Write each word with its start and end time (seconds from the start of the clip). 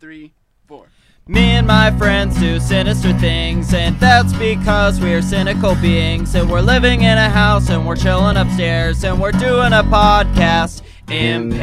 three, 0.00 0.32
four. 0.66 0.86
Me 1.26 1.40
and 1.40 1.66
my 1.66 1.90
friends 1.98 2.38
do 2.38 2.58
sinister 2.60 3.12
things, 3.18 3.74
and 3.74 3.98
that's 4.00 4.32
because 4.34 5.00
we're 5.00 5.20
cynical 5.20 5.74
beings. 5.76 6.34
And 6.34 6.50
we're 6.50 6.60
living 6.62 7.02
in 7.02 7.18
a 7.18 7.28
house, 7.28 7.68
and 7.68 7.86
we're 7.86 7.96
chilling 7.96 8.36
upstairs, 8.36 9.04
and 9.04 9.20
we're 9.20 9.32
doing 9.32 9.72
a 9.72 9.82
podcast. 9.82 10.82
Impaired. 11.08 11.58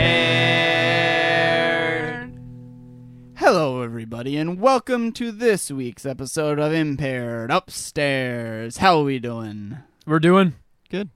Hello, 3.38 3.82
everybody, 3.82 4.38
and 4.38 4.60
welcome 4.60 5.12
to 5.14 5.32
this 5.32 5.72
week's 5.72 6.06
episode 6.06 6.60
of 6.60 6.74
Impaired 6.74 7.52
Upstairs. 7.52 8.78
How 8.78 9.00
are 9.00 9.04
we 9.04 9.20
doing? 9.20 9.78
We're 10.06 10.20
doing 10.20 10.56
good. 10.90 11.10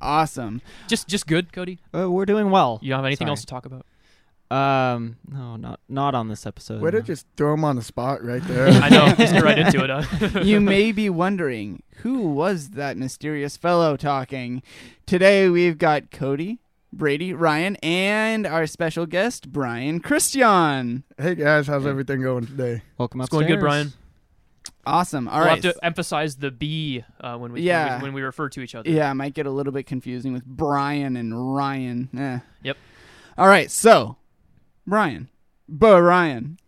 Awesome. 0.00 0.60
just 0.88 1.08
just 1.08 1.26
good, 1.26 1.52
Cody. 1.52 1.78
Uh, 1.94 2.10
we're 2.10 2.26
doing 2.26 2.50
well. 2.50 2.78
You 2.82 2.90
don't 2.90 2.98
have 2.98 3.06
anything 3.06 3.26
Sorry. 3.26 3.32
else 3.32 3.40
to 3.40 3.46
talk 3.46 3.64
about? 3.66 3.86
Um, 4.50 5.16
no, 5.28 5.56
not 5.56 5.80
not 5.88 6.14
on 6.14 6.28
this 6.28 6.46
episode. 6.46 6.80
Way 6.80 6.92
to 6.92 7.02
just 7.02 7.26
throw 7.36 7.54
him 7.54 7.64
on 7.64 7.76
the 7.76 7.82
spot 7.82 8.22
right 8.24 8.42
there. 8.46 8.68
I 8.68 8.88
know. 8.88 9.06
Just 9.14 9.32
get 9.34 9.42
right 9.42 9.58
into 9.58 9.82
it. 9.82 9.90
Huh? 9.90 10.40
you 10.44 10.60
may 10.60 10.92
be 10.92 11.10
wondering 11.10 11.82
who 11.96 12.20
was 12.30 12.70
that 12.70 12.96
mysterious 12.96 13.56
fellow 13.56 13.96
talking. 13.96 14.62
Today 15.04 15.48
we've 15.48 15.78
got 15.78 16.10
Cody, 16.12 16.60
Brady, 16.92 17.32
Ryan, 17.32 17.74
and 17.82 18.46
our 18.46 18.66
special 18.68 19.04
guest 19.06 19.50
Brian 19.52 19.98
Christian. 19.98 21.02
hey 21.18 21.34
guys, 21.34 21.66
how's 21.66 21.84
everything 21.86 22.22
going 22.22 22.46
today? 22.46 22.82
Welcome 22.98 23.20
It's 23.22 23.26
upstairs. 23.28 23.40
going 23.48 23.52
good, 23.52 23.60
Brian. 23.60 23.92
Awesome. 24.84 25.26
All 25.26 25.38
we'll 25.38 25.46
right. 25.48 25.64
have 25.64 25.74
to 25.74 25.84
emphasize 25.84 26.36
the 26.36 26.52
B 26.52 27.02
uh, 27.20 27.36
when 27.36 27.50
we 27.52 27.62
Yeah. 27.62 27.94
when, 27.94 27.98
we 28.00 28.04
when 28.04 28.14
we 28.14 28.22
refer 28.22 28.48
to 28.50 28.60
each 28.60 28.76
other. 28.76 28.88
Yeah, 28.88 29.10
it 29.10 29.14
might 29.14 29.34
get 29.34 29.46
a 29.46 29.50
little 29.50 29.72
bit 29.72 29.86
confusing 29.86 30.32
with 30.32 30.44
Brian 30.44 31.16
and 31.16 31.56
Ryan. 31.56 32.08
Eh. 32.16 32.38
Yep. 32.62 32.76
All 33.36 33.48
right, 33.48 33.68
so 33.70 34.16
Brian, 34.86 35.28
Brian, 35.68 36.58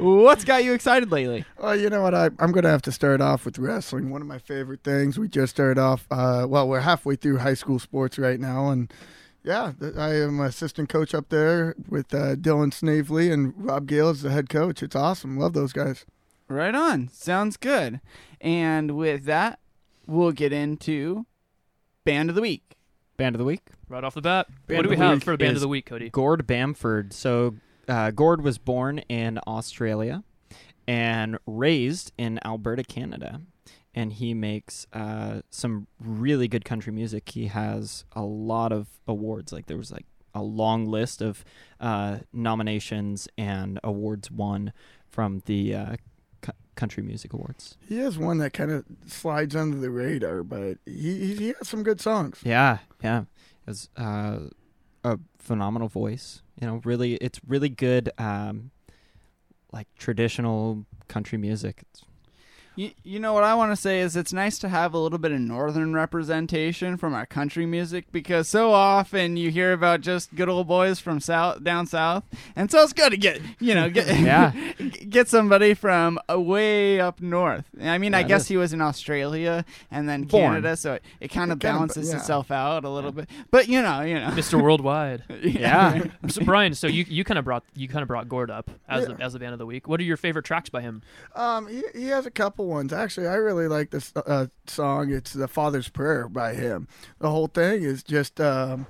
what's 0.00 0.44
got 0.44 0.64
you 0.64 0.72
excited 0.72 1.12
lately? 1.12 1.44
Well, 1.58 1.76
you 1.76 1.88
know 1.88 2.02
what? 2.02 2.14
I, 2.14 2.30
I'm 2.40 2.50
going 2.50 2.64
to 2.64 2.70
have 2.70 2.82
to 2.82 2.92
start 2.92 3.20
off 3.20 3.44
with 3.44 3.58
wrestling. 3.58 4.10
One 4.10 4.20
of 4.20 4.26
my 4.26 4.38
favorite 4.38 4.82
things. 4.82 5.18
We 5.18 5.28
just 5.28 5.54
started 5.54 5.80
off. 5.80 6.06
Uh, 6.10 6.46
well, 6.48 6.68
we're 6.68 6.80
halfway 6.80 7.14
through 7.16 7.38
high 7.38 7.54
school 7.54 7.78
sports 7.78 8.18
right 8.18 8.40
now, 8.40 8.70
and 8.70 8.92
yeah, 9.44 9.72
I 9.96 10.14
am 10.16 10.40
assistant 10.40 10.88
coach 10.88 11.14
up 11.14 11.28
there 11.28 11.76
with 11.88 12.12
uh, 12.12 12.34
Dylan 12.36 12.72
Snavely 12.72 13.30
and 13.30 13.54
Rob 13.56 13.86
Gale 13.86 14.08
as 14.08 14.22
the 14.22 14.30
head 14.30 14.48
coach. 14.48 14.82
It's 14.82 14.96
awesome. 14.96 15.38
Love 15.38 15.52
those 15.52 15.72
guys. 15.72 16.04
Right 16.48 16.74
on. 16.74 17.08
Sounds 17.08 17.56
good. 17.56 18.00
And 18.40 18.96
with 18.96 19.24
that, 19.24 19.60
we'll 20.06 20.32
get 20.32 20.52
into 20.52 21.26
band 22.04 22.30
of 22.30 22.34
the 22.34 22.42
week. 22.42 22.76
Band 23.22 23.36
of 23.36 23.38
the 23.38 23.44
week. 23.44 23.62
Right 23.88 24.02
off 24.02 24.14
the 24.14 24.20
bat, 24.20 24.48
Band 24.66 24.78
what 24.78 24.82
do 24.82 24.88
we 24.88 24.96
have 24.96 25.22
for 25.22 25.36
band 25.36 25.54
of 25.54 25.60
the 25.60 25.68
week, 25.68 25.86
Cody? 25.86 26.10
Gord 26.10 26.44
Bamford. 26.44 27.12
So, 27.12 27.54
uh, 27.86 28.10
Gord 28.10 28.42
was 28.42 28.58
born 28.58 28.98
in 29.08 29.38
Australia 29.46 30.24
and 30.88 31.38
raised 31.46 32.10
in 32.18 32.40
Alberta, 32.44 32.82
Canada. 32.82 33.42
And 33.94 34.12
he 34.14 34.34
makes 34.34 34.88
uh, 34.92 35.42
some 35.50 35.86
really 36.00 36.48
good 36.48 36.64
country 36.64 36.92
music. 36.92 37.28
He 37.28 37.46
has 37.46 38.04
a 38.10 38.22
lot 38.22 38.72
of 38.72 38.88
awards. 39.06 39.52
Like 39.52 39.66
there 39.66 39.76
was 39.76 39.92
like 39.92 40.06
a 40.34 40.42
long 40.42 40.88
list 40.88 41.22
of 41.22 41.44
uh, 41.78 42.18
nominations 42.32 43.28
and 43.38 43.78
awards 43.84 44.32
won 44.32 44.72
from 45.06 45.44
the 45.46 45.76
uh, 45.76 45.96
country 46.74 47.02
music 47.02 47.32
awards. 47.32 47.76
He 47.88 47.98
has 47.98 48.18
one 48.18 48.38
that 48.38 48.52
kind 48.52 48.70
of 48.70 48.84
slides 49.06 49.54
under 49.54 49.76
the 49.76 49.90
radar, 49.90 50.42
but 50.42 50.78
he, 50.86 51.18
he, 51.18 51.34
he 51.34 51.46
has 51.58 51.68
some 51.68 51.82
good 51.82 52.00
songs. 52.00 52.40
Yeah, 52.42 52.78
yeah. 53.02 53.24
It's 53.66 53.88
uh, 53.96 54.48
a 55.04 55.18
phenomenal 55.38 55.88
voice. 55.88 56.42
You 56.60 56.66
know, 56.66 56.80
really, 56.84 57.14
it's 57.14 57.40
really 57.46 57.68
good, 57.68 58.10
um, 58.18 58.70
like 59.72 59.88
traditional 59.98 60.86
country 61.08 61.38
music. 61.38 61.82
It's, 61.82 62.04
You, 62.74 62.90
you 63.04 63.18
know 63.20 63.34
what 63.34 63.44
I 63.44 63.54
want 63.54 63.70
to 63.72 63.76
say 63.76 64.00
is 64.00 64.16
it's 64.16 64.32
nice 64.32 64.58
to 64.60 64.68
have 64.70 64.94
a 64.94 64.98
little 64.98 65.18
bit 65.18 65.30
of 65.30 65.38
northern 65.40 65.92
representation 65.92 66.96
from 66.96 67.12
our 67.12 67.26
country 67.26 67.66
music 67.66 68.06
because 68.12 68.48
so 68.48 68.72
often 68.72 69.36
you 69.36 69.50
hear 69.50 69.72
about 69.74 70.00
just 70.00 70.34
good 70.34 70.48
old 70.48 70.68
boys 70.68 70.98
from 70.98 71.20
south 71.20 71.62
down 71.62 71.86
south, 71.86 72.24
and 72.56 72.70
so 72.70 72.82
it's 72.82 72.94
good 72.94 73.10
to 73.10 73.18
get 73.18 73.40
you 73.60 73.74
know 73.74 73.90
get 73.90 74.06
Yeah. 74.20 74.52
get 75.08 75.28
somebody 75.28 75.74
from 75.74 76.18
uh, 76.30 76.40
way 76.40 76.98
up 76.98 77.20
north. 77.20 77.66
I 77.80 77.98
mean, 77.98 78.14
I 78.14 78.20
Yeah, 78.20 78.24
it 78.24 78.28
guess 78.28 78.42
is. 78.42 78.48
he 78.48 78.56
was 78.56 78.72
in 78.72 78.80
Australia 78.80 79.64
and 79.90 80.08
then 80.08 80.22
Born. 80.24 80.52
Canada, 80.54 80.76
so 80.76 80.94
it, 80.94 81.04
it 81.20 81.28
kind 81.28 81.52
of 81.52 81.58
It 81.58 81.60
kinda- 81.60 81.74
balances 81.78 82.08
yeah. 82.10 82.16
itself 82.16 82.50
out 82.50 82.84
a 82.84 82.88
little 82.88 83.12
bit. 83.12 83.28
But 83.50 83.68
you 83.68 83.82
know, 83.82 84.00
you 84.00 84.14
know, 84.14 84.28
Mr. 84.28 84.60
Worldwide. 84.62 85.24
yeah. 85.42 86.04
so 86.28 86.42
Brian, 86.44 86.72
so 86.74 86.86
you 86.86 87.04
you 87.08 87.22
kind 87.24 87.38
of 87.38 87.44
brought 87.44 87.64
you 87.74 87.86
kind 87.88 88.00
of 88.02 88.08
brought 88.08 88.28
Gord 88.30 88.50
up 88.50 88.70
as 88.88 89.06
Yeah. 89.08 89.14
the, 89.16 89.22
as 89.22 89.32
the 89.34 89.38
band 89.40 89.52
of 89.52 89.58
the 89.58 89.66
week. 89.66 89.88
What 89.88 90.00
are 90.00 90.04
your 90.04 90.16
favorite 90.16 90.46
tracks 90.46 90.70
by 90.70 90.80
him? 90.80 91.02
Um, 91.34 91.66
he, 91.66 91.82
he 91.94 92.06
has 92.06 92.24
a 92.24 92.30
couple 92.30 92.61
ones. 92.66 92.92
Actually, 92.92 93.28
I 93.28 93.34
really 93.34 93.68
like 93.68 93.90
this 93.90 94.12
uh, 94.16 94.46
song. 94.66 95.12
It's 95.12 95.32
the 95.32 95.48
Father's 95.48 95.88
Prayer 95.88 96.28
by 96.28 96.54
him. 96.54 96.88
The 97.18 97.30
whole 97.30 97.46
thing 97.46 97.82
is 97.82 98.02
just 98.02 98.40
um, 98.40 98.86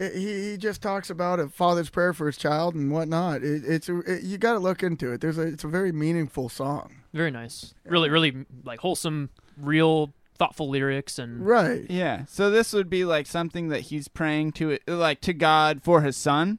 it, 0.00 0.14
he 0.14 0.50
he 0.50 0.56
just 0.56 0.82
talks 0.82 1.10
about 1.10 1.38
a 1.38 1.48
father's 1.48 1.90
prayer 1.90 2.12
for 2.12 2.26
his 2.26 2.36
child 2.36 2.74
and 2.74 2.90
whatnot. 2.90 3.42
It, 3.42 3.62
it's 3.66 3.88
it, 3.88 4.22
you 4.22 4.38
got 4.38 4.54
to 4.54 4.58
look 4.58 4.82
into 4.82 5.12
it. 5.12 5.20
There's 5.20 5.38
a 5.38 5.42
it's 5.42 5.64
a 5.64 5.68
very 5.68 5.92
meaningful 5.92 6.48
song. 6.48 6.96
Very 7.12 7.30
nice. 7.30 7.74
Really, 7.84 8.08
really 8.08 8.46
like 8.64 8.80
wholesome, 8.80 9.30
real, 9.58 10.12
thoughtful 10.38 10.70
lyrics 10.70 11.18
and 11.18 11.44
Right. 11.46 11.84
Yeah. 11.90 12.24
So 12.26 12.50
this 12.50 12.72
would 12.72 12.88
be 12.88 13.04
like 13.04 13.26
something 13.26 13.68
that 13.68 13.82
he's 13.82 14.08
praying 14.08 14.52
to 14.52 14.70
it, 14.70 14.82
like 14.88 15.20
to 15.22 15.34
God 15.34 15.82
for 15.82 16.00
his 16.00 16.16
son. 16.16 16.58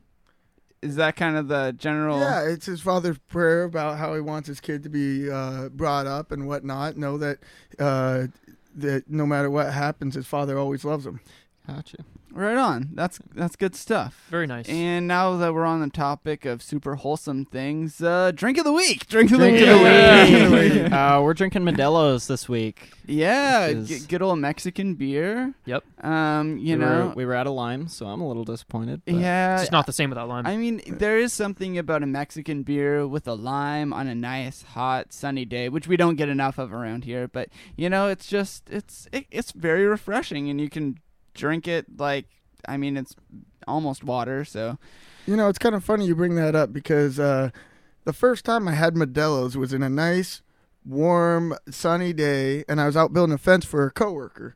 Is 0.82 0.96
that 0.96 1.16
kind 1.16 1.38
of 1.38 1.48
the 1.48 1.74
general? 1.78 2.20
Yeah, 2.20 2.42
it's 2.42 2.66
his 2.66 2.82
father's 2.82 3.20
prayer 3.20 3.64
about 3.64 4.00
how 4.00 4.16
he 4.16 4.22
wants 4.22 4.48
his 4.48 4.60
kid 4.60 4.82
to 4.84 4.90
be 4.90 5.30
uh, 5.30 5.70
brought 5.70 6.08
up 6.08 6.32
and 6.32 6.48
whatnot. 6.48 6.98
Know 6.98 7.18
that 7.20 7.38
uh, 7.78 8.28
that 8.76 9.10
no 9.10 9.26
matter 9.26 9.50
what 9.50 9.72
happens, 9.72 10.16
his 10.16 10.26
father 10.26 10.58
always 10.58 10.84
loves 10.84 11.06
him. 11.06 11.20
Gotcha. 11.68 11.98
Right 12.34 12.56
on. 12.58 12.90
That's 12.94 13.20
that's 13.36 13.56
good 13.56 13.76
stuff. 13.76 14.26
very 14.30 14.48
nice. 14.48 14.68
And 14.70 15.08
now 15.08 15.36
that 15.38 15.54
we're 15.54 15.66
on 15.66 15.82
the 15.82 15.90
topic 15.90 16.46
of 16.46 16.62
super 16.64 16.96
wholesome 16.96 17.46
things, 17.46 18.02
uh, 18.02 18.32
drink 18.34 18.58
of 18.58 18.64
the 18.64 18.72
week. 18.72 19.08
Drink 19.08 19.32
of 19.32 19.38
Drink 19.38 19.60
the 19.60 19.72
of 19.74 19.80
the 19.80 20.58
week. 20.58 20.74
week. 20.84 20.92
uh, 20.92 21.20
we're 21.24 21.34
drinking 21.34 21.64
Modelo's 21.64 22.28
this 22.28 22.48
week. 22.48 22.92
yeah, 23.06 23.68
is- 23.68 23.88
g- 23.90 24.00
good 24.08 24.22
old 24.22 24.40
Mexican 24.40 24.96
beer. 24.96 25.54
Yep. 25.66 25.84
Um, 26.06 26.58
you 26.58 26.78
we 26.78 26.84
know. 26.86 27.08
were, 27.08 27.14
we 27.16 27.26
were 27.26 27.36
out 27.36 27.48
of 27.48 27.54
lime, 27.54 27.88
so 27.88 28.06
I'm 28.08 28.22
a 28.22 28.28
little 28.28 28.46
disappointed. 28.46 29.02
but- 29.06 29.16
yeah. 29.16 29.54
it's 29.56 29.64
just 29.64 29.72
not 29.72 29.86
the 29.86 29.94
same 29.94 30.10
without 30.10 30.30
lime. 30.30 30.46
I 30.48 30.56
mean, 30.58 30.82
there 30.88 31.18
is 31.18 31.34
something 31.34 31.78
about 31.78 32.02
a 32.02 32.08
Mexican 32.08 32.64
beer 32.64 33.06
with 33.08 33.28
a 33.28 33.34
lime 33.34 33.92
on 33.94 34.08
a 34.08 34.16
nice, 34.16 34.62
hot, 34.64 35.12
sunny 35.12 35.44
day, 35.46 35.68
which 35.70 35.88
we 35.88 35.98
don't 35.98 36.16
get 36.16 36.30
enough 36.30 36.58
of 36.58 36.72
around 36.74 37.04
here. 37.04 37.28
But 37.28 37.50
you 37.76 37.90
know, 37.90 38.08
it's 38.08 38.28
just 38.28 38.70
it's 38.70 39.08
it, 39.12 39.26
it's 39.32 39.52
very 39.52 39.86
refreshing, 39.86 40.50
and 40.50 40.60
you 40.62 40.70
can 40.70 40.98
drink 41.34 41.68
it 41.68 41.86
like 41.98 42.26
I 42.68 42.78
mean, 42.78 42.98
it's 42.98 43.16
almost 43.68 44.04
water. 44.04 44.46
So 44.46 44.78
You 45.26 45.36
know, 45.36 45.48
it's 45.50 45.60
kind 45.60 45.76
of 45.76 45.84
funny 45.84 46.06
you 46.06 46.16
bring 46.16 46.36
that 46.36 46.56
up 46.56 46.74
because 46.74 47.20
uh, 47.20 47.50
the 48.04 48.14
first 48.14 48.46
time 48.46 48.68
I 48.68 48.74
had 48.74 48.96
Modelo's 48.96 49.58
was 49.58 49.74
in 49.74 49.84
a 49.84 49.90
nice, 49.90 50.42
warm, 50.86 51.56
sunny 51.70 52.14
day, 52.14 52.64
and 52.68 52.82
I 52.82 52.86
was 52.86 52.98
out 52.98 53.14
building 53.14 53.34
a 53.34 53.38
fence 53.38 53.66
for 53.66 53.86
a 53.86 53.92
coworker, 53.92 54.56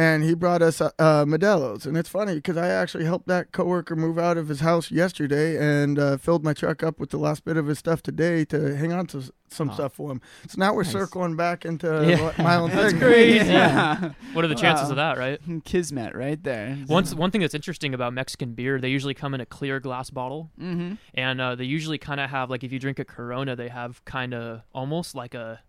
and 0.00 0.22
he 0.22 0.34
brought 0.34 0.62
us 0.62 0.80
uh, 0.80 0.90
uh, 0.98 1.24
Modelo's, 1.24 1.84
and 1.86 1.96
it's 1.96 2.08
funny 2.08 2.34
because 2.36 2.56
I 2.56 2.68
actually 2.68 3.04
helped 3.04 3.26
that 3.28 3.52
coworker 3.52 3.94
move 3.96 4.18
out 4.18 4.36
of 4.38 4.48
his 4.48 4.60
house 4.60 4.90
yesterday 4.90 5.48
and 5.58 5.98
uh, 5.98 6.16
filled 6.16 6.42
my 6.44 6.54
truck 6.54 6.82
up 6.82 6.98
with 7.00 7.10
the 7.10 7.18
last 7.18 7.44
bit 7.44 7.56
of 7.56 7.66
his 7.66 7.78
stuff 7.78 8.02
today 8.02 8.44
to 8.46 8.76
hang 8.76 8.92
on 8.92 9.06
to 9.08 9.18
some 9.50 9.68
Oh. 9.70 9.74
stuff 9.74 9.92
for 9.94 10.10
him. 10.12 10.20
So 10.48 10.54
now 10.58 10.72
we're 10.74 10.84
Nice. 10.84 10.92
circling 10.92 11.34
back 11.36 11.64
into 11.64 11.86
Yeah. 12.08 12.32
my 12.42 12.54
own 12.56 12.70
that's 12.74 12.92
thing. 12.92 13.00
great. 13.00 13.36
Yeah. 13.46 14.12
what 14.32 14.44
are 14.44 14.48
the 14.48 14.54
chances 14.54 14.86
Wow. 14.86 14.90
of 14.92 14.96
that, 14.96 15.18
right? 15.18 15.40
Kismet, 15.64 16.14
right 16.14 16.40
there. 16.42 16.76
One 16.86 17.04
one 17.06 17.30
thing 17.32 17.40
that's 17.42 17.54
interesting 17.54 17.92
about 17.92 18.12
Mexican 18.14 18.54
beer, 18.54 18.80
they 18.80 18.88
usually 18.90 19.14
come 19.14 19.34
in 19.34 19.40
a 19.40 19.46
clear 19.46 19.80
glass 19.80 20.08
bottle, 20.10 20.50
Mm-hmm. 20.60 20.94
and 21.14 21.40
uh, 21.40 21.54
they 21.56 21.64
usually 21.64 21.98
kind 21.98 22.20
of 22.20 22.30
have 22.30 22.48
like 22.48 22.62
if 22.64 22.72
you 22.72 22.78
drink 22.78 22.98
a 23.00 23.04
Corona, 23.04 23.54
they 23.56 23.68
have 23.68 24.02
kind 24.04 24.32
of 24.34 24.62
almost 24.72 25.14
like 25.14 25.34
a 25.34 25.60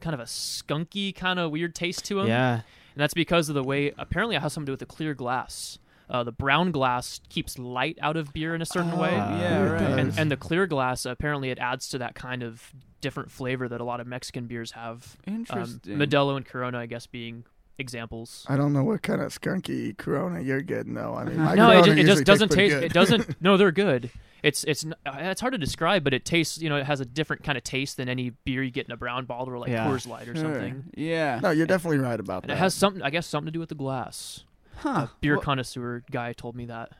kind 0.00 0.14
of 0.14 0.20
a 0.20 0.24
skunky 0.26 1.14
kind 1.14 1.38
of 1.38 1.50
weird 1.50 1.74
taste 1.74 2.04
to 2.06 2.14
them. 2.16 2.28
yeah. 2.28 2.60
And 2.94 3.00
that's 3.00 3.14
because 3.14 3.48
of 3.48 3.54
the 3.54 3.62
way. 3.64 3.92
Apparently, 3.98 4.36
it 4.36 4.42
has 4.42 4.52
something 4.52 4.66
to 4.66 4.70
do 4.70 4.72
with 4.74 4.80
the 4.80 4.86
clear 4.86 5.14
glass. 5.14 5.78
Uh, 6.10 6.22
the 6.22 6.32
brown 6.32 6.72
glass 6.72 7.20
keeps 7.30 7.58
light 7.58 7.98
out 8.02 8.16
of 8.16 8.32
beer 8.34 8.54
in 8.54 8.60
a 8.60 8.66
certain 8.66 8.98
way, 8.98 9.10
Oh, 9.12 9.14
yeah, 9.14 9.62
right. 9.62 9.98
and 9.98 10.18
and 10.18 10.30
the 10.30 10.36
clear 10.36 10.66
glass 10.66 11.06
apparently 11.06 11.48
it 11.50 11.58
adds 11.58 11.88
to 11.90 11.98
that 11.98 12.14
kind 12.14 12.42
of 12.42 12.70
different 13.00 13.30
flavor 13.30 13.66
that 13.68 13.80
a 13.80 13.84
lot 13.84 13.98
of 14.00 14.06
Mexican 14.06 14.46
beers 14.46 14.72
have. 14.72 15.16
Um, 15.26 15.34
Interesting. 15.36 15.96
Modelo 15.96 16.36
and 16.36 16.44
Corona, 16.44 16.78
I 16.78 16.86
guess, 16.86 17.06
being 17.06 17.44
examples. 17.82 18.46
I 18.48 18.56
don't 18.56 18.72
know 18.72 18.82
what 18.84 19.02
kind 19.02 19.20
of 19.20 19.30
skunky 19.38 19.94
Corona 19.98 20.40
you're 20.40 20.62
getting 20.62 20.94
though. 20.94 21.14
I 21.14 21.24
mean, 21.24 21.36
my 21.38 21.54
no, 21.54 21.70
it, 21.70 21.82
Corona 21.84 21.94
ju- 21.94 22.00
it 22.00 22.06
just 22.06 22.24
doesn't 22.24 22.48
taste. 22.50 22.74
good. 22.74 22.84
It 22.84 22.92
doesn't. 22.94 23.36
No, 23.42 23.58
they're 23.58 23.70
good. 23.72 24.10
It's 24.42 24.64
it's 24.64 24.84
uh, 24.84 25.12
it's 25.18 25.40
hard 25.40 25.52
to 25.52 25.58
describe, 25.58 26.02
but 26.04 26.14
it 26.14 26.24
tastes. 26.24 26.58
You 26.58 26.68
know, 26.70 26.76
it 26.76 26.84
has 26.86 27.00
a 27.00 27.04
different 27.04 27.42
kind 27.44 27.58
of 27.58 27.62
taste 27.64 27.96
than 27.98 28.08
any 28.08 28.30
beer 28.30 28.62
you 28.62 28.70
get 28.70 28.86
in 28.86 28.92
a 28.92 28.96
brown 28.96 29.26
bottle 29.26 29.52
or 29.52 29.58
like 29.58 29.70
Yeah. 29.70 29.86
Coors 29.86 30.06
Light 30.08 30.26
or 30.28 30.34
Sure. 30.34 30.44
something. 30.54 30.84
Yeah. 30.96 31.38
No, 31.42 31.50
you're 31.50 31.66
definitely 31.66 31.98
right 31.98 32.18
about 32.18 32.44
And 32.44 32.50
that. 32.50 32.54
it 32.54 32.58
has 32.58 32.74
something. 32.74 33.02
I 33.02 33.10
guess 33.10 33.26
something 33.26 33.46
to 33.46 33.52
do 33.52 33.60
with 33.60 33.68
the 33.68 33.74
glass. 33.74 34.44
Huh. 34.78 34.88
A 34.88 35.10
beer 35.20 35.34
Well- 35.34 35.42
connoisseur 35.42 36.02
guy 36.10 36.32
told 36.32 36.56
me 36.56 36.64
that. 36.66 36.92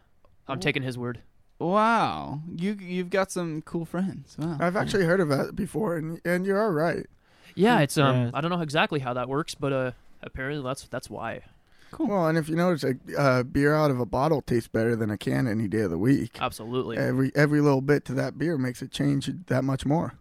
I'm 0.47 0.61
taking 0.61 0.83
his 0.83 0.99
word. 0.99 1.21
Wow, 1.59 2.41
you 2.57 2.77
you've 2.81 3.09
got 3.11 3.31
some 3.31 3.63
cool 3.63 3.85
friends. 3.85 4.37
Wow. 4.39 4.57
I've 4.61 4.75
actually 4.77 5.05
heard 5.05 5.21
of 5.21 5.29
that 5.29 5.55
before, 5.55 5.97
and 5.97 6.21
and 6.25 6.45
you 6.45 6.57
are 6.57 6.73
right. 6.73 7.07
Yeah, 7.55 7.79
it's 7.81 7.97
um. 7.97 8.17
Yeah. 8.17 8.31
I 8.35 8.41
don't 8.41 8.51
know 8.51 8.61
exactly 8.61 8.99
how 9.01 9.15
that 9.15 9.29
works, 9.29 9.55
but 9.55 9.73
uh, 9.73 9.91
apparently 10.23 10.63
that's 10.63 10.85
that's 10.89 11.11
why. 11.11 11.43
Cool. 11.93 12.09
Well, 12.09 12.27
and 12.27 12.39
if 12.39 12.49
you 12.49 12.57
notice, 12.57 12.85
a 12.85 12.97
uh, 13.19 13.43
beer 13.43 13.75
out 13.75 13.91
of 13.91 14.01
a 14.01 14.07
bottle 14.07 14.41
tastes 14.41 14.67
better 14.69 14.97
than 14.97 15.11
a 15.11 15.19
can 15.19 15.47
any 15.47 15.69
day 15.69 15.81
of 15.83 15.91
the 15.91 15.99
week. 15.99 16.39
Absolutely. 16.41 16.97
Every 16.97 17.31
every 17.35 17.61
little 17.61 17.83
bit 17.83 18.07
to 18.07 18.15
that 18.15 18.39
beer 18.39 18.57
makes 18.57 18.81
it 18.81 18.91
change 18.91 19.31
that 19.47 19.63
much 19.63 19.85
more. 19.85 20.15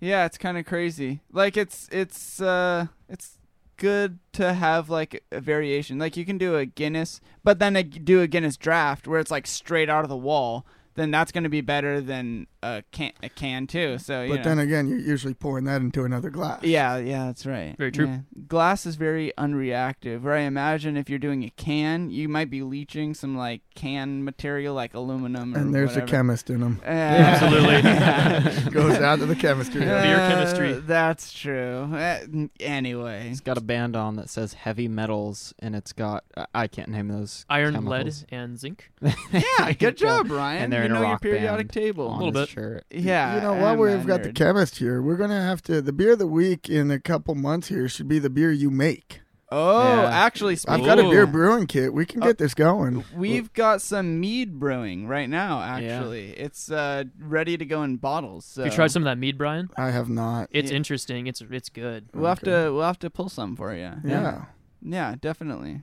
Yeah, 0.00 0.24
it's 0.24 0.38
kind 0.38 0.56
of 0.56 0.64
crazy. 0.64 1.20
Like 1.30 1.56
it's 1.56 1.88
it's 1.92 2.40
uh 2.40 2.86
it's 3.08 3.38
good 3.76 4.18
to 4.32 4.54
have 4.54 4.88
like 4.88 5.24
a 5.30 5.40
variation. 5.40 5.98
Like 5.98 6.16
you 6.16 6.24
can 6.24 6.38
do 6.38 6.56
a 6.56 6.64
Guinness, 6.66 7.20
but 7.44 7.58
then 7.58 7.76
a, 7.76 7.82
do 7.82 8.20
a 8.20 8.26
Guinness 8.26 8.56
draft 8.56 9.06
where 9.06 9.20
it's 9.20 9.30
like 9.30 9.46
straight 9.46 9.90
out 9.90 10.04
of 10.04 10.08
the 10.08 10.16
wall. 10.16 10.66
Then 10.98 11.10
that's 11.10 11.32
going 11.32 11.44
to 11.44 11.50
be 11.50 11.60
better 11.60 12.00
than 12.00 12.46
a 12.62 12.82
can 12.92 13.12
a 13.22 13.28
can 13.28 13.66
too. 13.66 13.98
So 13.98 14.22
you 14.22 14.30
But 14.30 14.36
know. 14.38 14.42
then 14.44 14.58
again, 14.58 14.88
you're 14.88 14.98
usually 14.98 15.34
pouring 15.34 15.64
that 15.64 15.80
into 15.80 16.04
another 16.04 16.28
glass. 16.30 16.62
Yeah, 16.64 16.96
yeah, 16.98 17.26
that's 17.26 17.46
right. 17.46 17.74
Very 17.78 17.92
true. 17.92 18.06
Yeah. 18.06 18.18
Glass 18.48 18.84
is 18.84 18.96
very 18.96 19.32
unreactive. 19.38 20.22
Where 20.22 20.34
I 20.34 20.40
imagine 20.40 20.96
if 20.96 21.08
you're 21.08 21.18
doing 21.18 21.44
a 21.44 21.50
can, 21.50 22.10
you 22.10 22.28
might 22.28 22.50
be 22.50 22.62
leaching 22.62 23.14
some 23.14 23.36
like 23.36 23.62
can 23.74 24.24
material 24.24 24.74
like 24.74 24.94
aluminum. 24.94 25.54
Or 25.54 25.58
And 25.60 25.74
there's 25.74 25.90
whatever. 25.90 26.06
a 26.06 26.08
chemist 26.08 26.50
in 26.50 26.60
them. 26.60 26.80
Absolutely. 26.84 27.82
Goes 28.72 28.98
down 28.98 29.18
to 29.20 29.26
the 29.26 29.36
chemistry. 29.36 29.82
Yeah. 29.82 30.02
Beer 30.02 30.16
chemistry. 30.16 30.74
Uh, 30.74 30.80
That's 30.84 31.32
true. 31.32 31.88
Uh, 31.94 32.18
anyway, 32.60 33.28
It's 33.30 33.40
got 33.40 33.56
a 33.58 33.60
band 33.62 33.96
on 33.96 34.16
that 34.16 34.28
says 34.28 34.54
heavy 34.54 34.88
metals, 34.88 35.54
and 35.60 35.74
it's 35.76 35.92
got 35.92 36.24
I- 36.36 36.46
I 36.54 36.66
can't 36.66 36.88
name 36.88 37.08
those 37.08 37.44
Iron, 37.48 37.74
chemicals. 37.74 38.24
lead, 38.30 38.38
and 38.38 38.58
zinc. 38.58 38.90
yeah, 39.32 39.72
good 39.72 39.96
job, 39.96 40.30
Ryan. 40.30 40.64
And 40.64 40.72
they're 40.72 40.87
you 40.88 40.94
in 40.94 40.96
a 40.96 41.00
know 41.04 41.08
your 41.10 41.18
periodic 41.18 41.68
band 41.68 41.70
table. 41.72 42.08
on 42.08 42.18
little 42.18 42.32
bit. 42.32 42.48
shirt. 42.48 42.84
Yeah, 42.90 43.36
you 43.36 43.40
know, 43.42 43.52
while 43.54 43.72
I'm 43.74 43.78
we've 43.78 44.04
a 44.04 44.06
got 44.06 44.22
the 44.22 44.32
chemist 44.32 44.78
here, 44.78 45.00
we're 45.02 45.16
gonna 45.16 45.40
have 45.40 45.62
to. 45.62 45.80
The 45.82 45.92
beer 45.92 46.12
of 46.12 46.18
the 46.18 46.26
week 46.26 46.68
in 46.68 46.90
a 46.90 46.98
couple 47.00 47.34
months 47.34 47.68
here 47.68 47.88
should 47.88 48.08
be 48.08 48.18
the 48.18 48.30
beer 48.30 48.50
you 48.52 48.70
make. 48.70 49.20
Oh, 49.50 50.02
Yeah. 50.02 50.10
actually, 50.10 50.52
I've 50.52 50.58
speaking 50.58 50.84
got 50.84 50.98
a 50.98 51.04
beer 51.08 51.26
brewing 51.26 51.66
kit. 51.66 51.94
We 51.94 52.04
can 52.04 52.22
Oh. 52.22 52.26
get 52.26 52.36
this 52.36 52.52
going. 52.52 53.02
We've 53.16 53.50
got 53.54 53.80
some 53.80 54.20
mead 54.20 54.60
brewing 54.60 55.06
right 55.08 55.30
now. 55.30 55.60
Yeah. 55.60 55.96
Actually, 55.96 56.32
it's 56.32 56.70
uh, 56.70 57.04
ready 57.18 57.56
to 57.56 57.64
go 57.64 57.82
in 57.82 57.96
bottles. 57.96 58.44
So 58.44 58.64
You 58.64 58.70
tried 58.70 58.90
some 58.90 59.00
of 59.02 59.04
that 59.06 59.16
mead, 59.16 59.38
Brian? 59.38 59.70
I 59.78 59.90
have 59.90 60.10
not. 60.10 60.48
It's 60.52 60.70
Yeah. 60.70 60.76
interesting. 60.76 61.26
It's 61.26 61.40
it's 61.50 61.70
good. 61.70 62.10
We'll 62.12 62.26
have 62.28 62.40
to 62.40 62.70
we'll 62.74 62.82
have 62.82 62.98
to 62.98 63.08
pull 63.08 63.30
some 63.30 63.56
for 63.56 63.74
you. 63.74 63.90
Yeah. 64.04 64.44
Yeah, 64.82 65.14
definitely. 65.18 65.80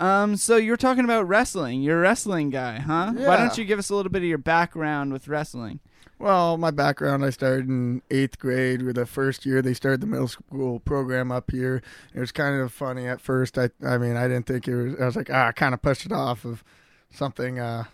Um, 0.00 0.36
so 0.36 0.56
you're 0.56 0.78
talking 0.78 1.04
about 1.04 1.28
wrestling. 1.28 1.82
You're 1.82 1.98
a 1.98 2.00
wrestling 2.00 2.48
guy, 2.48 2.78
huh? 2.78 3.12
Why 3.14 3.36
don't 3.36 3.56
you 3.58 3.66
give 3.66 3.78
us 3.78 3.90
a 3.90 3.94
little 3.94 4.10
bit 4.10 4.22
of 4.22 4.28
your 4.28 4.38
background 4.38 5.12
with 5.12 5.28
wrestling? 5.28 5.80
Well, 6.18 6.56
my 6.56 6.70
background, 6.70 7.24
I 7.24 7.30
started 7.30 7.68
in 7.68 8.02
eighth 8.10 8.38
grade. 8.38 8.82
With 8.82 8.96
the 8.96 9.06
first 9.06 9.46
year, 9.46 9.62
they 9.62 9.74
started 9.74 10.00
the 10.00 10.06
middle 10.06 10.28
school 10.28 10.80
program 10.80 11.30
up 11.30 11.50
here. 11.50 11.82
It 12.14 12.20
was 12.20 12.32
kind 12.32 12.60
of 12.60 12.72
funny 12.72 13.06
at 13.06 13.20
first. 13.20 13.58
I, 13.58 13.70
I 13.84 13.98
mean, 13.98 14.16
I 14.16 14.26
didn't 14.26 14.46
think 14.46 14.66
it 14.68 14.74
was. 14.74 15.00
I 15.00 15.06
was 15.06 15.16
like, 15.16 15.30
ah, 15.30 15.48
I 15.48 15.52
kind 15.52 15.74
of 15.74 15.82
pushed 15.82 16.06
it 16.06 16.12
off 16.12 16.44
of 16.44 16.64
something 17.10 17.58
uh, 17.58 17.84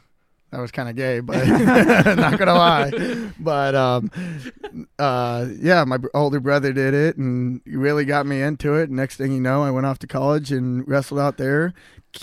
that 0.56 0.62
was 0.62 0.70
kind 0.70 0.88
of 0.88 0.96
gay, 0.96 1.20
but 1.20 1.46
not 2.16 2.38
gonna 2.38 2.54
lie. 2.54 2.90
But 3.38 3.74
um, 3.74 4.10
uh, 4.98 5.48
yeah, 5.60 5.84
my 5.84 5.98
older 6.14 6.40
brother 6.40 6.72
did 6.72 6.94
it, 6.94 7.18
and 7.18 7.60
really 7.66 8.06
got 8.06 8.24
me 8.24 8.40
into 8.40 8.72
it. 8.72 8.88
Next 8.88 9.16
thing 9.16 9.32
you 9.32 9.40
know, 9.40 9.62
I 9.62 9.70
went 9.70 9.84
off 9.84 9.98
to 9.98 10.06
college 10.06 10.50
and 10.52 10.88
wrestled 10.88 11.20
out 11.20 11.36
there. 11.36 11.74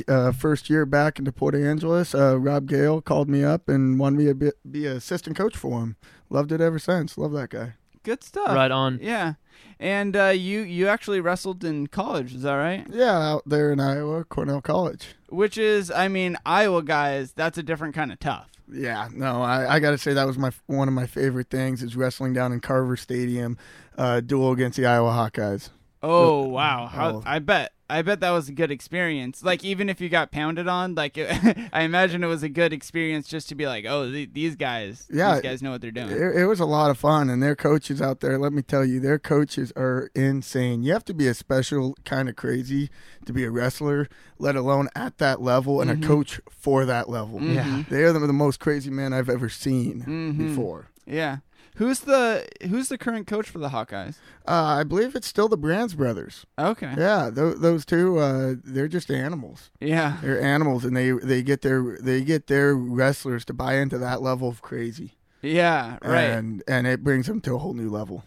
Uh, 0.07 0.31
first 0.31 0.67
year 0.67 0.87
back 0.87 1.19
into 1.19 1.31
Port 1.31 1.53
Angeles, 1.53 2.15
uh, 2.15 2.39
Rob 2.39 2.67
Gale 2.67 3.01
called 3.01 3.29
me 3.29 3.43
up 3.43 3.69
and 3.69 3.99
wanted 3.99 4.17
me 4.17 4.25
to 4.25 4.33
be, 4.33 4.51
be 4.69 4.87
an 4.87 4.97
assistant 4.97 5.37
coach 5.37 5.55
for 5.55 5.81
him. 5.81 5.95
Loved 6.31 6.51
it 6.51 6.59
ever 6.59 6.79
since. 6.79 7.19
Love 7.19 7.33
that 7.33 7.51
guy. 7.51 7.75
Good 8.03 8.23
stuff. 8.23 8.49
Right 8.49 8.71
on. 8.71 8.99
Yeah. 9.01 9.33
And 9.79 10.15
uh, 10.15 10.27
you 10.27 10.61
you 10.61 10.87
actually 10.87 11.19
wrestled 11.19 11.63
in 11.63 11.87
college, 11.87 12.33
is 12.33 12.43
that 12.43 12.55
right? 12.55 12.85
Yeah, 12.89 13.17
out 13.17 13.43
there 13.45 13.71
in 13.71 13.79
Iowa, 13.79 14.23
Cornell 14.23 14.61
College. 14.61 15.15
Which 15.29 15.57
is, 15.57 15.89
I 15.91 16.07
mean, 16.07 16.37
Iowa 16.45 16.83
guys, 16.83 17.33
that's 17.33 17.57
a 17.57 17.63
different 17.63 17.95
kind 17.95 18.11
of 18.11 18.19
tough. 18.19 18.49
Yeah, 18.71 19.09
no, 19.13 19.41
I, 19.41 19.75
I 19.75 19.79
got 19.79 19.91
to 19.91 19.97
say 19.97 20.13
that 20.13 20.25
was 20.25 20.37
my 20.37 20.51
one 20.67 20.87
of 20.87 20.93
my 20.93 21.05
favorite 21.05 21.49
things 21.49 21.83
is 21.83 21.95
wrestling 21.95 22.33
down 22.33 22.51
in 22.53 22.59
Carver 22.59 22.95
Stadium, 22.95 23.57
uh, 23.97 24.21
duel 24.21 24.51
against 24.51 24.77
the 24.77 24.85
Iowa 24.85 25.11
Hawkeyes. 25.11 25.69
Oh 26.03 26.43
wow! 26.47 26.87
How. 26.87 27.23
I 27.25 27.39
bet 27.39 27.71
I 27.89 28.01
bet 28.01 28.19
that 28.21 28.31
was 28.31 28.49
a 28.49 28.51
good 28.51 28.71
experience. 28.71 29.41
Like 29.43 29.63
even 29.63 29.87
if 29.87 30.01
you 30.01 30.09
got 30.09 30.31
pounded 30.31 30.67
on, 30.67 30.95
like 30.95 31.17
I 31.73 31.83
imagine 31.83 32.23
it 32.23 32.27
was 32.27 32.43
a 32.43 32.49
good 32.49 32.73
experience 32.73 33.27
just 33.27 33.47
to 33.49 33.55
be 33.55 33.67
like, 33.67 33.85
oh, 33.87 34.11
th- 34.11 34.31
these 34.33 34.55
guys, 34.55 35.07
Yeah. 35.11 35.33
these 35.35 35.43
guys 35.43 35.61
know 35.61 35.71
what 35.71 35.81
they're 35.81 35.91
doing. 35.91 36.09
It, 36.09 36.35
it 36.41 36.45
was 36.45 36.59
a 36.59 36.65
lot 36.65 36.89
of 36.91 36.97
fun, 36.97 37.29
and 37.29 37.41
their 37.41 37.55
coaches 37.55 38.01
out 38.01 38.19
there. 38.19 38.37
Let 38.37 38.51
me 38.51 38.61
tell 38.63 38.83
you, 38.83 38.99
their 38.99 39.19
coaches 39.19 39.71
are 39.77 40.09
insane. 40.15 40.83
You 40.83 40.91
have 40.93 41.05
to 41.05 41.13
be 41.13 41.27
a 41.27 41.33
special 41.33 41.95
kind 42.03 42.27
of 42.27 42.35
crazy 42.35 42.89
to 43.25 43.31
be 43.31 43.43
a 43.45 43.51
wrestler, 43.51 44.09
let 44.39 44.55
alone 44.57 44.89
at 44.95 45.19
that 45.19 45.41
level 45.41 45.79
and 45.81 45.89
Mhm. 45.89 46.03
a 46.03 46.07
coach 46.07 46.41
for 46.49 46.83
that 46.85 47.09
level. 47.09 47.39
Mhm. 47.39 47.87
They 47.87 48.03
are 48.03 48.11
the, 48.11 48.19
the 48.19 48.33
most 48.33 48.59
crazy 48.59 48.89
men 48.89 49.13
I've 49.13 49.29
ever 49.29 49.47
seen 49.49 50.03
Mhm. 50.05 50.37
before. 50.37 50.87
Yeah. 51.05 51.37
Who's 51.77 52.01
the 52.01 52.47
Who's 52.69 52.89
the 52.89 52.97
current 52.97 53.25
coach 53.27 53.49
for 53.49 53.57
the 53.59 53.69
Hawkeyes? 53.69 54.17
Uh, 54.47 54.51
I 54.79 54.83
believe 54.83 55.15
it's 55.15 55.27
still 55.27 55.47
the 55.47 55.57
Brands 55.57 55.95
brothers. 55.95 56.45
Okay. 56.59 56.93
Yeah, 56.97 57.29
th- 57.33 57.57
those 57.57 57.85
two, 57.85 58.19
uh, 58.19 58.55
they're 58.63 58.87
just 58.87 59.09
animals. 59.09 59.71
Yeah. 59.79 60.17
They're 60.21 60.41
animals, 60.41 60.85
and 60.85 60.95
they 60.95 61.11
they 61.11 61.41
get 61.41 61.61
their 61.61 61.97
they 61.99 62.21
get 62.23 62.47
their 62.47 62.75
wrestlers 62.75 63.43
to 63.45 63.53
buy 63.53 63.75
into 63.75 63.97
that 63.97 64.21
level 64.21 64.47
of 64.49 64.61
crazy, 64.61 65.13
Yeah. 65.41 65.97
Right. 66.03 66.23
and 66.25 66.61
and 66.67 66.85
it 66.87 67.03
brings 67.03 67.27
them 67.27 67.41
to 67.41 67.55
a 67.55 67.57
whole 67.57 67.73
new 67.73 67.89
level. 67.89 68.23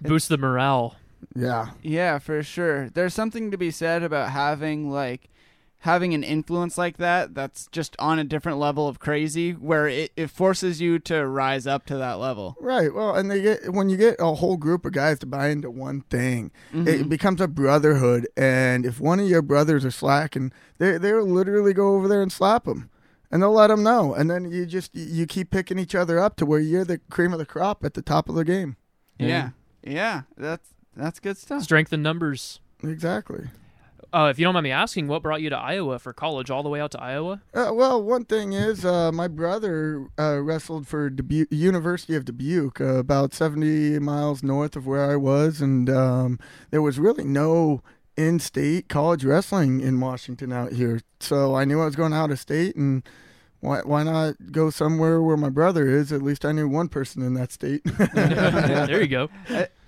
Boost 0.00 0.28
the 0.28 0.38
morale. 0.38 0.96
Yeah, 1.34 1.70
Yeah, 1.82 2.18
for 2.20 2.42
sure. 2.44 2.90
There's 2.90 3.12
something 3.12 3.50
to 3.50 3.58
be 3.58 3.72
said 3.72 4.04
about 4.04 4.30
having 4.30 4.88
like 4.90 5.28
having 5.82 6.12
an 6.12 6.24
influence 6.24 6.76
like 6.76 6.96
that 6.96 7.34
that's 7.34 7.68
just 7.70 7.94
on 8.00 8.18
a 8.18 8.24
different 8.24 8.58
level 8.58 8.88
of 8.88 8.98
crazy 8.98 9.52
where 9.52 9.86
it, 9.86 10.10
it 10.16 10.28
forces 10.28 10.80
you 10.80 10.98
to 10.98 11.24
rise 11.26 11.66
up 11.68 11.86
to 11.86 11.96
that 11.96 12.14
level. 12.14 12.56
right. 12.60 12.92
Well, 12.92 13.14
and 13.14 13.30
they 13.30 13.40
get 13.40 13.72
when 13.72 13.88
you 13.88 13.96
get 13.96 14.16
a 14.18 14.34
whole 14.34 14.56
group 14.56 14.84
of 14.84 14.92
guys 14.92 15.18
to 15.20 15.26
buy 15.26 15.48
into 15.50 15.70
one 15.70 16.00
thing, 16.10 16.50
Mhm. 16.74 16.86
it 16.88 17.08
becomes 17.08 17.40
a 17.40 17.46
brotherhood. 17.46 18.26
And 18.36 18.84
if 18.84 19.00
one 19.00 19.20
of 19.20 19.28
your 19.28 19.42
brothers 19.42 19.84
are 19.84 19.90
slacking, 19.92 20.52
they 20.78 20.98
they'll 20.98 21.24
literally 21.24 21.72
go 21.74 21.94
over 21.94 22.08
there 22.08 22.22
and 22.22 22.32
slap 22.32 22.64
them. 22.64 22.90
And 23.30 23.42
they'll 23.42 23.52
let 23.52 23.66
them 23.68 23.82
know, 23.82 24.14
and 24.14 24.30
then 24.30 24.50
you 24.50 24.64
just 24.66 24.94
you 24.96 25.26
keep 25.26 25.50
picking 25.50 25.78
each 25.78 25.94
other 25.94 26.18
up 26.18 26.34
to 26.36 26.46
where 26.46 26.60
you're 26.60 26.84
the 26.86 26.98
cream 27.10 27.32
of 27.34 27.38
the 27.38 27.44
crop 27.46 27.84
at 27.84 27.92
the 27.94 28.00
top 28.02 28.28
of 28.28 28.34
the 28.34 28.44
game. 28.44 28.76
yeah. 29.18 29.50
Yeah. 29.84 30.22
That's 30.36 30.70
that's 30.96 31.20
good 31.20 31.36
stuff. 31.38 31.62
Strength 31.62 31.92
in 31.92 32.02
numbers. 32.02 32.58
Exactly. 32.82 33.48
Uh, 34.12 34.28
if 34.30 34.38
you 34.38 34.44
don't 34.44 34.54
mind 34.54 34.64
me 34.64 34.70
asking, 34.70 35.06
what 35.06 35.22
brought 35.22 35.42
you 35.42 35.50
to 35.50 35.56
Iowa 35.56 35.98
for 35.98 36.12
college, 36.12 36.50
all 36.50 36.62
the 36.62 36.68
way 36.68 36.80
out 36.80 36.90
to 36.92 37.02
Iowa? 37.02 37.42
Uh, 37.52 37.70
well, 37.72 38.02
one 38.02 38.24
thing 38.24 38.54
is, 38.54 38.84
uh, 38.84 39.12
my 39.12 39.28
brother 39.28 40.08
uh, 40.18 40.40
wrestled 40.40 40.88
for 40.88 41.10
Dubuque, 41.10 41.48
University 41.50 42.14
of 42.14 42.24
Dubuque, 42.24 42.80
uh, 42.80 42.94
about 42.94 43.34
70 43.34 43.98
miles 43.98 44.42
north 44.42 44.76
of 44.76 44.86
where 44.86 45.10
I 45.10 45.16
was, 45.16 45.60
and 45.60 45.90
um, 45.90 46.38
there 46.70 46.80
was 46.80 46.98
really 46.98 47.24
no 47.24 47.82
in-state 48.16 48.88
college 48.88 49.24
wrestling 49.24 49.80
in 49.80 50.00
Washington 50.00 50.52
out 50.52 50.72
here. 50.72 51.00
So 51.20 51.54
I 51.54 51.64
knew 51.64 51.80
I 51.80 51.84
was 51.84 51.96
going 51.96 52.14
out 52.14 52.30
of 52.30 52.40
state, 52.40 52.76
and 52.76 53.02
why 53.60 53.80
why 53.84 54.04
not 54.04 54.52
go 54.52 54.70
somewhere 54.70 55.20
where 55.20 55.36
my 55.36 55.50
brother 55.50 55.88
is? 55.88 56.12
At 56.12 56.22
least 56.22 56.44
I 56.44 56.52
knew 56.52 56.68
one 56.68 56.88
person 56.88 57.22
in 57.22 57.34
that 57.34 57.52
state. 57.52 57.82
there 58.14 59.00
you 59.00 59.08
go. 59.08 59.28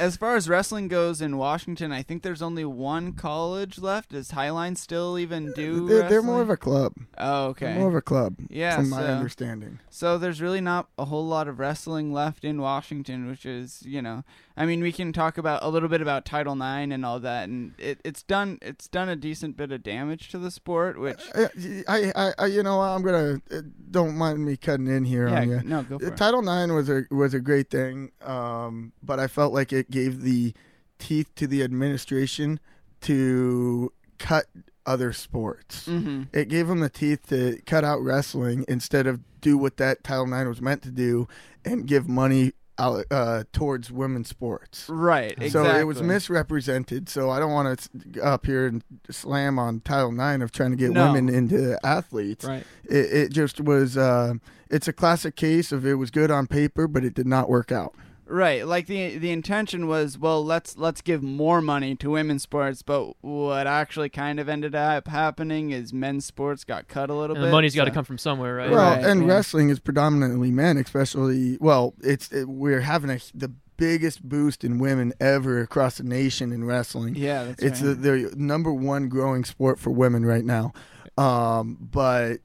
As 0.01 0.17
far 0.17 0.35
as 0.35 0.49
wrestling 0.49 0.89
goes 0.89 1.21
in 1.21 1.37
Washington, 1.37 1.93
I 1.93 2.03
think 2.03 2.23
there's 2.23 2.41
only 2.43 2.65
one 2.65 3.13
college 3.13 3.79
left. 3.79 4.11
Does 4.11 4.31
Highline 4.33 4.77
still 4.79 5.19
even 5.19 5.53
do? 5.53 5.87
they're, 5.87 6.09
they're 6.09 6.23
more 6.23 6.41
of 6.41 6.49
a 6.51 6.57
club. 6.57 6.95
Oh, 7.19 7.53
They're 7.53 7.69
okay. 7.71 7.79
More 7.79 7.89
of 7.89 7.95
a 7.95 8.01
club, 8.03 8.37
Yeah, 8.49 8.77
from 8.77 8.89
my 8.91 9.05
understanding. 9.07 9.79
So 9.91 10.17
there's 10.17 10.41
really 10.41 10.61
not 10.63 10.89
a 10.99 11.05
whole 11.05 11.27
lot 11.27 11.49
of 11.49 11.59
wrestling 11.59 12.13
left 12.13 12.45
in 12.45 12.61
Washington, 12.63 13.29
which 13.29 13.45
is, 13.45 13.83
you 13.85 14.01
know, 14.01 14.25
I 14.57 14.65
mean, 14.67 14.81
we 14.83 14.93
can 14.93 15.13
talk 15.13 15.37
about 15.39 15.63
a 15.63 15.69
little 15.69 15.89
bit 15.89 16.01
about 16.01 16.25
Title 16.25 16.55
IX 16.55 16.93
and 16.93 17.05
all 17.05 17.21
that, 17.21 17.49
and 17.49 17.73
it, 17.79 17.99
it's 18.05 18.23
done 18.23 18.59
it's 18.63 18.89
done 18.89 19.09
a 19.09 19.17
decent 19.17 19.57
bit 19.57 19.73
of 19.73 19.83
damage 19.83 20.29
to 20.31 20.39
the 20.39 20.51
sport, 20.51 20.99
which 20.99 21.21
Uh, 21.35 21.49
I, 21.89 22.13
I, 22.15 22.33
I, 22.39 22.47
you 22.47 22.63
know, 22.63 22.81
I'm 22.81 23.03
gonna 23.03 23.41
uh, 23.51 23.61
don't 23.91 24.17
mind 24.17 24.45
me 24.45 24.57
cutting 24.57 24.87
in 24.87 25.05
here 25.05 25.29
yeah, 25.29 25.41
on 25.41 25.49
you. 25.51 25.61
no, 25.65 25.83
go 25.83 25.99
for 25.99 26.05
Uh, 26.07 26.09
it. 26.09 26.17
Title 26.17 26.41
IX 26.41 26.73
was 26.73 26.89
a 26.91 27.05
was 27.11 27.33
a 27.35 27.41
great 27.41 27.71
thing, 27.71 28.13
um, 28.23 28.93
but 29.03 29.19
I 29.19 29.29
felt 29.29 29.53
like 29.55 29.73
it 29.73 29.90
gave 29.91 30.23
the 30.23 30.53
teeth 30.99 31.35
to 31.37 31.47
the 31.47 31.63
administration 31.63 32.61
to 33.03 33.93
cut 34.19 34.47
other 34.87 35.13
sports. 35.13 35.87
Mm-hmm. 35.87 36.25
It 36.33 36.49
gave 36.49 36.69
them 36.69 36.81
the 36.81 36.89
teeth 36.89 37.29
to 37.29 37.61
cut 37.67 37.85
out 37.85 38.03
wrestling 38.03 38.65
instead 38.69 39.07
of 39.07 39.21
do 39.41 39.57
what 39.57 39.77
that 39.79 40.05
Title 40.05 40.25
IX 40.33 40.49
was 40.49 40.61
meant 40.61 40.83
to 40.83 40.91
do 40.91 41.29
and 41.65 41.87
give 41.87 42.09
money 42.09 42.53
out, 42.79 43.05
uh, 43.11 43.45
towards 43.53 43.91
women's 43.91 44.29
sports. 44.29 44.89
Right. 44.89 45.33
Exactly. 45.33 45.51
So 45.51 45.79
it 45.79 45.85
was 45.85 46.03
misrepresented. 46.03 47.09
So 47.09 47.31
I 47.31 47.39
don't 47.39 47.53
want 47.53 47.89
to 48.15 48.23
up 48.23 48.47
here 48.47 48.67
and 48.67 48.83
slam 49.11 49.59
on 49.59 49.81
Title 49.81 50.13
IX 50.19 50.43
of 50.43 50.51
trying 50.53 50.71
to 50.71 50.77
get 50.77 50.91
No. 50.91 51.13
women 51.13 51.33
into 51.33 51.79
athletes. 51.85 52.45
Right. 52.45 52.65
It, 52.85 53.13
it 53.13 53.33
just 53.33 53.61
was. 53.61 53.97
Uh, 53.97 54.35
it's 54.71 54.89
a 54.89 54.93
classic 54.93 55.37
case 55.37 55.73
of 55.73 55.85
it 55.85 55.95
was 55.95 56.11
good 56.11 56.31
on 56.31 56.47
paper, 56.47 56.87
but 56.87 57.05
it 57.05 57.13
did 57.15 57.27
not 57.27 57.49
work 57.51 57.71
out. 57.73 57.95
Right, 58.33 58.65
like 58.65 58.87
the 58.87 59.19
the 59.19 59.33
intention 59.33 59.89
was, 59.89 60.17
well, 60.17 60.45
let's 60.45 60.77
let's 60.79 61.01
give 61.01 61.21
more 61.23 61.61
money 61.61 61.97
to 61.97 62.11
women's 62.11 62.43
sports, 62.45 62.83
but 62.83 63.15
what 63.23 63.67
actually 63.67 64.09
kind 64.09 64.39
of 64.39 64.49
ended 64.49 64.75
up 64.75 65.09
happening 65.09 65.73
is 65.73 65.93
men's 65.93 66.27
sports 66.27 66.63
got 66.63 66.87
cut 66.87 67.11
a 67.11 67.15
little 67.15 67.35
And 67.35 67.43
bit. 67.43 67.47
the 67.49 67.53
money's 67.53 67.75
got 67.75 67.87
to 67.87 67.91
come 67.91 68.05
from 68.05 68.19
somewhere, 68.19 68.55
right? 68.55 68.71
Well, 68.71 68.97
Right, 68.97 69.05
and 69.05 69.23
yeah. 69.23 69.35
wrestling 69.35 69.69
is 69.71 69.81
predominantly 69.81 70.53
men, 70.53 70.77
especially. 70.77 71.59
Well, 71.61 71.95
it's 72.03 72.31
it, 72.31 72.49
we're 72.49 72.83
having 72.83 73.11
a 73.11 73.19
the 73.35 73.51
biggest 73.77 74.23
boost 74.29 74.63
in 74.63 74.79
women 74.79 75.13
ever 75.21 75.61
across 75.63 75.97
the 75.97 76.05
nation 76.05 76.53
in 76.53 76.65
wrestling. 76.65 77.17
Yeah, 77.17 77.45
that's 77.45 77.63
it's 77.63 77.83
right. 77.83 78.01
the, 78.01 78.29
the 78.31 78.37
number 78.37 78.73
one 78.73 79.09
growing 79.09 79.45
sport 79.45 79.81
for 79.81 79.91
women 79.91 80.25
right 80.25 80.45
now. 80.45 80.73
Um, 81.19 81.77
but 81.81 82.37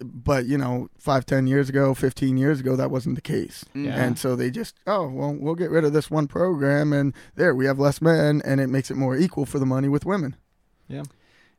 but 0.00 0.46
you 0.46 0.58
know, 0.58 0.88
five, 0.98 1.26
ten 1.26 1.46
years 1.46 1.68
ago, 1.68 1.94
fifteen 1.94 2.36
years 2.36 2.60
ago, 2.60 2.76
that 2.76 2.90
wasn't 2.90 3.14
the 3.14 3.22
case. 3.22 3.64
Mm-hmm. 3.70 3.84
Yeah. 3.86 4.04
And 4.04 4.18
so 4.18 4.36
they 4.36 4.50
just, 4.50 4.76
oh 4.86 5.08
well, 5.08 5.34
we'll 5.38 5.54
get 5.54 5.70
rid 5.70 5.84
of 5.84 5.92
this 5.92 6.10
one 6.10 6.26
program, 6.26 6.92
and 6.92 7.14
there 7.36 7.54
we 7.54 7.66
have 7.66 7.78
less 7.78 8.00
men, 8.00 8.42
and 8.44 8.60
it 8.60 8.68
makes 8.68 8.90
it 8.90 8.96
more 8.96 9.16
equal 9.16 9.46
for 9.46 9.58
the 9.58 9.66
money 9.66 9.88
with 9.88 10.04
women. 10.04 10.36
Yeah, 10.88 11.04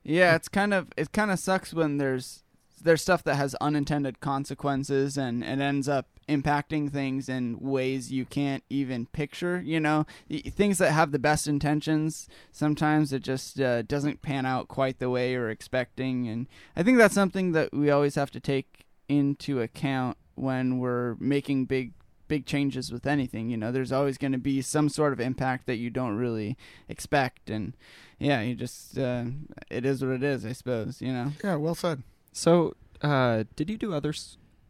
yeah, 0.03 0.35
it's 0.35 0.49
kind 0.49 0.73
of 0.73 0.87
it 0.97 1.11
kind 1.11 1.31
of 1.31 1.39
sucks 1.39 1.73
when 1.73 1.97
there's 1.97 2.43
there's 2.83 3.01
stuff 3.01 3.23
that 3.23 3.35
has 3.35 3.55
unintended 3.55 4.19
consequences 4.19 5.17
and 5.17 5.43
it 5.43 5.59
ends 5.59 5.87
up 5.87 6.07
impacting 6.27 6.91
things 6.91 7.27
in 7.27 7.59
ways 7.59 8.11
you 8.11 8.23
can't 8.25 8.63
even 8.69 9.07
picture. 9.07 9.61
You 9.65 9.79
know, 9.79 10.05
things 10.29 10.77
that 10.77 10.91
have 10.91 11.11
the 11.11 11.19
best 11.19 11.47
intentions. 11.47 12.27
Sometimes 12.51 13.11
it 13.11 13.23
just 13.23 13.59
uh, 13.59 13.81
doesn't 13.81 14.21
pan 14.21 14.45
out 14.45 14.67
quite 14.67 14.99
the 14.99 15.09
way 15.09 15.31
you're 15.31 15.49
expecting, 15.49 16.27
and 16.27 16.47
I 16.75 16.83
think 16.83 16.97
that's 16.97 17.15
something 17.15 17.51
that 17.53 17.73
we 17.73 17.89
always 17.89 18.15
have 18.15 18.31
to 18.31 18.39
take 18.39 18.85
into 19.07 19.59
account 19.59 20.17
when 20.35 20.77
we're 20.79 21.15
making 21.19 21.65
big 21.65 21.93
big 22.27 22.45
changes 22.45 22.91
with 22.91 23.07
anything 23.07 23.49
you 23.49 23.57
know 23.57 23.71
there's 23.71 23.91
always 23.91 24.15
going 24.19 24.31
to 24.31 24.37
be 24.37 24.61
some 24.61 24.87
sort 24.87 25.11
of 25.11 25.19
impact 25.19 25.65
that 25.65 25.77
you 25.77 25.89
don't 25.89 26.15
really 26.15 26.55
expect 26.87 27.49
and 27.49 27.75
yeah 28.19 28.39
you 28.39 28.53
just 28.53 28.99
uh, 28.99 29.23
it 29.71 29.83
is 29.83 30.03
what 30.05 30.11
it 30.13 30.21
is 30.21 30.45
i 30.45 30.51
suppose 30.53 31.01
you 31.01 31.11
know 31.11 31.31
Yeah, 31.43 31.55
well 31.55 31.73
said. 31.73 32.03
So, 32.31 32.75
uh, 33.01 33.43
did 33.55 33.69
you 33.69 33.77
do 33.77 33.93
other 33.93 34.13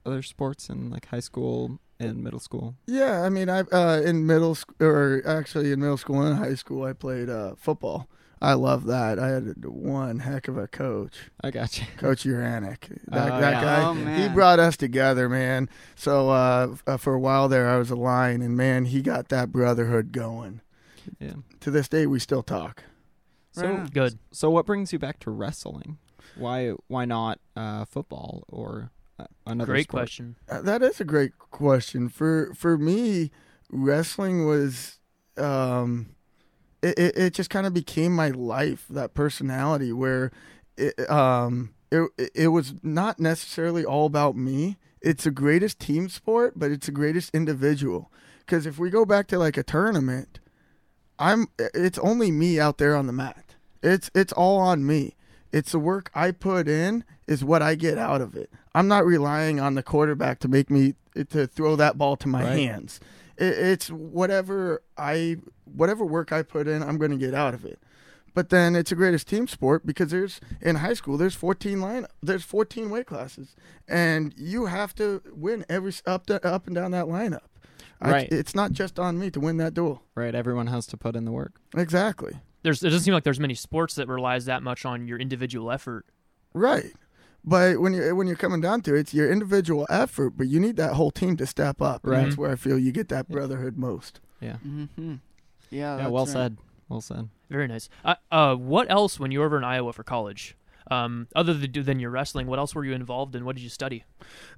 other 0.05 0.21
sports 0.21 0.69
in 0.69 0.89
like 0.89 1.07
high 1.07 1.19
school 1.19 1.79
and 1.99 2.23
middle 2.23 2.39
school? 2.39 2.75
Yeah, 2.87 3.21
I 3.21 3.29
mean, 3.29 3.49
I 3.49 3.61
uh, 3.61 4.01
in 4.05 4.25
middle 4.25 4.55
school, 4.55 4.75
or 4.79 5.21
actually 5.25 5.71
in 5.71 5.79
middle 5.79 5.97
school 5.97 6.21
and 6.21 6.37
high 6.37 6.55
school, 6.55 6.83
I 6.83 6.93
played 6.93 7.29
uh, 7.29 7.55
football. 7.57 8.07
I 8.41 8.53
love 8.53 8.85
that. 8.85 9.19
I 9.19 9.27
had 9.27 9.65
one 9.65 10.19
heck 10.19 10.47
of 10.47 10.57
a 10.57 10.65
coach, 10.65 11.29
I 11.43 11.51
got 11.51 11.77
you. 11.77 11.85
Coach 11.97 12.23
Uranic. 12.23 12.87
That, 13.09 13.33
Oh, 13.33 13.39
that 13.41 13.51
yeah. 13.51 13.61
guy, 13.61 13.83
Oh, 13.89 13.93
he 14.21 14.29
brought 14.33 14.59
us 14.59 14.77
together, 14.77 15.27
man. 15.27 15.67
So 15.95 16.29
uh, 16.29 16.75
uh, 16.87 16.95
for 16.95 17.13
a 17.13 17.19
while 17.19 17.49
there, 17.49 17.67
I 17.67 17.75
was 17.77 17.89
a 17.91 17.97
lion, 17.97 18.41
and 18.41 18.55
man, 18.55 18.85
he 18.85 19.01
got 19.01 19.27
that 19.27 19.51
brotherhood 19.51 20.13
going. 20.13 20.61
Yeah. 21.19 21.33
To 21.59 21.69
this 21.71 21.89
day, 21.89 22.05
we 22.05 22.19
still 22.19 22.43
talk. 22.43 22.83
So, 23.51 23.67
Right. 23.75 23.93
Good. 23.93 24.19
so 24.31 24.49
what 24.49 24.65
brings 24.65 24.93
you 24.93 24.99
back 24.99 25.19
to 25.21 25.31
wrestling? 25.31 25.97
Why 26.35 26.69
why 26.87 27.05
not 27.05 27.39
uh, 27.55 27.85
football 27.85 28.43
or 28.47 28.91
uh, 29.19 29.25
another 29.45 29.73
Great 29.73 29.83
sport? 29.83 30.01
question. 30.03 30.35
Uh, 30.49 30.61
that 30.61 30.81
is 30.81 30.99
a 30.99 31.05
great 31.05 31.37
question. 31.37 32.09
For 32.09 32.53
for 32.55 32.77
me, 32.77 33.31
wrestling 33.69 34.45
was 34.45 34.99
um 35.37 36.15
it 36.81 36.97
it, 36.97 37.17
it 37.17 37.33
just 37.33 37.49
kind 37.49 37.67
of 37.67 37.73
became 37.73 38.13
my 38.15 38.29
life, 38.29 38.85
that 38.89 39.13
personality 39.13 39.91
where 39.91 40.31
it 40.77 41.09
um 41.09 41.73
it 41.91 42.09
it 42.33 42.47
was 42.49 42.73
not 42.83 43.19
necessarily 43.19 43.83
all 43.83 44.05
about 44.05 44.35
me. 44.35 44.77
It's 45.01 45.23
the 45.23 45.31
greatest 45.31 45.79
team 45.79 46.09
sport, 46.09 46.53
but 46.57 46.71
it's 46.71 46.85
the 46.87 46.91
greatest 46.91 47.33
individual. 47.33 48.11
Cuz 48.47 48.65
if 48.65 48.77
we 48.79 48.89
go 48.89 49.05
back 49.05 49.27
to 49.27 49.39
like 49.39 49.57
a 49.57 49.63
tournament, 49.63 50.39
I'm 51.17 51.47
it's 51.57 51.99
only 51.99 52.31
me 52.31 52.59
out 52.59 52.77
there 52.77 52.95
on 52.95 53.07
the 53.07 53.13
mat. 53.13 53.55
It's 53.83 54.09
it's 54.15 54.33
all 54.33 54.59
on 54.59 54.85
me. 54.85 55.15
It's 55.51 55.71
the 55.71 55.79
work 55.79 56.11
I 56.13 56.31
put 56.31 56.67
in 56.67 57.03
is 57.27 57.43
what 57.43 57.61
I 57.61 57.75
get 57.75 57.97
out 57.97 58.21
of 58.21 58.35
it. 58.35 58.51
I'm 58.75 58.87
not 58.87 59.05
relying 59.05 59.59
on 59.59 59.75
the 59.75 59.83
quarterback 59.83 60.39
to 60.39 60.47
make 60.47 60.69
me 60.69 60.95
to 61.29 61.47
throw 61.47 61.75
that 61.75 61.97
ball 61.97 62.15
to 62.17 62.27
my 62.27 62.43
Right. 62.43 62.59
hands. 62.59 62.99
It, 63.37 63.57
it's 63.57 63.89
whatever 63.89 64.81
I 64.97 65.37
whatever 65.65 66.05
work 66.05 66.31
I 66.31 66.43
put 66.43 66.67
in, 66.67 66.81
I'm 66.83 66.97
going 66.97 67.11
to 67.11 67.17
get 67.17 67.33
out 67.33 67.53
of 67.53 67.65
it. 67.65 67.79
But 68.35 68.49
then 68.49 68.75
it's 68.75 68.89
the 68.91 68.95
greatest 68.95 69.27
team 69.27 69.47
sport 69.47 69.85
because 69.85 70.11
there's 70.11 70.39
in 70.61 70.77
high 70.77 70.93
school 70.93 71.17
there's 71.17 71.33
14 71.35 71.81
line 71.81 72.05
there's 72.21 72.43
14 72.43 72.89
weight 72.89 73.07
classes 73.07 73.55
and 73.87 74.33
you 74.37 74.67
have 74.67 74.93
to 74.95 75.21
win 75.33 75.65
every 75.67 75.93
up 76.05 76.27
to, 76.27 76.45
up 76.47 76.67
and 76.67 76.75
down 76.75 76.91
that 76.91 77.05
lineup. 77.05 77.39
I- 78.01 78.11
Right. 78.11 78.31
it's 78.31 78.53
not 78.55 78.71
just 78.71 78.97
on 78.99 79.17
me 79.19 79.29
to 79.31 79.39
win 79.39 79.57
that 79.57 79.73
duel. 79.73 80.03
Right, 80.15 80.33
everyone 80.35 80.67
has 80.67 80.85
to 80.87 80.95
put 80.97 81.15
in 81.15 81.25
the 81.25 81.31
work. 81.31 81.53
Exactly. 81.75 82.39
There's 82.63 82.83
it 82.83 82.89
doesn't 82.89 83.01
seem 83.01 83.13
like 83.13 83.23
there's 83.23 83.39
many 83.39 83.55
sports 83.55 83.95
that 83.95 84.07
relies 84.07 84.45
that 84.45 84.63
much 84.63 84.85
on 84.85 85.07
your 85.07 85.17
individual 85.17 85.71
effort. 85.71 86.05
Right. 86.53 86.93
But 87.43 87.79
when 87.79 87.93
you're 87.93 88.13
when 88.15 88.27
you're 88.27 88.35
coming 88.35 88.59
down 88.61 88.81
to 88.81 88.95
it, 88.95 88.99
it's 88.99 89.13
your 89.13 89.31
individual 89.31 89.87
effort, 89.89 90.31
but 90.31 90.47
you 90.47 90.59
need 90.59 90.75
that 90.75 90.93
whole 90.93 91.11
team 91.11 91.37
to 91.37 91.45
step 91.45 91.81
up. 91.81 92.03
And 92.03 92.11
Right. 92.11 92.23
that's 92.25 92.37
where 92.37 92.51
I 92.51 92.55
feel 92.55 92.77
you 92.77 92.91
get 92.91 93.09
that 93.09 93.29
brotherhood 93.29 93.77
most. 93.77 94.19
Yeah. 94.41 94.57
mm-hmm. 94.65 95.15
yeah 95.69 95.97
yeah, 95.97 96.07
well 96.07 96.25
right. 96.25 96.31
said. 96.33 96.57
Well 96.89 97.01
said. 97.01 97.29
Very 97.49 97.67
nice. 97.67 97.89
Uh, 98.03 98.15
uh, 98.31 98.55
what 98.55 98.89
else 98.91 99.19
when 99.19 99.31
you 99.31 99.39
were 99.39 99.45
over 99.45 99.57
in 99.57 99.63
Iowa 99.63 99.93
for 99.93 100.03
college? 100.03 100.55
Um, 100.91 101.27
other 101.35 101.53
than, 101.53 101.99
your 101.99 102.09
wrestling, 102.09 102.47
what 102.47 102.57
else 102.57 102.73
were 102.73 102.83
you 102.83 102.93
involved 102.93 103.35
in? 103.35 103.45
What 103.45 103.55
did 103.55 103.61
you 103.61 103.69
study? 103.69 104.05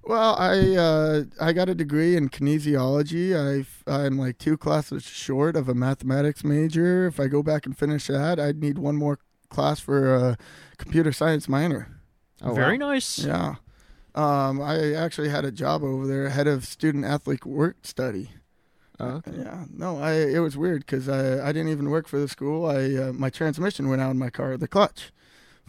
Well, 0.03 0.35
I 0.37 0.75
uh, 0.75 1.23
I 1.41 1.51
got 1.51 1.67
a 1.67 1.75
degree 1.75 2.15
in 2.15 2.29
kinesiology. 2.29 3.35
I 3.35 3.65
I'm 3.91 4.17
like 4.17 4.37
two 4.37 4.57
classes 4.57 5.03
short 5.03 5.55
of 5.55 5.67
a 5.67 5.75
mathematics 5.75 6.43
major. 6.43 7.05
If 7.05 7.19
I 7.19 7.27
go 7.27 7.43
back 7.43 7.65
and 7.65 7.77
finish 7.77 8.07
that, 8.07 8.39
I'd 8.39 8.61
need 8.61 8.77
one 8.77 8.95
more 8.95 9.19
class 9.49 9.79
for 9.79 10.15
a 10.15 10.37
computer 10.77 11.11
science 11.11 11.49
minor. 11.49 11.89
Oh, 12.41 12.53
Very 12.53 12.77
wow. 12.77 12.91
nice. 12.91 13.19
Yeah. 13.19 13.55
Um, 14.15 14.61
I 14.61 14.93
actually 14.93 15.29
had 15.29 15.45
a 15.45 15.51
job 15.51 15.83
over 15.83 16.07
there, 16.07 16.29
head 16.29 16.47
of 16.47 16.65
student 16.65 17.05
athlete 17.05 17.45
work 17.45 17.77
study. 17.83 18.31
Oh, 18.99 19.07
okay. 19.15 19.31
Yeah, 19.37 19.65
no, 19.73 19.97
I 19.99 20.13
it 20.13 20.39
was 20.39 20.57
weird 20.57 20.85
because 20.85 21.09
I 21.09 21.47
I 21.47 21.51
didn't 21.51 21.69
even 21.69 21.89
work 21.89 22.07
for 22.07 22.19
the 22.19 22.27
school. 22.27 22.65
I 22.65 22.93
uh, 22.95 23.13
my 23.13 23.29
transmission 23.29 23.89
went 23.89 24.01
out 24.01 24.11
in 24.11 24.17
my 24.17 24.29
car, 24.29 24.57
the 24.57 24.67
clutch. 24.67 25.11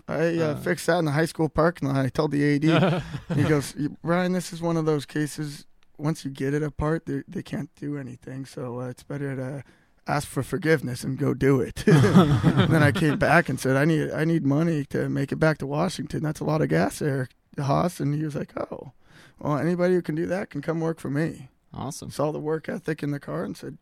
I 0.08 0.36
uh, 0.38 0.42
Uh. 0.42 0.56
fixed 0.56 0.86
that 0.86 0.98
in 0.98 1.04
the 1.04 1.12
high 1.12 1.26
school 1.26 1.48
parking 1.48 1.88
lot. 1.88 2.04
I 2.04 2.08
told 2.08 2.30
the 2.32 2.54
AD. 2.56 3.02
he 3.36 3.42
goes, 3.48 3.74
Ryan, 4.02 4.32
this 4.32 4.52
is 4.52 4.60
one 4.60 4.76
of 4.76 4.84
those 4.86 5.06
cases. 5.06 5.66
Once 5.98 6.24
you 6.24 6.30
get 6.30 6.54
it 6.54 6.62
apart, 6.62 7.06
they 7.06 7.22
they 7.28 7.42
can't 7.42 7.70
do 7.76 7.96
anything. 7.96 8.44
So 8.46 8.80
uh, 8.80 8.88
it's 8.88 9.02
better 9.04 9.36
to 9.36 9.62
ask 10.06 10.26
for 10.26 10.42
forgiveness 10.42 11.04
and 11.04 11.16
go 11.16 11.32
do 11.32 11.60
it. 11.60 11.76
then 11.86 12.82
I 12.82 12.90
came 12.90 13.18
back 13.18 13.48
and 13.48 13.60
said, 13.60 13.76
I 13.76 13.84
need 13.84 14.10
I 14.10 14.24
need 14.24 14.44
money 14.44 14.84
to 14.86 15.08
make 15.08 15.30
it 15.32 15.36
back 15.36 15.58
to 15.58 15.66
Washington. 15.66 16.22
That's 16.22 16.40
a 16.40 16.44
lot 16.44 16.60
of 16.62 16.68
gas 16.68 16.98
there, 16.98 17.28
Haas. 17.58 18.00
And 18.00 18.14
he 18.14 18.24
was 18.24 18.34
like, 18.34 18.52
Oh, 18.56 18.92
well, 19.38 19.58
anybody 19.58 19.94
who 19.94 20.02
can 20.02 20.14
do 20.16 20.26
that 20.26 20.50
can 20.50 20.60
come 20.62 20.80
work 20.80 20.98
for 21.00 21.10
me 21.10 21.48
awesome. 21.74 22.10
saw 22.10 22.30
the 22.32 22.38
work 22.40 22.68
ethic 22.68 23.02
in 23.02 23.12
the 23.12 23.20
car 23.20 23.44
and 23.44 23.56
said, 23.56 23.78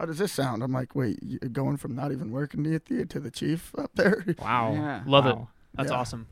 "How 0.00 0.06
does 0.06 0.18
this 0.18 0.32
sound?" 0.32 0.62
I'm 0.64 0.72
like, 0.72 0.96
"Wait, 0.96 1.18
you're 1.22 1.38
going 1.50 1.76
from 1.76 1.94
not 1.94 2.10
even 2.10 2.32
working 2.32 2.64
to 2.64 2.78
the 2.80 3.06
to 3.06 3.20
the 3.20 3.30
chief 3.30 3.72
up 3.78 3.92
there?" 3.94 4.24
Wow. 4.40 4.72
Yeah. 4.72 5.02
Love 5.06 5.26
it. 5.26 5.36
That's 5.74 5.90
Yeah. 5.92 5.98
awesome. 5.98 6.26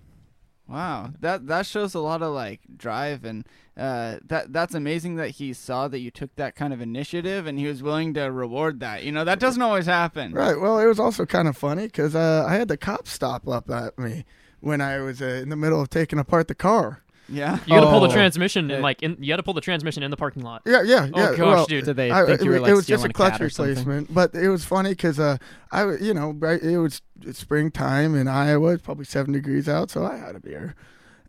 Wow, 0.67 1.13
that 1.21 1.47
that 1.47 1.65
shows 1.65 1.95
a 1.95 1.99
lot 1.99 2.21
of 2.21 2.35
like 2.35 2.61
drive, 2.77 3.25
and 3.25 3.47
uh, 3.75 4.19
that 4.27 4.53
that's 4.53 4.75
amazing 4.75 5.17
that 5.17 5.31
he 5.31 5.55
saw 5.55 5.89
that 5.89 6.01
you 6.01 6.11
took 6.11 6.35
that 6.37 6.57
kind 6.57 6.75
of 6.75 6.83
initiative, 6.83 7.47
and 7.47 7.59
he 7.59 7.67
was 7.67 7.83
willing 7.83 8.13
to 8.15 8.25
reward 8.25 8.81
that. 8.81 9.03
You 9.03 9.13
know, 9.13 9.25
that 9.25 9.41
doesn't 9.41 9.63
always 9.63 9.87
happen. 9.87 10.33
Right. 10.33 10.61
Well, 10.61 10.79
it 10.79 10.85
was 10.87 11.01
also 11.01 11.25
kind 11.25 11.49
of 11.49 11.57
funny 11.57 11.87
because 11.87 12.15
uh, 12.15 12.45
I 12.47 12.57
had 12.57 12.69
the 12.69 12.77
cops 12.77 13.13
stop 13.13 13.49
up 13.49 13.71
at 13.71 13.99
me 13.99 14.27
when 14.61 14.83
I 14.83 14.99
was 14.99 15.23
uh, 15.23 15.25
in 15.43 15.49
the 15.49 15.57
middle 15.57 15.81
of 15.81 15.89
taking 15.89 16.19
apart 16.19 16.49
the 16.49 16.55
car. 16.55 17.03
Yeah. 17.31 17.59
You 17.67 17.75
got 17.75 17.81
to 17.85 17.91
pull 17.91 18.01
the 18.01 18.09
Oh. 18.09 18.13
transmission 18.13 18.71
in 18.71 18.79
Uh, 18.79 18.83
like 18.83 19.03
in, 19.03 19.17
you 19.21 19.29
got 19.29 19.37
to 19.37 19.43
pull 19.43 19.53
the 19.55 19.61
transmission 19.61 20.03
in 20.03 20.11
the 20.11 20.17
parking 20.17 20.43
lot. 20.43 20.63
Yeah, 20.65 20.83
yeah, 20.83 21.05
yeah. 21.05 21.11
Oh 21.15 21.37
gosh, 21.37 21.39
well, 21.39 21.67
dude. 21.67 21.85
Did 21.85 21.97
they 21.97 22.11
I- 22.11 22.25
think 22.25 22.43
you 22.43 22.51
were 22.51 22.57
it, 22.57 22.63
like 22.63 22.71
it 22.71 22.75
was 22.75 22.87
just 22.87 23.01
stealing 23.03 23.11
a 23.11 23.15
clutch 23.15 23.33
cat 23.33 23.43
or 23.43 23.51
something? 23.51 23.71
replacement, 23.77 24.15
but 24.15 24.35
it 24.35 24.49
was 24.49 24.65
funny 24.65 24.91
because 24.91 25.19
uh, 25.21 25.37
I, 25.71 25.81
w- 25.81 26.03
you 26.05 26.15
know, 26.15 26.31
right, 26.39 26.63
it 26.63 26.79
was 26.79 27.03
springtime 27.33 28.15
in 28.15 28.29
Iowa, 28.29 28.73
it's 28.75 28.83
probably 28.83 29.05
seven 29.05 29.33
degrees 29.33 29.69
out, 29.69 29.91
so 29.91 30.05
I 30.05 30.17
had 30.17 30.37
a 30.37 30.41
beer, 30.41 30.75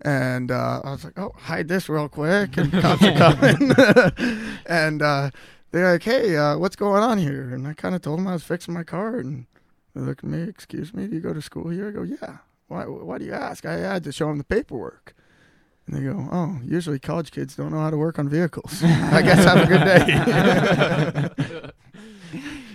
and 0.01 0.51
uh, 0.51 0.81
I 0.83 0.91
was 0.91 1.03
like, 1.03 1.19
"Oh, 1.19 1.33
hide 1.35 1.67
this 1.67 1.89
real 1.89 2.07
quick," 2.07 2.55
and 2.57 2.71
cops 2.81 3.03
are 3.03 3.13
coming, 3.17 3.71
and 4.67 5.01
uh, 5.01 5.31
they're 5.71 5.91
like, 5.91 6.03
"Hey, 6.03 6.35
uh, 6.37 6.57
what's 6.57 6.75
going 6.75 7.03
on 7.03 7.17
here?" 7.17 7.53
And 7.53 7.67
I 7.67 7.73
kind 7.73 7.93
of 7.95 8.01
told 8.01 8.19
them 8.19 8.27
I 8.27 8.33
was 8.33 8.43
fixing 8.43 8.73
my 8.73 8.83
car, 8.83 9.17
and 9.17 9.45
they 9.93 10.01
look 10.01 10.19
at 10.19 10.29
me, 10.29 10.43
"Excuse 10.43 10.93
me, 10.93 11.07
do 11.07 11.15
you 11.15 11.21
go 11.21 11.33
to 11.33 11.41
school 11.41 11.69
here?" 11.69 11.89
I 11.89 11.91
go, 11.91 12.03
"Yeah." 12.03 12.37
Why? 12.67 12.83
Why 12.85 13.17
do 13.17 13.25
you 13.25 13.33
ask? 13.33 13.65
I 13.65 13.73
had 13.77 14.03
to 14.03 14.11
show 14.11 14.27
them 14.27 14.37
the 14.37 14.43
paperwork. 14.43 15.15
And 15.91 15.97
they 15.97 16.03
go, 16.03 16.27
"Oh, 16.31 16.59
usually 16.63 16.99
college 16.99 17.31
kids 17.31 17.55
don't 17.55 17.71
know 17.71 17.79
how 17.79 17.89
to 17.89 17.97
work 17.97 18.19
on 18.19 18.29
vehicles. 18.29 18.83
I 18.83 19.21
guess 19.23 19.43
have 19.43 19.61
a 19.61 19.65
good 19.65 21.33
day." 21.43 21.71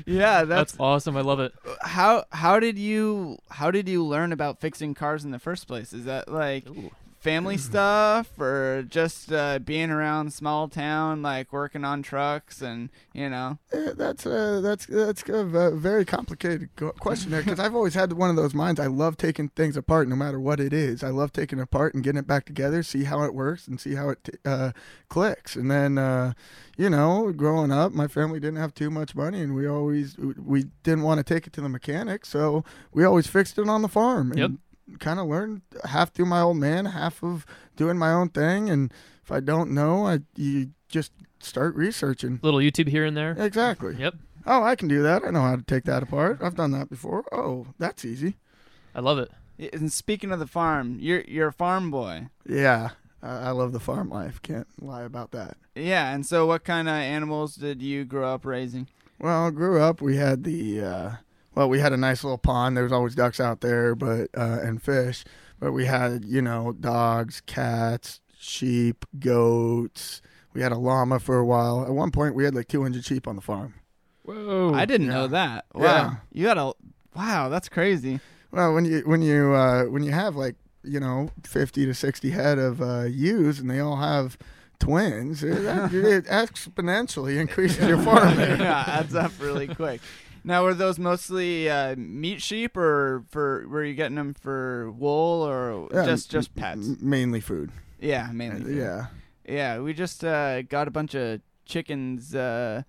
Yeah, 0.06 0.44
that's, 0.44 0.73
That's 0.73 0.80
awesome. 0.80 1.16
I 1.16 1.23
love 1.23 1.40
it. 1.40 1.54
how 1.80 2.25
how 2.30 2.61
did 2.61 2.78
you 2.78 3.38
how 3.49 3.71
did 3.71 3.88
you 3.88 4.04
learn 4.04 4.33
about 4.33 4.61
fixing 4.61 4.92
cars 4.92 5.25
in 5.25 5.30
the 5.30 5.38
first 5.38 5.66
place? 5.66 5.94
Is 5.94 6.04
that 6.04 6.30
like 6.30 6.66
family 7.25 7.57
stuff 7.71 8.38
or 8.38 8.85
just 8.88 9.33
uh, 9.33 9.59
being 9.59 9.90
around 9.90 10.33
small 10.33 10.69
town 10.69 11.23
like 11.23 11.52
working 11.52 11.85
on 11.85 12.02
trucks 12.02 12.61
and 12.62 12.90
you 13.14 13.28
know 13.31 13.59
Eh, 13.73 13.93
that's 13.97 14.26
a 14.26 14.61
that's 14.62 14.87
that's 14.87 15.23
a 15.28 15.45
v- 15.45 15.76
very 15.76 16.04
complicated 16.04 16.69
question 17.00 17.31
there 17.31 17.43
because 17.43 17.59
I've 17.59 17.75
always 17.75 17.95
had 17.95 18.12
one 18.12 18.31
of 18.31 18.37
those 18.37 18.54
minds. 18.54 18.78
I 18.78 18.87
love 18.87 19.16
taking 19.16 19.49
things 19.49 19.76
apart, 19.76 20.07
no 20.07 20.14
matter 20.16 20.38
what 20.38 20.61
it 20.61 20.73
is. 20.73 21.02
I 21.02 21.09
love 21.09 21.33
taking 21.33 21.59
it 21.59 21.62
apart 21.62 21.95
and 21.95 22.04
getting 22.04 22.19
it 22.19 22.26
back 22.26 22.45
together, 22.45 22.83
see 22.83 23.04
how 23.04 23.23
it 23.25 23.35
works, 23.35 23.66
and 23.66 23.81
see 23.81 23.95
how 23.95 24.11
it 24.11 24.19
t- 24.25 24.33
uh, 24.45 24.73
clicks. 25.09 25.57
And 25.57 25.71
then, 25.71 25.97
uh, 25.99 26.35
you 26.76 26.90
know, 26.90 27.33
growing 27.33 27.73
up, 27.73 27.93
my 27.93 28.07
family 28.07 28.38
didn't 28.38 28.61
have 28.61 28.75
too 28.75 28.90
much 28.90 29.14
money, 29.16 29.40
and 29.40 29.54
we 29.54 29.66
always 29.66 30.16
we 30.19 30.64
didn't 30.83 31.02
want 31.02 31.19
to 31.19 31.25
take 31.25 31.47
it 31.47 31.52
to 31.54 31.61
the 31.62 31.69
mechanic, 31.69 32.26
so 32.26 32.64
we 32.93 33.02
always 33.04 33.26
fixed 33.26 33.59
it 33.59 33.69
on 33.69 33.83
the 33.83 33.88
farm. 33.88 34.31
And 34.33 34.38
Yep. 34.40 34.50
Kind 34.99 35.19
of 35.19 35.26
learned 35.26 35.62
half 35.85 36.12
through 36.12 36.26
my 36.26 36.41
old 36.41 36.57
man, 36.59 36.85
half 36.87 37.23
of 37.23 37.47
doing 37.76 37.97
my 37.99 38.12
own 38.12 38.29
thing. 38.29 38.69
And 38.69 38.93
if 39.23 39.33
I 39.33 39.41
don't 39.41 39.71
know, 39.71 40.07
I 40.07 40.21
you 40.37 40.71
just 40.88 41.12
start 41.41 41.75
researching. 41.75 42.38
Little 42.43 42.61
YouTube 42.61 42.88
here 42.88 43.05
and 43.05 43.17
there. 43.17 43.33
Exactly. 43.38 43.97
Yep. 43.99 44.14
Oh, 44.47 44.62
I 44.62 44.76
can 44.76 44.88
do 44.88 45.03
that. 45.03 45.25
I 45.25 45.31
know 45.31 45.41
how 45.41 45.57
to 45.57 45.62
take 45.62 45.85
that 45.85 46.03
apart. 46.03 46.38
I've 46.43 46.55
done 46.57 46.73
that 46.73 46.91
before. 46.91 47.25
Oh, 47.33 47.67
that's 47.79 48.05
easy. 48.05 48.37
I 48.95 49.00
love 49.00 49.19
it. 49.19 49.31
and 49.73 49.91
speaking 49.93 50.31
of 50.33 50.38
the 50.38 50.47
farm 50.47 50.99
you're 51.00 51.23
you're 51.26 51.49
a 51.49 51.53
farm 51.53 51.91
boy 51.91 52.29
Yeah, 52.47 52.91
I, 53.23 53.37
I 53.49 53.50
love 53.50 53.73
the 53.73 53.81
farm 53.81 54.09
life. 54.11 54.43
Can't 54.43 54.67
lie 54.81 55.03
about 55.03 55.31
that. 55.31 55.57
yeah 55.75 56.12
and 56.14 56.26
so 56.26 56.45
what 56.47 56.62
kind 56.64 56.88
of 56.88 56.95
animals 56.95 57.55
did 57.57 57.81
you 57.83 58.05
grow 58.05 58.35
up 58.35 58.45
raising 58.45 58.87
Well, 59.19 59.47
I 59.47 59.50
grew 59.50 59.81
up. 59.81 60.00
We 60.03 60.17
had 60.17 60.45
the 60.45 60.81
uh, 60.83 61.11
well, 61.54 61.68
we 61.68 61.78
had 61.80 61.92
a 61.92 61.96
nice 61.96 62.25
little 62.25 62.38
pond. 62.38 62.76
There 62.76 62.84
was 62.84 62.92
always 62.92 63.14
ducks 63.14 63.40
out 63.40 63.61
there, 63.61 63.94
but 63.94 64.28
uh, 64.37 64.58
and 64.62 64.82
fish. 64.82 65.25
But 65.61 65.73
we 65.73 65.87
had 65.87 66.25
you 66.25 66.42
know 66.42 66.73
dogs, 66.73 67.40
cats, 67.46 68.20
sheep, 68.38 69.04
goats. 69.18 70.20
We 70.52 70.61
had 70.62 70.73
a 70.73 70.78
llama 70.78 71.18
for 71.18 71.38
a 71.38 71.44
while. 71.44 71.84
At 71.84 71.90
one 71.92 72.11
point, 72.11 72.34
we 72.34 72.44
had 72.44 72.54
like 72.54 72.68
200 72.68 73.04
sheep 73.04 73.26
on 73.26 73.37
the 73.37 73.42
farm. 73.42 73.75
Whoa. 74.23 74.73
i 74.73 74.87
didn't 74.87 75.08
yeah. 75.08 75.12
know 75.12 75.26
that 75.26 75.66
wow 75.75 75.82
Yeah. 75.84 76.14
you 76.32 76.44
got 76.46 76.56
a 76.56 76.73
wow 77.14 77.50
that's 77.50 77.68
crazy 77.68 78.20
Well, 78.52 78.73
when 78.73 78.87
you 78.87 79.02
when 79.04 79.20
you 79.20 79.52
uh, 79.52 79.84
when 79.84 80.02
you 80.02 80.12
have 80.12 80.34
like 80.34 80.54
you 80.82 80.99
know 80.99 81.28
50 81.44 81.84
to 81.84 81.92
60 81.92 82.30
head 82.30 82.58
of 82.58 82.80
uh, 82.80 83.02
ewes 83.02 83.58
and 83.61 83.68
they 83.70 83.80
all 83.80 83.96
have 83.96 84.38
twins, 84.78 85.44
it, 85.44 85.52
it 85.94 86.25
exponentially 86.25 87.38
increases 87.38 87.87
your 87.87 87.99
farm. 88.02 88.34
there. 88.37 88.56
yeah 88.56 88.84
adds 88.87 89.14
up 89.14 89.32
really 89.38 89.68
quick 89.68 90.00
now 90.44 90.62
were 90.62 90.74
those 90.74 90.98
mostly 90.98 91.68
uh, 91.68 91.96
meat 91.96 92.40
sheep 92.42 92.76
or 92.76 93.24
for 93.30 93.66
were 93.68 93.82
you 93.84 93.94
getting 93.94 94.16
them 94.16 94.34
for 94.34 94.90
wool 94.92 95.42
or 95.42 95.88
Yeah, 95.92 96.04
just 96.06 96.30
just 96.30 96.54
pets 96.54 96.86
m- 96.86 96.98
mainly 97.00 97.40
food. 97.40 97.70
yeah 98.00 98.30
mainly 98.32 98.62
food. 98.62 98.76
Yeah. 98.76 99.06
Yeah, 99.46 99.80
we 99.80 99.92
just 99.92 100.24
uh, 100.24 100.62
got 100.62 100.88
a 100.88 100.90
bunch 100.90 101.14
of 101.14 101.40
chickens 101.66 102.34
uh, 102.34 102.82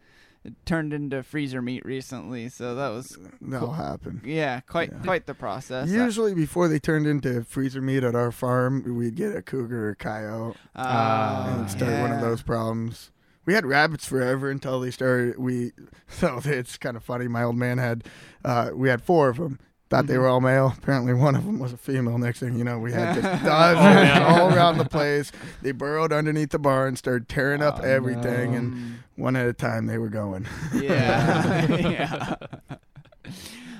turned 0.63 0.93
into 0.93 1.21
freezer 1.21 1.61
meat 1.61 1.83
recently, 1.85 2.47
so 2.47 2.75
that 2.75 2.89
was 2.89 3.17
That'll 3.41 3.67
Cool. 3.67 3.73
happen. 3.75 4.21
yeah, 4.23 4.61
quite 4.61 4.91
Yeah. 4.91 4.99
quite 4.99 5.25
the 5.25 5.33
process. 5.33 5.89
Usually, 5.89 6.33
before 6.33 6.67
they 6.69 6.79
turned 6.79 7.07
into 7.07 7.43
freezer 7.43 7.81
meat 7.81 8.03
at 8.05 8.15
our 8.15 8.31
farm, 8.31 8.83
we'd 8.95 9.15
get 9.15 9.35
a 9.35 9.41
cougar 9.41 9.89
or 9.89 9.95
coyote 9.95 10.55
uh, 10.77 11.55
and 11.57 11.69
start 11.69 11.91
one 12.01 12.11
of 12.13 12.21
those 12.21 12.41
problems. 12.41 13.11
We 13.45 13.53
had 13.53 13.65
rabbits 13.65 14.05
forever 14.07 14.49
until 14.49 14.79
they 14.79 14.91
started. 14.91 15.37
We 15.37 15.71
so 16.07 16.39
it's 16.43 16.77
kind 16.77 16.97
of 16.97 17.03
funny. 17.03 17.27
My 17.27 17.43
old 17.43 17.55
man 17.57 17.77
had 17.77 18.03
uh, 18.43 18.71
we 18.73 18.89
had 18.89 19.01
four 19.03 19.29
of 19.29 19.37
them. 19.37 19.59
Thought 19.87 20.07
they 20.07 20.15
Mhm. 20.15 20.19
were 20.21 20.27
all 20.27 20.41
male. 20.41 20.73
Apparently, 20.75 21.13
one 21.13 21.35
of 21.35 21.45
them 21.45 21.59
was 21.59 21.71
a 21.71 21.77
female. 21.77 22.17
Next 22.17 22.39
thing 22.39 22.57
you 22.57 22.63
know, 22.63 22.79
we 22.79 22.91
had 22.91 23.21
just 23.21 23.27
Oh, 23.43 23.45
dozens 23.45 23.83
man. 23.83 24.21
all 24.23 24.51
around 24.51 24.79
the 24.79 24.85
place. 24.85 25.31
They 25.61 25.71
burrowed 25.73 26.11
underneath 26.11 26.49
the 26.49 26.57
barn, 26.57 26.95
started 26.95 27.29
tearing 27.29 27.61
up 27.61 27.79
Oh, 27.81 27.85
everything, 27.85 28.51
no. 28.53 28.57
and 28.57 28.95
one 29.15 29.35
at 29.35 29.47
a 29.47 29.53
time 29.53 29.85
they 29.85 29.99
were 29.99 30.09
going. 30.09 30.47
yeah, 30.73 31.65
yeah. 31.77 32.35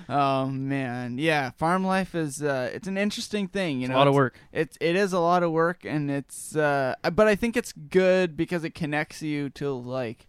Oh 0.07 0.47
man, 0.47 1.17
yeah. 1.17 1.49
Farm 1.51 1.85
life 1.85 2.13
is 2.15 2.41
uh, 2.43 2.69
it's 2.73 2.87
an 2.87 2.97
interesting 2.97 3.47
thing. 3.47 3.77
You 3.79 3.85
It's 3.85 3.89
know, 3.89 3.95
a 3.95 3.99
lot 3.99 4.07
of 4.07 4.13
work. 4.13 4.39
It's 4.53 4.77
it 4.79 4.95
is 4.95 5.13
a 5.13 5.19
lot 5.19 5.41
of 5.43 5.51
work, 5.51 5.83
and 5.85 6.11
it's 6.11 6.55
uh, 6.55 6.95
but 7.13 7.27
I 7.27 7.35
think 7.35 7.57
it's 7.57 7.71
good 7.73 8.37
because 8.37 8.63
it 8.63 8.75
connects 8.75 9.21
you 9.21 9.49
to 9.51 9.71
like, 9.71 10.27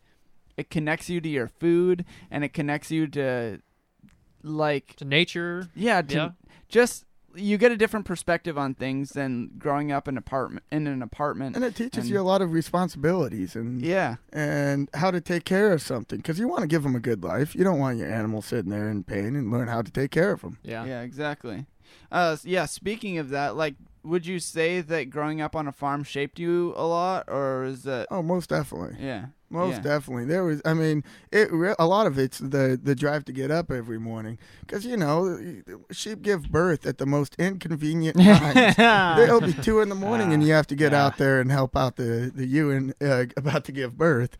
it 0.57 0.71
connects 0.71 1.11
you 1.11 1.21
to 1.21 1.29
your 1.29 1.49
food, 1.49 2.05
and 2.31 2.43
it 2.45 2.55
connects 2.55 2.91
you 2.91 3.07
to 3.09 3.61
like 4.43 4.97
To 4.97 5.05
nature. 5.05 5.69
yeah, 5.75 6.01
to, 6.03 6.15
Yeah. 6.15 6.31
just 6.69 7.05
you 7.37 7.59
get 7.59 7.73
a 7.73 7.77
different 7.77 8.07
perspective 8.07 8.57
on 8.59 8.75
things 8.75 9.11
than 9.11 9.51
growing 9.59 9.93
up 9.93 10.09
in 10.09 10.17
apartment 10.17 10.65
in 10.73 10.87
an 10.87 11.03
apartment. 11.03 11.57
And 11.57 11.65
it 11.65 11.77
teaches 11.77 12.05
And- 12.05 12.11
you 12.11 12.21
a 12.21 12.23
lot 12.23 12.43
of 12.43 12.53
responsibilities 12.53 13.55
and 13.57 13.83
yeah, 13.83 14.17
and 14.33 14.89
how 14.95 15.11
to 15.11 15.21
take 15.21 15.45
care 15.45 15.73
of 15.73 15.83
something 15.83 16.19
because 16.19 16.39
you 16.39 16.49
want 16.49 16.63
to 16.63 16.67
give 16.67 16.83
them 16.83 16.95
a 16.97 17.01
good 17.01 17.23
life. 17.23 17.55
You 17.55 17.65
don't 17.65 17.79
want 17.79 17.99
your 17.99 18.11
animal 18.13 18.43
sitting 18.43 18.71
there 18.71 18.89
in 18.89 19.05
pain 19.05 19.37
and 19.37 19.51
learn 19.51 19.69
how 19.69 19.83
to 19.83 19.91
take 19.91 20.11
care 20.11 20.33
of 20.33 20.41
them. 20.43 20.59
Yeah. 20.63 20.85
yeah, 20.85 21.03
exactly. 21.03 21.67
Uh, 22.11 22.37
yeah. 22.45 22.67
Speaking 22.67 23.19
of 23.19 23.31
that, 23.31 23.57
like, 23.57 23.75
would 24.07 24.27
you 24.27 24.39
say 24.39 24.81
that 24.81 25.11
growing 25.11 25.41
up 25.41 25.55
on 25.57 25.67
a 25.67 25.73
farm 25.73 26.05
shaped 26.05 26.39
you 26.39 26.73
a 26.77 26.87
lot, 26.87 27.25
or 27.29 27.65
is 27.65 27.83
that 27.83 28.07
Oh, 28.11 28.23
most 28.23 28.49
definitely, 28.51 28.97
yeah, 29.05 29.27
most 29.51 29.77
yeah. 29.77 29.81
definitely. 29.83 30.25
There 30.27 30.45
was, 30.45 30.63
I 30.65 30.75
mean, 30.75 31.03
it 31.33 31.53
re- 31.53 31.75
a 31.79 31.87
lot 31.87 32.07
of 32.07 32.19
it's 32.19 32.39
the 32.39 32.79
the 32.83 32.95
drive 32.95 33.25
to 33.27 33.33
get 33.33 33.51
up 33.51 33.71
every 33.71 33.99
morning 33.99 34.39
because 34.61 34.87
you 34.87 34.97
know 34.97 35.39
sheep 35.91 36.23
give 36.23 36.51
birth 36.51 36.87
at 36.87 36.99
the 36.99 37.07
most 37.07 37.35
inconvenient 37.39 38.17
times. 38.23 38.79
It'll 39.19 39.41
be 39.41 39.53
two 39.55 39.81
in 39.81 39.89
the 39.89 39.95
morning, 39.95 40.33
and 40.33 40.43
you 40.43 40.53
have 40.53 40.67
to 40.69 40.77
get 40.77 40.93
Yeah. 40.93 41.05
out 41.07 41.19
there 41.19 41.41
and 41.41 41.51
help 41.51 41.77
out 41.77 41.97
the 41.97 42.31
the 42.35 42.47
ewe 42.47 42.71
and, 42.71 42.95
uh, 43.03 43.25
about 43.37 43.65
to 43.65 43.73
give 43.73 43.99
birth, 43.99 44.37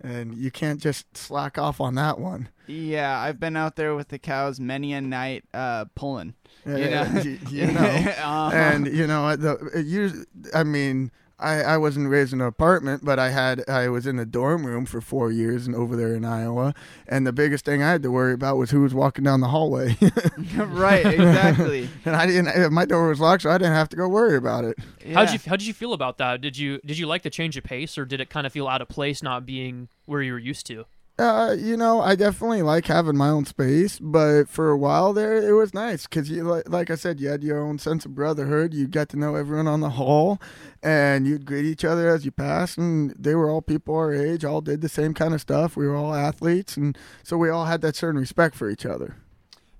and 0.00 0.34
you 0.34 0.50
can't 0.50 0.80
just 0.80 1.16
slack 1.16 1.58
off 1.58 1.80
on 1.80 1.94
that 1.96 2.18
one. 2.18 2.48
Yeah, 2.70 3.18
I've 3.18 3.40
been 3.40 3.56
out 3.56 3.76
there 3.76 3.94
with 3.94 4.08
the 4.08 4.18
cows 4.18 4.60
many 4.60 4.92
a 4.92 5.00
night, 5.00 5.44
uh, 5.52 5.86
pulling. 5.94 6.34
Uh, 6.66 6.76
You 6.76 6.90
know, 6.90 7.20
you, 7.24 7.38
you 7.50 7.66
know. 7.72 7.80
Uh-huh. 8.20 8.50
and 8.54 8.86
you 8.86 9.06
know 9.06 9.34
the 9.36 9.54
it 9.74 9.86
us- 9.86 10.26
I 10.54 10.62
mean 10.64 11.10
I, 11.42 11.62
I 11.62 11.76
wasn't 11.78 12.10
raised 12.10 12.34
in 12.34 12.42
an 12.42 12.46
apartment, 12.46 13.02
but 13.02 13.18
I 13.18 13.30
had 13.30 13.66
I 13.68 13.88
was 13.88 14.06
in 14.06 14.18
a 14.18 14.26
dorm 14.26 14.66
room 14.66 14.84
for 14.84 15.00
four 15.00 15.32
years 15.32 15.66
and 15.66 15.74
over 15.74 15.96
there 15.96 16.14
in 16.14 16.22
Iowa, 16.22 16.74
and 17.08 17.26
the 17.26 17.32
biggest 17.32 17.64
thing 17.64 17.82
I 17.82 17.90
had 17.90 18.02
to 18.02 18.10
worry 18.10 18.34
about 18.34 18.58
was 18.58 18.70
who 18.72 18.82
was 18.82 18.92
walking 18.92 19.24
down 19.24 19.40
the 19.40 19.48
hallway, 19.48 19.96
right, 20.56 21.06
exactly. 21.06 21.88
and 22.04 22.14
I 22.14 22.26
didn't. 22.26 22.72
My 22.74 22.84
door 22.84 23.08
was 23.08 23.20
locked, 23.20 23.44
so 23.44 23.50
I 23.50 23.56
didn't 23.56 23.72
have 23.72 23.88
to 23.88 23.96
go 23.96 24.06
worry 24.06 24.36
about 24.36 24.64
it. 24.66 24.78
How'd 25.14 25.28
Yeah. 25.28 25.32
you 25.32 25.38
how 25.46 25.56
did 25.56 25.66
you 25.66 25.72
feel 25.72 25.94
about 25.94 26.18
that? 26.18 26.42
Did 26.42 26.58
you 26.58 26.78
did 26.84 26.98
you 26.98 27.06
like 27.06 27.22
the 27.22 27.30
change 27.30 27.56
of 27.56 27.64
pace, 27.64 27.96
or 27.96 28.04
did 28.04 28.20
it 28.20 28.28
kind 28.28 28.46
of 28.46 28.52
feel 28.52 28.68
out 28.68 28.82
of 28.82 28.88
place, 28.88 29.22
not 29.22 29.46
being 29.46 29.88
where 30.04 30.20
you 30.22 30.32
were 30.34 30.38
used 30.38 30.66
to? 30.66 30.84
Uh, 31.20 31.52
you 31.52 31.76
know, 31.76 32.00
I 32.00 32.14
definitely 32.14 32.62
like 32.62 32.86
having 32.86 33.14
my 33.14 33.28
own 33.28 33.44
space, 33.44 33.98
but 33.98 34.48
for 34.48 34.70
a 34.70 34.78
while 34.78 35.12
there, 35.12 35.36
it 35.36 35.52
was 35.52 35.74
nice 35.74 36.04
because 36.06 36.30
you, 36.30 36.42
like, 36.44 36.66
like 36.66 36.90
I 36.90 36.94
said, 36.94 37.20
you 37.20 37.28
had 37.28 37.44
your 37.44 37.58
own 37.58 37.78
sense 37.78 38.06
of 38.06 38.14
brotherhood. 38.14 38.72
You 38.72 38.86
got 38.88 39.10
to 39.10 39.18
know 39.18 39.34
everyone 39.34 39.66
on 39.66 39.80
the 39.80 39.90
hall, 39.90 40.40
and 40.82 41.26
you'd 41.26 41.44
greet 41.44 41.66
each 41.66 41.84
other 41.84 42.08
as 42.08 42.24
you 42.24 42.30
passed. 42.30 42.78
And 42.78 43.10
they 43.18 43.34
were 43.34 43.50
all 43.50 43.60
people 43.60 43.94
our 43.96 44.14
age, 44.14 44.46
all 44.46 44.62
did 44.62 44.80
the 44.80 44.88
same 44.88 45.12
kind 45.12 45.34
of 45.34 45.42
stuff. 45.42 45.76
We 45.76 45.86
were 45.86 45.94
all 45.94 46.14
athletes, 46.14 46.78
and 46.78 46.96
so 47.22 47.36
we 47.36 47.50
all 47.50 47.66
had 47.66 47.82
that 47.82 47.96
certain 47.96 48.18
respect 48.18 48.54
for 48.54 48.70
each 48.70 48.86
other. 48.86 49.16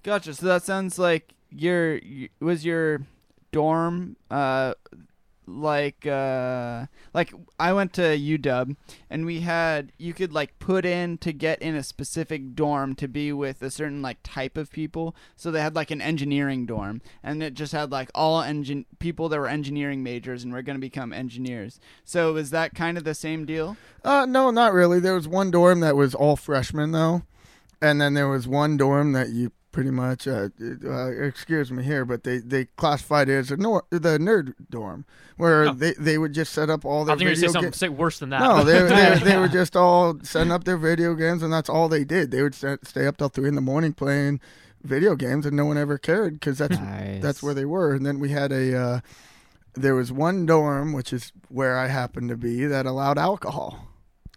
Gotcha. 0.03 0.35
So 0.35 0.45
that 0.45 0.63
sounds 0.63 0.99
like 0.99 1.33
your 1.51 2.01
was 2.41 2.67
your 2.67 3.01
dorm 3.51 4.17
uh 4.31 4.75
like 5.47 6.07
uh 6.07 6.87
like 7.13 7.33
I 7.59 7.73
went 7.73 7.93
to 7.95 8.03
UW 8.03 8.77
and 9.09 9.27
we 9.27 9.41
had 9.41 9.93
you 9.99 10.13
could 10.15 10.33
like 10.33 10.59
put 10.59 10.85
in 10.85 11.19
to 11.19 11.33
get 11.33 11.61
in 11.61 11.75
a 11.75 11.83
specific 11.83 12.55
dorm 12.55 12.95
to 12.97 13.09
be 13.09 13.33
with 13.33 13.63
a 13.63 13.71
certain 13.71 14.03
like 14.03 14.19
type 14.23 14.57
of 14.57 14.71
people. 14.71 15.15
So 15.37 15.51
they 15.51 15.61
had 15.61 15.75
like 15.75 15.91
an 15.91 16.01
engineering 16.01 16.67
dorm 16.67 17.03
and 17.23 17.43
it 17.43 17.55
just 17.55 17.73
had 17.73 17.91
like 17.91 18.11
all 18.15 18.43
engine 18.43 18.87
people 18.99 19.29
that 19.29 19.39
were 19.39 19.49
engineering 19.49 20.03
majors 20.03 20.45
and 20.45 20.53
were 20.53 20.63
going 20.63 20.77
to 20.77 20.81
become 20.81 21.13
engineers. 21.13 21.81
So 22.05 22.33
was 22.35 22.51
that 22.51 22.75
kind 22.75 22.97
of 22.97 23.05
the 23.05 23.15
same 23.15 23.45
deal? 23.45 23.77
Uh, 24.05 24.27
no, 24.27 24.51
not 24.51 24.73
really. 24.73 25.01
There 25.01 25.15
was 25.15 25.29
one 25.29 25.51
dorm 25.51 25.81
that 25.81 25.97
was 25.97 26.15
all 26.15 26.37
freshmen 26.37 26.93
though, 26.93 27.23
and 27.83 28.01
then 28.01 28.15
there 28.15 28.29
was 28.29 28.47
one 28.47 28.77
dorm 28.77 29.13
that 29.13 29.31
you 29.31 29.53
pretty 29.73 29.91
much 29.91 30.27
uh, 30.27 30.49
uh 30.85 31.09
excuse 31.11 31.71
me 31.71 31.83
here, 31.83 32.05
but 32.05 32.25
they 32.25 32.39
they 32.39 32.65
classified 32.77 33.29
it 33.29 33.37
as 33.37 33.51
a 33.51 33.57
nor- 33.57 33.85
the 33.91 34.19
nerd 34.19 34.55
dorm 34.71 35.05
where 35.37 35.69
Oh. 35.69 35.73
they 35.73 35.93
they 35.95 36.19
would 36.19 36.33
just 36.33 36.53
set 36.53 36.71
up 36.71 36.85
all 36.85 37.05
their. 37.05 37.15
I 37.15 37.19
their 37.19 37.19
think 37.19 37.21
you're 37.21 37.35
gonna 37.35 37.37
say 37.37 37.47
video 37.47 37.53
something 37.53 37.67
games. 37.71 37.77
say 37.79 37.89
worse 37.89 38.19
than 38.19 38.31
that. 38.31 38.41
No, 38.41 38.65
they, 38.65 38.83
they 39.21 39.31
they 39.31 39.37
were 39.39 39.49
just 39.49 39.77
all 39.77 40.19
setting 40.23 40.53
up 40.53 40.65
their 40.65 40.77
video 40.77 41.15
games, 41.15 41.43
and 41.43 41.53
that's 41.53 41.69
all 41.69 41.89
they 41.89 42.05
did. 42.05 42.31
They 42.31 42.43
would 42.43 42.55
st- 42.55 42.87
stay 42.87 43.07
up 43.07 43.17
till 43.19 43.29
three 43.29 43.49
in 43.49 43.55
the 43.55 43.61
morning 43.61 43.93
playing 43.93 44.41
video 44.83 45.15
games, 45.15 45.45
and 45.47 45.57
no 45.57 45.67
one 45.67 45.77
ever 45.79 45.99
cared 45.99 46.35
because 46.35 46.59
that's 46.59 46.79
Nice. 46.79 47.23
that's 47.23 47.43
where 47.43 47.55
they 47.55 47.65
were. 47.67 47.95
And 47.95 48.05
then 48.07 48.19
we 48.19 48.31
had 48.31 48.51
a 48.53 48.77
uh, 48.77 49.01
there 49.75 49.95
was 49.95 50.11
one 50.11 50.47
dorm, 50.47 50.93
which 50.93 51.13
is 51.13 51.33
where 51.49 51.77
I 51.77 51.87
happened 51.87 52.29
to 52.31 52.37
be, 52.37 52.65
that 52.67 52.87
allowed 52.87 53.19
alcohol. 53.19 53.87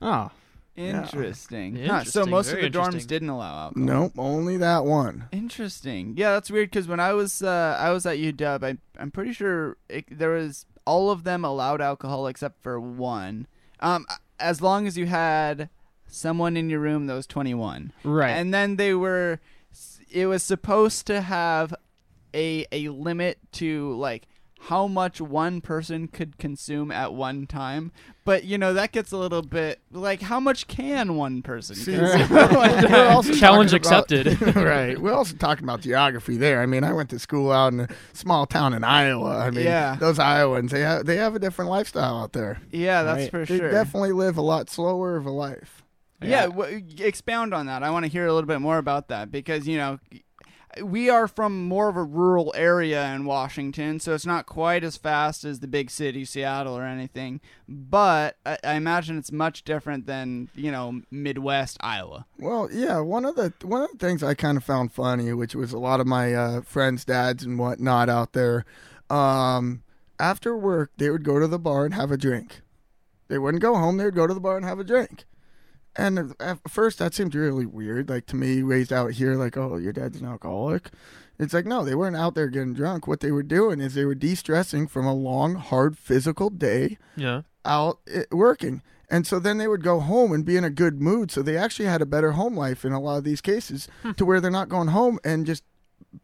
Oh, 0.02 0.30
Interesting. 0.76 1.76
Huh, 1.76 2.04
so 2.04 2.22
Interesting, 2.22 2.30
most 2.32 2.48
of 2.48 2.54
very 2.54 2.70
the 2.70 2.78
dorms 2.78 2.86
interesting. 2.86 3.08
didn't 3.08 3.30
allow 3.30 3.66
alcohol. 3.66 3.86
Nope, 3.86 4.14
only 4.18 4.58
that 4.58 4.86
one. 4.86 5.26
Interesting. 5.32 6.16
Yeah, 6.18 6.32
that's 6.32 6.50
weird 6.50 6.72
because 6.72 6.88
when 6.88 7.00
I 7.00 7.14
was 7.14 7.44
uh, 7.44 7.78
I 7.80 7.92
was 7.92 8.06
at 8.06 8.18
UW, 8.18 8.64
I, 8.64 8.78
I'm 9.00 9.12
pretty 9.12 9.34
sure 9.34 9.78
it, 9.88 10.06
there 10.10 10.32
was 10.32 10.66
all 10.86 11.12
of 11.12 11.24
them 11.24 11.46
allowed 11.46 11.80
alcohol 11.82 12.28
except 12.28 12.62
for 12.64 12.80
one. 12.80 13.48
Um, 13.80 14.06
as 14.40 14.62
long 14.62 14.88
as 14.88 14.98
you 14.98 15.06
had 15.06 15.70
someone 16.08 16.58
in 16.58 16.70
your 16.70 16.80
room 16.80 17.08
that 17.08 17.14
was 17.14 17.28
21, 17.28 17.92
right. 18.04 18.30
and 18.32 18.54
then 18.54 18.76
they 18.78 18.94
were, 18.94 19.40
it 20.12 20.26
was 20.26 20.44
supposed 20.44 21.06
to 21.08 21.22
have 21.22 21.74
a 22.34 22.66
a 22.72 22.90
limit 22.90 23.38
to 23.54 23.94
like 23.94 24.28
how 24.68 24.88
much 24.88 25.20
one 25.20 25.60
person 25.62 26.08
could 26.08 26.38
consume 26.38 26.92
at 26.92 27.14
one 27.14 27.46
time. 27.48 27.92
But 28.26 28.46
you 28.46 28.58
know 28.58 28.74
that 28.74 28.92
gets 28.94 29.12
a 29.12 29.18
little 29.18 29.42
bit 29.42 29.82
like 29.92 30.22
how 30.22 30.40
much 30.40 30.68
can 30.68 31.16
one 31.18 31.42
person 31.42 31.76
See, 31.76 31.96
consume? 31.98 32.28
Challenge 32.30 33.40
talking 33.40 33.44
about- 33.44 33.74
accepted. 33.74 34.42
right. 34.56 34.98
We're 34.98 35.14
also 35.14 35.36
talking 35.36 35.64
about 35.66 35.82
geography 35.82 36.38
there. 36.38 36.62
I 36.62 36.66
mean, 36.66 36.84
I 36.84 36.94
went 36.94 37.10
to 37.10 37.20
school 37.20 37.52
out 37.52 37.74
in 37.74 37.82
a 37.82 37.88
small 38.14 38.46
town 38.46 38.74
in 38.74 38.84
Iowa. 38.84 39.38
I 39.40 39.50
mean, 39.52 39.66
Yeah. 39.66 39.96
those 40.00 40.20
Iowans, 40.20 40.72
they 40.72 40.82
have, 40.82 41.06
they 41.06 41.18
have 41.18 41.36
a 41.36 41.40
different 41.40 41.70
lifestyle 41.70 42.18
out 42.18 42.32
there. 42.34 42.62
yeah, 42.72 43.04
that's 43.04 43.24
Right. 43.24 43.32
for 43.32 43.46
They 43.46 43.58
sure. 43.58 43.72
definitely 43.72 44.14
live 44.14 44.38
a 44.38 44.42
lot 44.42 44.70
slower 44.70 45.18
of 45.18 45.26
a 45.26 45.32
life. 45.32 45.84
Yeah, 46.22 46.46
w- 46.46 46.82
expound 47.00 47.54
on 47.54 47.66
that. 47.66 47.84
I 47.84 47.90
want 47.90 48.06
to 48.06 48.10
hear 48.12 48.26
a 48.26 48.34
little 48.34 48.48
bit 48.48 48.62
more 48.62 48.78
about 48.78 49.10
that 49.10 49.30
because 49.30 49.68
you 49.68 49.76
know 49.76 50.00
we 50.82 51.10
are 51.10 51.28
from 51.28 51.68
more 51.68 51.90
of 51.90 51.98
a 51.98 52.04
rural 52.04 52.54
area 52.56 53.14
in 53.14 53.26
Washington, 53.26 54.00
so 54.00 54.14
it's 54.14 54.26
not 54.26 54.46
quite 54.46 54.84
as 54.84 54.98
fast 54.98 55.44
as 55.44 55.60
the 55.60 55.68
big 55.68 55.92
city, 55.92 56.26
Seattle, 56.26 56.78
or 56.78 56.84
anything. 56.84 57.42
But 57.68 58.38
I, 58.46 58.58
I 58.64 58.74
imagine 58.76 59.18
it's 59.18 59.32
much 59.32 59.64
different 59.64 60.06
than 60.06 60.50
you 60.56 60.72
know 60.72 61.02
Midwest 61.12 61.78
Iowa. 61.82 62.26
Well, 62.40 62.70
yeah. 62.72 63.00
One 63.00 63.26
of 63.26 63.36
the 63.36 63.54
one 63.64 63.84
of 63.84 63.92
the 63.92 63.98
things 63.98 64.24
I 64.24 64.34
kind 64.34 64.58
of 64.58 64.64
found 64.64 64.92
funny, 64.92 65.34
which 65.34 65.56
was 65.56 65.74
a 65.74 65.80
lot 65.80 66.00
of 66.00 66.08
my 66.08 66.34
uh, 66.34 66.62
friends' 66.62 67.06
dads 67.06 67.44
and 67.44 67.60
whatnot 67.60 68.10
out 68.10 68.34
there, 68.34 68.66
um, 69.10 69.84
after 70.20 70.58
work 70.58 70.92
they 70.98 71.10
would 71.10 71.24
go 71.24 71.40
to 71.40 71.48
the 71.48 71.60
bar 71.60 71.86
and 71.86 71.94
have 71.94 72.12
a 72.12 72.18
drink. 72.18 72.62
They 73.28 73.38
wouldn't 73.38 73.62
go 73.62 73.76
home; 73.76 73.98
they 73.98 74.06
would 74.06 74.16
go 74.16 74.28
to 74.28 74.34
the 74.34 74.40
bar 74.40 74.58
and 74.58 74.66
have 74.66 74.80
a 74.80 74.84
drink. 74.84 75.26
And 75.96 76.34
at 76.40 76.60
first, 76.68 77.00
that 77.00 77.14
seemed 77.14 77.36
really 77.36 77.66
weird. 77.66 78.10
Like 78.10 78.26
to 78.28 78.36
me, 78.36 78.62
raised 78.62 78.92
out 78.92 79.12
here, 79.12 79.36
like, 79.36 79.58
oh, 79.58 79.78
your 79.78 79.94
dad's 79.94 80.20
an 80.20 80.28
alcoholic. 80.28 80.90
It's 81.40 81.54
like 81.54 81.66
no, 81.66 81.84
they 81.84 81.96
weren't 81.96 82.16
out 82.16 82.36
there 82.36 82.48
getting 82.48 82.74
drunk. 82.74 83.08
What 83.08 83.20
they 83.20 83.32
were 83.32 83.44
doing 83.44 83.80
is 83.80 83.94
they 83.94 84.06
were 84.06 84.16
de-stressing 84.16 84.88
from 84.88 85.06
a 85.06 85.14
long, 85.14 85.56
hard 85.56 85.98
physical 85.98 86.50
day 86.50 86.98
yeah. 87.16 87.42
out 87.66 88.00
eh, 88.12 88.24
working. 88.32 88.82
And 89.10 89.28
so 89.28 89.40
then 89.40 89.58
they 89.58 89.68
would 89.68 89.84
go 89.84 90.00
home 90.00 90.32
and 90.32 90.46
be 90.46 90.58
in 90.58 90.64
a 90.64 90.70
good 90.70 91.02
mood. 91.02 91.32
So 91.32 91.42
they 91.42 91.58
actually 91.58 91.86
had 91.86 92.02
a 92.02 92.06
better 92.06 92.32
home 92.32 92.56
life 92.56 92.86
in 92.86 92.94
a 92.94 93.00
lot 93.00 93.18
of 93.18 93.24
these 93.24 93.42
cases 93.42 93.88
to 94.18 94.26
where 94.26 94.40
they're 94.40 94.50
not 94.50 94.70
going 94.70 94.88
home 94.88 95.20
and 95.24 95.46
just 95.46 95.64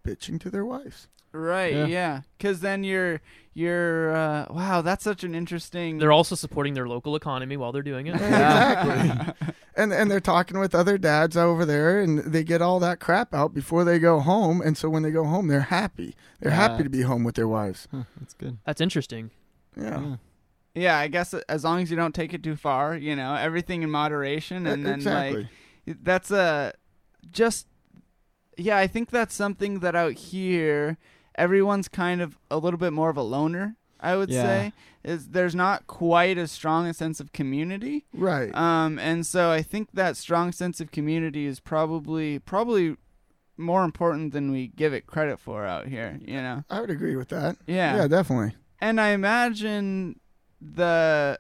bitching 0.04 0.40
to 0.42 0.50
their 0.50 0.66
wives. 0.66 1.08
Right? 1.32 1.74
Yeah. 1.74 1.86
Yeah, 1.86 2.22
because 2.38 2.62
then 2.62 2.84
you're 2.84 3.22
you're 3.54 4.16
uh, 4.16 4.48
wow. 4.50 4.82
That's 4.82 5.04
such 5.04 5.24
an 5.24 5.36
interesting. 5.36 5.98
They're 5.98 6.12
also 6.12 6.36
supporting 6.36 6.74
their 6.74 6.88
local 6.88 7.16
economy 7.16 7.58
while 7.58 7.72
they're 7.72 7.84
doing 7.84 8.08
it. 8.08 8.16
Exactly. 8.16 9.48
and 9.76 9.94
and 9.94 10.10
they're 10.10 10.20
talking 10.20 10.60
with 10.60 10.74
other 10.74 10.98
dads 10.98 11.38
over 11.38 11.66
there 11.66 12.00
and 12.00 12.20
they 12.20 12.44
get 12.44 12.62
all 12.62 12.80
that 12.80 13.00
crap 13.00 13.34
out 13.34 13.54
before 13.54 13.84
they 13.84 14.00
go 14.00 14.20
home. 14.20 14.62
And 14.62 14.78
so 14.78 14.90
when 14.90 15.04
they 15.04 15.12
go 15.12 15.24
home, 15.24 15.48
they're 15.48 15.62
happy. 15.62 16.16
They're 16.40 16.52
happy 16.52 16.84
to 16.84 16.90
be 16.90 17.02
home 17.02 17.24
with 17.24 17.36
their 17.36 17.48
wives. 17.48 17.88
Huh, 17.92 18.04
that's 18.20 18.34
good. 18.34 18.58
That's 18.66 18.82
interesting. 18.82 19.32
Yeah. 19.78 20.02
Yeah. 20.02 20.16
yeah, 20.74 20.98
I 20.98 21.08
guess 21.08 21.34
as 21.34 21.64
long 21.64 21.82
as 21.82 21.92
you 21.92 21.98
don't 21.98 22.16
take 22.16 22.34
it 22.34 22.42
too 22.42 22.56
far, 22.56 22.96
you 22.96 23.16
know, 23.16 23.36
everything 23.36 23.84
in 23.84 23.92
moderation, 23.92 24.66
and 24.66 24.86
then 24.86 24.96
exactly. 24.96 25.42
like 25.42 25.48
that's 26.04 26.32
a 26.32 26.74
just 27.32 27.68
yeah 28.58 28.78
i 28.78 28.88
think 28.88 29.10
that's 29.10 29.34
something 29.34 29.80
that 29.80 29.96
out 29.96 30.14
here 30.14 30.98
everyone's 31.40 31.88
kind 31.88 32.22
of 32.22 32.38
a 32.52 32.58
little 32.58 32.78
bit 32.78 32.94
more 32.94 33.10
of 33.10 33.18
a 33.18 33.22
loner 33.24 33.76
i 34.00 34.16
would 34.16 34.30
Yeah. 34.30 34.44
say 34.44 34.74
is 35.04 35.30
there's 35.30 35.56
not 35.56 35.88
quite 35.88 36.38
as 36.38 36.52
strong 36.52 36.86
a 36.88 36.94
sense 36.94 37.20
of 37.20 37.32
community 37.32 38.06
right. 38.14 38.54
um 38.56 39.00
and 39.00 39.26
so 39.26 39.50
i 39.52 39.62
think 39.62 39.90
that 39.94 40.18
strong 40.18 40.52
sense 40.52 40.80
of 40.82 40.92
community 40.92 41.46
is 41.46 41.60
probably 41.60 42.40
probably 42.40 42.96
more 43.58 43.84
important 43.84 44.32
than 44.34 44.52
we 44.52 44.68
give 44.68 44.94
it 44.94 45.06
credit 45.08 45.40
for 45.40 45.66
out 45.66 45.88
here 45.88 46.20
you 46.22 46.42
know 46.42 46.64
I 46.70 46.80
would 46.82 46.90
agree 46.90 47.16
with 47.16 47.30
that. 47.30 47.58
yeah 47.68 47.96
Yeah, 47.98 48.08
definitely. 48.08 48.54
and 48.80 49.02
I 49.02 49.10
imagine 49.10 50.20
the 50.62 51.40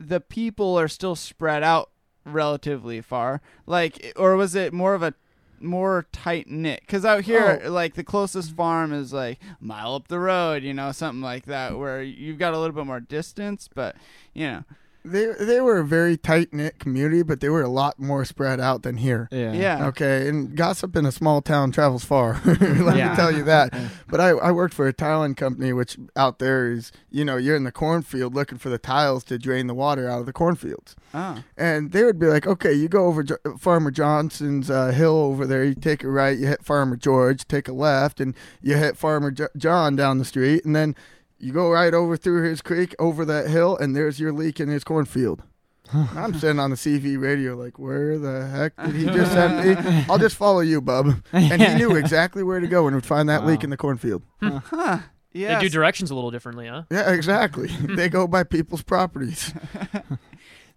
the 0.00 0.20
people 0.20 0.78
are 0.78 0.88
still 0.88 1.16
spread 1.16 1.62
out 1.64 1.90
relatively 2.24 3.00
far. 3.00 3.40
Like, 3.66 4.12
or 4.16 4.36
was 4.36 4.54
it 4.54 4.72
more 4.72 4.94
of 4.94 5.02
a 5.02 5.14
more 5.62 6.06
tight 6.12 6.48
knit? 6.48 6.80
Because 6.80 7.04
out 7.04 7.22
here, 7.24 7.62
Oh. 7.64 7.70
like 7.70 7.94
the 7.94 8.04
closest 8.04 8.54
farm 8.56 8.92
is 8.92 9.12
like 9.12 9.38
a 9.42 9.64
mile 9.64 9.94
up 9.94 10.08
the 10.08 10.18
road, 10.20 10.62
you 10.62 10.72
know, 10.74 10.92
something 10.92 11.22
like 11.22 11.46
that, 11.46 11.78
where 11.78 12.02
you've 12.02 12.38
got 12.38 12.54
a 12.54 12.58
little 12.58 12.74
bit 12.74 12.86
more 12.86 13.00
distance, 13.00 13.68
but 13.74 13.96
you 14.34 14.46
know, 14.46 14.64
They 15.10 15.26
they 15.44 15.60
were 15.60 15.78
a 15.78 15.84
very 15.84 16.16
tight 16.16 16.52
knit 16.52 16.78
community, 16.78 17.22
but 17.22 17.40
they 17.40 17.48
were 17.48 17.62
a 17.62 17.68
lot 17.68 17.98
more 17.98 18.24
spread 18.24 18.60
out 18.60 18.82
than 18.82 18.96
here. 18.98 19.28
Yeah. 19.30 19.52
yeah, 19.52 19.86
Okay, 19.88 20.28
and 20.28 20.54
gossip 20.56 20.94
in 20.96 21.06
a 21.06 21.12
small 21.12 21.40
town 21.42 21.72
travels 21.72 22.04
far. 22.04 22.40
Let 22.44 22.96
Yeah. 22.96 23.10
me 23.10 23.16
tell 23.16 23.32
you 23.32 23.44
that. 23.44 23.72
But 24.10 24.20
I, 24.20 24.28
I 24.30 24.52
worked 24.52 24.72
for 24.72 24.88
a 24.88 24.92
tiling 24.94 25.34
company, 25.34 25.70
which 25.74 25.98
out 26.16 26.38
there 26.38 26.72
is, 26.72 26.92
you 27.10 27.26
know, 27.26 27.36
you're 27.36 27.56
in 27.56 27.64
the 27.64 27.72
cornfield 27.72 28.34
looking 28.34 28.56
for 28.56 28.70
the 28.70 28.78
tiles 28.78 29.22
to 29.24 29.38
drain 29.38 29.66
the 29.66 29.74
water 29.74 30.08
out 30.08 30.20
of 30.20 30.24
the 30.26 30.32
cornfields. 30.32 30.96
oh, 31.12 31.42
And 31.58 31.92
they 31.92 32.04
would 32.04 32.18
be 32.18 32.26
like, 32.26 32.46
okay, 32.46 32.72
you 32.72 32.88
go 32.88 33.04
over 33.04 33.22
Jo- 33.22 33.36
Farmer 33.58 33.90
Johnson's 33.90 34.70
uh, 34.70 34.92
hill 34.92 35.14
over 35.16 35.46
there, 35.46 35.62
you 35.62 35.74
take 35.74 36.02
a 36.04 36.08
right, 36.08 36.38
you 36.38 36.46
hit 36.46 36.64
Farmer 36.64 36.96
George, 36.96 37.46
take 37.46 37.68
a 37.68 37.72
left, 37.74 38.18
and 38.18 38.34
you 38.62 38.76
hit 38.76 38.96
Farmer 38.96 39.30
Jo- 39.30 39.48
John 39.58 39.94
down 39.94 40.16
the 40.16 40.24
street, 40.24 40.64
and 40.64 40.74
then 40.74 40.96
you 41.38 41.52
go 41.52 41.70
right 41.70 41.94
over 41.94 42.16
through 42.16 42.48
his 42.48 42.62
creek, 42.62 42.94
over 42.98 43.24
that 43.24 43.48
hill, 43.48 43.76
and 43.76 43.94
there's 43.94 44.18
your 44.18 44.32
leak 44.32 44.60
in 44.60 44.68
his 44.68 44.84
cornfield. 44.84 45.42
I'm 45.92 46.34
sitting 46.34 46.58
on 46.58 46.70
the 46.70 46.76
CB 46.76 47.20
radio 47.20 47.54
like, 47.54 47.78
where 47.78 48.18
the 48.18 48.46
heck 48.46 48.76
did 48.84 48.94
he 48.94 49.06
just 49.06 49.32
send 49.32 49.66
me? 49.66 50.04
I'll 50.08 50.18
just 50.18 50.36
follow 50.36 50.60
you, 50.60 50.80
bub. 50.80 51.22
And 51.32 51.62
he 51.62 51.74
knew 51.74 51.96
exactly 51.96 52.42
where 52.42 52.60
to 52.60 52.66
go 52.66 52.86
and 52.86 52.94
would 52.94 53.06
find 53.06 53.28
that 53.28 53.46
leak 53.46 53.64
in 53.64 53.70
the 53.70 53.76
cornfield. 53.76 54.22
huh, 54.42 54.98
yeah. 55.32 55.56
They 55.56 55.64
do 55.64 55.68
directions 55.68 56.10
a 56.10 56.14
little 56.14 56.30
differently, 56.30 56.66
huh? 56.66 56.82
Yeah, 56.90 57.10
exactly. 57.10 57.68
they 57.68 58.08
go 58.08 58.26
by 58.26 58.44
people's 58.44 58.82
properties. 58.82 59.52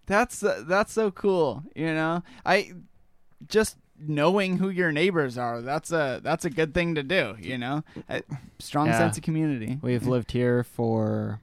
That's 0.06 0.42
uh, 0.42 0.64
that's 0.66 0.92
so 0.92 1.10
cool. 1.10 1.62
You 1.76 1.94
know, 1.94 2.22
I 2.44 2.72
just 3.46 3.76
knowing 4.06 4.58
who 4.58 4.68
your 4.68 4.92
neighbors 4.92 5.36
are. 5.38 5.60
That's 5.62 5.90
a 5.92 6.20
that's 6.22 6.44
a 6.44 6.50
good 6.50 6.74
thing 6.74 6.94
to 6.96 7.02
do. 7.02 7.36
You 7.40 7.58
know, 7.58 7.84
a 8.08 8.22
strong 8.58 8.86
Yeah. 8.88 8.98
sense 8.98 9.16
of 9.16 9.22
community. 9.22 9.78
We've 9.82 10.06
lived 10.06 10.32
here 10.32 10.64
for 10.64 11.40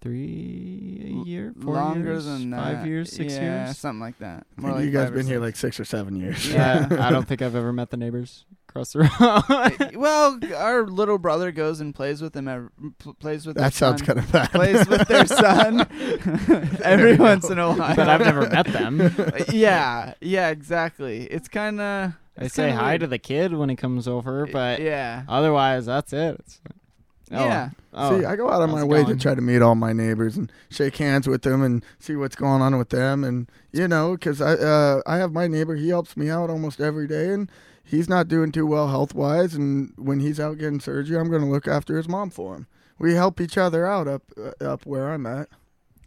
three 0.00 1.02
a 1.22 1.24
year, 1.26 1.52
four 1.60 1.74
longer 1.74 2.12
years, 2.12 2.24
than 2.26 2.50
that. 2.50 2.56
five 2.76 2.86
years, 2.86 3.10
six 3.12 3.34
yeah, 3.34 3.66
years. 3.66 3.78
something 3.78 4.00
like 4.00 4.18
that. 4.18 4.46
More 4.56 4.72
like 4.72 4.84
you 4.84 4.90
guys 4.90 5.10
been 5.10 5.26
here 5.26 5.40
like 5.40 5.56
six 5.56 5.80
or 5.80 5.84
seven 5.84 6.14
years. 6.16 6.48
Yeah. 6.50 6.86
I 7.00 7.10
don't 7.10 7.24
think 7.28 7.42
I've 7.42 7.56
ever 7.56 7.72
met 7.72 7.90
the 7.90 7.96
neighbors 7.96 8.44
across 8.68 8.92
the 8.92 9.00
road. 9.00 9.96
well, 9.96 10.38
our 10.56 10.86
little 10.86 11.18
brother 11.18 11.50
goes 11.52 11.80
and 11.80 11.94
plays 11.94 12.20
with 12.22 12.32
them. 12.34 12.48
ev- 12.48 12.70
pl- 12.98 13.14
Plays 13.14 13.46
with 13.46 13.56
That 13.56 13.62
their 13.62 13.70
sounds 13.70 14.00
son. 14.04 14.06
kind 14.06 14.18
of 14.18 14.32
bad. 14.32 14.50
plays 14.50 14.86
with 14.88 15.08
their 15.08 15.26
son 15.26 15.80
every 16.84 17.16
once 17.16 17.48
in 17.50 17.58
a 17.58 17.72
while. 17.72 17.96
but 17.96 18.08
I've 18.08 18.20
never 18.20 18.48
met 18.48 18.66
them. 18.66 19.14
yeah, 19.52 20.14
yeah, 20.20 20.48
exactly. 20.50 21.24
It's 21.24 21.48
kind 21.48 21.80
of. 21.80 22.12
I 22.40 22.46
say 22.46 22.70
hi 22.70 22.98
to 22.98 23.06
the 23.08 23.18
kid 23.18 23.52
when 23.54 23.68
he 23.68 23.74
comes 23.74 24.06
over, 24.06 24.46
but 24.46 24.80
yeah, 24.80 25.24
otherwise 25.28 25.86
that's 25.86 26.12
it. 26.12 26.36
It's, 26.38 26.60
oh, 27.32 27.44
yeah. 27.44 27.70
oh, 27.92 28.20
see, 28.20 28.24
I 28.24 28.36
go 28.36 28.48
out 28.48 28.62
of 28.62 28.70
my 28.70 28.84
way 28.84 29.02
going? 29.02 29.16
to 29.16 29.20
try 29.22 29.34
to 29.34 29.40
meet 29.40 29.60
all 29.60 29.74
my 29.74 29.92
neighbors 29.92 30.36
and 30.36 30.52
shake 30.70 30.96
hands 30.98 31.26
with 31.26 31.42
them 31.42 31.62
and 31.62 31.84
see 31.98 32.14
what's 32.14 32.36
going 32.36 32.62
on 32.62 32.78
with 32.78 32.90
them, 32.90 33.24
and 33.24 33.50
you 33.72 33.88
know, 33.88 34.12
because 34.12 34.40
I 34.40 34.52
uh, 34.52 35.02
I 35.04 35.16
have 35.16 35.32
my 35.32 35.48
neighbor. 35.48 35.74
He 35.74 35.88
helps 35.88 36.16
me 36.16 36.30
out 36.30 36.48
almost 36.48 36.80
every 36.80 37.08
day, 37.08 37.30
and 37.30 37.50
he's 37.88 38.08
not 38.08 38.28
doing 38.28 38.52
too 38.52 38.66
well 38.66 38.88
health 38.88 39.14
wise. 39.14 39.54
And 39.54 39.92
when 39.96 40.20
he's 40.20 40.38
out 40.38 40.58
getting 40.58 40.80
surgery, 40.80 41.18
I'm 41.18 41.28
going 41.30 41.42
to 41.42 41.48
look 41.48 41.66
after 41.66 41.96
his 41.96 42.08
mom 42.08 42.30
for 42.30 42.54
him. 42.56 42.66
We 42.98 43.14
help 43.14 43.40
each 43.40 43.56
other 43.58 43.86
out 43.86 44.06
up 44.08 44.22
uh, 44.36 44.64
up 44.64 44.84
where 44.86 45.12
I'm 45.12 45.26
at. 45.26 45.48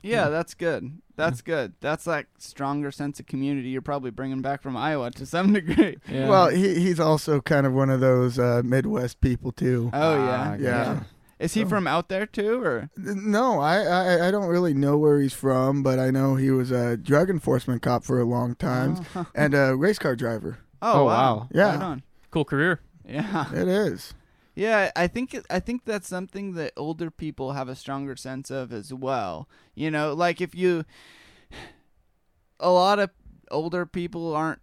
Yeah, 0.03 0.29
that's 0.29 0.53
good. 0.55 0.99
That's 1.15 1.41
good. 1.41 1.73
That's 1.79 2.07
like 2.07 2.25
stronger 2.39 2.91
sense 2.91 3.19
of 3.19 3.27
community 3.27 3.69
you're 3.69 3.83
probably 3.83 4.09
bringing 4.09 4.41
back 4.41 4.63
from 4.63 4.75
Iowa 4.75 5.11
to 5.11 5.25
some 5.25 5.53
degree. 5.59 5.97
yeah. 6.09 6.27
Well, 6.27 6.49
he 6.49 6.79
he's 6.79 6.99
also 6.99 7.39
kind 7.41 7.67
of 7.67 7.73
one 7.73 7.89
of 7.91 7.99
those 7.99 8.39
uh, 8.39 8.61
Midwest 8.65 9.21
people 9.21 9.51
too. 9.51 9.89
Oh 9.93 9.99
Ah, 10.15 10.53
yeah. 10.55 10.57
yeah. 10.59 10.99
Is 11.39 11.53
he 11.53 11.61
So- 11.61 11.69
from 11.69 11.87
out 11.87 12.09
there 12.09 12.25
too, 12.25 12.61
or? 12.63 12.89
No, 12.97 13.59
I, 13.59 13.81
I 13.83 14.27
I 14.27 14.31
don't 14.31 14.47
really 14.47 14.73
know 14.73 14.97
where 14.97 15.19
he's 15.21 15.33
from, 15.33 15.83
but 15.83 15.97
I 15.99 16.09
know 16.11 16.35
he 16.35 16.49
was 16.51 16.71
a 16.71 16.97
drug 16.97 17.29
enforcement 17.29 17.81
cop 17.83 18.03
for 18.03 18.19
a 18.19 18.25
long 18.25 18.55
time 18.55 19.05
Oh, 19.15 19.27
and 19.35 19.53
a 19.53 19.75
race 19.75 19.99
car 19.99 20.15
driver. 20.15 20.57
Oh 20.81 21.01
Oh, 21.01 21.05
wow. 21.05 21.35
wow. 21.35 21.47
Yeah. 21.53 21.71
Right 21.75 21.81
on. 21.83 22.03
Cool 22.31 22.45
career. 22.45 22.81
Yeah. 23.07 23.51
It 23.53 23.67
is. 23.67 24.13
Yeah, 24.55 24.91
I 24.95 25.07
think 25.07 25.35
I 25.49 25.59
think 25.59 25.85
that's 25.85 26.07
something 26.07 26.53
that 26.55 26.73
older 26.77 27.09
people 27.09 27.53
have 27.53 27.69
a 27.69 27.75
stronger 27.75 28.15
sense 28.15 28.51
of 28.51 28.73
as 28.73 28.93
well. 28.93 29.47
You 29.75 29.89
know, 29.89 30.13
like 30.13 30.41
if 30.41 30.53
you 30.53 30.83
a 32.59 32.69
lot 32.69 32.99
of 32.99 33.09
older 33.49 33.85
people 33.85 34.35
aren't 34.35 34.59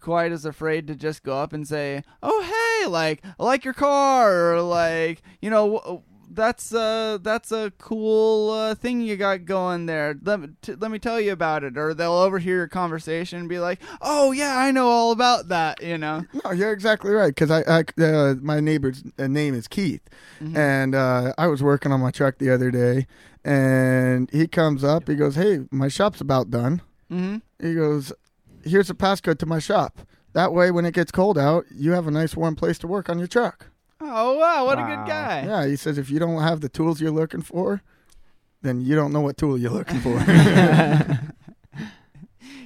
quite 0.00 0.32
as 0.32 0.44
afraid 0.44 0.86
to 0.88 0.94
just 0.96 1.22
go 1.22 1.38
up 1.38 1.52
and 1.52 1.66
say, 1.68 2.02
"Oh, 2.22 2.42
hey, 2.82 2.86
like 2.88 3.22
I 3.38 3.44
like 3.44 3.64
your 3.64 3.74
car," 3.74 4.54
or 4.54 4.62
like, 4.62 5.22
you 5.40 5.48
know, 5.50 5.76
"Wh- 5.78 6.09
that's 6.32 6.72
uh 6.72 7.18
that's 7.20 7.50
a 7.50 7.72
cool 7.78 8.50
uh, 8.50 8.74
thing 8.74 9.00
you 9.00 9.16
got 9.16 9.44
going 9.44 9.86
there. 9.86 10.16
Let 10.22 10.40
me, 10.40 10.48
t- 10.62 10.74
let 10.74 10.90
me 10.90 10.98
tell 10.98 11.20
you 11.20 11.32
about 11.32 11.64
it. 11.64 11.76
Or 11.76 11.92
they'll 11.92 12.12
overhear 12.12 12.56
your 12.56 12.68
conversation 12.68 13.40
and 13.40 13.48
be 13.48 13.58
like, 13.58 13.80
"Oh, 14.00 14.30
yeah, 14.32 14.56
I 14.56 14.70
know 14.70 14.88
all 14.88 15.10
about 15.12 15.48
that," 15.48 15.82
you 15.82 15.98
know. 15.98 16.24
No, 16.44 16.52
you're 16.52 16.72
exactly 16.72 17.10
right. 17.12 17.34
Because 17.34 17.50
I, 17.50 17.62
I 17.68 18.02
uh, 18.02 18.34
my 18.40 18.60
neighbor's 18.60 19.02
uh, 19.18 19.26
name 19.26 19.54
is 19.54 19.66
Keith, 19.68 20.02
Mhm. 20.40 20.56
and 20.56 20.94
uh, 20.94 21.32
I 21.36 21.48
was 21.48 21.62
working 21.62 21.90
on 21.92 22.00
my 22.00 22.10
truck 22.10 22.38
the 22.38 22.50
other 22.50 22.70
day, 22.70 23.06
and 23.44 24.30
he 24.30 24.46
comes 24.46 24.84
up. 24.84 25.08
He 25.08 25.16
goes, 25.16 25.34
"Hey, 25.34 25.60
my 25.70 25.88
shop's 25.88 26.20
about 26.20 26.50
done." 26.50 26.82
Mhm. 27.10 27.42
He 27.60 27.74
goes, 27.74 28.12
"Here's 28.64 28.88
a 28.90 28.94
passcode 28.94 29.38
to 29.38 29.46
my 29.46 29.58
shop. 29.58 29.98
That 30.32 30.52
way, 30.52 30.70
when 30.70 30.86
it 30.86 30.94
gets 30.94 31.10
cold 31.10 31.36
out, 31.36 31.64
you 31.74 31.90
have 31.92 32.06
a 32.06 32.10
nice 32.12 32.36
warm 32.36 32.54
place 32.54 32.78
to 32.78 32.86
work 32.86 33.08
on 33.08 33.18
your 33.18 33.26
truck." 33.28 33.66
Oh, 34.00 34.38
wow, 34.38 34.64
what 34.64 34.78
a 34.78 34.82
good 34.82 35.06
guy. 35.06 35.44
Yeah, 35.46 35.66
he 35.66 35.76
says 35.76 35.98
if 35.98 36.10
you 36.10 36.18
don't 36.18 36.42
have 36.42 36.60
the 36.60 36.68
tools 36.68 37.00
you're 37.00 37.10
looking 37.10 37.42
for, 37.42 37.82
then 38.62 38.80
you 38.80 38.94
don't 38.94 39.12
know 39.12 39.20
what 39.20 39.36
tool 39.36 39.58
you're 39.58 39.70
looking 39.70 40.00
for. 40.00 40.18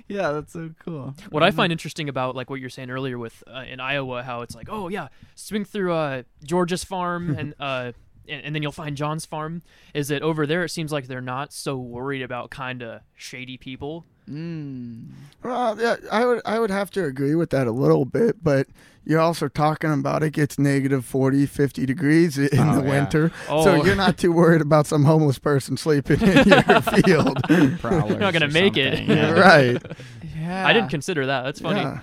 Yeah, 0.06 0.32
that's 0.32 0.52
so 0.52 0.70
cool. 0.84 1.14
What 1.30 1.42
I 1.42 1.50
find 1.50 1.72
interesting 1.72 2.08
about 2.08 2.36
like 2.36 2.50
what 2.50 2.60
you're 2.60 2.68
saying 2.68 2.90
earlier 2.90 3.18
with 3.18 3.42
uh, 3.46 3.64
in 3.66 3.80
Iowa, 3.80 4.22
how 4.22 4.42
it's 4.42 4.54
like, 4.54 4.68
oh 4.70 4.88
yeah, 4.88 5.08
swing 5.34 5.64
through 5.64 5.94
uh, 5.94 6.22
George's 6.44 6.84
farm 6.84 7.34
and 7.34 7.54
uh, 7.60 7.92
and, 8.28 8.44
and 8.44 8.54
then 8.54 8.62
you'll 8.62 8.72
find 8.72 8.96
John's 8.96 9.24
farm. 9.24 9.62
Is 9.94 10.08
that 10.08 10.22
over 10.22 10.46
there? 10.46 10.64
It 10.64 10.68
seems 10.70 10.92
like 10.92 11.06
they're 11.06 11.20
not 11.22 11.52
so 11.52 11.76
worried 11.76 12.22
about 12.22 12.50
kind 12.50 12.82
of 12.82 13.00
shady 13.16 13.56
people. 13.56 14.04
Mm. 14.28 15.08
Well, 15.42 15.80
yeah, 15.80 15.96
I 16.12 16.26
would 16.26 16.42
I 16.44 16.58
would 16.58 16.70
have 16.70 16.90
to 16.92 17.04
agree 17.04 17.34
with 17.34 17.50
that 17.50 17.66
a 17.66 17.72
little 17.72 18.04
bit, 18.04 18.42
but 18.42 18.66
you're 19.06 19.20
also 19.20 19.48
talking 19.48 19.92
about 19.92 20.22
it 20.22 20.32
gets 20.32 20.58
negative 20.58 21.04
40, 21.04 21.46
50 21.46 21.86
degrees 21.86 22.38
in 22.38 22.48
Oh, 22.58 22.76
the 22.80 22.84
yeah. 22.84 22.88
winter. 22.90 23.32
Oh, 23.48 23.64
So 23.64 23.84
you're 23.84 23.94
not 23.96 24.16
too 24.18 24.32
worried 24.32 24.60
about 24.60 24.86
some 24.86 25.04
homeless 25.04 25.38
person 25.38 25.76
sleeping 25.76 26.20
in 26.22 26.48
your 26.48 26.62
field. 26.82 27.38
You're 27.50 28.18
not 28.18 28.32
gonna 28.32 28.46
or 28.46 28.48
make 28.48 28.76
it. 28.76 29.04
yeah. 29.08 29.30
right. 29.32 29.82
Yeah. 30.36 30.66
I 30.66 30.72
didn't 30.72 30.90
consider 30.90 31.26
that. 31.26 31.42
That's 31.42 31.60
funny. 31.60 31.80
Yeah. 31.80 32.00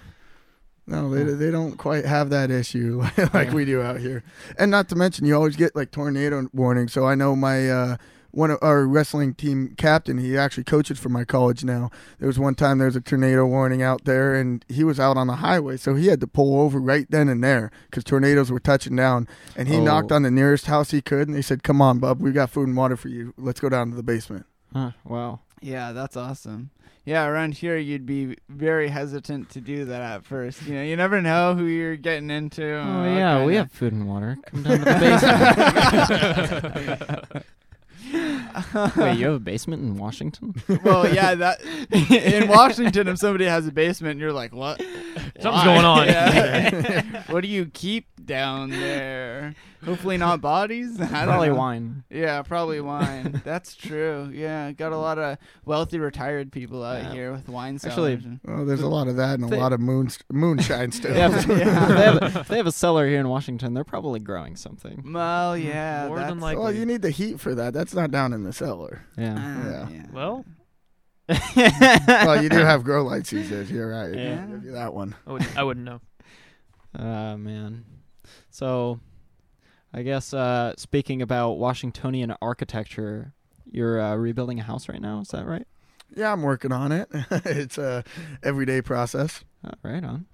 No, 0.87 1.09
they 1.13 1.23
they 1.23 1.51
don't 1.51 1.77
quite 1.77 2.05
have 2.05 2.31
that 2.31 2.49
issue 2.51 3.03
like 3.33 3.51
we 3.51 3.65
do 3.65 3.81
out 3.81 3.99
here. 3.99 4.23
And 4.57 4.71
not 4.71 4.89
to 4.89 4.95
mention 4.95 5.25
you 5.25 5.35
always 5.35 5.55
get 5.55 5.75
like 5.75 5.91
tornado 5.91 6.47
warnings. 6.53 6.91
So 6.91 7.05
I 7.05 7.15
know 7.15 7.35
my 7.35 7.69
uh 7.69 7.97
one 8.31 8.51
of 8.51 8.57
our 8.61 8.85
wrestling 8.87 9.33
team 9.33 9.73
captain, 9.77 10.17
he 10.17 10.37
actually 10.37 10.63
coaches 10.63 10.97
for 10.99 11.09
my 11.09 11.23
college 11.25 11.63
now. 11.63 11.89
There 12.19 12.27
was 12.27 12.39
one 12.39 12.55
time 12.55 12.77
there 12.77 12.87
was 12.87 12.95
a 12.95 13.01
tornado 13.01 13.45
warning 13.45 13.81
out 13.81 14.05
there, 14.05 14.35
and 14.35 14.63
he 14.69 14.83
was 14.83 14.99
out 14.99 15.17
on 15.17 15.27
the 15.27 15.37
highway, 15.37 15.77
so 15.77 15.95
he 15.95 16.07
had 16.07 16.19
to 16.21 16.27
pull 16.27 16.59
over 16.61 16.79
right 16.79 17.05
then 17.09 17.27
and 17.29 17.43
there 17.43 17.71
because 17.89 18.03
tornadoes 18.03 18.51
were 18.51 18.59
touching 18.59 18.95
down. 18.95 19.27
And 19.55 19.67
he 19.67 19.75
Oh. 19.77 19.83
knocked 19.83 20.11
on 20.11 20.23
the 20.23 20.31
nearest 20.31 20.65
house 20.67 20.91
he 20.91 21.01
could, 21.01 21.27
and 21.27 21.35
they 21.35 21.41
said, 21.41 21.63
"Come 21.63 21.81
on, 21.81 21.99
bub, 21.99 22.21
we 22.21 22.31
got 22.31 22.49
food 22.49 22.67
and 22.67 22.77
water 22.77 22.95
for 22.97 23.09
you. 23.09 23.33
Let's 23.37 23.59
go 23.59 23.69
down 23.69 23.89
to 23.91 23.95
the 23.95 24.03
basement." 24.03 24.45
Huh, 24.73 24.91
wow. 25.03 25.39
Yeah, 25.61 25.91
that's 25.91 26.15
awesome. 26.17 26.69
Yeah, 27.03 27.25
around 27.25 27.55
here 27.55 27.77
you'd 27.77 28.05
be 28.05 28.35
very 28.47 28.89
hesitant 28.89 29.49
to 29.49 29.59
do 29.59 29.85
that 29.85 30.01
at 30.01 30.23
first. 30.23 30.61
You 30.67 30.75
know, 30.75 30.83
you 30.83 30.95
never 30.95 31.19
know 31.19 31.55
who 31.55 31.65
you're 31.65 31.95
getting 31.95 32.29
into. 32.29 32.63
Oh 32.63 32.79
and 33.03 33.15
yeah, 33.17 33.39
we 33.43 33.53
kinda- 33.53 33.57
have 33.63 33.71
food 33.71 33.93
and 33.93 34.07
water. 34.07 34.37
Come 34.45 34.63
down 34.63 34.77
to 34.79 34.85
the 34.85 34.93
basement. 37.21 37.45
Wait, 38.97 39.17
you 39.17 39.25
have 39.25 39.35
a 39.35 39.39
basement 39.39 39.83
in 39.83 39.97
Washington? 39.97 40.53
well, 40.83 41.11
yeah, 41.13 41.35
that 41.35 41.61
in 41.91 42.47
Washington, 42.47 43.07
if 43.07 43.17
somebody 43.19 43.45
has 43.45 43.67
a 43.67 43.71
basement, 43.71 44.19
you're 44.19 44.33
like, 44.33 44.53
what? 44.53 44.79
Something's 45.39 45.43
Why? 45.43 45.65
going 45.65 45.85
on. 45.85 46.07
Yeah. 46.11 47.23
what 47.29 47.41
do 47.41 47.47
you 47.47 47.65
keep 47.67 48.07
down 48.31 48.69
there? 48.69 49.53
Hopefully 49.83 50.15
not 50.17 50.39
bodies. 50.41 50.97
Probably 51.09 51.49
know. 51.49 51.55
wine. 51.55 52.03
Yeah, 52.09 52.41
probably 52.43 52.79
wine. 52.79 53.41
That's 53.43 53.75
true. 53.75 54.29
Yeah, 54.33 54.71
got 54.71 54.91
a 54.93 54.97
lot 54.97 55.17
of 55.19 55.37
wealthy 55.65 55.99
retired 55.99 56.51
people 56.51 56.83
out 56.83 57.01
Yeah. 57.03 57.11
here 57.13 57.31
with 57.33 57.49
wine 57.49 57.75
Actually, 57.75 58.15
cellars. 58.17 58.25
and- 58.25 58.39
Well, 58.45 58.65
there's 58.65 58.81
a 58.81 58.87
lot 58.87 59.07
of 59.07 59.17
that 59.17 59.35
and 59.39 59.45
a 59.45 59.47
They- 59.47 59.59
lot 59.59 59.73
of 59.73 59.79
moon 59.81 60.09
moonshine 60.31 60.91
still. 60.91 61.11
Yeah, 61.15 61.35
if, 61.37 61.45
Yeah. 61.47 61.55
if 61.55 61.87
they 61.89 62.03
have, 62.25 62.35
if 62.37 62.47
they 62.47 62.57
have 62.57 62.67
a 62.67 62.71
cellar 62.71 63.05
here 63.07 63.19
in 63.19 63.27
Washington, 63.27 63.73
they're 63.73 63.83
probably 63.83 64.19
growing 64.21 64.55
something. 64.55 65.11
well, 65.13 65.57
yeah, 65.57 66.07
More 66.07 66.19
than 66.19 66.39
likely. 66.39 66.63
well, 66.63 66.71
you 66.73 66.85
need 66.85 67.01
the 67.01 67.11
heat 67.11 67.39
for 67.39 67.53
that. 67.55 67.73
That's 67.73 67.93
not 67.93 68.11
down 68.11 68.31
in 68.33 68.43
the 68.43 68.53
cellar. 68.53 69.01
Yeah. 69.17 69.35
Ah, 69.37 69.89
Yeah. 69.91 70.05
Well, 70.13 70.45
well, 71.57 72.41
you 72.43 72.49
do 72.49 72.57
have 72.59 72.83
grow 72.83 73.03
lights 73.03 73.29
these 73.31 73.49
days. 73.49 73.71
You're 73.71 73.89
right. 73.89 74.13
Yeah. 74.13 74.41
I'll 74.43 74.47
give 74.55 74.65
you 74.65 74.71
that 74.71 74.93
one. 74.93 75.15
I 75.27 75.31
wouldn't, 75.31 75.57
I 75.57 75.63
wouldn't 75.63 75.85
know. 75.85 75.99
Uh, 76.93 77.37
man. 77.37 77.85
So, 78.61 78.99
I 79.91 80.03
guess 80.03 80.35
uh, 80.35 80.75
speaking 80.77 81.23
about 81.23 81.53
Washingtonian 81.53 82.35
architecture, 82.43 83.33
you're 83.65 83.99
uh, 83.99 84.15
rebuilding 84.15 84.59
a 84.59 84.63
house 84.63 84.87
right 84.87 85.01
now. 85.01 85.21
Is 85.21 85.29
that 85.29 85.47
right? 85.47 85.65
Yeah, 86.15 86.31
I'm 86.31 86.43
working 86.43 86.71
on 86.71 86.91
it. 86.91 87.09
it's 87.31 87.79
a 87.79 88.03
everyday 88.43 88.83
process. 88.83 89.43
Uh, 89.65 89.71
right 89.81 90.03
on. 90.03 90.27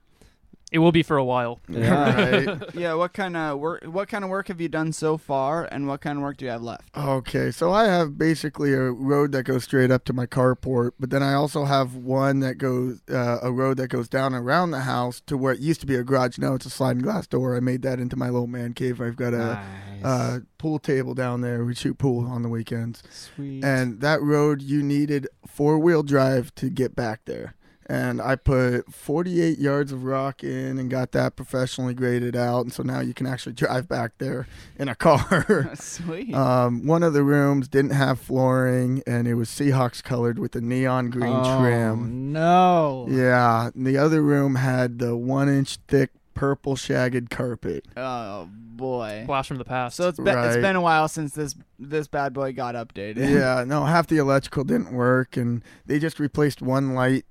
It 0.69 0.79
will 0.79 0.91
be 0.91 1.01
for 1.01 1.15
a 1.15 1.23
while. 1.23 1.61
Yeah. 1.69 2.47
right. 2.47 2.61
yeah, 2.75 2.93
what 2.93 3.13
kind 3.13 3.37
of 3.37 3.59
work? 3.59 3.83
What 3.85 4.09
kind 4.09 4.25
of 4.25 4.29
work 4.29 4.49
have 4.49 4.59
you 4.59 4.67
done 4.67 4.91
so 4.91 5.17
far, 5.17 5.63
and 5.63 5.87
what 5.87 6.01
kind 6.01 6.17
of 6.17 6.23
work 6.23 6.37
do 6.37 6.45
you 6.45 6.51
have 6.51 6.61
left? 6.61 6.89
Okay, 6.95 7.51
so 7.51 7.71
I 7.71 7.85
have 7.85 8.17
basically 8.17 8.73
a 8.73 8.91
road 8.91 9.31
that 9.31 9.43
goes 9.43 9.63
straight 9.63 9.91
up 9.91 10.03
to 10.05 10.13
my 10.13 10.25
carport, 10.25 10.91
but 10.99 11.09
then 11.09 11.23
I 11.23 11.33
also 11.33 11.63
have 11.63 11.95
one 11.95 12.41
that 12.41 12.57
goes 12.57 13.01
uh, 13.09 13.39
a 13.41 13.51
road 13.51 13.77
that 13.77 13.87
goes 13.87 14.09
down 14.09 14.33
around 14.33 14.71
the 14.71 14.81
house 14.81 15.21
to 15.27 15.37
where 15.37 15.53
it 15.53 15.59
used 15.61 15.79
to 15.81 15.87
be 15.87 15.95
a 15.95 16.03
garage. 16.03 16.37
Now 16.37 16.53
it's 16.55 16.65
a 16.65 16.69
sliding 16.69 17.01
glass 17.01 17.27
door. 17.27 17.55
I 17.55 17.61
made 17.61 17.81
that 17.83 17.99
into 17.99 18.17
my 18.17 18.29
little 18.29 18.47
man 18.47 18.73
cave. 18.73 18.99
I've 18.99 19.15
got 19.15 19.33
a 19.33 19.37
nice. 19.37 20.03
uh, 20.03 20.39
pool 20.57 20.79
table 20.79 21.13
down 21.13 21.39
there. 21.41 21.63
We 21.63 21.75
shoot 21.75 21.97
pool 21.97 22.27
on 22.27 22.41
the 22.43 22.49
weekends. 22.49 23.03
Sweet. 23.09 23.63
And 23.63 24.01
that 24.01 24.21
road, 24.21 24.61
you 24.61 24.83
needed 24.83 25.29
four 25.45 25.79
wheel 25.79 26.03
drive 26.03 26.53
to 26.55 26.69
get 26.69 26.93
back 26.93 27.21
there. 27.25 27.55
And 27.89 28.21
I 28.21 28.35
put 28.35 28.93
48 28.93 29.59
yards 29.59 29.93
of 29.93 30.03
rock 30.03 30.43
in 30.43 30.77
and 30.77 30.89
got 30.89 31.13
that 31.13 31.37
professionally 31.37 31.93
graded 31.93 32.35
out. 32.35 32.61
And 32.61 32.73
so 32.73 32.83
now 32.83 32.99
you 32.99 33.13
can 33.13 33.25
actually 33.25 33.53
drive 33.53 33.87
back 33.87 34.17
there 34.17 34.45
in 34.77 34.89
a 34.89 34.95
car. 34.95 35.71
Sweet. 35.75 36.35
um, 36.35 36.85
one 36.85 37.01
of 37.01 37.13
the 37.13 37.23
rooms 37.23 37.67
didn't 37.67 37.91
have 37.91 38.19
flooring 38.19 39.01
and 39.07 39.27
it 39.27 39.35
was 39.35 39.49
Seahawks 39.49 40.03
colored 40.03 40.37
with 40.37 40.55
a 40.55 40.61
neon 40.61 41.09
green 41.09 41.33
oh, 41.33 41.61
trim. 41.61 42.33
No. 42.33 43.07
Yeah. 43.09 43.71
The 43.73 43.97
other 43.97 44.21
room 44.21 44.55
had 44.55 44.99
the 44.99 45.15
one 45.15 45.47
inch 45.47 45.77
thick 45.87 46.11
purple 46.37 46.75
shagged 46.75 47.29
carpet. 47.29 47.85
oh 47.97 48.47
boy. 48.51 49.23
Blast 49.25 49.47
from 49.47 49.57
the 49.57 49.65
past. 49.65 49.95
So 49.95 50.07
it's 50.07 50.17
been 50.19 50.37
it's 50.37 50.55
Right. 50.55 50.61
been 50.61 50.75
a 50.75 50.81
while 50.81 51.07
since 51.07 51.33
this 51.33 51.55
this 51.79 52.07
bad 52.07 52.33
boy 52.33 52.53
got 52.53 52.75
updated. 52.75 53.29
yeah, 53.29 53.63
no, 53.67 53.83
half 53.85 54.07
the 54.07 54.17
electrical 54.17 54.63
didn't 54.63 54.91
work, 54.93 55.35
and 55.35 55.63
they 55.85 55.99
just 55.99 56.19
replaced 56.19 56.61
one 56.61 56.93
light 56.93 57.25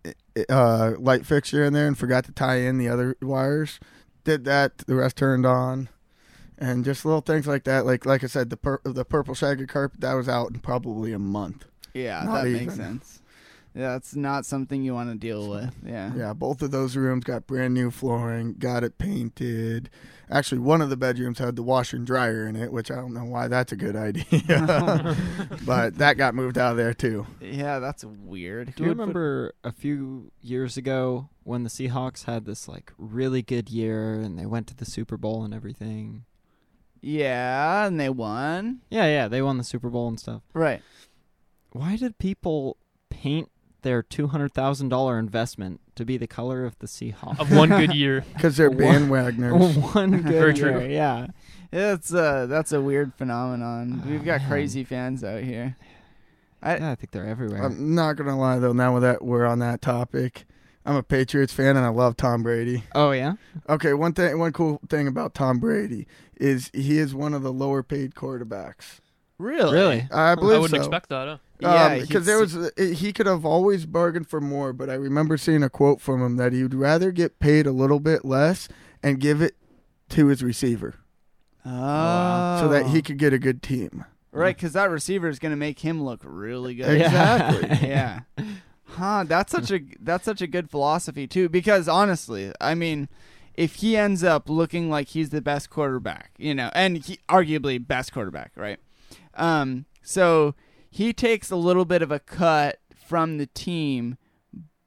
uh, 0.51 0.92
light 0.99 1.25
fixture 1.25 1.64
in 1.64 1.73
there 1.73 1.87
and 1.87 1.97
forgot 1.97 2.25
to 2.25 2.33
tie 2.33 2.57
in 2.57 2.79
the 2.79 2.88
other 2.88 3.16
wires. 3.23 3.79
Did 4.25 4.45
that, 4.45 4.79
the 4.79 4.97
rest 4.97 5.16
turned 5.16 5.47
on, 5.47 5.88
and 6.59 6.85
just 6.85 7.05
little 7.05 7.21
things 7.21 7.47
like 7.47 7.62
that. 7.64 7.87
Like 7.87 8.05
like 8.05 8.25
I 8.25 8.27
said, 8.27 8.51
the 8.51 8.57
pur- 8.57 8.81
the 8.85 9.05
purple 9.05 9.35
shaggy 9.35 9.66
carpet 9.66 10.01
that 10.01 10.14
was 10.14 10.29
out 10.29 10.51
in 10.51 10.59
probably 10.61 11.12
a 11.12 11.19
month. 11.19 11.64
Yeah, 11.95 12.25
Not 12.25 12.42
that 12.42 12.49
even. 12.49 12.66
makes 12.66 12.75
sense. 12.75 13.23
Yeah, 13.76 13.92
that's 13.92 14.16
not 14.16 14.46
something 14.46 14.82
you 14.82 14.94
want 14.94 15.10
to 15.10 15.18
deal 15.18 15.50
with. 15.50 15.74
Yeah. 15.84 16.10
Yeah, 16.16 16.32
both 16.32 16.62
of 16.62 16.70
those 16.70 16.96
rooms 16.96 17.24
got 17.24 17.46
brand 17.46 17.74
new 17.74 17.90
flooring, 17.90 18.54
got 18.58 18.82
it 18.82 18.96
painted. 18.96 19.90
Actually, 20.30 20.60
one 20.60 20.80
of 20.80 20.88
the 20.88 20.96
bedrooms 20.96 21.38
had 21.38 21.56
the 21.56 21.62
washer 21.62 21.98
and 21.98 22.06
dryer 22.06 22.46
in 22.46 22.56
it, 22.56 22.72
which 22.72 22.90
I 22.90 22.94
don't 22.94 23.12
know 23.12 23.26
why 23.26 23.48
that's 23.48 23.72
a 23.72 23.76
good 23.76 23.94
idea. 23.94 25.14
but 25.66 25.98
that 25.98 26.16
got 26.16 26.34
moved 26.34 26.56
out 26.56 26.70
of 26.70 26.76
there 26.78 26.94
too. 26.94 27.26
Yeah, 27.40 27.78
that's 27.78 28.02
weird. 28.02 28.74
Do 28.76 28.82
Who 28.82 28.84
you 28.84 28.88
would 28.88 28.96
put- 28.96 29.00
remember 29.02 29.52
a 29.62 29.72
few 29.72 30.32
years 30.40 30.78
ago 30.78 31.28
when 31.44 31.62
the 31.62 31.70
Seahawks 31.70 32.24
had 32.24 32.46
this 32.46 32.66
like 32.66 32.92
really 32.96 33.42
good 33.42 33.68
year 33.68 34.14
and 34.14 34.38
they 34.38 34.46
went 34.46 34.68
to 34.68 34.74
the 34.74 34.86
Super 34.86 35.18
Bowl 35.18 35.44
and 35.44 35.52
everything? 35.52 36.24
Yeah, 37.02 37.86
and 37.86 38.00
they 38.00 38.08
won. 38.08 38.80
Yeah, 38.90 39.04
yeah, 39.06 39.28
they 39.28 39.42
won 39.42 39.58
the 39.58 39.64
Super 39.64 39.90
Bowl 39.90 40.08
and 40.08 40.18
stuff. 40.18 40.42
Right. 40.54 40.80
Why 41.72 41.96
did 41.96 42.18
people 42.18 42.78
paint 43.10 43.50
their 43.87 44.03
two 44.03 44.27
hundred 44.27 44.53
thousand 44.53 44.88
dollar 44.88 45.16
investment 45.16 45.81
to 45.94 46.05
be 46.05 46.16
the 46.16 46.27
color 46.27 46.64
of 46.64 46.77
the 46.81 46.88
Seahawks? 46.88 47.38
of 47.38 47.55
one 47.55 47.68
good 47.68 47.94
year. 47.94 48.25
Because 48.35 48.57
they're 48.57 48.70
bandwagoners. 48.70 49.94
One 49.94 50.11
good 50.22 50.25
Very 50.25 50.55
year, 50.55 50.72
true. 50.72 50.87
Yeah. 50.88 51.29
It's 51.72 52.12
uh 52.12 52.46
that's 52.46 52.72
a 52.72 52.81
weird 52.81 53.14
phenomenon. 53.14 54.03
Oh, 54.05 54.11
We've 54.11 54.25
got 54.25 54.40
man. 54.40 54.49
crazy 54.51 54.83
fans 54.83 55.22
out 55.22 55.42
here. 55.44 55.77
I 56.61 56.77
yeah, 56.79 56.90
I 56.90 56.94
think 56.96 57.12
they're 57.12 57.27
everywhere. 57.27 57.62
I'm 57.64 57.94
not 57.94 58.16
gonna 58.16 58.37
lie 58.38 58.59
though. 58.59 58.72
Now 58.72 58.99
that 58.99 59.25
we're 59.25 59.46
on 59.46 59.61
that 59.61 59.81
topic, 59.83 60.46
I'm 60.85 60.96
a 60.96 61.03
Patriots 61.05 61.53
fan 61.53 61.77
and 61.77 61.87
I 61.87 61.90
love 61.90 62.16
Tom 62.16 62.42
Brady. 62.42 62.83
Oh 62.94 63.12
yeah. 63.12 63.35
Okay, 63.68 63.94
one 63.94 64.14
thing, 64.14 64.37
one 64.38 64.53
cool 64.53 64.81
thing 64.88 65.07
about 65.07 65.33
Tom 65.35 65.61
Brady 65.61 66.09
is 66.37 66.70
he 66.75 66.99
is 66.99 67.14
one 67.14 67.35
of 67.35 67.42
the 67.42 67.53
lower 67.53 67.85
paid 67.85 68.14
quarterbacks. 68.14 68.99
Really? 69.38 69.72
Really? 69.75 70.09
I 70.11 70.35
believe 70.35 70.57
I 70.57 70.61
wouldn't 70.61 70.70
so. 70.83 70.88
expect 70.88 71.09
that. 71.11 71.29
Huh? 71.29 71.37
Yeah, 71.61 71.95
because 71.99 72.09
he's- 72.09 72.27
there 72.27 72.38
was 72.38 72.57
uh, 72.57 72.71
he 72.77 73.12
could 73.12 73.27
have 73.27 73.45
always 73.45 73.87
bargained 73.87 74.29
for 74.29 74.40
more, 74.40 74.73
but 74.73 74.90
I 74.90 74.95
remember 74.95 75.37
seeing 75.37 75.62
a 75.62 75.71
quote 75.71 76.01
from 76.01 76.23
him 76.23 76.37
that 76.37 76.53
he'd 76.53 76.75
rather 76.75 77.11
get 77.12 77.38
paid 77.38 77.66
a 77.66 77.73
little 77.73 78.01
bit 78.01 78.25
less 78.25 78.69
and 79.03 79.21
give 79.21 79.40
it 79.42 79.57
to 80.11 80.27
his 80.27 80.42
receiver 80.42 80.97
Oh. 81.64 82.59
so 82.61 82.69
that 82.69 82.87
he 82.87 83.03
could 83.03 83.19
get 83.19 83.33
a 83.33 83.38
good 83.38 83.62
team. 83.62 84.05
Right, 84.33 84.55
because 84.55 84.75
that 84.75 84.90
receiver 84.90 85.29
is 85.29 85.38
going 85.38 85.51
to 85.53 85.57
make 85.57 85.79
him 85.81 86.03
look 86.03 86.21
really 86.23 86.75
good. 86.75 87.01
Exactly. 87.01 87.88
yeah. 87.88 88.21
Huh. 88.85 89.25
That's 89.27 89.51
such 89.51 89.71
a 89.71 89.81
that's 90.01 90.25
such 90.27 90.42
a 90.42 90.47
good 90.47 90.69
philosophy 90.71 91.27
too. 91.27 91.49
Because 91.49 91.88
honestly, 91.88 92.53
I 92.61 92.75
mean, 92.75 93.09
if 93.55 93.77
he 93.77 93.97
ends 93.97 94.23
up 94.23 94.51
looking 94.51 94.90
like 94.90 95.09
he's 95.09 95.31
the 95.31 95.40
best 95.40 95.71
quarterback, 95.71 96.33
you 96.38 96.55
know, 96.55 96.71
and 96.75 96.99
he 96.99 97.19
arguably 97.31 97.85
best 97.85 98.12
quarterback, 98.12 98.53
right? 98.57 98.79
Um. 99.35 99.87
So 100.03 100.55
he 100.96 101.12
takes 101.12 101.50
a 101.50 101.56
little 101.56 101.85
bit 101.85 102.00
of 102.02 102.11
a 102.11 102.18
cut 102.18 102.78
from 103.06 103.37
the 103.38 103.46
team, 103.46 104.16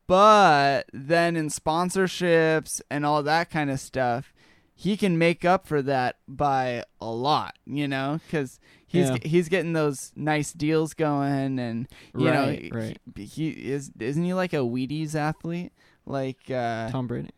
but 0.08 0.84
then 0.92 1.36
in 1.36 1.50
sponsorships 1.50 2.82
and 2.90 3.06
all 3.06 3.22
that 3.24 3.50
kind 3.50 3.70
of 3.70 3.80
stuff, 3.80 4.34
he 4.74 4.98
can 4.98 5.18
make 5.18 5.46
up 5.46 5.68
for 5.68 5.82
that 5.84 6.18
by 6.28 6.84
a 7.00 7.12
lot, 7.12 7.58
you 7.66 7.88
know, 7.88 8.20
because 8.26 8.60
he's 8.88 9.10
Yeah. 9.10 9.18
he's 9.24 9.50
getting 9.50 9.74
those 9.74 10.12
nice 10.16 10.54
deals 10.54 10.94
going, 10.94 11.60
and 11.60 11.88
you 12.18 12.28
Right, 12.30 12.72
know, 12.74 12.80
right. 12.80 12.98
He, 13.16 13.26
he 13.26 13.50
is 13.50 13.92
isn't 14.00 14.24
he 14.24 14.34
like 14.34 14.54
a 14.54 14.58
Wheaties 14.58 15.16
athlete, 15.16 15.74
like 16.06 16.50
uh, 16.50 16.90
Tom 16.90 17.08
Brady. 17.08 17.30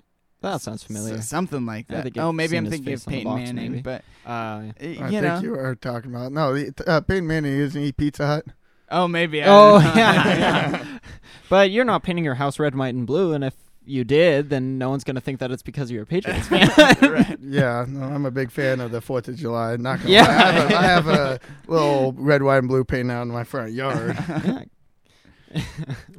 That 0.42 0.62
sounds 0.62 0.84
familiar. 0.84 1.18
s- 1.18 1.28
something 1.30 1.66
like 1.68 1.88
that. 1.90 2.04
think 2.04 2.18
Oh, 2.18 2.32
maybe 2.32 2.58
I'm 2.58 2.68
thinking 2.70 2.94
of 2.94 3.02
face 3.04 3.06
Peyton 3.06 3.24
box, 3.26 3.40
Manning, 3.42 3.72
maybe. 3.74 3.82
but 3.84 4.04
Uh, 4.26 4.30
I 4.30 4.74
you 4.80 4.96
think 4.96 5.22
know, 5.24 5.40
you 5.42 5.54
are 5.56 5.76
talking 5.76 6.10
about 6.16 6.32
no, 6.32 6.54
the- 6.54 6.84
uh, 6.88 7.02
Peyton 7.02 7.28
Manning 7.28 7.54
isn't 7.54 7.80
he 7.82 7.92
Pizza 7.92 8.26
Hut? 8.26 8.46
Oh 8.92 9.08
maybe. 9.08 9.42
I 9.42 9.48
oh 9.48 9.82
don't 9.82 9.96
yeah. 9.98 10.86
but 11.50 11.72
you're 11.72 11.86
not 11.86 12.04
painting 12.04 12.24
your 12.24 12.36
house 12.36 12.60
red, 12.60 12.76
white, 12.76 12.94
and 12.94 13.08
blue, 13.08 13.34
and 13.34 13.44
if 13.44 13.56
you 13.84 14.04
did, 14.04 14.50
then 14.52 14.78
no 14.78 14.90
one's 14.92 15.04
gonna 15.04 15.20
think 15.20 15.40
that 15.40 15.50
it's 15.52 15.64
because 15.64 15.90
you're 15.90 16.04
a 16.04 16.06
Patriots 16.06 16.48
fan. 16.50 16.70
right. 17.02 17.38
Yeah, 17.42 17.86
no, 17.88 18.04
I'm 18.04 18.26
a 18.28 18.32
big 18.32 18.52
fan 18.52 18.80
of 18.80 18.92
the 18.92 19.02
Fourth 19.02 19.28
of 19.28 19.36
July. 19.36 19.76
Not 19.78 20.00
gonna 20.00 20.12
Yeah. 20.12 20.28
lie. 20.28 20.36
I 20.38 20.52
have, 20.52 20.72
a, 20.72 20.78
I 20.78 20.82
have 20.84 21.08
a 21.08 21.40
little 21.68 22.14
red, 22.14 22.44
white, 22.44 22.58
and 22.60 22.68
blue 22.68 22.84
paint 22.84 23.10
out 23.10 23.24
in 23.24 23.30
my 23.30 23.44
front 23.44 23.72
yard. 23.74 24.16
Yeah. 24.30 24.64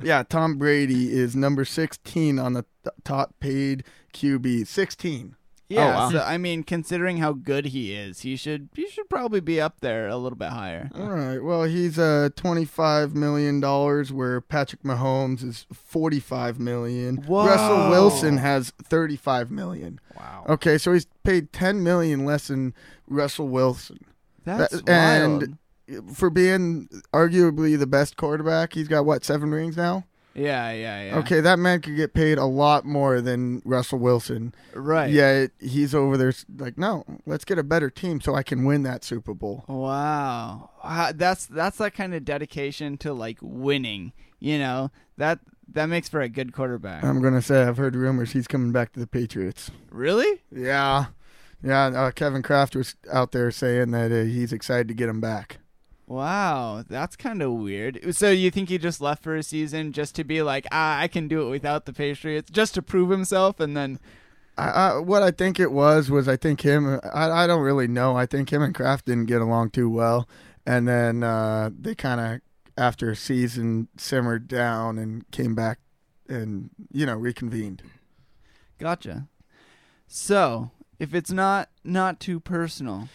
yeah, 0.03 0.23
Tom 0.25 0.59
Brady 0.59 1.11
is 1.13 1.35
number 1.35 1.65
16 1.65 2.39
on 2.39 2.53
the 2.53 2.65
th- 2.85 2.95
top 3.05 3.35
paid 3.41 3.85
QB. 4.13 4.67
16. 4.67 5.37
Yeah, 5.75 5.95
wow. 5.95 6.11
so 6.11 6.19
I 6.21 6.39
mean, 6.39 6.63
considering 6.63 7.19
how 7.19 7.33
good 7.33 7.67
he 7.67 7.95
is, 7.95 8.21
he 8.21 8.37
should 8.37 8.69
he 8.75 8.89
should 8.89 9.09
probably 9.09 9.41
be 9.41 9.61
up 9.61 9.81
there 9.81 10.09
a 10.09 10.17
little 10.17 10.37
bit 10.39 10.51
higher. 10.51 10.91
All 10.95 11.09
right. 11.11 11.43
Well, 11.43 11.65
he's 11.65 11.99
uh 11.99 12.29
25 12.37 13.15
million 13.15 13.61
dollars, 13.61 14.13
where 14.13 14.41
Patrick 14.41 14.83
Mahomes 14.83 15.43
is 15.45 15.67
45 15.73 16.59
million. 16.59 17.17
Whoa. 17.19 17.47
Russell 17.47 17.91
Wilson 17.91 18.37
has 18.39 18.71
35 18.83 19.51
million. 19.51 20.01
wow. 20.17 20.45
Okay, 20.49 20.79
so 20.79 20.93
he's 20.93 21.07
paid 21.25 21.53
10 21.53 21.83
million 21.83 22.25
less 22.25 22.49
than 22.49 22.75
Russell 23.07 23.49
Wilson 23.49 23.99
That's 24.45 24.73
That- 24.83 24.89
and- 24.89 25.59
wild. 25.89 26.17
for 26.17 26.31
being 26.31 26.89
arguably 27.13 27.79
the 27.79 27.87
best 27.87 28.17
quarterback. 28.17 28.73
He's 28.75 28.89
got 28.89 29.05
what 29.05 29.25
seven 29.25 29.51
rings 29.51 29.77
now. 29.77 30.05
Yeah, 30.35 30.73
yeah, 30.73 31.03
yeah. 31.05 31.19
Okay, 31.19 31.41
that 31.41 31.59
man 31.59 31.81
could 31.81 31.97
get 31.97 32.15
paid 32.15 32.39
a 32.39 32.45
lot 32.47 32.85
more 32.85 33.21
than 33.21 33.61
Russell 33.65 33.99
Wilson. 33.99 34.55
right. 34.75 35.11
Yet 35.11 35.51
he's 35.61 35.95
over 35.95 36.17
there 36.17 36.33
like, 36.57 36.79
no, 36.79 37.05
let's 37.27 37.45
get 37.45 37.59
a 37.59 37.63
better 37.63 37.91
team 37.91 38.21
so 38.21 38.35
I 38.35 38.43
can 38.43 38.65
win 38.65 38.83
that 38.85 39.05
Super 39.05 39.35
Bowl. 39.35 39.65
Wow. 39.69 40.71
That's 41.15 41.47
that's 41.47 41.79
that 41.79 41.95
kind 41.95 42.15
of 42.15 42.25
dedication 42.25 42.97
to 42.99 43.13
like 43.13 43.39
winning. 43.43 44.13
You 44.39 44.59
know 44.59 44.91
that 45.19 45.39
that 45.69 45.87
makes 45.87 46.09
for 46.09 46.21
a 46.21 46.29
good 46.29 46.53
quarterback. 46.53 47.05
I'm 47.05 47.23
gonna 47.23 47.43
say 47.43 47.63
I've 47.63 47.77
heard 47.77 47.95
rumors 47.95 48.33
he's 48.33 48.49
coming 48.49 48.73
back 48.73 48.93
to 48.95 49.01
the 49.01 49.07
Patriots. 49.07 49.71
really? 49.91 50.43
Yeah, 50.51 51.07
yeah. 51.63 51.87
Uh, 51.87 52.11
Kevin 52.11 52.43
Kraft 52.43 52.75
was 52.75 52.97
out 53.13 53.33
there 53.33 53.51
saying 53.51 53.93
that 53.93 54.11
uh, 54.11 54.25
he's 54.25 54.53
excited 54.53 54.89
to 54.89 54.95
get 54.95 55.09
him 55.09 55.21
back. 55.21 55.59
Wow, 56.13 56.85
that's 56.87 57.17
kind 57.17 57.41
of 57.41 57.53
weird. 57.53 58.15
So 58.15 58.31
you 58.31 58.51
think 58.51 58.69
he 58.69 58.77
just 58.77 59.01
left 59.01 59.23
for 59.23 59.35
a 59.35 59.43
season 59.43 59.93
just 59.93 60.15
to 60.17 60.25
be 60.25 60.43
like, 60.43 60.67
ah, 60.71 60.99
I 60.99 61.09
can 61.09 61.27
do 61.27 61.47
it 61.47 61.49
without 61.49 61.87
the 61.87 61.95
Patriots, 61.95 62.51
just 62.51 62.75
to 62.75 62.83
prove 62.83 63.09
himself, 63.09 63.59
and 63.61 63.75
then 63.75 63.99
I, 64.59 64.69
I, 64.69 64.99
what 64.99 65.23
I 65.23 65.31
think 65.31 65.59
it 65.59 65.73
was 65.73 66.11
was 66.11 66.29
I 66.29 66.37
think 66.37 66.61
him. 66.61 67.01
I, 67.15 67.31
I 67.31 67.47
don't 67.47 67.63
really 67.63 67.89
know. 67.89 68.15
I 68.15 68.27
think 68.27 68.53
him 68.53 68.61
and 68.61 68.75
Kraft 68.75 69.07
didn't 69.07 69.25
get 69.25 69.41
along 69.41 69.71
too 69.71 69.89
well, 69.89 70.29
and 70.67 70.87
then 70.87 71.23
uh, 71.23 71.71
they 71.75 71.95
kind 71.95 72.21
of 72.21 72.41
after 72.77 73.11
a 73.11 73.17
season 73.17 73.89
simmered 73.97 74.49
down 74.49 74.99
and 74.99 75.31
came 75.31 75.55
back 75.55 75.79
and 76.29 76.69
you 76.93 77.07
know 77.07 77.17
reconvened. 77.17 77.85
gotcha. 78.79 79.29
So 80.07 80.73
if 80.99 81.15
it's 81.15 81.33
not 81.33 81.71
not 81.85 82.21
too 82.21 82.39
personal, 82.39 83.09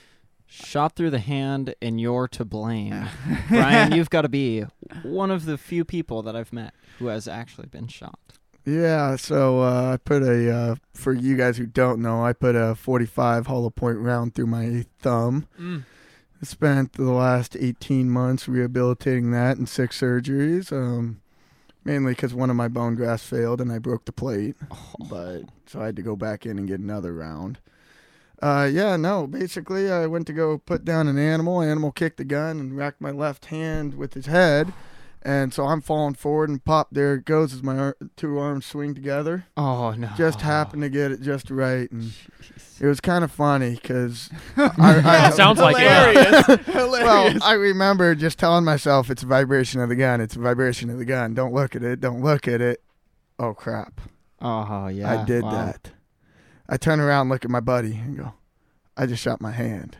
Shot 0.49 0.95
through 0.95 1.09
the 1.09 1.19
hand, 1.19 1.75
and 1.81 1.99
you're 1.99 2.27
to 2.29 2.45
blame. 2.45 3.07
Brian, 3.49 3.91
you've 3.91 4.09
got 4.09 4.21
to 4.21 4.29
be 4.29 4.65
one 5.03 5.29
of 5.29 5.45
the 5.45 5.57
few 5.57 5.83
people 5.83 6.21
that 6.23 6.35
I've 6.35 6.53
met 6.53 6.73
who 6.99 7.07
has 7.07 7.27
actually 7.27 7.67
been 7.67 7.87
shot. 7.87 8.19
Yeah, 8.65 9.15
so 9.15 9.61
uh, 9.61 9.93
I 9.93 9.97
put 9.97 10.23
a 10.23 10.53
uh, 10.53 10.75
for 10.93 11.13
you 11.13 11.37
guys 11.37 11.57
who 11.57 11.65
don't 11.65 12.01
know, 12.01 12.25
I 12.25 12.33
put 12.33 12.55
a 12.55 12.75
45 12.75 13.47
hollow 13.47 13.69
point 13.69 13.97
round 13.99 14.35
through 14.35 14.47
my 14.47 14.85
thumb. 14.99 15.47
Mm. 15.59 15.83
Spent 16.41 16.93
the 16.93 17.03
last 17.03 17.55
18 17.57 18.09
months 18.09 18.47
rehabilitating 18.47 19.31
that 19.31 19.57
and 19.57 19.67
six 19.67 19.99
surgeries. 19.99 20.71
Um, 20.71 21.21
mainly 21.87 22.11
because 22.11 22.33
one 22.33 22.49
of 22.49 22.55
my 22.57 22.67
bone 22.67 22.95
grafts 22.95 23.25
failed 23.25 23.61
and 23.61 23.71
I 23.71 23.79
broke 23.79 24.03
the 24.05 24.11
plate, 24.11 24.57
but 25.09 25.43
so 25.65 25.81
I 25.81 25.85
had 25.85 25.95
to 25.95 26.01
go 26.01 26.15
back 26.17 26.45
in 26.45 26.59
and 26.59 26.67
get 26.67 26.81
another 26.81 27.13
round. 27.13 27.59
Uh, 28.41 28.69
yeah, 28.71 28.95
no. 28.97 29.25
Basically, 29.25 29.91
I 29.91 30.05
went 30.05 30.27
to 30.27 30.33
go 30.33 30.57
put 30.57 30.85
down 30.85 31.07
an 31.07 31.17
animal. 31.17 31.61
Animal 31.61 31.91
kicked 31.91 32.17
the 32.17 32.25
gun 32.25 32.59
and 32.59 32.77
racked 32.77 33.01
my 33.01 33.11
left 33.11 33.45
hand 33.45 33.95
with 33.95 34.13
his 34.13 34.27
head, 34.27 34.73
and 35.23 35.51
so 35.53 35.65
I'm 35.65 35.81
falling 35.81 36.13
forward 36.13 36.49
and 36.49 36.63
pop. 36.63 36.89
There 36.91 37.15
it 37.15 37.25
goes 37.25 37.51
as 37.53 37.63
my 37.63 37.77
ar- 37.77 37.97
two 38.15 38.37
arms 38.37 38.67
swing 38.67 38.93
together. 38.93 39.47
Oh 39.57 39.91
no! 39.91 40.09
Just 40.15 40.41
happened 40.41 40.83
to 40.83 40.89
get 40.89 41.11
it 41.11 41.21
just 41.21 41.49
right, 41.49 41.91
and 41.91 42.13
it 42.79 42.85
was 42.85 43.01
kind 43.01 43.23
of 43.23 43.31
funny 43.31 43.71
because 43.71 44.29
It 44.57 45.33
sounds 45.33 45.59
like 45.59 45.77
it. 45.79 46.61
hilarious, 46.61 46.61
well. 46.75 47.37
I 47.41 47.53
remember 47.53 48.13
just 48.13 48.37
telling 48.37 48.63
myself 48.63 49.09
it's 49.09 49.23
a 49.23 49.27
vibration 49.27 49.81
of 49.81 49.89
the 49.89 49.95
gun. 49.95 50.21
It's 50.21 50.35
a 50.35 50.39
vibration 50.39 50.91
of 50.91 50.99
the 50.99 51.05
gun. 51.05 51.33
Don't 51.33 51.53
look 51.53 51.75
at 51.75 51.81
it. 51.81 52.01
Don't 52.01 52.21
look 52.21 52.47
at 52.47 52.61
it. 52.61 52.83
Oh 53.39 53.55
crap! 53.55 53.99
Oh 54.41 54.89
yeah. 54.89 55.21
I 55.21 55.25
did 55.25 55.41
wow. 55.41 55.51
that. 55.51 55.91
I 56.69 56.77
turn 56.77 56.99
around, 56.99 57.21
and 57.21 57.29
look 57.29 57.45
at 57.45 57.51
my 57.51 57.59
buddy, 57.59 57.93
and 57.95 58.17
go, 58.17 58.33
"I 58.95 59.05
just 59.05 59.23
shot 59.23 59.41
my 59.41 59.51
hand." 59.51 59.97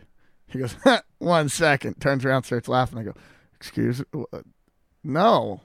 He 0.47 0.59
goes, 0.59 0.75
one 1.17 1.49
second. 1.49 1.99
Turns 1.99 2.23
around, 2.23 2.43
starts 2.43 2.67
laughing. 2.67 2.99
I 2.99 3.03
go, 3.03 3.13
"Excuse? 3.55 4.01
What? 4.11 4.45
No, 5.03 5.61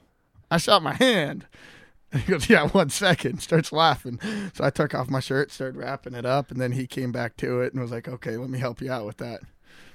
I 0.51 0.57
shot 0.57 0.83
my 0.83 0.93
hand." 0.93 1.45
And 2.11 2.21
he 2.23 2.31
goes, 2.31 2.49
"Yeah, 2.49 2.67
one 2.67 2.89
second. 2.89 3.39
Starts 3.41 3.71
laughing. 3.71 4.19
So 4.53 4.63
I 4.63 4.69
took 4.69 4.93
off 4.93 5.09
my 5.09 5.19
shirt, 5.19 5.51
started 5.51 5.77
wrapping 5.77 6.13
it 6.13 6.25
up, 6.25 6.51
and 6.51 6.59
then 6.61 6.73
he 6.73 6.85
came 6.87 7.11
back 7.11 7.37
to 7.37 7.61
it 7.61 7.73
and 7.73 7.81
was 7.81 7.91
like, 7.91 8.07
"Okay, 8.07 8.37
let 8.37 8.49
me 8.49 8.59
help 8.59 8.81
you 8.81 8.91
out 8.91 9.05
with 9.05 9.17
that." 9.17 9.41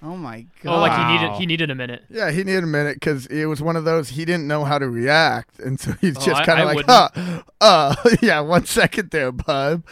oh 0.00 0.16
my 0.16 0.46
god. 0.62 0.76
Oh, 0.76 0.80
like 0.80 0.92
he 0.96 1.12
needed 1.12 1.36
he 1.40 1.46
needed 1.46 1.70
a 1.70 1.74
minute. 1.74 2.04
Yeah, 2.08 2.30
he 2.30 2.44
needed 2.44 2.62
a 2.64 2.68
minute 2.68 2.94
because 2.94 3.26
it 3.26 3.46
was 3.46 3.60
one 3.60 3.74
of 3.76 3.84
those 3.84 4.10
he 4.10 4.24
didn't 4.24 4.46
know 4.46 4.64
how 4.64 4.78
to 4.78 4.88
react, 4.88 5.58
and 5.58 5.78
so 5.78 5.92
he's 6.00 6.16
Oh, 6.16 6.24
just 6.24 6.44
kind 6.44 6.60
of 6.60 6.66
like, 6.66 6.76
wouldn't. 6.76 6.90
"Uh, 6.90 7.42
uh, 7.60 7.94
yeah, 8.22 8.40
one 8.40 8.64
second 8.64 9.10
there, 9.10 9.32
bub." 9.32 9.84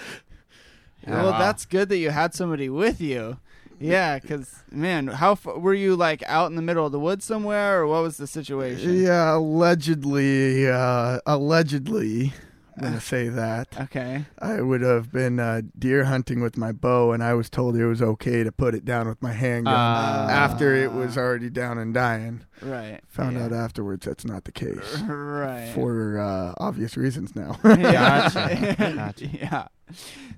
Well, 1.06 1.32
that's 1.32 1.64
good 1.66 1.88
that 1.90 1.98
you 1.98 2.10
had 2.10 2.34
somebody 2.34 2.68
with 2.68 3.00
you. 3.00 3.38
Yeah, 3.78 4.18
because 4.18 4.62
man, 4.70 5.06
how 5.06 5.32
f- 5.32 5.44
were 5.44 5.74
you 5.74 5.96
like 5.96 6.22
out 6.26 6.48
in 6.50 6.56
the 6.56 6.62
middle 6.62 6.86
of 6.86 6.92
the 6.92 6.98
woods 6.98 7.24
somewhere, 7.26 7.80
or 7.82 7.86
what 7.86 8.02
was 8.02 8.16
the 8.16 8.26
situation? 8.26 9.02
Yeah, 9.02 9.34
allegedly, 9.36 10.66
uh, 10.68 11.18
allegedly, 11.26 12.32
I'm 12.76 12.82
gonna 12.82 13.00
say 13.00 13.28
that 13.30 13.68
Okay. 13.82 14.24
I 14.38 14.60
would 14.60 14.82
have 14.82 15.10
been 15.10 15.40
uh, 15.40 15.62
deer 15.78 16.04
hunting 16.04 16.40
with 16.42 16.56
my 16.58 16.72
bow, 16.72 17.12
and 17.12 17.22
I 17.22 17.32
was 17.34 17.48
told 17.48 17.74
it 17.76 17.86
was 17.86 18.02
okay 18.02 18.44
to 18.44 18.52
put 18.52 18.74
it 18.74 18.84
down 18.84 19.08
with 19.08 19.22
my 19.22 19.32
handgun 19.32 19.72
Ah. 19.74 20.28
after 20.28 20.74
it 20.74 20.92
was 20.92 21.16
already 21.16 21.48
down 21.48 21.78
and 21.78 21.94
dying. 21.94 22.42
Right. 22.60 23.00
Found 23.08 23.36
yeah. 23.36 23.44
out 23.46 23.52
afterwards 23.52 24.04
that's 24.06 24.24
not 24.26 24.44
the 24.44 24.52
case 24.52 24.98
Right. 25.08 25.72
for 25.74 26.18
uh, 26.18 26.54
obvious 26.58 26.96
reasons 26.98 27.34
now. 27.34 27.52
Gotcha. 27.62 28.74
Gotcha. 28.94 29.26
yeah. 29.26 29.68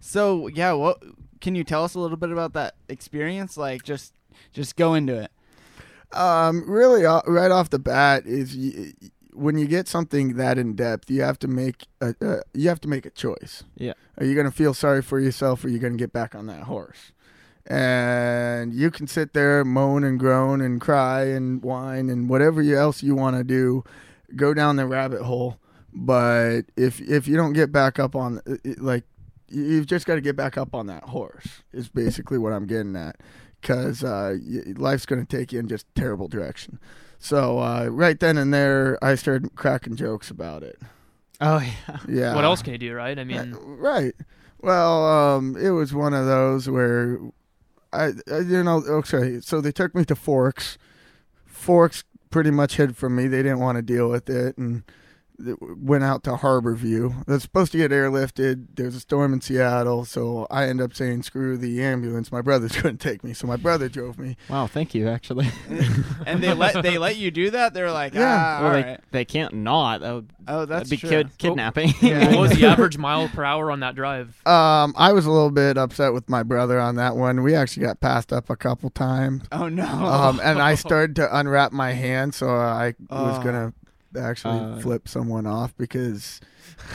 So 0.01 0.47
yeah, 0.49 0.73
what 0.73 1.03
can 1.41 1.55
you 1.55 1.65
tell 1.65 1.83
us 1.85 1.95
a 1.95 2.01
little 2.01 2.17
bit 2.17 2.31
about 2.31 2.53
that 2.53 2.75
experience? 2.89 3.57
Like, 3.57 3.83
just 3.83 4.13
just 4.53 4.77
go 4.77 4.95
into 4.95 5.15
it. 5.23 5.31
Um, 6.13 6.65
really, 6.71 7.05
uh, 7.05 7.21
right 7.27 7.51
off 7.51 7.71
the 7.71 7.79
bat 7.79 8.25
is 8.27 8.57
y- 8.57 8.93
when 9.39 9.57
you 9.59 9.67
get 9.67 9.89
something 9.89 10.35
that 10.37 10.59
in 10.59 10.75
depth, 10.75 11.11
you 11.11 11.23
have 11.23 11.39
to 11.41 11.49
make 11.49 11.87
a 12.01 12.15
uh, 12.21 12.41
you 12.55 12.69
have 12.69 12.81
to 12.83 12.89
make 12.89 13.07
a 13.07 13.11
choice. 13.11 13.65
Yeah. 13.77 13.95
Are 14.19 14.25
you 14.27 14.35
going 14.35 14.47
to 14.47 14.57
feel 14.57 14.75
sorry 14.75 15.03
for 15.03 15.19
yourself, 15.21 15.65
or 15.65 15.69
are 15.69 15.71
you 15.71 15.79
going 15.79 15.93
to 15.95 15.99
get 15.99 16.13
back 16.13 16.35
on 16.35 16.47
that 16.47 16.65
horse? 16.65 17.13
And 17.67 18.73
you 18.73 18.91
can 18.91 19.07
sit 19.07 19.35
there, 19.35 19.65
moan 19.65 20.03
and 20.03 20.19
groan 20.19 20.61
and 20.61 20.81
cry 20.81 21.25
and 21.27 21.63
whine 21.63 22.09
and 22.09 22.29
whatever 22.29 22.63
else 22.63 23.03
you 23.03 23.15
want 23.15 23.37
to 23.37 23.45
do, 23.45 23.85
go 24.35 24.55
down 24.55 24.77
the 24.77 24.87
rabbit 24.87 25.23
hole. 25.23 25.59
But 25.93 26.63
if 26.77 27.01
if 27.01 27.29
you 27.29 27.37
don't 27.37 27.53
get 27.53 27.71
back 27.71 27.99
up 27.99 28.17
on 28.17 28.41
like 28.79 29.05
you- 29.49 29.63
you've 29.65 29.87
just 29.87 30.07
got 30.07 30.15
to 30.17 30.21
get 30.21 30.37
back 30.37 30.57
up 30.59 30.75
on 30.75 30.87
that 30.87 31.05
horse 31.05 31.63
is 31.73 31.89
basically 31.89 32.39
what 32.39 32.53
I'm 32.53 32.67
getting 32.67 32.97
at 32.97 33.17
because 33.61 34.05
uh, 34.05 34.37
life's 34.77 35.07
going 35.07 35.25
to 35.25 35.37
take 35.37 35.53
you 35.53 35.59
in 35.59 35.69
just 35.69 35.87
terrible 35.95 36.29
direction. 36.29 36.79
So 37.19 37.59
uh, 37.59 37.87
right 37.91 38.19
then 38.19 38.39
and 38.39 38.53
there, 38.55 38.99
I 39.03 39.15
started 39.17 39.55
cracking 39.57 39.97
jokes 39.97 40.31
about 40.31 40.63
it. 40.63 40.79
Oh 41.41 41.59
yeah. 41.89 41.99
Yeah. 42.09 42.35
What 42.35 42.45
else 42.45 42.63
can 42.63 42.73
you 42.73 42.79
do, 42.79 42.95
right? 42.95 43.19
I 43.19 43.25
mean, 43.25 43.55
Uh, 43.55 43.59
right. 43.61 44.15
Well, 44.61 45.05
um, 45.07 45.57
it 45.57 45.71
was 45.71 45.95
one 45.95 46.15
of 46.15 46.27
those 46.27 46.69
where 46.69 47.19
I, 47.93 48.13
I, 48.31 48.39
you 48.41 48.63
know, 48.65 48.83
okay. 48.89 49.41
So 49.41 49.61
they 49.61 49.71
took 49.73 49.95
me 49.95 50.05
to 50.07 50.17
Forks. 50.17 50.79
Forks 51.47 52.03
pretty 52.31 52.51
much 52.51 52.77
hid 52.77 52.97
from 52.97 53.15
me. 53.17 53.29
They 53.29 53.43
didn't 53.43 53.61
want 53.61 53.77
to 53.77 53.83
deal 53.83 54.09
with 54.09 54.29
it, 54.29 54.59
and 54.59 54.83
th- 55.43 55.57
went 55.61 56.05
out 56.05 56.23
to 56.25 56.33
Harborview. 56.33 57.25
That's 57.27 57.43
supposed 57.45 57.73
to 57.73 57.79
get 57.79 57.91
airlifted. 57.91 58.67
There's 58.75 58.95
a 58.95 59.01
storm 59.01 59.33
in 59.33 59.41
Seattle, 59.41 60.05
so 60.05 60.47
I 60.51 60.67
end 60.67 60.81
up 60.81 60.95
saying 60.95 61.23
screw 61.23 61.57
the 61.57 61.83
ambulance. 61.83 62.31
My 62.33 62.41
brothers 62.43 62.73
couldn't 62.77 62.99
take 62.99 63.23
me, 63.25 63.33
so 63.35 63.47
my 63.47 63.57
brother 63.57 63.89
drove 63.89 64.19
me. 64.19 64.37
Wow. 64.49 64.67
Thank 64.67 64.95
you. 64.95 65.09
Actually. 65.09 65.49
and 66.27 66.43
they 66.43 66.53
let 66.55 66.83
they 66.83 66.99
let 66.99 67.17
you 67.17 67.31
do 67.31 67.51
that. 67.51 67.75
They're 67.75 67.93
like, 67.93 68.15
Yeah. 68.15 68.37
ah, 68.37 68.59
well, 68.63 68.67
all 68.69 68.73
they, 68.75 68.83
right. 68.89 69.01
they 69.11 69.25
can't 69.25 69.55
not. 69.55 70.01
That 70.01 70.15
would 70.15 70.33
Oh, 70.51 70.65
that's 70.65 70.89
that'd 70.89 70.91
be 70.91 70.97
true. 70.97 71.11
kid- 71.11 71.37
kidnapping. 71.39 71.93
Yeah. 72.01 72.29
what 72.35 72.39
was 72.41 72.51
the 72.53 72.67
average 72.67 72.97
mile 72.97 73.29
per 73.29 73.45
hour 73.45 73.71
on 73.71 73.81
that 73.81 73.95
drive? 73.95 74.29
Um, 74.47 74.95
I 74.97 75.13
was 75.13 75.27
a 75.27 75.31
little 75.31 75.51
bit 75.51 75.77
upset 75.77 76.15
with 76.15 76.29
my 76.29 76.43
brother 76.43 76.81
on 76.81 76.97
that 76.97 77.17
one. 77.17 77.43
We 77.43 77.55
actually 77.55 77.85
got 77.87 78.01
passed 78.01 78.33
up 78.33 78.49
a 78.49 78.57
couple 78.57 78.89
times. 78.91 79.45
Oh 79.53 79.69
no. 79.69 79.85
um, 79.85 80.41
and 80.43 80.61
I 80.63 80.75
started 80.75 81.17
to 81.17 81.39
unwrap 81.39 81.73
my 81.73 81.93
hand, 81.93 82.35
so 82.35 82.49
I 82.49 82.95
was 83.11 83.39
Oh. 83.39 83.43
gonna 83.43 83.75
actually 84.17 84.59
Uh. 84.59 84.79
flip 84.81 85.09
someone 85.09 85.47
off 85.47 85.77
because 85.77 86.41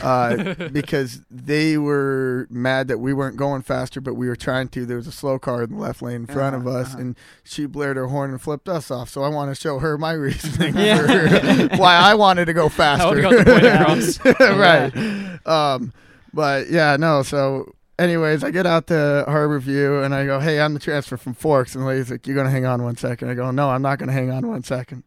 uh, 0.02 0.54
because 0.72 1.22
they 1.30 1.78
were 1.78 2.48
mad 2.50 2.88
that 2.88 3.00
we 3.00 3.14
weren't 3.14 3.36
going 3.38 3.62
faster, 3.62 4.00
but 4.00 4.14
we 4.14 4.28
were 4.28 4.36
trying 4.36 4.68
to. 4.70 4.86
There 4.86 4.98
was 4.98 5.08
a 5.08 5.12
slow 5.12 5.38
car 5.40 5.64
in 5.64 5.72
the 5.72 5.78
left 5.78 6.02
lane 6.02 6.16
in 6.22 6.26
front 6.28 6.56
of 6.56 6.66
Uh-huh, 6.68 6.78
us, 6.80 6.88
uh-huh. 6.94 7.00
and 7.02 7.18
she 7.44 7.66
blared 7.66 7.98
her 7.98 8.08
horn 8.08 8.32
and 8.32 8.42
flipped 8.42 8.70
us 8.70 8.90
off. 8.92 9.10
So 9.10 9.24
I 9.24 9.30
want 9.30 9.54
to 9.54 9.60
show 9.60 9.80
her 9.80 9.98
my 9.98 10.14
reasoning 10.14 10.76
Yeah. 10.76 11.70
for 11.70 11.78
why 11.78 11.96
I 11.96 12.14
wanted 12.16 12.46
to 12.46 12.54
go 12.54 12.70
faster. 12.70 13.08
would've 13.10 13.24
got 13.24 13.46
the 13.46 13.52
point 13.52 13.66
across. 14.36 14.58
right. 14.58 15.46
Um, 15.46 15.92
but 16.34 16.70
yeah, 16.70 16.96
no. 16.98 17.22
So, 17.24 17.74
anyways, 18.00 18.44
I 18.44 18.52
get 18.52 18.66
out 18.66 18.88
to 18.88 19.26
Harborview 19.28 20.04
and 20.06 20.16
I 20.16 20.26
go, 20.26 20.40
"Hey, 20.40 20.60
I'm 20.62 20.74
the 20.74 20.80
transfer 20.80 21.18
from 21.18 21.34
Forks." 21.34 21.76
And 21.76 21.84
the 21.84 21.88
lady's 21.88 22.10
like, 22.10 22.26
"You're 22.26 22.36
gonna 22.36 22.50
hang 22.50 22.66
on 22.66 22.84
one 22.84 22.96
second. 22.98 23.30
I 23.30 23.34
go, 23.34 23.52
"No, 23.52 23.70
I'm 23.70 23.82
not 23.82 24.00
gonna 24.00 24.14
hang 24.14 24.32
on 24.32 24.48
one 24.48 24.64
second. 24.64 25.04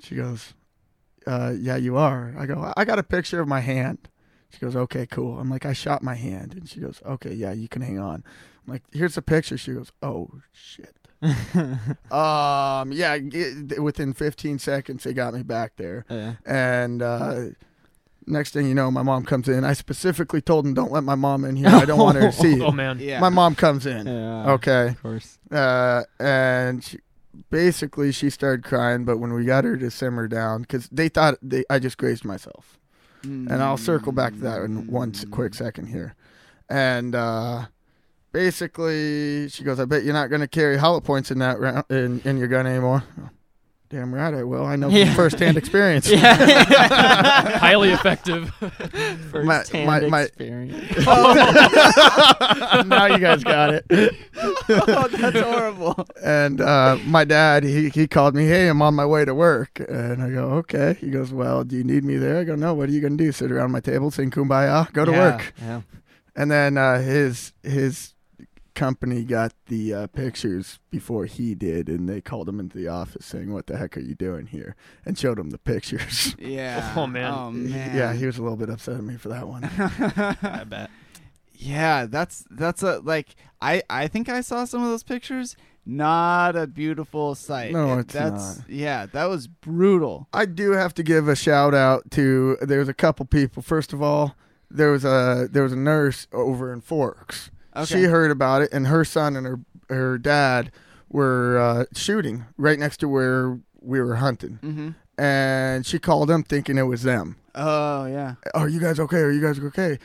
She 0.00 0.14
goes, 0.14 0.52
uh, 1.26 1.52
"Yeah, 1.58 1.76
you 1.76 1.96
are." 1.96 2.34
I 2.38 2.46
go, 2.46 2.72
"I 2.76 2.84
got 2.84 2.98
a 2.98 3.02
picture 3.02 3.40
of 3.40 3.48
my 3.48 3.60
hand." 3.60 4.08
She 4.50 4.58
goes, 4.60 4.76
"Okay, 4.76 5.06
cool." 5.06 5.38
I'm 5.38 5.50
like, 5.50 5.66
"I 5.66 5.72
shot 5.72 6.02
my 6.02 6.14
hand," 6.14 6.54
and 6.54 6.68
she 6.68 6.80
goes, 6.80 7.00
"Okay, 7.04 7.32
yeah, 7.34 7.52
you 7.52 7.68
can 7.68 7.82
hang 7.82 7.98
on." 7.98 8.22
I'm 8.66 8.72
like, 8.72 8.82
"Here's 8.92 9.16
a 9.16 9.22
picture." 9.22 9.58
She 9.58 9.72
goes, 9.74 9.92
"Oh 10.02 10.30
shit." 10.52 10.94
Um, 12.10 12.92
yeah, 12.92 13.18
g- 13.18 13.78
within 13.80 14.12
15 14.12 14.58
seconds, 14.58 15.04
they 15.04 15.12
got 15.12 15.34
me 15.34 15.42
back 15.42 15.72
there. 15.76 16.04
Yeah. 16.10 16.34
And 16.44 17.02
uh, 17.02 17.36
next 18.26 18.52
thing 18.52 18.66
you 18.68 18.74
know, 18.74 18.90
my 18.90 19.02
mom 19.02 19.24
comes 19.24 19.48
in. 19.48 19.64
I 19.64 19.72
specifically 19.72 20.40
told 20.40 20.66
him, 20.66 20.74
"Don't 20.74 20.92
let 20.92 21.04
my 21.04 21.14
mom 21.14 21.44
in 21.44 21.56
here. 21.56 21.68
I 21.72 21.84
don't 21.84 21.98
want 21.98 22.16
her 22.16 22.30
to 22.30 22.32
see 22.32 22.60
Oh 22.62 22.66
you." 22.66 22.72
man. 22.72 22.98
yeah. 23.00 23.20
My 23.20 23.28
mom 23.28 23.54
comes 23.54 23.86
in. 23.86 24.06
Yeah. 24.06 24.52
Okay, 24.52 24.88
Of 24.88 25.02
course. 25.02 25.38
uh, 25.50 26.02
and 26.20 26.84
she, 26.84 26.98
basically 27.50 28.12
she 28.12 28.30
started 28.30 28.64
crying. 28.64 29.04
But 29.04 29.18
when 29.18 29.32
we 29.32 29.44
got 29.44 29.64
her 29.64 29.76
to 29.76 29.90
simmer 29.90 30.28
down, 30.28 30.62
because 30.62 30.88
they 30.90 31.08
thought 31.08 31.36
they, 31.42 31.64
I 31.70 31.78
just 31.78 31.98
grazed 31.98 32.24
myself, 32.24 32.78
and 33.48 33.62
I'll 33.62 33.76
circle 33.76 34.12
back 34.12 34.34
to 34.34 34.40
that 34.40 34.62
in 34.62 34.86
one 34.86 35.12
quick 35.30 35.54
second 35.54 35.86
here. 35.86 36.14
And 36.68 37.14
uh, 37.14 37.66
basically, 38.32 39.48
she 39.48 39.64
goes, 39.64 39.80
"I 39.80 39.84
bet 39.84 40.04
you're 40.04 40.14
not 40.14 40.28
going 40.30 40.40
to 40.42 40.48
carry 40.48 40.76
hollow 40.76 41.00
points 41.00 41.30
in 41.30 41.38
that 41.40 41.58
round 41.58 41.84
in, 41.90 42.20
in 42.24 42.36
your 42.38 42.48
gun 42.48 42.66
anymore." 42.66 43.02
Damn 43.88 44.12
right 44.12 44.34
I 44.34 44.42
will. 44.42 44.64
I 44.66 44.74
know 44.74 44.88
Yeah. 44.88 45.06
from 45.06 45.14
firsthand 45.14 45.56
experience. 45.56 46.10
Highly 46.20 47.90
effective. 47.90 48.52
My- 48.60 48.68
First-hand 49.30 49.86
my- 49.86 50.00
my- 50.08 50.22
experience. 50.22 51.06
now 52.86 53.06
you 53.06 53.18
guys 53.18 53.44
got 53.44 53.74
it. 53.74 53.84
oh, 54.68 55.08
that's 55.08 55.40
horrible. 55.40 56.04
And 56.22 56.60
uh, 56.60 56.98
my 57.04 57.24
dad, 57.24 57.62
he, 57.64 57.88
he 57.90 58.06
called 58.08 58.34
me, 58.34 58.46
hey, 58.46 58.68
I'm 58.68 58.82
on 58.82 58.94
my 58.94 59.06
way 59.06 59.24
to 59.24 59.34
work. 59.34 59.80
And 59.88 60.22
I 60.22 60.30
go, 60.30 60.44
okay. 60.64 60.96
He 61.00 61.10
goes, 61.10 61.32
well, 61.32 61.62
do 61.64 61.76
you 61.76 61.84
need 61.84 62.02
me 62.04 62.16
there? 62.16 62.38
I 62.40 62.44
go, 62.44 62.54
no, 62.56 62.74
what 62.74 62.88
are 62.88 62.92
you 62.92 63.00
going 63.00 63.16
to 63.16 63.24
do? 63.24 63.30
Sit 63.32 63.52
around 63.52 63.70
my 63.70 63.80
table, 63.80 64.10
sing 64.10 64.30
kumbaya, 64.30 64.92
go 64.92 65.04
to 65.04 65.12
Yeah, 65.12 65.18
work. 65.36 65.54
Yeah. 65.60 65.82
And 66.34 66.50
then 66.50 66.76
uh, 66.76 67.00
his 67.00 67.52
his 67.62 68.12
company 68.76 69.24
got 69.24 69.52
the 69.66 69.92
uh, 69.92 70.06
pictures 70.06 70.78
before 70.90 71.24
he 71.24 71.54
did, 71.56 71.88
and 71.88 72.08
they 72.08 72.20
called 72.20 72.48
him 72.48 72.60
into 72.60 72.78
the 72.78 72.86
office 72.86 73.26
saying, 73.26 73.52
what 73.52 73.66
the 73.66 73.76
heck 73.76 73.96
are 73.96 74.00
you 74.00 74.14
doing 74.14 74.46
here? 74.46 74.76
And 75.04 75.18
showed 75.18 75.38
him 75.38 75.50
the 75.50 75.58
pictures. 75.58 76.36
Yeah. 76.46 76.92
Oh, 76.96 77.06
man. 77.08 77.32
Oh 77.34 77.50
man. 77.50 77.96
yeah, 77.96 78.12
he 78.12 78.26
was 78.26 78.38
a 78.38 78.42
little 78.42 78.56
bit 78.56 78.70
upset 78.70 78.94
at 78.96 79.02
me 79.02 79.16
for 79.16 79.30
that 79.30 79.48
one. 79.48 79.64
I 80.42 80.62
bet. 80.64 80.90
Yeah, 81.54 82.06
that's 82.06 82.44
that's 82.50 82.82
a 82.82 82.98
like 83.00 83.34
I 83.60 83.82
I 83.88 84.08
think 84.08 84.28
I 84.28 84.42
saw 84.42 84.64
some 84.66 84.82
of 84.82 84.88
those 84.90 85.02
pictures. 85.02 85.56
Not 85.86 86.54
a 86.56 86.66
beautiful 86.66 87.34
sight. 87.34 87.72
No, 87.72 87.94
It- 87.94 88.00
it's 88.00 88.14
that's 88.14 88.58
not. 88.58 88.68
yeah, 88.70 89.06
that 89.06 89.24
was 89.26 89.46
brutal. 89.48 90.28
I 90.32 90.44
do 90.44 90.72
have 90.72 90.92
to 90.94 91.02
give 91.02 91.28
a 91.28 91.36
shout 91.36 91.74
out 91.74 92.10
to 92.12 92.56
there's 92.60 92.88
a 92.88 92.94
couple 92.94 93.24
people. 93.26 93.62
First 93.62 93.92
of 93.92 94.02
all, 94.02 94.36
there 94.70 94.90
was 94.90 95.04
a 95.04 95.48
there 95.50 95.62
was 95.62 95.72
a 95.72 95.76
nurse 95.76 96.26
over 96.32 96.72
in 96.72 96.80
Forks. 96.82 97.50
Okay. 97.76 97.84
She 97.86 98.02
heard 98.04 98.30
about 98.30 98.62
it, 98.62 98.72
and 98.72 98.86
her 98.86 99.04
son 99.04 99.36
and 99.36 99.46
her 99.46 99.60
her 99.88 100.18
dad 100.18 100.72
were 101.08 101.58
uh, 101.58 101.84
shooting 101.94 102.44
right 102.56 102.78
next 102.78 102.96
to 102.98 103.08
where 103.08 103.58
we 103.80 104.00
were 104.00 104.16
hunting, 104.16 104.58
mm-hmm. 104.62 104.90
and 105.22 105.86
she 105.86 105.98
called 105.98 106.28
them 106.28 106.42
thinking 106.42 106.78
it 106.78 106.82
was 106.82 107.02
them. 107.02 107.36
Oh 107.54 108.06
yeah. 108.06 108.34
Are 108.54 108.68
you 108.68 108.80
guys 108.80 108.98
okay? 109.00 109.18
Are 109.18 109.30
you 109.30 109.40
guys 109.40 109.58
okay? 109.58 109.98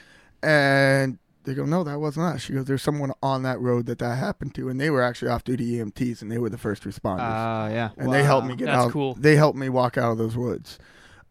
And 0.43 1.17
they 1.43 1.53
go, 1.53 1.65
no, 1.65 1.83
that 1.83 1.99
wasn't 1.99 2.25
us. 2.27 2.41
She 2.41 2.53
goes, 2.53 2.65
there's 2.65 2.83
someone 2.83 3.11
on 3.23 3.43
that 3.43 3.59
road 3.59 3.87
that 3.87 3.99
that 3.99 4.17
happened 4.17 4.53
to, 4.55 4.69
and 4.69 4.79
they 4.79 4.89
were 4.89 5.01
actually 5.01 5.29
off 5.29 5.43
duty 5.43 5.77
EMTs, 5.77 6.21
and 6.21 6.31
they 6.31 6.37
were 6.37 6.49
the 6.49 6.57
first 6.57 6.83
responders 6.83 7.19
Uh, 7.21 7.69
yeah. 7.73 7.89
and 7.97 8.13
they 8.13 8.23
helped 8.23 8.47
me 8.47 8.55
get 8.55 8.65
That's 8.65 8.85
out. 8.85 8.91
cool. 8.91 9.15
They 9.15 9.35
helped 9.35 9.57
me 9.57 9.69
walk 9.69 9.97
out 9.97 10.11
of 10.11 10.17
those 10.17 10.37
woods. 10.37 10.77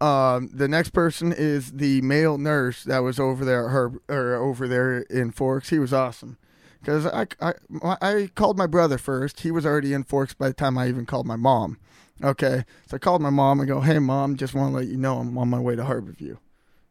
Um, 0.00 0.48
the 0.52 0.68
next 0.68 0.90
person 0.90 1.32
is 1.32 1.72
the 1.72 2.00
male 2.00 2.38
nurse 2.38 2.84
that 2.84 3.00
was 3.00 3.20
over 3.20 3.44
there, 3.44 3.66
at 3.66 3.72
her 3.72 3.92
or 4.08 4.34
over 4.36 4.66
there 4.66 5.00
in 5.02 5.30
Forks. 5.30 5.68
He 5.68 5.78
was 5.78 5.92
awesome 5.92 6.38
because 6.80 7.06
I, 7.06 7.26
I 7.40 7.52
I 7.82 8.30
called 8.34 8.56
my 8.56 8.66
brother 8.66 8.96
first. 8.96 9.40
He 9.40 9.50
was 9.50 9.66
already 9.66 9.92
in 9.92 10.04
Forks 10.04 10.32
by 10.32 10.48
the 10.48 10.54
time 10.54 10.78
I 10.78 10.88
even 10.88 11.04
called 11.04 11.26
my 11.26 11.36
mom. 11.36 11.78
Okay, 12.22 12.64
so 12.86 12.96
I 12.96 12.98
called 12.98 13.20
my 13.20 13.30
mom 13.30 13.60
and 13.60 13.68
go, 13.68 13.80
"Hey, 13.80 13.98
mom, 13.98 14.36
just 14.36 14.54
want 14.54 14.72
to 14.72 14.76
let 14.78 14.86
you 14.88 14.96
know 14.96 15.18
I'm 15.18 15.36
on 15.36 15.48
my 15.48 15.60
way 15.60 15.76
to 15.76 15.82
Harborview." 15.82 16.38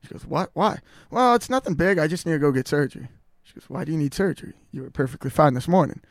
She 0.04 0.08
goes, 0.14 0.26
"What? 0.26 0.52
Why?" 0.54 0.80
Well, 1.10 1.34
it's 1.36 1.50
nothing 1.50 1.74
big. 1.74 1.98
I 1.98 2.08
just 2.08 2.26
need 2.28 2.34
to 2.34 2.40
go 2.40 2.52
get 2.52 2.68
surgery. 2.68 3.08
She 3.44 3.54
goes, 3.56 3.70
"Why 3.70 3.84
do 3.86 3.92
you 3.92 3.98
need 3.98 4.14
surgery? 4.14 4.54
You 4.72 4.84
were 4.84 4.92
perfectly 4.92 5.32
fine 5.32 5.56
this 5.56 5.68
morning." 5.68 6.02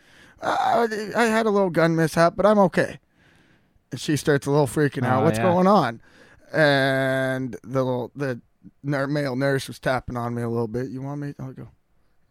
Uh, 0.41 0.87
I 1.17 1.25
had 1.25 1.47
a 1.47 1.51
little 1.51 1.71
gun 1.71 1.95
mishap, 1.97 2.35
but 2.37 2.47
I'm 2.47 2.59
okay. 2.61 2.99
And 3.91 4.01
she 4.01 4.17
starts 4.17 4.47
a 4.47 4.51
little 4.51 4.67
freaking 4.67 5.05
out. 5.05 5.23
Oh, 5.23 5.25
What's 5.25 5.39
yeah. 5.39 5.45
going 5.45 5.67
on? 5.67 6.01
And 6.53 7.57
the 7.63 7.83
little 7.85 8.11
the 8.17 8.41
male 8.83 9.37
nurse 9.37 9.69
was 9.69 9.79
tapping 9.79 10.17
on 10.17 10.35
me 10.35 10.43
a 10.43 10.49
little 10.49 10.69
bit. 10.69 10.89
You 10.89 11.03
want 11.03 11.21
me? 11.21 11.35
I'll 11.39 11.53
go. 11.53 11.69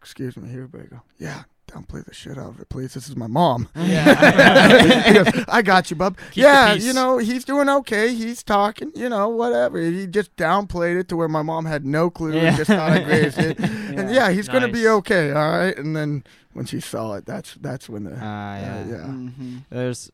Excuse 0.02 0.38
me 0.38 0.50
here, 0.50 0.68
but 0.68 0.82
I 0.82 0.86
go. 0.86 1.02
Yeah, 1.20 1.44
downplay 1.68 2.06
the 2.06 2.14
shit 2.14 2.38
out 2.38 2.50
of 2.50 2.60
it, 2.62 2.70
please. 2.70 2.94
This 2.94 3.10
is 3.10 3.16
my 3.16 3.28
mom. 3.28 3.68
Yeah. 3.76 5.14
Goes, 5.14 5.44
I 5.48 5.62
got 5.62 5.90
you, 5.90 5.96
bub. 5.98 6.18
Keep 6.32 6.44
yeah, 6.44 6.74
you 6.74 6.94
know 6.94 7.18
he's 7.18 7.44
doing 7.46 7.68
okay. 7.70 8.14
He's 8.14 8.44
talking. 8.44 8.92
You 8.96 9.10
know, 9.10 9.30
whatever. 9.30 9.80
He 9.82 10.08
just 10.08 10.36
downplayed 10.36 11.00
it 11.00 11.10
to 11.10 11.16
where 11.18 11.28
my 11.28 11.42
mom 11.42 11.66
had 11.66 11.86
no 11.86 12.10
clue 12.10 12.34
Yeah. 12.36 12.42
and 12.50 12.58
just 12.58 12.70
thought 12.70 12.92
I 12.92 13.04
grazed 13.04 13.38
it. 13.40 13.60
And 13.98 14.14
yeah, 14.14 14.30
he's 14.32 14.48
gonna 14.48 14.68
be 14.68 14.88
okay. 14.88 15.32
All 15.32 15.50
right. 15.58 15.76
And 15.78 15.96
then 15.96 16.24
when 16.54 16.66
she 16.66 16.80
saw 16.80 17.14
it, 17.14 17.26
that's 17.26 17.56
that's 17.56 17.90
when 17.90 18.04
the 18.04 18.12
Uh, 18.12 18.16
yeah. 18.16 18.84
uh, 18.86 18.90
yeah. 18.90 19.06
mm-hmm. 19.08 19.58
There's 19.72 20.12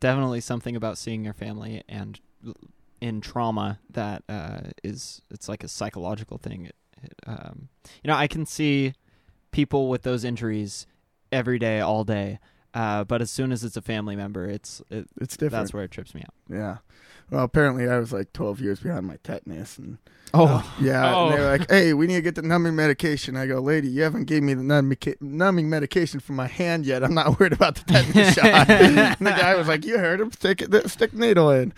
definitely 0.00 0.40
something 0.40 0.74
about 0.74 0.96
seeing 0.98 1.22
your 1.24 1.34
family 1.34 1.82
and 1.88 2.18
l- 2.46 2.54
in 3.00 3.20
trauma 3.20 3.78
that 3.90 4.22
uh, 4.28 4.60
is 4.84 5.22
it's 5.30 5.48
like 5.48 5.62
a 5.64 5.68
psychological 5.68 6.38
thing. 6.38 6.66
It, 6.66 6.76
it, 7.02 7.14
um, 7.26 7.68
you 8.02 8.08
know, 8.08 8.14
I 8.16 8.26
can 8.26 8.46
see 8.46 8.94
people 9.50 9.88
with 9.88 10.02
those 10.02 10.24
injuries 10.24 10.86
every 11.32 11.58
day, 11.58 11.80
all 11.80 12.04
day, 12.04 12.38
Uh, 12.74 13.04
but 13.04 13.22
as 13.22 13.30
soon 13.30 13.52
as 13.52 13.64
it's 13.64 13.76
a 13.76 13.82
family 13.82 14.16
member, 14.16 14.44
it's 14.46 14.82
it, 14.90 15.08
It's 15.20 15.36
different. 15.36 15.52
that's 15.64 15.72
where 15.74 15.84
it 15.84 15.90
trips 15.90 16.14
me 16.14 16.22
out. 16.22 16.34
Yeah. 16.50 16.76
Well, 17.30 17.42
apparently 17.42 17.88
I 17.88 17.98
was 17.98 18.12
like 18.12 18.32
12 18.34 18.60
years 18.60 18.80
behind 18.80 19.06
my 19.06 19.16
tetanus, 19.24 19.78
and 19.78 19.98
Oh, 20.34 20.62
yeah, 20.80 21.14
Oh. 21.14 21.26
and 21.28 21.34
they 21.34 21.40
were 21.40 21.50
like, 21.58 21.70
"Hey, 21.76 21.94
we 21.94 22.06
need 22.06 22.16
to 22.16 22.22
get 22.22 22.34
the 22.34 22.42
numbing 22.42 22.76
medication." 22.76 23.36
I 23.36 23.46
go, 23.46 23.60
"Lady, 23.60 23.88
you 23.88 24.02
haven't 24.02 24.24
gave 24.26 24.42
me 24.42 24.54
the 24.54 24.62
numbing, 24.62 24.98
numbing 25.20 25.68
medication 25.70 26.20
for 26.20 26.32
my 26.34 26.46
hand 26.48 26.84
yet. 26.86 27.02
I'm 27.02 27.14
not 27.14 27.28
worried 27.40 27.52
about 27.54 27.76
the 27.76 27.84
tetanus 27.92 28.34
shot." 28.34 28.68
and 28.70 29.16
the 29.26 29.30
guy 29.30 29.54
was 29.56 29.68
like, 29.68 29.84
"You 29.86 29.98
heard 29.98 30.20
him. 30.20 30.30
Stick 30.32 30.60
it, 30.62 30.90
stick 30.90 31.12
needle 31.14 31.50
in." 31.50 31.72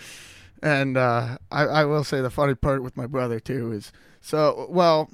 And 0.62 0.96
uh, 0.96 1.38
I, 1.50 1.64
I 1.64 1.84
will 1.84 2.04
say 2.04 2.20
the 2.20 2.30
funny 2.30 2.54
part 2.54 2.82
with 2.82 2.96
my 2.96 3.06
brother 3.06 3.38
too 3.40 3.72
is 3.72 3.92
so 4.20 4.66
well, 4.68 5.08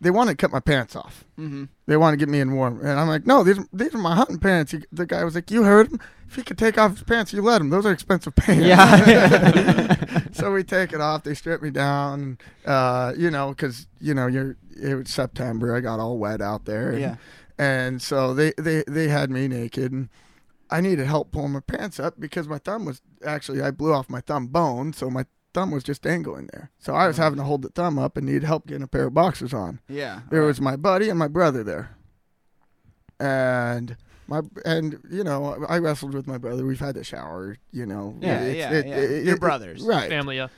they 0.00 0.10
want 0.10 0.30
to 0.30 0.36
cut 0.36 0.50
my 0.50 0.60
pants 0.60 0.96
off. 0.96 1.24
Mm-hmm. 1.38 1.64
They 1.86 1.96
want 1.96 2.14
to 2.14 2.16
get 2.16 2.28
me 2.28 2.40
in 2.40 2.54
warm, 2.54 2.80
and 2.80 2.98
I'm 2.98 3.06
like, 3.06 3.26
"No, 3.26 3.44
these 3.44 3.58
these 3.72 3.94
are 3.94 3.98
my 3.98 4.16
hunting 4.16 4.38
pants." 4.38 4.72
He, 4.72 4.80
the 4.90 5.06
guy 5.06 5.24
was 5.24 5.34
like, 5.34 5.50
"You 5.50 5.62
heard 5.62 5.92
him. 5.92 6.00
If 6.28 6.36
he 6.36 6.42
could 6.42 6.58
take 6.58 6.78
off 6.78 6.92
his 6.92 7.02
pants, 7.02 7.32
you 7.32 7.42
let 7.42 7.60
him. 7.60 7.70
Those 7.70 7.86
are 7.86 7.92
expensive 7.92 8.34
pants." 8.36 8.64
Yeah. 8.64 9.94
so 10.32 10.52
we 10.52 10.64
take 10.64 10.92
it 10.92 11.00
off. 11.00 11.22
They 11.22 11.34
strip 11.34 11.62
me 11.62 11.70
down. 11.70 12.38
Uh, 12.66 13.12
you 13.16 13.30
know, 13.30 13.50
because 13.50 13.86
you 14.00 14.14
know 14.14 14.26
you're 14.26 14.56
it 14.82 14.94
was 14.94 15.10
September. 15.10 15.74
I 15.74 15.80
got 15.80 16.00
all 16.00 16.18
wet 16.18 16.40
out 16.40 16.64
there. 16.64 16.90
And, 16.90 17.00
Yeah. 17.00 17.16
And 17.58 18.02
so 18.02 18.34
they 18.34 18.52
they 18.58 18.82
they 18.88 19.08
had 19.08 19.30
me 19.30 19.46
naked, 19.46 19.92
and 19.92 20.08
I 20.72 20.80
needed 20.80 21.06
help 21.06 21.30
pulling 21.32 21.52
my 21.52 21.60
pants 21.60 22.00
up 22.00 22.18
because 22.18 22.48
my 22.48 22.58
thumb 22.58 22.84
was 22.84 23.00
actually 23.24 23.60
I 23.62 23.70
blew 23.70 23.92
off 23.92 24.08
my 24.10 24.20
thumb 24.20 24.46
bone, 24.48 24.92
so 24.92 25.10
my 25.10 25.26
thumb 25.54 25.70
was 25.70 25.84
just 25.84 26.00
dangling 26.02 26.48
there. 26.52 26.70
So 26.78 26.94
I 26.94 27.06
was 27.06 27.18
having 27.18 27.36
to 27.38 27.44
hold 27.44 27.60
the 27.62 27.68
thumb 27.68 27.98
up 27.98 28.16
and 28.16 28.24
needed 28.26 28.44
help 28.44 28.66
getting 28.66 28.82
a 28.82 28.88
pair 28.88 29.06
of 29.06 29.14
boxers 29.14 29.52
on. 29.52 29.80
Yeah. 29.88 30.20
There 30.30 30.40
right. 30.40 30.46
was 30.46 30.60
my 30.60 30.76
buddy 30.76 31.10
and 31.10 31.18
my 31.18 31.28
brother 31.28 31.62
there, 31.62 31.96
and 33.20 33.96
my 34.26 34.40
and 34.64 34.98
you 35.10 35.22
know 35.24 35.64
I 35.68 35.78
wrestled 35.78 36.14
with 36.14 36.26
my 36.26 36.38
brother. 36.38 36.64
We've 36.64 36.80
had 36.80 36.94
to 36.94 37.04
shower. 37.04 37.56
You 37.70 37.86
know. 37.86 38.16
Yeah, 38.20 38.40
It's- 38.42 38.56
yeah, 38.56 38.72
it- 38.72 38.86
yeah. 38.86 38.96
it- 38.96 39.24
Your 39.24 39.34
it- 39.36 39.40
brothers. 39.40 39.82
right? 39.82 40.08
Family, 40.08 40.36
yeah. 40.36 40.48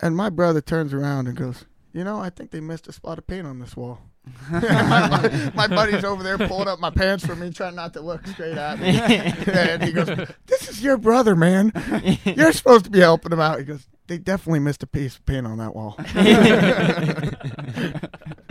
And 0.00 0.16
my 0.16 0.28
brother 0.30 0.60
turns 0.60 0.92
around 0.92 1.26
and 1.26 1.36
goes, 1.36 1.64
"You 1.92 2.04
know, 2.04 2.18
I 2.20 2.28
think 2.30 2.50
they 2.50 2.60
missed 2.60 2.86
a 2.88 2.92
spot 2.92 3.18
of 3.18 3.26
paint 3.26 3.46
on 3.46 3.60
this 3.60 3.76
wall." 3.76 4.00
My, 4.50 5.52
my 5.54 5.66
buddy's 5.66 6.04
over 6.04 6.22
there 6.22 6.38
pulling 6.38 6.68
up 6.68 6.80
my 6.80 6.90
pants 6.90 7.24
for 7.24 7.34
me, 7.34 7.50
trying 7.50 7.74
not 7.74 7.92
to 7.94 8.00
look 8.00 8.26
straight 8.26 8.56
at 8.56 8.78
me. 8.78 8.98
and 8.98 9.82
he 9.82 9.92
goes, 9.92 10.08
"This 10.46 10.68
is 10.68 10.82
your 10.82 10.96
brother, 10.96 11.36
man. 11.36 11.72
You're 12.24 12.52
supposed 12.52 12.84
to 12.84 12.90
be 12.90 13.00
helping 13.00 13.32
him 13.32 13.40
out." 13.40 13.58
He 13.58 13.64
goes, 13.64 13.86
"They 14.06 14.18
definitely 14.18 14.60
missed 14.60 14.82
a 14.82 14.86
piece 14.86 15.16
of 15.16 15.26
paint 15.26 15.46
on 15.46 15.58
that 15.58 15.74
wall." 15.74 15.96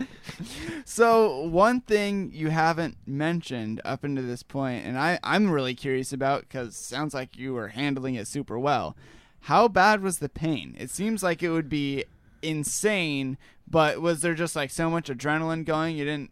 So 0.85 1.47
one 1.47 1.81
thing 1.81 2.31
you 2.33 2.49
haven't 2.49 2.97
mentioned 3.05 3.81
up 3.85 4.03
until 4.03 4.25
this 4.25 4.43
point, 4.43 4.85
and 4.85 4.97
I, 4.97 5.19
I'm 5.23 5.49
really 5.49 5.75
curious 5.75 6.13
about 6.13 6.41
because 6.41 6.75
sounds 6.75 7.13
like 7.13 7.37
you 7.37 7.53
were 7.53 7.69
handling 7.69 8.15
it 8.15 8.27
super 8.27 8.59
well. 8.59 8.95
How 9.41 9.67
bad 9.67 10.01
was 10.01 10.19
the 10.19 10.29
pain? 10.29 10.75
It 10.77 10.89
seems 10.89 11.23
like 11.23 11.41
it 11.41 11.49
would 11.49 11.69
be 11.69 12.05
insane, 12.43 13.37
but 13.67 14.01
was 14.01 14.21
there 14.21 14.33
just 14.33 14.55
like 14.55 14.69
so 14.69 14.89
much 14.89 15.09
adrenaline 15.09 15.65
going 15.65 15.95
you 15.97 16.05
didn't, 16.05 16.31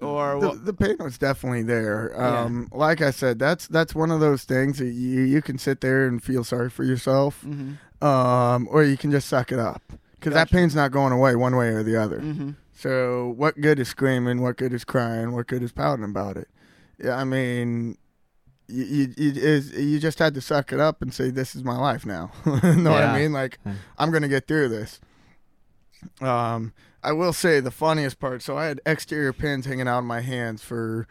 or 0.00 0.38
the, 0.40 0.48
what? 0.48 0.64
the 0.66 0.72
pain 0.74 0.96
was 1.00 1.16
definitely 1.18 1.62
there. 1.62 2.12
Um, 2.20 2.68
Like 2.72 3.00
I 3.00 3.10
said, 3.10 3.38
that's 3.38 3.66
that's 3.68 3.94
one 3.94 4.10
of 4.10 4.20
those 4.20 4.44
things 4.44 4.78
that 4.78 4.86
you 4.90 5.22
you 5.22 5.40
can 5.42 5.58
sit 5.58 5.80
there 5.80 6.06
and 6.06 6.22
feel 6.22 6.44
sorry 6.44 6.70
for 6.70 6.84
yourself, 6.84 7.42
Mm-hmm. 7.46 8.04
um, 8.06 8.68
or 8.70 8.82
you 8.84 8.96
can 8.96 9.10
just 9.10 9.28
suck 9.28 9.50
it 9.52 9.58
up 9.58 9.82
because 10.14 10.34
that 10.34 10.50
pain's 10.50 10.74
not 10.74 10.90
going 10.90 11.12
away 11.12 11.34
one 11.36 11.56
way 11.56 11.68
or 11.68 11.82
the 11.82 11.96
other. 11.96 12.20
Mm-hmm. 12.20 12.50
So 12.76 13.34
what 13.36 13.60
good 13.60 13.78
is 13.78 13.88
screaming? 13.88 14.42
What 14.42 14.56
good 14.56 14.72
is 14.72 14.84
crying? 14.84 15.32
What 15.32 15.46
good 15.46 15.62
is 15.62 15.72
pouting 15.72 16.04
about 16.04 16.36
it? 16.36 16.48
Yeah, 17.02 17.16
I 17.16 17.24
mean, 17.24 17.96
you 18.68 18.84
you, 18.84 19.14
you, 19.16 19.32
is, 19.40 19.72
you 19.72 19.98
just 20.00 20.18
had 20.18 20.34
to 20.34 20.40
suck 20.40 20.72
it 20.72 20.80
up 20.80 21.00
and 21.00 21.14
say, 21.14 21.30
"This 21.30 21.54
is 21.54 21.62
my 21.64 21.76
life 21.76 22.04
now." 22.04 22.30
You 22.62 22.76
know 22.76 22.90
what 22.92 23.04
I 23.04 23.18
mean? 23.18 23.32
Like, 23.32 23.58
I'm 23.96 24.10
gonna 24.10 24.28
get 24.28 24.46
through 24.48 24.68
this. 24.68 25.00
Um, 26.20 26.72
I 27.02 27.12
will 27.12 27.32
say 27.32 27.60
the 27.60 27.70
funniest 27.70 28.18
part. 28.18 28.42
So 28.42 28.56
I 28.56 28.66
had 28.66 28.80
exterior 28.86 29.32
pins 29.32 29.66
hanging 29.66 29.88
out 29.88 29.98
in 30.00 30.04
my 30.06 30.20
hands 30.20 30.62
for 30.62 31.06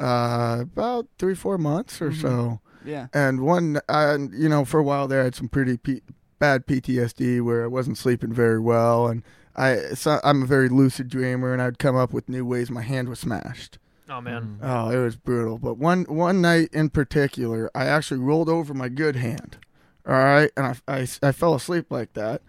uh, 0.00 0.58
about 0.62 1.06
three, 1.18 1.34
four 1.34 1.58
months 1.58 2.00
or 2.02 2.10
Mhm. 2.10 2.20
so. 2.20 2.60
Yeah. 2.84 3.06
And 3.12 3.40
one, 3.40 3.80
uh, 3.88 4.18
you 4.32 4.48
know, 4.48 4.64
for 4.64 4.78
a 4.78 4.82
while 4.82 5.08
there, 5.08 5.22
I 5.22 5.24
had 5.24 5.34
some 5.34 5.48
pretty 5.48 5.76
P- 5.76 6.02
bad 6.38 6.66
PTSD 6.66 7.40
where 7.40 7.64
I 7.64 7.66
wasn't 7.66 7.98
sleeping 7.98 8.32
very 8.32 8.60
well, 8.60 9.08
and 9.08 9.22
I, 9.56 9.94
so 9.94 10.20
I'm 10.22 10.42
a 10.42 10.46
very 10.46 10.68
lucid 10.68 11.08
dreamer, 11.08 11.52
and 11.52 11.60
I'd 11.62 11.78
come 11.78 11.96
up 11.96 12.12
with 12.12 12.28
new 12.28 12.44
ways 12.44 12.70
my 12.70 12.82
hand 12.82 13.08
was 13.08 13.18
smashed. 13.20 13.78
Oh 14.08 14.20
man. 14.20 14.58
Oh, 14.62 14.90
it 14.90 15.02
was 15.02 15.16
brutal. 15.16 15.58
But 15.58 15.78
one 15.78 16.04
one 16.04 16.40
night 16.40 16.68
in 16.72 16.90
particular, 16.90 17.70
I 17.74 17.86
actually 17.86 18.20
rolled 18.20 18.48
over 18.48 18.72
my 18.74 18.88
good 18.88 19.16
hand. 19.16 19.56
All 20.06 20.12
right, 20.14 20.50
and 20.56 20.66
I, 20.86 20.98
I, 21.00 21.08
I 21.22 21.32
fell 21.32 21.54
asleep 21.54 21.86
like 21.90 22.12
that, 22.12 22.42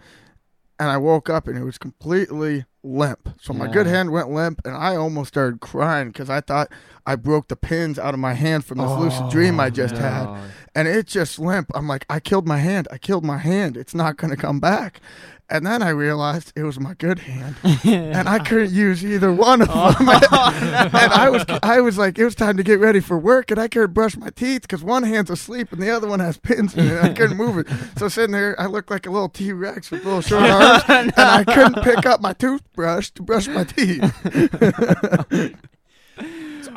and 0.79 0.89
I 0.89 0.97
woke 0.97 1.29
up 1.29 1.47
and 1.47 1.57
it 1.57 1.63
was 1.63 1.77
completely 1.77 2.65
limp. 2.83 3.29
So 3.41 3.53
my 3.53 3.65
Yeah. 3.65 3.71
good 3.71 3.87
hand 3.87 4.11
went 4.11 4.29
limp, 4.29 4.61
and 4.65 4.75
I 4.75 4.95
almost 4.95 5.29
started 5.29 5.59
crying 5.59 6.07
because 6.09 6.29
I 6.29 6.41
thought 6.41 6.69
I 7.05 7.15
broke 7.15 7.47
the 7.47 7.55
pins 7.55 7.97
out 7.99 8.13
of 8.13 8.19
my 8.19 8.33
hand 8.33 8.65
from 8.65 8.77
this 8.79 8.91
lucid 8.91 9.23
oh, 9.25 9.29
dream 9.29 9.59
I 9.59 9.69
just 9.69 9.97
had 9.97 10.27
Oh, 10.27 10.37
and 10.75 10.87
it 10.87 11.07
just 11.07 11.39
limp. 11.39 11.71
I'm 11.73 11.87
like, 11.87 12.05
I 12.09 12.19
killed 12.19 12.47
my 12.47 12.57
hand. 12.57 12.87
I 12.91 12.97
killed 12.97 13.25
my 13.25 13.37
hand. 13.37 13.75
It's 13.77 13.95
not 13.95 14.17
going 14.17 14.31
to 14.31 14.37
come 14.37 14.59
back. 14.59 15.01
And 15.49 15.65
then 15.65 15.81
I 15.81 15.89
realized 15.89 16.51
it 16.57 16.63
was 16.63 16.77
my 16.77 16.93
good 16.95 17.19
hand, 17.19 17.55
and 17.85 18.27
I 18.27 18.39
couldn't 18.39 18.73
use 18.73 19.05
either 19.05 19.31
one 19.31 19.61
of 19.61 19.69
oh. 19.71 19.93
them. 19.93 20.09
and 20.93 21.13
I 21.13 21.29
was, 21.29 21.45
I 21.63 21.79
was 21.79 21.97
like, 21.97 22.19
it 22.19 22.25
was 22.25 22.35
time 22.35 22.57
to 22.57 22.63
get 22.63 22.79
ready 22.79 22.99
for 22.99 23.17
work, 23.17 23.49
and 23.49 23.57
I 23.57 23.69
couldn't 23.69 23.93
brush 23.93 24.17
my 24.17 24.29
teeth 24.29 24.63
because 24.63 24.83
one 24.83 25.03
hand's 25.03 25.29
asleep 25.29 25.71
and 25.71 25.81
the 25.81 25.89
other 25.89 26.07
one 26.07 26.19
has 26.19 26.37
pins 26.37 26.75
in 26.75 26.87
it. 26.87 26.91
And 26.91 26.99
I 26.99 27.13
couldn't 27.13 27.37
move 27.37 27.59
it. 27.59 27.67
So 27.97 28.09
sitting 28.09 28.31
there, 28.31 28.59
I 28.59 28.65
looked 28.65 28.91
like 28.91 29.05
a 29.05 29.09
little 29.09 29.29
T 29.29 29.53
Rex 29.53 29.89
with 29.89 30.03
little 30.03 30.21
short 30.21 30.43
arms, 30.49 30.83
and 30.89 31.13
I 31.15 31.45
couldn't 31.45 31.81
pick 31.81 32.05
up 32.05 32.19
my 32.19 32.33
toothbrush 32.33 33.11
to 33.11 33.21
brush 33.21 33.47
my 33.47 33.63
teeth. 33.63 34.03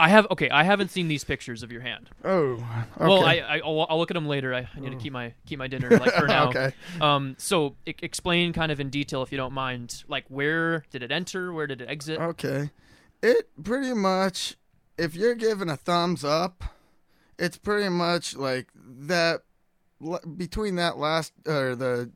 I 0.00 0.08
have 0.08 0.26
okay. 0.30 0.48
I 0.50 0.64
haven't 0.64 0.90
seen 0.90 1.08
these 1.08 1.22
pictures 1.24 1.62
of 1.62 1.70
your 1.70 1.82
hand. 1.82 2.10
Oh, 2.24 2.52
okay. 2.54 2.64
Well, 2.98 3.24
I, 3.24 3.34
I 3.36 3.58
I'll, 3.64 3.86
I'll 3.88 3.98
look 3.98 4.10
at 4.10 4.14
them 4.14 4.26
later. 4.26 4.54
I, 4.54 4.66
I 4.74 4.80
need 4.80 4.90
to 4.90 4.96
keep 4.96 5.12
my 5.12 5.34
keep 5.46 5.58
my 5.58 5.68
dinner 5.68 5.90
like 5.90 6.12
for 6.12 6.26
now. 6.36 6.48
okay. 6.48 6.72
Um. 7.00 7.34
So 7.38 7.76
e- 7.86 7.94
explain 8.02 8.52
kind 8.52 8.72
of 8.72 8.80
in 8.80 8.88
detail 8.90 9.22
if 9.22 9.30
you 9.30 9.36
don't 9.38 9.52
mind. 9.52 10.02
Like 10.08 10.24
where 10.28 10.84
did 10.90 11.02
it 11.02 11.12
enter? 11.12 11.52
Where 11.52 11.66
did 11.66 11.80
it 11.80 11.88
exit? 11.88 12.18
Okay. 12.18 12.70
It 13.22 13.50
pretty 13.62 13.92
much, 13.92 14.56
if 14.96 15.14
you're 15.14 15.34
giving 15.34 15.68
a 15.68 15.76
thumbs 15.76 16.24
up, 16.24 16.64
it's 17.38 17.58
pretty 17.58 17.90
much 17.90 18.34
like 18.34 18.68
that 18.74 19.42
l- 20.02 20.20
between 20.36 20.76
that 20.76 20.96
last 20.96 21.32
or 21.46 21.76
the 21.76 22.10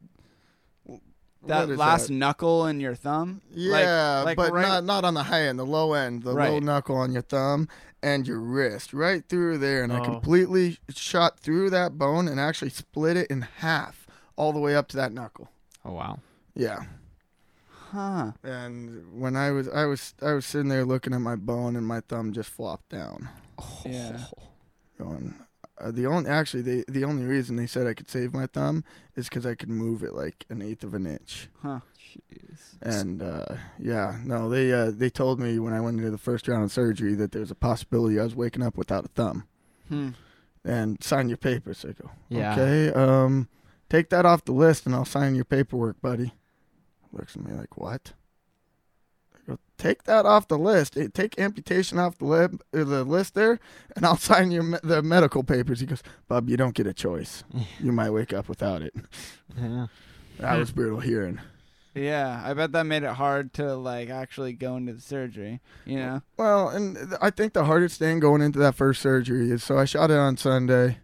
That 1.47 1.69
last 1.69 2.09
that? 2.09 2.15
knuckle 2.15 2.67
in 2.67 2.81
your 2.81 2.95
thumb. 2.95 3.41
Yeah, 3.51 4.23
like 4.25 4.37
but 4.37 4.53
right- 4.53 4.63
not 4.63 4.85
not 4.85 5.05
on 5.05 5.15
the 5.15 5.25
high 5.25 5.43
end, 5.43 5.59
the 5.59 5.67
low 5.67 5.93
end, 5.93 6.23
the 6.23 6.35
Right. 6.35 6.51
low 6.51 6.59
knuckle 6.59 6.97
on 6.97 7.13
your 7.13 7.23
thumb 7.23 7.69
and 8.03 8.27
your 8.27 8.39
wrist, 8.41 8.93
right 8.95 9.23
through 9.29 9.59
there, 9.59 9.83
and 9.83 9.93
I 9.93 10.01
Oh. 10.01 10.05
completely 10.05 10.79
shot 10.91 11.39
through 11.39 11.71
that 11.71 11.99
bone 11.99 12.29
and 12.29 12.39
actually 12.41 12.71
split 12.71 13.17
it 13.17 13.31
in 13.31 13.43
half 13.43 14.07
all 14.37 14.53
the 14.53 14.59
way 14.61 14.75
up 14.75 14.89
to 14.89 14.97
that 14.97 15.13
knuckle. 15.13 15.49
oh 15.85 15.93
wow. 15.93 16.19
Yeah. 16.55 16.85
Huh. 17.91 18.33
And 18.43 19.21
when 19.21 19.37
I 19.37 19.51
was 19.51 19.69
I 19.69 19.85
was 19.85 20.15
I 20.23 20.33
was 20.33 20.47
sitting 20.47 20.69
there 20.69 20.85
looking 20.85 21.13
at 21.15 21.21
my 21.21 21.37
bone 21.37 21.77
and 21.77 21.87
my 21.87 22.01
thumb 22.01 22.33
just 22.33 22.51
flopped 22.51 22.89
down. 22.89 23.29
Oh. 23.59 23.83
Yeah. 23.85 24.25
going. 24.99 25.35
Uh, 25.79 25.91
the 25.91 26.07
only 26.07 26.31
actually 26.31 26.63
the 26.63 26.85
the 26.89 27.05
only 27.05 27.25
reason 27.25 27.57
they 27.57 27.67
said 27.67 27.87
I 27.87 27.95
could 27.95 28.09
save 28.09 28.33
my 28.33 28.47
thumb 28.47 28.85
is 29.17 29.29
because 29.29 29.45
I 29.45 29.55
could 29.57 29.69
move 29.69 30.03
it 30.05 30.15
like 30.15 30.47
an 30.49 30.63
eighth 30.63 30.85
of 30.85 30.95
an 30.95 31.07
inch. 31.07 31.49
Huh. 31.63 31.81
Jeez. 31.99 32.61
And 32.81 33.21
uh, 33.23 33.57
yeah, 33.79 34.19
no, 34.25 34.49
they 34.49 34.73
uh, 34.73 34.93
they 34.95 35.11
told 35.11 35.41
me 35.41 35.59
when 35.59 35.73
I 35.73 35.81
went 35.81 35.99
into 35.99 36.11
the 36.13 36.19
first 36.19 36.47
round 36.47 36.63
of 36.63 36.71
surgery 36.71 37.15
that 37.17 37.33
there 37.33 37.41
was 37.41 37.51
a 37.51 37.57
possibility 37.57 38.21
I 38.21 38.23
was 38.25 38.37
waking 38.37 38.63
up 38.63 38.77
without 38.77 39.05
a 39.05 39.09
thumb. 39.09 39.49
Hmm. 39.89 40.11
And 40.65 41.03
sign 41.03 41.29
your 41.29 41.37
papers. 41.39 41.85
I 41.85 41.93
go, 41.93 42.11
Yeah. 42.31 42.53
okay, 42.53 42.93
um, 42.93 43.49
take 43.91 44.09
that 44.11 44.25
off 44.25 44.45
the 44.45 44.53
list 44.53 44.87
and 44.87 44.95
I'll 44.95 45.05
sign 45.05 45.35
your 45.35 45.45
paperwork, 45.45 46.01
buddy. 46.01 46.33
Looks 47.13 47.37
at 47.37 47.45
me 47.45 47.53
like 47.53 47.77
what? 47.77 48.13
I 49.47 49.51
go, 49.53 49.59
take 49.79 50.05
that 50.05 50.27
off 50.27 50.49
the 50.49 50.59
list. 50.59 50.97
Take 51.15 51.39
amputation 51.39 51.99
off 51.99 52.19
the 52.19 52.25
lib, 52.25 52.63
uh, 52.75 52.85
the 52.85 53.05
list 53.05 53.35
there, 53.35 53.59
and 53.97 54.05
I'll 54.07 54.17
sign 54.31 54.51
your 54.51 54.63
me- 54.63 54.79
the 54.83 55.03
medical 55.03 55.45
papers. 55.45 55.81
He 55.81 55.87
goes, 55.87 56.03
Bub, 56.29 56.49
you 56.49 56.57
don't 56.57 56.75
get 56.75 56.87
a 56.87 56.93
choice. 56.95 57.45
You 57.81 57.93
might 57.93 58.11
wake 58.11 58.33
up 58.33 58.49
without 58.49 58.83
it. 58.83 58.95
Yeah. 59.57 59.87
That 60.41 60.59
was 60.59 60.73
brutal 60.73 60.99
hearing. 60.99 61.39
Yeah, 61.95 62.43
I 62.45 62.55
bet 62.55 62.73
that 62.73 62.87
made 62.87 63.05
it 63.05 63.13
hard 63.13 63.53
to 63.55 63.77
like 63.77 64.11
actually 64.11 64.53
go 64.53 64.77
into 64.77 64.95
the 64.95 65.01
surgery. 65.01 65.61
You 65.87 65.99
know. 65.99 66.23
Well, 66.37 66.71
and 66.71 67.15
I 67.23 67.31
think 67.31 67.53
the 67.53 67.67
hardest 67.67 68.01
thing 68.01 68.19
going 68.19 68.43
into 68.43 68.59
that 68.59 68.75
first 68.75 69.01
surgery 69.01 69.49
is 69.53 69.63
so 69.63 69.79
I 69.79 69.85
shot 69.85 70.11
it 70.11 70.17
on 70.17 70.37
Sunday 70.37 70.99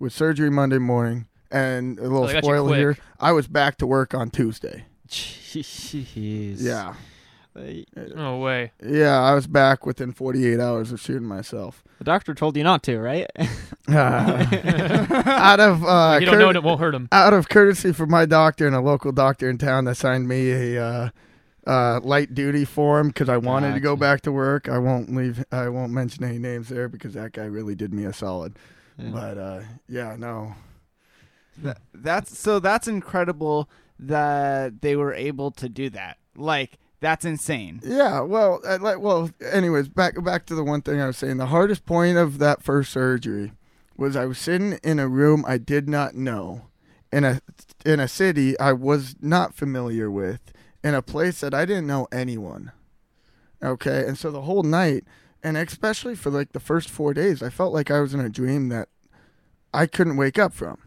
with 0.00 0.12
surgery 0.12 0.50
Monday 0.50 0.78
morning. 0.78 1.28
And 1.52 2.00
a 2.00 2.02
little 2.02 2.26
they 2.26 2.40
spoiler 2.40 2.76
here, 2.76 2.98
I 3.20 3.30
was 3.30 3.46
back 3.46 3.78
to 3.78 3.86
work 3.86 4.12
on 4.12 4.30
Tuesday. 4.30 4.86
Jeez. 5.08 6.56
Yeah. 6.60 6.94
Uh, 7.58 8.00
No 8.14 8.38
way. 8.38 8.72
Yeah, 8.84 9.20
I 9.20 9.34
was 9.34 9.46
back 9.46 9.84
within 9.84 10.12
48 10.12 10.60
hours 10.60 10.92
of 10.92 11.00
shooting 11.00 11.26
myself. 11.26 11.82
the 11.98 12.04
doctor 12.04 12.34
told 12.34 12.56
you 12.56 12.62
not 12.62 12.82
to, 12.84 12.98
right? 12.98 13.26
out 13.88 15.60
of 15.60 15.84
uh, 15.84 16.18
you 16.20 16.26
don't 16.26 16.34
know 16.38 16.44
cour- 16.44 16.48
and 16.48 16.56
it 16.56 16.62
won't 16.62 16.80
hurt 16.80 16.94
him. 16.94 17.08
out 17.12 17.32
of 17.32 17.48
courtesy 17.48 17.92
for 17.92 18.06
my 18.06 18.26
doctor 18.26 18.66
and 18.66 18.76
a 18.76 18.80
local 18.80 19.12
doctor 19.12 19.48
in 19.48 19.58
town 19.58 19.84
that 19.86 19.96
signed 19.96 20.28
me 20.28 20.50
a 20.76 20.84
uh, 20.84 21.08
uh, 21.66 22.00
light 22.02 22.34
duty 22.34 22.64
form 22.64 23.08
because 23.08 23.28
I 23.28 23.36
wanted 23.36 23.74
to 23.74 23.80
go 23.80 23.96
back 23.96 24.20
to 24.22 24.32
work. 24.32 24.68
I 24.68 24.78
won't 24.78 25.14
leave. 25.14 25.44
I 25.52 25.68
won't 25.68 25.92
mention 25.92 26.24
any 26.24 26.38
names 26.38 26.68
there 26.68 26.88
because 26.88 27.14
that 27.14 27.32
guy 27.32 27.44
really 27.44 27.74
did 27.74 27.92
me 27.92 28.04
a 28.04 28.12
solid. 28.12 28.56
Yeah. 28.98 29.10
But 29.10 29.38
uh, 29.38 29.60
yeah, 29.88 30.16
no, 30.18 30.54
That, 31.58 31.78
that's 31.94 32.38
so 32.38 32.58
that's 32.58 32.88
incredible 32.88 33.68
that 33.98 34.80
they 34.82 34.96
were 34.96 35.12
able 35.14 35.50
to 35.52 35.68
do 35.68 35.90
that. 35.90 36.18
Like 36.36 36.78
that's 37.00 37.24
insane. 37.24 37.80
yeah. 37.84 38.20
Well, 38.20 38.60
uh, 38.66 38.78
like, 38.80 39.00
well. 39.00 39.30
Anyways, 39.52 39.88
back 39.88 40.22
back 40.24 40.46
to 40.46 40.54
the 40.54 40.64
one 40.64 40.82
thing 40.82 41.00
I 41.00 41.06
was 41.06 41.16
saying. 41.16 41.36
The 41.36 41.46
hardest 41.46 41.86
point 41.86 42.16
of 42.18 42.38
that 42.38 42.62
first 42.62 42.92
surgery 42.92 43.52
was 43.96 44.16
I 44.16 44.26
was 44.26 44.38
sitting 44.38 44.78
in 44.82 44.98
a 44.98 45.08
room 45.08 45.44
I 45.46 45.58
did 45.58 45.88
not 45.88 46.14
know, 46.14 46.66
in 47.12 47.24
a 47.24 47.40
in 47.84 48.00
a 48.00 48.08
city 48.08 48.58
I 48.58 48.72
was 48.72 49.16
not 49.20 49.54
familiar 49.54 50.10
with, 50.10 50.52
in 50.82 50.94
a 50.94 51.02
place 51.02 51.40
that 51.40 51.54
I 51.54 51.64
didn't 51.64 51.86
know 51.86 52.08
anyone. 52.10 52.72
Okay, 53.62 54.04
and 54.06 54.16
so 54.16 54.30
the 54.30 54.42
whole 54.42 54.62
night, 54.62 55.04
and 55.42 55.56
especially 55.56 56.14
for 56.14 56.30
like 56.30 56.52
the 56.52 56.60
first 56.60 56.88
four 56.88 57.12
days, 57.14 57.42
I 57.42 57.50
felt 57.50 57.74
like 57.74 57.90
I 57.90 58.00
was 58.00 58.14
in 58.14 58.20
a 58.20 58.28
dream 58.28 58.68
that 58.68 58.88
I 59.74 59.86
couldn't 59.86 60.16
wake 60.16 60.38
up 60.38 60.52
from. 60.52 60.78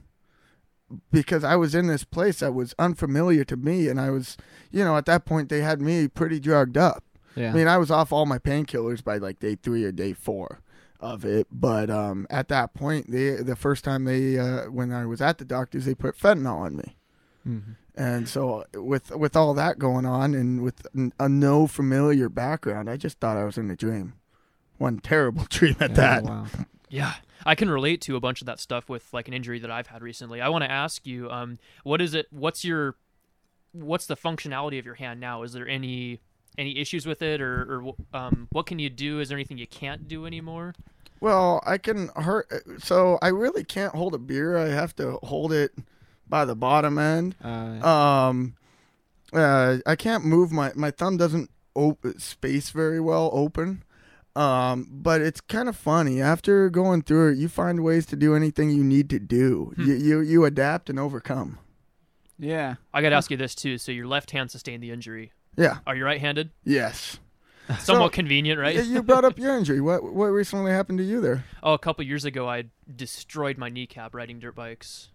Because 1.11 1.43
I 1.43 1.55
was 1.55 1.73
in 1.75 1.87
this 1.87 2.03
place 2.03 2.39
that 2.39 2.53
was 2.53 2.73
unfamiliar 2.79 3.43
to 3.45 3.57
me, 3.57 3.87
and 3.87 3.99
I 3.99 4.09
was, 4.09 4.37
you 4.71 4.83
know, 4.83 4.97
at 4.97 5.05
that 5.05 5.25
point 5.25 5.49
they 5.49 5.61
had 5.61 5.81
me 5.81 6.07
pretty 6.07 6.39
drugged 6.39 6.77
up. 6.77 7.03
yeah. 7.35 7.51
I 7.51 7.53
mean, 7.53 7.67
I 7.67 7.77
was 7.77 7.89
off 7.91 8.11
all 8.11 8.25
my 8.25 8.37
painkillers 8.39 9.03
by 9.03 9.17
like 9.17 9.39
day 9.39 9.55
three 9.55 9.83
or 9.83 9.91
day 9.91 10.13
four 10.13 10.59
of 10.99 11.23
it. 11.25 11.47
But 11.51 11.89
um, 11.89 12.27
at 12.29 12.47
that 12.49 12.73
point, 12.73 13.09
they 13.11 13.31
the 13.35 13.55
first 13.55 13.83
time 13.83 14.03
they 14.05 14.37
uh, 14.37 14.65
when 14.65 14.91
I 14.91 15.05
was 15.05 15.21
at 15.21 15.37
the 15.37 15.45
doctors, 15.45 15.85
they 15.85 15.95
put 15.95 16.17
fentanyl 16.17 16.57
on 16.59 16.75
me, 16.77 16.95
Mhm. 17.47 17.75
and 17.95 18.27
so 18.29 18.65
with 18.73 19.11
with 19.11 19.35
all 19.35 19.53
that 19.55 19.79
going 19.79 20.05
on 20.05 20.33
and 20.35 20.61
with 20.61 20.85
a 21.19 21.27
no 21.29 21.67
familiar 21.67 22.29
background, 22.29 22.89
I 22.89 22.97
just 22.97 23.19
thought 23.19 23.37
I 23.37 23.45
was 23.45 23.57
in 23.57 23.71
a 23.71 23.75
dream. 23.75 24.13
One 24.77 24.99
terrible 24.99 25.45
dream 25.49 25.75
at 25.79 25.91
Yeah, 25.91 25.95
that. 25.95 26.23
Wow. 26.23 26.45
Yeah, 26.89 27.13
I 27.45 27.55
can 27.55 27.69
relate 27.69 28.01
to 28.01 28.15
a 28.15 28.19
bunch 28.19 28.41
of 28.41 28.45
that 28.47 28.59
stuff 28.59 28.89
with 28.89 29.11
like 29.13 29.27
an 29.27 29.33
injury 29.33 29.59
that 29.59 29.71
I've 29.71 29.87
had 29.87 30.01
recently. 30.01 30.41
I 30.41 30.49
want 30.49 30.63
to 30.63 30.71
ask 30.71 31.05
you, 31.07 31.29
um, 31.29 31.59
what 31.83 32.01
is 32.01 32.13
it? 32.13 32.27
What's 32.31 32.63
your, 32.63 32.95
what's 33.71 34.05
the 34.05 34.15
functionality 34.17 34.77
of 34.79 34.85
your 34.85 34.95
hand 34.95 35.19
now? 35.19 35.43
Is 35.43 35.53
there 35.53 35.67
any 35.67 36.19
any 36.57 36.77
issues 36.77 37.05
with 37.05 37.21
it, 37.21 37.39
or, 37.39 37.61
or 37.81 37.95
um, 38.13 38.47
what 38.51 38.65
can 38.65 38.77
you 38.77 38.89
do? 38.89 39.21
Is 39.21 39.29
there 39.29 39.37
anything 39.37 39.57
you 39.57 39.67
can't 39.67 40.09
do 40.09 40.25
anymore? 40.25 40.73
Well, 41.21 41.63
I 41.65 41.77
can 41.77 42.09
hurt. 42.09 42.51
So 42.79 43.17
I 43.21 43.29
really 43.29 43.63
can't 43.63 43.95
hold 43.95 44.13
a 44.13 44.17
beer. 44.17 44.57
I 44.57 44.67
have 44.67 44.93
to 44.97 45.17
hold 45.23 45.53
it 45.53 45.71
by 46.27 46.43
the 46.43 46.55
bottom 46.55 46.97
end. 46.97 47.35
Uh, 47.41 47.87
Um, 47.87 48.55
uh, 49.31 49.77
I 49.85 49.95
can't 49.95 50.25
move 50.25 50.51
my 50.51 50.73
my 50.75 50.91
thumb 50.91 51.15
doesn't 51.15 51.49
op- 51.73 52.05
space 52.17 52.71
very 52.71 52.99
well 52.99 53.29
open. 53.33 53.83
Um, 54.35 54.87
but 54.89 55.21
it's 55.21 55.41
kind 55.41 55.67
of 55.67 55.75
funny. 55.75 56.21
After 56.21 56.69
going 56.69 57.01
through 57.01 57.33
it, 57.33 57.37
you 57.37 57.49
find 57.49 57.83
ways 57.83 58.05
to 58.07 58.15
do 58.15 58.33
anything 58.35 58.69
you 58.71 58.83
need 58.83 59.09
to 59.09 59.19
do. 59.19 59.73
Hmm. 59.75 59.85
You, 59.87 59.93
you 59.95 60.19
you 60.21 60.45
adapt 60.45 60.89
and 60.89 60.97
overcome. 60.97 61.59
Yeah. 62.39 62.75
I 62.93 63.01
got 63.01 63.09
to 63.09 63.15
ask 63.15 63.29
you 63.29 63.37
this 63.37 63.53
too. 63.53 63.77
So 63.77 63.91
your 63.91 64.07
left 64.07 64.31
hand 64.31 64.49
sustained 64.49 64.81
the 64.81 64.91
injury. 64.91 65.31
Yeah. 65.57 65.79
Are 65.85 65.95
you 65.95 66.05
right-handed? 66.05 66.49
Yes. 66.63 67.19
Somewhat 67.79 68.13
convenient, 68.13 68.59
right? 68.59 68.75
Y- 68.75 68.81
You 68.81 69.03
brought 69.03 69.25
up 69.25 69.37
your 69.37 69.55
injury. 69.57 69.79
What 69.81 70.03
what 70.03 70.27
recently 70.27 70.71
happened 70.71 70.97
to 70.99 71.03
you 71.03 71.21
there? 71.21 71.43
Oh, 71.61 71.73
a 71.73 71.77
couple 71.79 72.03
years 72.05 72.25
ago, 72.25 72.47
I 72.49 72.65
destroyed 72.93 73.57
my 73.57 73.69
kneecap 73.69 74.15
riding 74.15 74.39
dirt 74.39 74.55
bikes. 74.55 75.09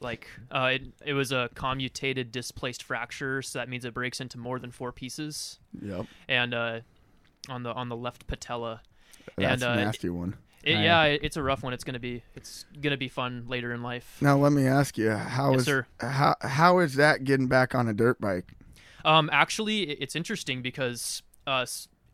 Like, 0.00 0.26
uh, 0.50 0.70
it, 0.74 0.82
it 1.06 1.12
was 1.14 1.32
a 1.32 1.48
comminuted 1.54 2.30
displaced 2.32 2.82
fracture, 2.82 3.40
so 3.42 3.58
that 3.58 3.68
means 3.68 3.84
it 3.84 3.94
breaks 3.94 4.20
into 4.20 4.38
more 4.38 4.58
than 4.58 4.70
four 4.70 4.92
pieces. 4.92 5.58
Yep. 5.80 6.06
And 6.28 6.52
uh, 6.54 6.80
on 7.48 7.62
the 7.62 7.72
on 7.72 7.88
the 7.88 7.96
left 7.96 8.26
patella, 8.26 8.82
That's 9.36 9.62
And, 9.62 9.70
uh, 9.70 9.80
a 9.80 9.84
nasty 9.84 10.08
one. 10.10 10.36
it, 10.62 10.78
yeah, 10.78 11.02
it, 11.04 11.20
it's 11.22 11.36
a 11.36 11.42
rough 11.42 11.62
one. 11.62 11.72
It's 11.72 11.84
gonna 11.84 11.98
be 11.98 12.22
it's 12.34 12.64
gonna 12.80 12.96
be 12.96 13.08
fun 13.08 13.44
later 13.48 13.72
in 13.72 13.82
life. 13.82 14.18
Now 14.20 14.36
let 14.36 14.52
me 14.52 14.66
ask 14.66 14.96
you, 14.98 15.10
how 15.10 15.52
Yes, 15.52 15.60
is 15.60 15.66
sir. 15.66 15.86
how 16.00 16.36
how 16.40 16.78
is 16.78 16.94
that 16.94 17.24
getting 17.24 17.46
back 17.48 17.74
on 17.74 17.88
a 17.88 17.92
dirt 17.92 18.20
bike? 18.20 18.52
Um, 19.04 19.28
actually, 19.32 19.82
it's 19.82 20.16
interesting 20.16 20.62
because 20.62 21.22
uh, 21.46 21.66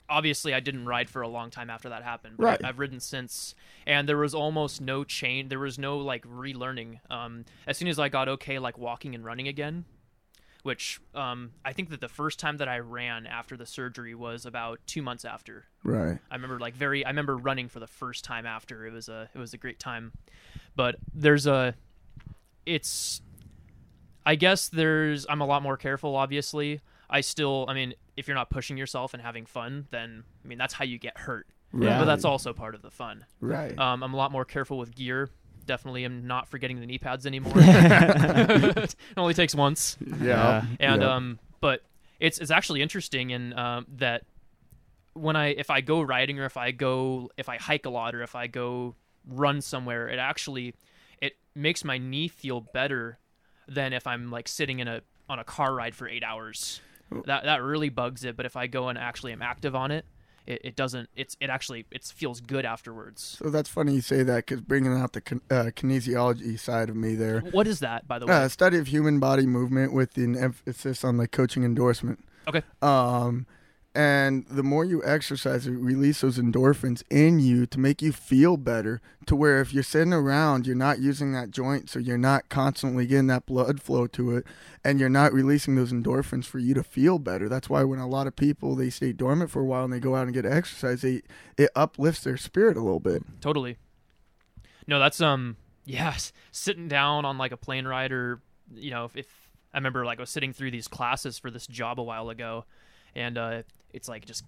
obviously 0.09 0.53
I 0.53 0.59
didn't 0.59 0.87
ride 0.87 1.09
for 1.09 1.23
a 1.23 1.29
long 1.29 1.51
time 1.51 1.71
after 1.71 1.89
that 1.89 2.03
happened. 2.03 2.37
But 2.39 2.45
Right. 2.47 2.65
I, 2.65 2.69
I've 2.71 2.79
ridden 2.81 2.99
since, 2.99 3.55
and 3.87 4.09
there 4.09 4.17
was 4.17 4.35
almost 4.35 4.81
no 4.81 5.05
chain. 5.05 5.49
There 5.49 5.61
was 5.61 5.79
no 5.79 5.99
like 5.99 6.25
relearning. 6.27 6.99
Um, 7.09 7.45
as 7.67 7.77
soon 7.79 7.87
as 7.87 7.99
I 8.01 8.09
got 8.09 8.29
okay, 8.29 8.59
like 8.59 8.77
walking 8.77 9.15
and 9.15 9.25
running 9.25 9.47
again, 9.47 9.85
which 10.65 11.01
um, 11.15 11.53
I 11.65 11.73
think 11.73 11.91
that 11.91 12.01
the 12.01 12.09
first 12.09 12.39
time 12.39 12.59
that 12.59 12.69
I 12.69 12.79
ran 12.79 13.27
after 13.27 13.57
the 13.57 13.67
surgery 13.67 14.15
was 14.15 14.47
about 14.47 14.81
two 14.87 15.03
months 15.03 15.25
after. 15.25 15.65
Right. 15.85 16.19
I 16.31 16.35
remember 16.35 16.59
like 16.59 16.75
very. 16.75 17.05
I 17.05 17.09
remember 17.09 17.37
running 17.37 17.69
for 17.69 17.81
the 17.81 17.87
first 17.87 18.25
time 18.25 18.47
after. 18.47 18.87
It 18.87 18.93
was 18.93 19.09
a 19.09 19.29
it 19.35 19.39
was 19.39 19.55
a 19.55 19.59
great 19.59 19.79
time, 19.79 20.13
but 20.77 20.97
there's 21.15 21.47
a, 21.47 21.75
it's, 22.67 23.23
I 24.25 24.35
guess 24.35 24.69
there's. 24.69 25.27
I'm 25.29 25.41
a 25.41 25.47
lot 25.47 25.63
more 25.63 25.77
careful. 25.77 26.17
Obviously, 26.17 26.81
I 27.09 27.21
still. 27.21 27.65
I 27.69 27.75
mean, 27.75 27.95
if 28.17 28.29
you're 28.29 28.37
not 28.37 28.51
pushing 28.51 28.77
yourself 28.77 29.15
and 29.15 29.23
having 29.23 29.47
fun, 29.47 29.87
then 29.91 30.25
I 30.45 30.49
mean 30.49 30.59
that's 30.59 30.75
how 30.75 30.85
you 30.85 30.99
get 30.99 31.19
hurt. 31.19 31.47
Yeah. 31.73 32.01
But 32.01 32.05
that's 32.07 32.25
also 32.25 32.53
part 32.53 32.75
of 32.75 32.83
the 32.83 32.91
fun. 32.91 33.25
Right. 33.41 33.79
Um, 33.79 34.03
I'm 34.03 34.13
a 34.13 34.17
lot 34.17 34.33
more 34.33 34.45
careful 34.45 34.77
with 34.79 34.95
gear. 34.95 35.31
Definitely, 35.67 36.05
am 36.05 36.27
not 36.27 36.49
forgetting 36.49 36.81
the 36.81 36.87
knee 36.87 36.99
pads 36.99 37.27
anymore. 37.27 37.53
it 37.57 38.95
only 39.17 39.35
takes 39.35 39.55
once 39.55 39.97
yeah. 40.21 40.65
and 40.79 41.03
Yeah. 41.03 41.15
um 41.17 41.39
but 41.61 41.83
it's 42.19 42.39
it's 42.39 42.51
actually 42.51 42.83
interesting 42.83 43.31
in 43.31 43.57
um 43.59 43.87
that 43.99 44.25
when 45.15 45.37
i 45.37 45.49
if 45.49 45.71
i 45.71 45.81
go 45.81 46.01
riding 46.01 46.39
or 46.39 46.45
if 46.45 46.57
i 46.57 46.71
go 46.71 47.31
if 47.37 47.49
i 47.49 47.57
hike 47.57 47.87
a 47.87 47.91
lot 47.91 48.15
or 48.15 48.23
if 48.23 48.35
i 48.35 48.47
go 48.47 48.95
run 49.27 49.61
somewhere 49.61 50.09
it 50.09 50.19
actually 50.19 50.75
it 51.21 51.35
makes 51.55 51.85
my 51.85 51.99
knee 51.99 52.29
feel 52.29 52.61
better 52.61 53.19
than 53.69 53.93
if 53.93 54.07
i'm 54.07 54.31
like 54.31 54.49
sitting 54.49 54.79
in 54.79 54.89
a 54.89 55.03
on 55.29 55.39
a 55.39 55.45
car 55.45 55.75
ride 55.75 55.95
for 55.95 56.09
eight 56.09 56.23
hours 56.25 56.81
that 57.27 57.45
that 57.45 57.63
really 57.63 57.89
bugs 57.89 58.25
it 58.25 58.37
but 58.37 58.47
if 58.47 58.57
i 58.57 58.67
go 58.67 58.89
and 58.89 58.97
actually 58.99 59.33
am 59.33 59.43
active 59.43 59.75
on 59.75 59.91
it 59.91 60.05
it, 60.47 60.61
it 60.65 60.77
doesn't 60.77 61.09
it's 61.17 61.37
it 61.41 61.51
actually 61.51 61.87
it 61.91 62.05
feels 62.05 62.41
good 62.41 62.65
afterwards 62.65 63.37
So 63.43 63.51
that's 63.51 63.69
funny 63.69 63.95
you 63.95 64.01
say 64.01 64.23
that 64.23 64.47
because 64.47 64.61
bringing 64.61 64.93
out 64.93 65.13
the 65.13 65.21
kin- 65.21 65.43
uh, 65.51 65.71
kinesiology 65.77 66.59
side 66.59 66.89
of 66.89 66.97
me 66.97 67.15
there. 67.15 67.41
what 67.41 67.67
is 67.67 67.81
that 67.81 68.07
by 68.09 68.19
the 68.19 68.27
way 68.27 68.35
Uh, 68.35 68.49
study 68.49 68.79
of 68.79 68.87
human 68.89 69.21
body 69.21 69.47
movement 69.47 69.93
with 69.93 70.17
an 70.17 70.37
emphasis 70.37 71.05
on 71.05 71.17
like 71.19 71.31
coaching 71.33 71.65
endorsement. 71.65 72.25
Okay. 72.49 72.63
Um, 72.83 73.47
and 73.95 74.47
the 74.49 74.63
more 74.63 74.85
you 74.85 75.03
exercise, 75.05 75.67
it 75.67 75.73
release 75.73 76.21
those 76.21 76.39
endorphins 76.39 77.03
in 77.11 77.41
you 77.41 77.67
to 77.67 77.81
make 77.81 78.01
you 78.01 78.13
feel 78.13 78.57
better. 78.57 79.01
To 79.27 79.35
where 79.37 79.61
if 79.61 79.73
you're 79.75 79.83
sitting 79.83 80.13
around, 80.13 80.67
you're 80.67 80.77
not 80.77 81.01
using 81.01 81.33
that 81.33 81.51
joint, 81.51 81.91
so 81.91 81.99
you're 81.99 82.17
not 82.19 82.49
constantly 82.49 83.07
getting 83.07 83.27
that 83.29 83.47
blood 83.47 83.81
flow 83.83 84.07
to 84.09 84.37
it, 84.37 84.47
and 84.85 85.01
you're 85.01 85.09
not 85.09 85.33
releasing 85.33 85.75
those 85.75 85.93
endorphins 85.93 86.45
for 86.45 86.59
you 86.59 86.73
to 86.75 86.83
feel 86.83 87.19
better. 87.19 87.49
That's 87.49 87.69
why 87.69 87.83
when 87.85 87.99
a 87.99 88.09
lot 88.09 88.27
of 88.27 88.37
people 88.37 88.75
they 88.77 88.91
stay 88.91 89.13
dormant 89.13 89.51
for 89.51 89.61
a 89.61 89.65
while 89.65 89.85
and 89.85 89.93
they 89.93 90.01
go 90.01 90.15
out 90.15 90.25
and 90.25 90.35
get 90.35 90.47
exercise, 90.47 91.03
they 91.03 91.23
it 91.57 91.71
uplifts 91.75 92.23
their 92.25 92.37
spirit 92.37 92.77
a 92.77 92.81
little 92.81 93.01
bit. 93.01 93.23
totally 93.41 93.77
no 94.87 94.99
that's 94.99 95.21
um 95.21 95.57
yes 95.85 96.33
sitting 96.53 96.89
down 96.89 97.25
on 97.25 97.39
like 97.39 97.53
a 97.53 97.57
plane 97.57 97.87
ride 97.87 98.13
or 98.13 98.41
you 98.75 98.91
know 98.91 99.05
if, 99.05 99.15
if 99.17 99.27
i 99.73 99.77
remember 99.77 100.05
like 100.05 100.19
i 100.19 100.23
was 100.23 100.31
sitting 100.31 100.53
through 100.53 100.71
these 100.71 100.89
classes 100.89 101.39
for 101.39 101.51
this 101.51 101.67
job 101.67 102.01
a 102.01 102.03
while 102.03 102.29
ago 102.31 102.65
and 103.15 103.37
uh 103.39 103.63
it's 103.93 104.09
like 104.09 104.25
just 104.27 104.45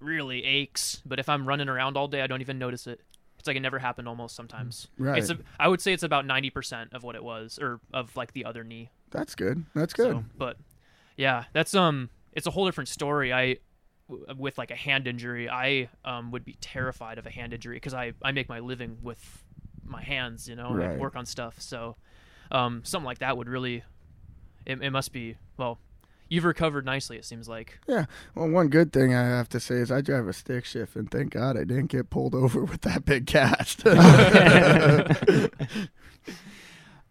really 0.00 0.44
aches 0.44 1.00
but 1.06 1.18
if 1.18 1.28
i'm 1.28 1.46
running 1.46 1.68
around 1.68 1.96
all 1.96 2.06
day 2.08 2.20
i 2.22 2.26
don't 2.26 2.40
even 2.42 2.58
notice 2.58 2.86
it 2.86 3.00
it's 3.38 3.46
like 3.46 3.56
it 3.56 3.60
never 3.60 3.78
happened 3.78 4.06
almost 4.08 4.36
sometimes 4.36 4.88
Right. 4.98 5.18
it's 5.18 5.30
a, 5.30 5.38
i 5.58 5.68
would 5.68 5.80
say 5.80 5.92
it's 5.92 6.02
about 6.02 6.24
90% 6.26 6.92
of 6.92 7.02
what 7.02 7.14
it 7.16 7.24
was 7.24 7.58
or 7.58 7.80
of 7.94 8.14
like 8.16 8.32
the 8.32 8.44
other 8.44 8.62
knee 8.64 8.90
That's 9.10 9.34
good. 9.34 9.64
That's 9.74 9.94
good. 9.94 10.12
so, 10.12 10.24
but 10.36 10.56
yeah, 11.16 11.44
that's 11.54 11.74
um, 11.74 12.10
it's 12.32 12.46
a 12.46 12.50
whole 12.50 12.66
different 12.66 12.88
story. 12.88 13.32
I 13.32 13.56
with 14.08 14.58
like 14.58 14.70
a 14.70 14.76
hand 14.76 15.06
injury, 15.06 15.48
I 15.48 15.88
um 16.04 16.30
would 16.32 16.44
be 16.44 16.54
terrified 16.60 17.16
of 17.18 17.24
a 17.26 17.30
hand 17.30 17.54
injury 17.54 17.76
because 17.76 17.94
I 17.94 18.12
I 18.22 18.32
make 18.32 18.48
my 18.50 18.58
living 18.58 18.98
with 19.02 19.44
my 19.84 20.02
hands, 20.02 20.46
you 20.48 20.56
know, 20.56 20.72
and 20.92 21.00
work 21.00 21.16
on 21.16 21.24
stuff. 21.24 21.58
So, 21.60 21.96
um, 22.50 22.82
something 22.84 23.06
like 23.06 23.20
that 23.20 23.36
would 23.38 23.48
really, 23.48 23.82
it, 24.66 24.82
it 24.82 24.90
must 24.90 25.12
be 25.12 25.36
well. 25.56 25.78
You've 26.28 26.44
recovered 26.44 26.84
nicely, 26.84 27.16
it 27.16 27.24
seems 27.24 27.48
like. 27.48 27.78
Yeah. 27.86 28.06
Well, 28.34 28.48
one 28.48 28.68
good 28.68 28.92
thing 28.92 29.14
I 29.14 29.24
have 29.24 29.48
to 29.50 29.60
say 29.60 29.76
is 29.76 29.92
I 29.92 30.00
drive 30.00 30.26
a 30.26 30.32
stick 30.32 30.64
shift, 30.64 30.96
and 30.96 31.10
thank 31.10 31.30
God 31.30 31.56
I 31.56 31.64
didn't 31.64 31.86
get 31.86 32.10
pulled 32.10 32.34
over 32.34 32.64
with 32.64 32.80
that 32.82 33.04
big 33.04 33.26
cast. 33.26 33.84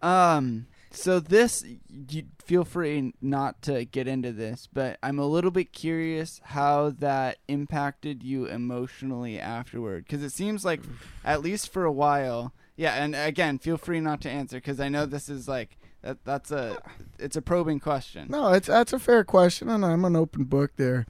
Um. 0.01 0.67
so 0.91 1.19
this 1.19 1.63
you 2.09 2.25
feel 2.43 2.63
free 2.63 3.13
not 3.21 3.61
to 3.63 3.85
get 3.85 4.07
into 4.07 4.31
this, 4.31 4.67
but 4.71 4.99
I'm 5.01 5.17
a 5.17 5.25
little 5.25 5.49
bit 5.51 5.73
curious 5.73 6.41
how 6.43 6.91
that 6.99 7.37
impacted 7.47 8.21
you 8.21 8.45
emotionally 8.45 9.39
afterward 9.39 10.05
because 10.05 10.21
it 10.21 10.31
seems 10.31 10.63
like 10.63 10.81
at 11.23 11.41
least 11.41 11.73
for 11.73 11.85
a 11.85 11.91
while. 11.91 12.53
Yeah, 12.75 13.03
and 13.03 13.15
again, 13.15 13.57
feel 13.57 13.77
free 13.77 13.99
not 13.99 14.21
to 14.21 14.29
answer 14.29 14.57
because 14.57 14.79
I 14.79 14.89
know 14.89 15.05
this 15.05 15.29
is 15.29 15.47
like 15.47 15.77
that. 16.05 16.23
That's 16.23 16.51
a 16.51 16.77
it's 17.19 17.35
a 17.35 17.41
probing 17.41 17.79
question. 17.79 18.27
No, 18.29 18.53
it's 18.53 18.67
that's 18.67 18.93
a 18.93 18.99
fair 18.99 19.23
question, 19.23 19.69
and 19.69 19.85
I'm 19.85 20.05
an 20.05 20.15
open 20.15 20.45
book 20.45 20.71
there. 20.77 21.05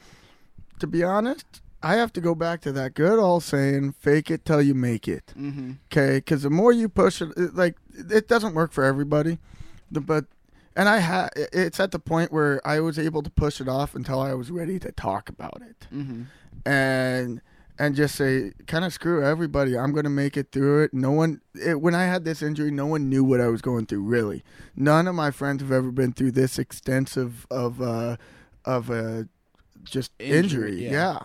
To 0.79 0.87
be 0.87 1.03
honest, 1.03 1.61
I 1.83 1.95
have 1.95 2.11
to 2.13 2.21
go 2.21 2.33
back 2.35 2.61
to 2.61 2.71
that 2.73 2.93
good 2.95 3.19
old 3.19 3.43
saying, 3.43 3.93
"Fake 3.93 4.31
it 4.31 4.43
till 4.45 4.61
you 4.61 4.73
make 4.73 5.07
it." 5.07 5.33
Mm-hmm. 5.37 5.73
Okay, 5.91 6.17
because 6.17 6.43
the 6.43 6.49
more 6.49 6.71
you 6.73 6.89
push 6.89 7.21
it, 7.21 7.29
it, 7.37 7.55
like 7.55 7.77
it 7.93 8.27
doesn't 8.27 8.55
work 8.55 8.71
for 8.71 8.83
everybody. 8.83 9.37
The, 9.91 10.01
but 10.01 10.25
and 10.75 10.89
I 10.89 10.97
had 10.97 11.29
it's 11.35 11.79
at 11.79 11.91
the 11.91 11.99
point 11.99 12.31
where 12.31 12.59
I 12.67 12.79
was 12.79 12.97
able 12.99 13.21
to 13.23 13.29
push 13.29 13.61
it 13.61 13.69
off 13.69 13.95
until 13.95 14.19
I 14.19 14.33
was 14.33 14.51
ready 14.51 14.79
to 14.79 14.91
talk 14.91 15.29
about 15.29 15.61
it, 15.61 15.87
Mm-hmm. 15.93 16.23
and 16.69 17.41
and 17.77 17.95
just 17.95 18.15
say, 18.15 18.53
kind 18.67 18.85
of 18.85 18.93
screw 18.93 19.23
everybody. 19.23 19.77
I'm 19.77 19.93
gonna 19.93 20.09
make 20.09 20.37
it 20.37 20.51
through 20.51 20.83
it. 20.83 20.93
No 20.93 21.11
one. 21.11 21.41
It, 21.55 21.81
when 21.81 21.95
I 21.95 22.05
had 22.05 22.25
this 22.25 22.41
injury, 22.41 22.71
no 22.71 22.85
one 22.85 23.09
knew 23.09 23.23
what 23.23 23.41
I 23.41 23.47
was 23.47 23.61
going 23.61 23.85
through. 23.85 24.01
Really, 24.03 24.43
none 24.75 25.07
of 25.07 25.15
my 25.15 25.31
friends 25.31 25.61
have 25.61 25.71
ever 25.71 25.91
been 25.91 26.13
through 26.13 26.31
this 26.31 26.57
extensive 26.59 27.45
of 27.51 27.81
uh 27.81 28.17
of 28.63 28.89
a 28.89 29.27
just 29.83 30.11
Injury, 30.19 30.71
injury. 30.71 30.83
yeah. 30.85 30.91
yeah. 30.91 31.19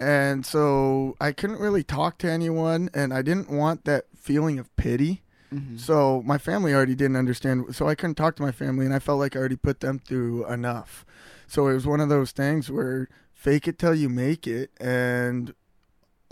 And 0.00 0.44
so 0.44 1.16
I 1.20 1.30
couldn't 1.32 1.60
really 1.60 1.84
talk 1.84 2.18
to 2.18 2.30
anyone, 2.30 2.88
and 2.92 3.12
I 3.14 3.22
didn't 3.22 3.50
want 3.50 3.84
that 3.84 4.06
feeling 4.16 4.58
of 4.58 4.74
pity. 4.76 5.22
Mm-hmm. 5.54 5.76
So 5.76 6.22
my 6.24 6.38
family 6.38 6.72
already 6.74 6.94
didn't 6.94 7.16
understand. 7.16 7.74
So 7.76 7.86
I 7.86 7.94
couldn't 7.94 8.16
talk 8.16 8.34
to 8.36 8.42
my 8.42 8.50
family, 8.52 8.84
and 8.84 8.94
I 8.94 8.98
felt 8.98 9.18
like 9.20 9.36
I 9.36 9.38
already 9.38 9.56
put 9.56 9.80
them 9.80 9.98
through 10.00 10.46
enough. 10.46 11.04
So 11.46 11.68
it 11.68 11.74
was 11.74 11.86
one 11.86 12.00
of 12.00 12.08
those 12.08 12.32
things 12.32 12.70
where 12.70 13.08
fake 13.32 13.68
it 13.68 13.78
till 13.78 13.94
you 13.94 14.08
make 14.08 14.46
it, 14.46 14.70
and 14.80 15.54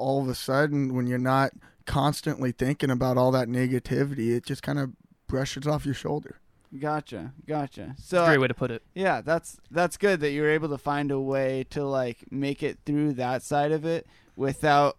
all 0.01 0.21
of 0.23 0.29
a 0.29 0.35
sudden, 0.35 0.95
when 0.95 1.07
you're 1.07 1.19
not 1.19 1.53
constantly 1.87 2.53
thinking 2.53 2.91
about 2.91 3.17
all 3.19 3.31
that 3.33 3.49
negativity, 3.49 4.35
it 4.37 4.45
just 4.45 4.63
kind 4.63 4.79
of 4.79 4.91
brushes 5.27 5.67
off 5.67 5.85
your 5.85 5.95
shoulder. 5.95 6.41
Gotcha, 6.79 7.33
gotcha. 7.49 7.97
So 7.99 8.25
Great 8.27 8.39
way 8.39 8.47
to 8.49 8.55
put 8.55 8.71
it. 8.71 8.83
Yeah, 8.95 9.21
that's 9.23 9.59
that's 9.73 9.97
good 9.97 10.21
that 10.21 10.31
you 10.31 10.43
were 10.43 10.51
able 10.51 10.69
to 10.69 10.79
find 10.79 11.11
a 11.11 11.19
way 11.21 11.67
to 11.71 11.85
like 11.85 12.19
make 12.31 12.63
it 12.63 12.79
through 12.87 13.15
that 13.15 13.43
side 13.43 13.73
of 13.73 13.85
it 13.85 14.07
without 14.37 14.97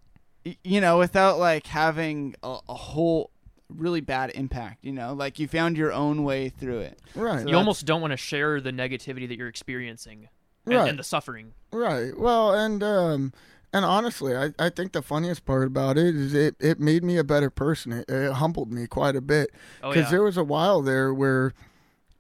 you 0.64 0.82
know, 0.82 0.98
without 0.98 1.38
like 1.40 1.68
having 1.68 2.36
a, 2.44 2.58
a 2.68 2.74
whole 2.74 3.30
really 3.70 4.02
bad 4.02 4.32
impact, 4.36 4.84
you 4.84 4.92
know? 4.92 5.14
Like 5.14 5.40
you 5.40 5.48
found 5.48 5.78
your 5.78 5.94
own 5.94 6.24
way 6.24 6.50
through 6.50 6.80
it. 6.80 7.00
Right. 7.16 7.44
So 7.44 7.48
you 7.48 7.56
almost 7.56 7.86
don't 7.86 8.02
want 8.02 8.12
to 8.12 8.18
share 8.18 8.60
the 8.60 8.72
negativity 8.72 9.28
that 9.30 9.38
you're 9.38 9.48
experiencing 9.48 10.28
and, 10.66 10.76
Right. 10.76 10.90
and 10.90 11.00
the 11.00 11.04
suffering. 11.04 11.54
Right. 11.72 12.18
Well, 12.18 12.54
and 12.54 12.84
um, 12.84 13.34
and 13.74 13.86
honestly, 13.86 14.36
I, 14.36 14.52
I 14.60 14.70
think 14.70 14.92
the 14.92 15.02
funniest 15.02 15.46
part 15.46 15.66
about 15.68 15.98
it 15.98 16.16
is 16.16 16.34
it, 16.34 16.56
it 16.60 16.80
made 16.80 17.04
me 17.04 17.18
a 17.18 17.24
better 17.24 17.50
person. 17.50 17.92
It, 17.92 18.10
it 18.10 18.34
humbled 18.34 18.72
me 18.72 18.88
quite 18.88 19.16
a 19.16 19.22
bit 19.22 19.50
Oh 19.84 19.90
because 19.90 20.06
yeah. 20.06 20.12
there 20.12 20.24
was 20.24 20.38
a 20.38 20.44
while 20.44 20.82
there 20.82 21.14
where 21.14 21.54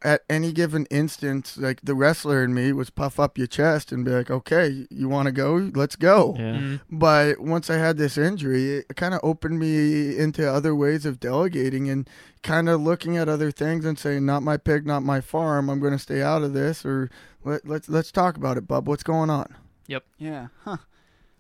at 0.04 0.22
any 0.28 0.52
given 0.52 0.88
instance, 0.88 1.60
like 1.60 1.80
the 1.84 1.93
wrestler 1.93 2.43
in 2.43 2.56
me 2.56 2.74
was 2.74 2.89
puff 2.89 3.20
up 3.20 3.38
your 3.38 3.45
chest 3.45 3.91
and 3.91 4.04
be 4.04 4.10
like, 4.10 4.32
okay, 4.32 4.88
you 4.89 5.08
want 5.08 5.28
to 5.28 5.32
go? 5.32 5.70
Let's 5.76 5.95
go. 5.95 6.34
Yeah. 6.39 6.56
Mhm. 6.56 6.82
But 6.89 7.39
once 7.39 7.70
I 7.70 7.76
had 7.78 7.97
this 7.97 8.18
injury, 8.18 8.78
it 8.78 8.95
kind 8.95 9.14
of 9.14 9.20
opened 9.22 9.60
me 9.60 10.18
into 10.18 10.49
other 10.52 10.74
ways 10.74 11.06
of 11.06 11.20
delegating 11.20 11.88
and 11.88 12.10
kind 12.41 12.68
of 12.68 12.82
looking 12.82 13.16
at 13.16 13.30
other 13.30 13.52
things 13.52 13.86
and 13.86 13.99
saying, 13.99 14.26
"Not 14.26 14.41
my 14.41 14.58
pig, 14.58 14.88
not 14.88 15.04
my 15.04 15.22
farm. 15.22 15.70
I'm 15.70 15.80
going 15.80 15.93
to 15.93 15.99
stay 15.99 16.24
out 16.24 16.41
of 16.41 16.54
this." 16.54 16.84
Or 16.84 17.12
let, 17.43 17.68
let's 17.68 17.88
let's 17.88 18.12
talk 18.12 18.38
about 18.38 18.58
it, 18.58 18.68
bub. 18.68 18.88
What's 18.88 19.04
going 19.04 19.30
on? 19.30 19.54
Yep. 19.86 20.04
Yeah. 20.18 20.47
Huh. 20.64 20.78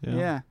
Yeah. 0.01 0.41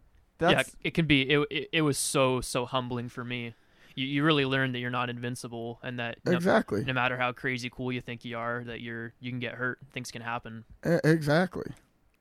Yeah. 0.40 0.50
yeah, 0.50 0.62
it 0.82 0.94
can 0.94 1.06
be. 1.06 1.22
It, 1.30 1.46
it 1.50 1.68
it 1.72 1.82
was 1.82 1.98
so 1.98 2.40
so 2.40 2.64
humbling 2.66 3.08
for 3.08 3.24
me. 3.24 3.54
You 3.94 4.06
you 4.06 4.24
really 4.24 4.44
learn 4.46 4.72
that 4.72 4.78
you're 4.78 4.88
not 4.90 5.10
invincible 5.10 5.80
and 5.82 5.98
that 5.98 6.18
no, 6.24 6.32
Exactly. 6.32 6.84
no 6.84 6.92
matter 6.92 7.18
how 7.18 7.32
crazy 7.32 7.68
cool 7.68 7.92
you 7.92 8.00
think 8.00 8.24
you 8.24 8.38
are, 8.38 8.62
that 8.64 8.80
you're 8.80 9.12
you 9.20 9.30
can 9.30 9.40
get 9.40 9.54
hurt. 9.54 9.78
Things 9.92 10.10
can 10.10 10.22
happen. 10.22 10.64
Exactly. 11.04 11.72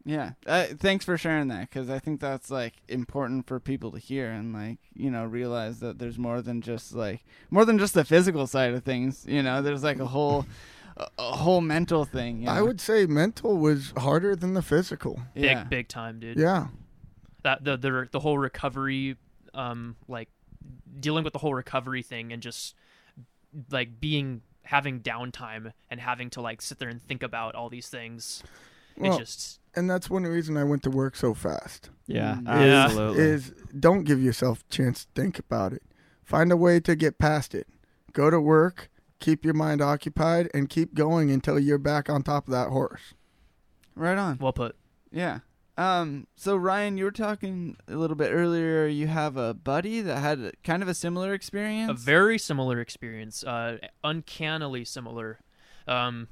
Yeah. 0.05 0.31
Uh, 0.47 0.65
thanks 0.77 1.05
for 1.05 1.17
sharing 1.17 1.49
that 1.49 1.69
cuz 1.71 1.89
I 1.89 1.99
think 1.99 2.19
that's 2.19 2.49
like 2.49 2.73
important 2.87 3.45
for 3.47 3.59
people 3.59 3.91
to 3.91 3.99
hear 3.99 4.31
and 4.31 4.51
like, 4.53 4.79
you 4.93 5.11
know, 5.11 5.25
realize 5.25 5.79
that 5.81 5.99
there's 5.99 6.17
more 6.17 6.41
than 6.41 6.61
just 6.61 6.93
like 6.95 7.23
more 7.51 7.63
than 7.65 7.77
just 7.77 7.93
the 7.93 8.03
physical 8.03 8.47
side 8.47 8.73
of 8.73 8.83
things, 8.83 9.25
you 9.27 9.43
know. 9.43 9.61
There's 9.61 9.83
like 9.83 9.99
a 9.99 10.07
whole 10.07 10.45
a, 10.97 11.07
a 11.19 11.31
whole 11.37 11.61
mental 11.61 12.03
thing, 12.05 12.41
you 12.41 12.49
I 12.49 12.61
would 12.61 12.81
say 12.81 13.05
mental 13.05 13.57
was 13.57 13.93
harder 13.97 14.35
than 14.35 14.53
the 14.55 14.61
physical. 14.63 15.21
yeah. 15.35 15.63
Big 15.63 15.69
big 15.69 15.87
time, 15.89 16.19
dude. 16.19 16.37
Yeah. 16.37 16.67
That 17.43 17.63
the 17.63 17.77
the 17.77 18.07
the 18.11 18.19
whole 18.19 18.37
recovery, 18.37 19.15
um, 19.53 19.95
like 20.07 20.29
dealing 20.99 21.23
with 21.23 21.33
the 21.33 21.39
whole 21.39 21.53
recovery 21.53 22.01
thing 22.01 22.33
and 22.33 22.41
just 22.41 22.75
like 23.71 23.99
being 23.99 24.41
having 24.63 24.99
downtime 24.99 25.71
and 25.89 25.99
having 25.99 26.29
to 26.31 26.41
like 26.41 26.61
sit 26.61 26.77
there 26.79 26.89
and 26.89 27.01
think 27.01 27.23
about 27.23 27.55
all 27.55 27.69
these 27.69 27.87
things. 27.87 28.43
Well, 28.97 29.15
it 29.15 29.19
just 29.19 29.59
and 29.75 29.89
that's 29.89 30.09
one 30.09 30.23
reason 30.23 30.57
I 30.57 30.63
went 30.65 30.83
to 30.83 30.89
work 30.89 31.15
so 31.15 31.33
fast. 31.33 31.89
Yeah, 32.07 32.35
Mm. 32.41 32.45
Yeah. 32.47 32.83
absolutely. 32.85 33.23
Is 33.23 33.53
don't 33.79 34.03
give 34.03 34.21
yourself 34.21 34.63
a 34.69 34.73
chance 34.73 35.05
to 35.05 35.11
think 35.15 35.39
about 35.39 35.73
it. 35.73 35.83
Find 36.23 36.51
a 36.51 36.57
way 36.57 36.79
to 36.81 36.95
get 36.95 37.17
past 37.17 37.55
it. 37.55 37.67
Go 38.13 38.29
to 38.29 38.39
work, 38.41 38.89
keep 39.19 39.45
your 39.45 39.53
mind 39.53 39.81
occupied, 39.81 40.49
and 40.53 40.69
keep 40.69 40.93
going 40.93 41.31
until 41.31 41.57
you're 41.57 41.77
back 41.77 42.09
on 42.09 42.21
top 42.23 42.47
of 42.47 42.51
that 42.51 42.69
horse. 42.69 43.13
Right 43.95 44.17
on. 44.17 44.37
well 44.39 44.53
put. 44.53 44.75
Yeah. 45.11 45.39
Um. 45.79 46.27
So 46.35 46.57
Ryan, 46.57 46.97
you 46.97 47.05
were 47.05 47.11
talking 47.11 47.77
a 47.87 47.95
little 47.95 48.17
bit 48.17 48.31
earlier. 48.31 48.85
You 48.85 49.07
have 49.07 49.37
a 49.37 49.53
buddy 49.53 50.01
that 50.01 50.17
had 50.17 50.39
a- 50.39 50.51
kind 50.63 50.83
of 50.83 50.89
a 50.89 50.93
similar 50.93 51.33
experience. 51.33 51.89
A 51.89 51.93
very 51.93 52.37
similar 52.37 52.81
experience, 52.81 53.45
uh, 53.45 53.77
uncannily 54.03 54.83
similar. 54.83 55.39
Um, 55.87 56.27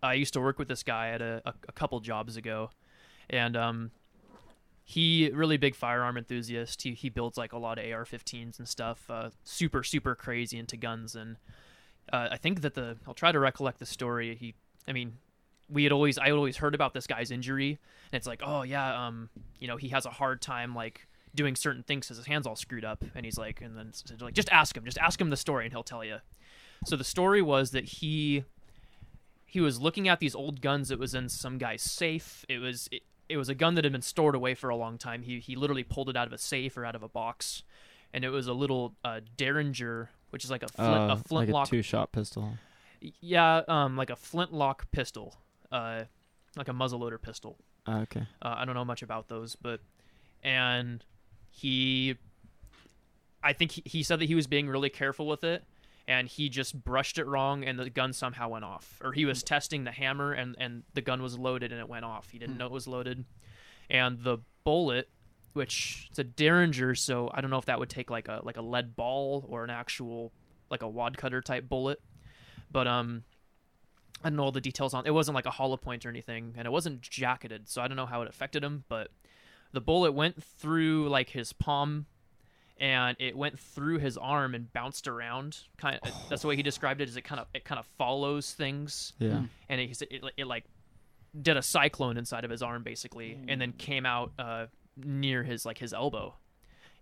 I 0.00 0.14
used 0.14 0.32
to 0.34 0.40
work 0.40 0.60
with 0.60 0.68
this 0.68 0.82
guy 0.84 1.08
at 1.08 1.20
a, 1.20 1.42
a, 1.44 1.54
a 1.68 1.72
couple 1.72 1.98
jobs 1.98 2.36
ago, 2.36 2.70
and 3.28 3.56
um, 3.56 3.90
he 4.84 5.28
really 5.30 5.56
big 5.56 5.74
firearm 5.74 6.16
enthusiast. 6.16 6.82
He 6.82 6.92
he 6.92 7.08
builds 7.08 7.36
like 7.36 7.52
a 7.52 7.58
lot 7.58 7.78
of 7.78 7.84
AR-15s 7.84 8.58
and 8.58 8.68
stuff. 8.68 9.10
Uh, 9.10 9.30
super 9.42 9.82
super 9.82 10.14
crazy 10.14 10.56
into 10.56 10.76
guns, 10.76 11.16
and 11.16 11.36
uh, 12.12 12.28
I 12.30 12.36
think 12.36 12.60
that 12.60 12.74
the 12.74 12.98
I'll 13.08 13.14
try 13.14 13.32
to 13.32 13.40
recollect 13.40 13.80
the 13.80 13.86
story. 13.86 14.36
He, 14.36 14.54
I 14.86 14.92
mean, 14.92 15.14
we 15.68 15.82
had 15.84 15.92
always 15.92 16.18
I 16.18 16.24
had 16.26 16.32
always 16.34 16.56
heard 16.56 16.74
about 16.74 16.94
this 16.94 17.06
guy's 17.06 17.30
injury, 17.30 17.70
and 18.12 18.18
it's 18.18 18.26
like, 18.26 18.42
oh 18.44 18.62
yeah, 18.62 19.06
um, 19.06 19.30
you 19.58 19.68
know, 19.68 19.76
he 19.76 19.88
has 19.88 20.06
a 20.06 20.10
hard 20.10 20.40
time 20.42 20.74
like 20.74 21.06
doing 21.34 21.56
certain 21.56 21.82
things 21.82 22.06
because 22.06 22.18
his 22.18 22.26
hands 22.26 22.46
all 22.46 22.56
screwed 22.56 22.84
up, 22.84 23.04
and 23.14 23.24
he's 23.24 23.38
like, 23.38 23.60
and 23.60 23.76
then 23.76 23.92
like, 24.20 24.34
just 24.34 24.50
ask 24.50 24.76
him, 24.76 24.84
just 24.84 24.98
ask 24.98 25.20
him 25.20 25.30
the 25.30 25.36
story, 25.36 25.64
and 25.64 25.72
he'll 25.72 25.82
tell 25.82 26.04
you. 26.04 26.18
So 26.86 26.96
the 26.96 27.04
story 27.04 27.42
was 27.42 27.70
that 27.70 27.84
he 27.84 28.44
he 29.46 29.60
was 29.60 29.80
looking 29.80 30.08
at 30.08 30.20
these 30.20 30.34
old 30.34 30.60
guns 30.60 30.88
that 30.88 30.98
was 30.98 31.14
in 31.14 31.28
some 31.28 31.58
guy's 31.58 31.82
safe. 31.82 32.44
It 32.48 32.58
was 32.58 32.88
it, 32.92 33.02
it 33.28 33.36
was 33.36 33.48
a 33.48 33.54
gun 33.54 33.74
that 33.76 33.84
had 33.84 33.92
been 33.92 34.02
stored 34.02 34.34
away 34.34 34.54
for 34.54 34.68
a 34.68 34.76
long 34.76 34.98
time. 34.98 35.22
He 35.22 35.40
he 35.40 35.56
literally 35.56 35.84
pulled 35.84 36.08
it 36.08 36.16
out 36.16 36.26
of 36.26 36.32
a 36.32 36.38
safe 36.38 36.76
or 36.76 36.84
out 36.84 36.94
of 36.94 37.02
a 37.02 37.08
box, 37.08 37.62
and 38.12 38.22
it 38.24 38.28
was 38.30 38.46
a 38.46 38.52
little 38.52 38.94
uh, 39.04 39.20
Derringer, 39.36 40.10
which 40.30 40.44
is 40.44 40.50
like 40.50 40.62
a 40.62 40.68
flint, 40.68 40.90
Uh, 40.90 40.96
a 40.96 41.06
like 41.06 41.18
a 41.18 41.22
flintlock 41.28 41.68
two-shot 41.68 42.12
pistol. 42.12 42.58
yeah, 43.20 43.62
um, 43.66 43.96
like 43.96 44.10
a 44.10 44.16
flintlock 44.16 44.90
pistol, 44.92 45.36
uh, 45.74 46.04
like 46.56 46.68
a 46.68 46.72
muzzleloader 46.72 47.20
pistol. 47.20 47.58
Uh, 47.86 47.98
okay. 48.02 48.26
Uh, 48.40 48.54
I 48.58 48.64
don't 48.64 48.74
know 48.74 48.84
much 48.84 49.02
about 49.02 49.28
those, 49.28 49.56
but 49.56 49.80
and 50.42 51.04
he, 51.50 52.16
I 53.42 53.52
think 53.52 53.72
he, 53.72 53.82
he 53.84 54.02
said 54.02 54.20
that 54.20 54.26
he 54.26 54.34
was 54.34 54.46
being 54.46 54.68
really 54.68 54.88
careful 54.88 55.26
with 55.26 55.42
it, 55.42 55.64
and 56.06 56.28
he 56.28 56.48
just 56.48 56.82
brushed 56.84 57.18
it 57.18 57.26
wrong, 57.26 57.64
and 57.64 57.78
the 57.78 57.90
gun 57.90 58.12
somehow 58.12 58.48
went 58.48 58.64
off. 58.64 59.00
Or 59.02 59.12
he 59.12 59.24
was 59.24 59.42
testing 59.42 59.84
the 59.84 59.90
hammer, 59.90 60.32
and 60.32 60.54
and 60.58 60.84
the 60.94 61.02
gun 61.02 61.20
was 61.20 61.36
loaded, 61.36 61.72
and 61.72 61.80
it 61.80 61.88
went 61.88 62.04
off. 62.04 62.30
He 62.30 62.38
didn't 62.38 62.56
know 62.56 62.66
it 62.66 62.72
was 62.72 62.86
loaded, 62.86 63.24
and 63.90 64.22
the 64.22 64.38
bullet. 64.62 65.08
Which 65.52 66.08
it's 66.10 66.18
a 66.18 66.24
Derringer, 66.24 66.96
so 66.96 67.30
I 67.32 67.40
don't 67.40 67.48
know 67.48 67.58
if 67.58 67.66
that 67.66 67.78
would 67.78 67.88
take 67.88 68.10
like 68.10 68.26
a 68.26 68.40
like 68.42 68.56
a 68.56 68.60
lead 68.60 68.96
ball 68.96 69.44
or 69.48 69.62
an 69.62 69.70
actual 69.70 70.32
like 70.68 70.82
a 70.82 70.88
wad 70.88 71.16
cutter 71.16 71.40
type 71.40 71.68
bullet, 71.68 72.00
but 72.72 72.88
um, 72.88 73.22
I 74.24 74.30
don't 74.30 74.36
know 74.36 74.44
all 74.44 74.52
the 74.52 74.60
details 74.60 74.94
on. 74.94 75.06
It 75.06 75.12
wasn't 75.12 75.34
like 75.34 75.46
a 75.46 75.50
hollow 75.50 75.76
point 75.76 76.04
or 76.06 76.08
anything, 76.08 76.54
and 76.56 76.66
it 76.66 76.70
wasn't 76.70 77.02
jacketed, 77.02 77.68
so 77.68 77.82
I 77.82 77.88
don't 77.88 77.96
know 77.96 78.06
how 78.06 78.22
it 78.22 78.28
affected 78.28 78.64
him. 78.64 78.84
But 78.88 79.08
the 79.72 79.80
bullet 79.80 80.12
went 80.12 80.42
through 80.42 81.08
like 81.10 81.28
his 81.30 81.52
palm, 81.52 82.06
and 82.78 83.16
it 83.20 83.36
went 83.36 83.58
through 83.60 83.98
his 83.98 84.16
arm 84.16 84.54
and 84.54 84.72
bounced 84.72 85.06
around. 85.06 85.58
Kind 85.76 86.00
of, 86.02 86.10
that's 86.30 86.42
the 86.42 86.48
way 86.48 86.56
he 86.56 86.62
described 86.62 87.00
it. 87.00 87.08
Is 87.08 87.16
it 87.16 87.22
kind 87.22 87.40
of 87.40 87.46
it 87.54 87.64
kind 87.64 87.78
of 87.78 87.86
follows 87.98 88.52
things, 88.52 89.12
Yeah. 89.18 89.42
and 89.68 89.80
it, 89.80 90.02
it, 90.10 90.24
it 90.38 90.46
like 90.46 90.64
did 91.40 91.56
a 91.56 91.62
cyclone 91.62 92.16
inside 92.16 92.44
of 92.44 92.50
his 92.50 92.62
arm 92.62 92.82
basically, 92.82 93.38
and 93.48 93.60
then 93.60 93.72
came 93.72 94.06
out 94.06 94.32
uh, 94.38 94.66
near 94.96 95.42
his 95.42 95.66
like 95.66 95.78
his 95.78 95.92
elbow, 95.92 96.34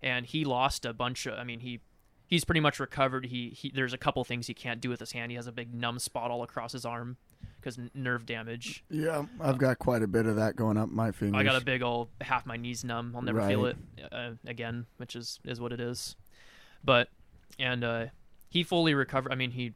and 0.01 0.25
he 0.25 0.43
lost 0.43 0.85
a 0.85 0.91
bunch 0.93 1.25
of. 1.25 1.39
I 1.39 1.43
mean 1.45 1.61
he. 1.61 1.79
He's 2.33 2.43
pretty 2.43 2.59
much 2.59 2.79
recovered. 2.79 3.27
He, 3.27 3.49
he 3.49 3.71
there's 3.73 3.93
a 3.93 3.97
couple 3.97 4.23
things 4.23 4.47
he 4.47 4.55
can't 4.55 4.81
do 4.81 4.89
with 4.89 4.99
his 4.99 5.11
hand. 5.11 5.31
He 5.31 5.35
has 5.35 5.45
a 5.45 5.51
big 5.51 5.71
numb 5.71 5.99
spot 5.99 6.31
all 6.31 6.41
across 6.41 6.71
his 6.71 6.83
arm 6.83 7.17
because 7.59 7.77
n- 7.77 7.91
nerve 7.93 8.25
damage. 8.25 8.83
Yeah, 8.89 9.25
I've 9.39 9.59
got 9.59 9.77
quite 9.77 10.01
a 10.01 10.07
bit 10.07 10.25
of 10.25 10.37
that 10.37 10.55
going 10.55 10.75
up 10.75 10.89
my 10.89 11.11
fingers. 11.11 11.39
I 11.39 11.43
got 11.43 11.61
a 11.61 11.63
big 11.63 11.83
old 11.83 12.09
half 12.21 12.47
my 12.47 12.57
knees 12.57 12.83
numb. 12.83 13.13
I'll 13.15 13.21
never 13.21 13.47
feel 13.47 13.67
it 13.67 13.77
uh, 14.11 14.31
again, 14.47 14.87
which 14.97 15.15
is 15.15 15.39
is 15.45 15.61
what 15.61 15.71
it 15.71 15.79
is. 15.79 16.15
But 16.83 17.09
and 17.59 17.83
uh, 17.83 18.05
he 18.49 18.63
fully 18.63 18.95
recovered. 18.95 19.31
I 19.31 19.35
mean, 19.35 19.51
he 19.51 19.75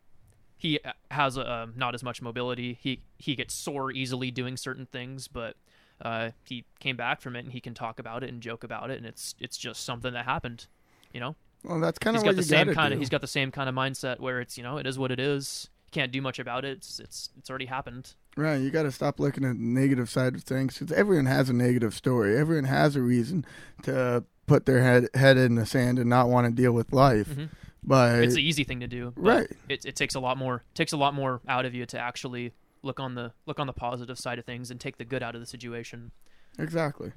he 0.57 0.79
has 1.11 1.37
uh, 1.37 1.67
not 1.75 1.93
as 1.93 2.01
much 2.01 2.23
mobility. 2.23 2.79
He 2.81 3.03
he 3.19 3.35
gets 3.35 3.53
sore 3.53 3.91
easily 3.91 4.31
doing 4.31 4.57
certain 4.57 4.87
things, 4.87 5.27
but 5.27 5.57
uh, 6.01 6.31
he 6.43 6.65
came 6.79 6.97
back 6.97 7.21
from 7.21 7.35
it 7.35 7.45
and 7.45 7.51
he 7.51 7.59
can 7.59 7.75
talk 7.75 7.99
about 7.99 8.23
it 8.23 8.31
and 8.31 8.41
joke 8.41 8.63
about 8.63 8.89
it, 8.89 8.97
and 8.97 9.05
it's 9.05 9.35
it's 9.39 9.57
just 9.57 9.85
something 9.85 10.13
that 10.13 10.25
happened. 10.25 10.65
You 11.13 11.19
know, 11.19 11.35
Well, 11.63 11.79
that's 11.79 11.99
kind 11.99 12.15
he's 12.15 12.21
of 12.21 12.25
got 12.25 12.29
what 12.29 12.35
the 12.37 12.41
you 12.43 12.47
same 12.47 12.65
gotta 12.67 12.75
kind 12.75 12.93
of 12.93 12.99
he's 12.99 13.09
got 13.09 13.21
the 13.21 13.27
same 13.27 13.51
kind 13.51 13.67
of 13.67 13.75
mindset 13.75 14.19
where 14.19 14.39
it's 14.39 14.57
you 14.57 14.63
know 14.63 14.77
it 14.77 14.85
is 14.87 14.97
what 14.99 15.11
it 15.11 15.19
is. 15.19 15.69
You 15.87 15.91
can't 15.91 16.11
do 16.11 16.21
much 16.21 16.39
about 16.39 16.65
it. 16.65 16.77
It's 16.77 16.99
it's 16.99 17.29
it's 17.37 17.49
already 17.49 17.65
happened. 17.65 18.13
Right, 18.35 18.57
you 18.57 18.69
got 18.69 18.83
to 18.83 18.91
stop 18.91 19.19
looking 19.19 19.43
at 19.45 19.53
the 19.57 19.63
negative 19.63 20.09
side 20.11 20.35
of 20.35 20.43
things 20.43 20.77
because 20.77 20.95
everyone 20.95 21.25
has 21.25 21.49
a 21.49 21.53
negative 21.53 21.95
story. 21.95 22.37
Everyone 22.37 22.65
has 22.65 22.95
a 22.95 23.01
reason 23.01 23.43
to 23.83 24.23
put 24.45 24.65
their 24.67 24.83
head 24.83 25.07
head 25.15 25.37
in 25.37 25.55
the 25.55 25.65
sand 25.65 25.97
and 25.97 26.07
not 26.09 26.29
want 26.29 26.45
to 26.45 26.51
deal 26.53 26.71
with 26.71 26.93
life. 26.93 27.29
Mhm. 27.29 27.49
But 27.83 28.23
it's 28.23 28.35
an 28.35 28.41
easy 28.41 28.63
thing 28.63 28.79
to 28.81 28.87
do. 28.87 29.13
but 29.15 29.21
right, 29.23 29.51
It, 29.69 29.85
it 29.85 29.95
takes 29.95 30.13
a 30.13 30.19
lot 30.19 30.37
more 30.37 30.63
takes 30.75 30.91
a 30.91 30.97
lot 30.97 31.13
more 31.15 31.41
out 31.47 31.65
of 31.65 31.73
you 31.73 31.85
to 31.87 31.99
actually 31.99 32.53
look 32.83 32.99
on 32.99 33.15
the 33.15 33.31
look 33.47 33.59
on 33.59 33.65
the 33.67 33.73
positive 33.73 34.19
side 34.19 34.37
of 34.39 34.45
things 34.45 34.69
and 34.69 34.79
take 34.79 34.97
the 34.97 35.05
good 35.05 35.23
out 35.23 35.33
of 35.35 35.41
the 35.41 35.47
situation. 35.47 36.11
exactly. 36.59 37.13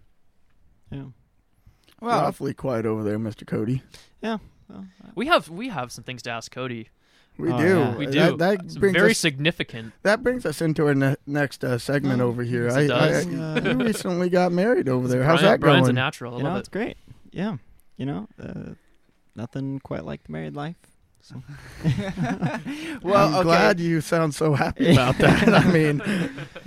Yeah. 0.91 1.05
Well, 2.01 2.19
awfully 2.19 2.55
quiet 2.55 2.87
over 2.87 3.03
there, 3.05 3.19
Mister 3.19 3.45
Cody. 3.45 3.83
Yeah, 4.23 4.39
well, 4.69 4.87
We 5.15 5.27
have 5.27 5.49
we 5.49 5.69
have 5.69 5.93
some 5.93 6.05
things 6.05 6.23
to 6.23 6.31
ask 6.31 6.51
Cody. 6.51 6.89
We 7.39 7.51
Oh, 7.51 7.59
do. 7.59 7.65
yeah. 7.79 7.97
We 7.97 8.07
do. 8.07 8.37
That, 8.37 8.71
Some 8.71 8.81
brings 8.81 8.97
very 8.97 9.11
us, 9.13 9.19
significant. 9.19 9.95
that 10.03 10.23
brings 10.23 10.45
us 10.45 10.61
into 10.61 10.87
our 10.87 10.95
ne- 10.95 11.17
next 11.27 11.65
uh, 11.65 11.79
segment 11.79 12.21
Oh, 12.21 12.27
over 12.29 12.43
here. 12.43 12.65
yes, 12.67 12.77
I, 12.77 12.81
it 12.83 12.89
does. 12.89 13.27
I, 13.27 13.31
Uh, 13.31 13.73
you 13.73 13.85
recently 13.85 14.29
got 14.29 14.53
married 14.53 14.89
over 14.91 15.09
there. 15.09 15.23
How's 15.25 15.41
Brian, 15.41 15.53
that 15.53 15.61
Brian's 15.61 15.89
a 15.89 15.93
natural. 15.95 16.35
I 16.35 16.37
you 16.39 16.43
know, 16.43 16.51
love 16.51 16.59
it's 16.59 16.69
great. 16.69 16.97
Yeah. 17.31 17.57
You 17.97 18.07
know, 18.07 18.29
uh, 18.43 18.75
nothing 19.37 19.79
quite 19.81 20.05
like 20.05 20.25
the 20.25 20.33
married 20.33 20.55
life. 20.55 20.77
So. 21.23 21.43
well, 23.03 23.29
I'm 23.29 23.35
okay. 23.37 23.43
glad 23.43 23.81
you 23.81 24.01
sound 24.01 24.35
so 24.35 24.55
happy 24.55 24.91
about 24.93 25.19
that. 25.19 25.49
I 25.67 25.71
mean, 25.71 26.03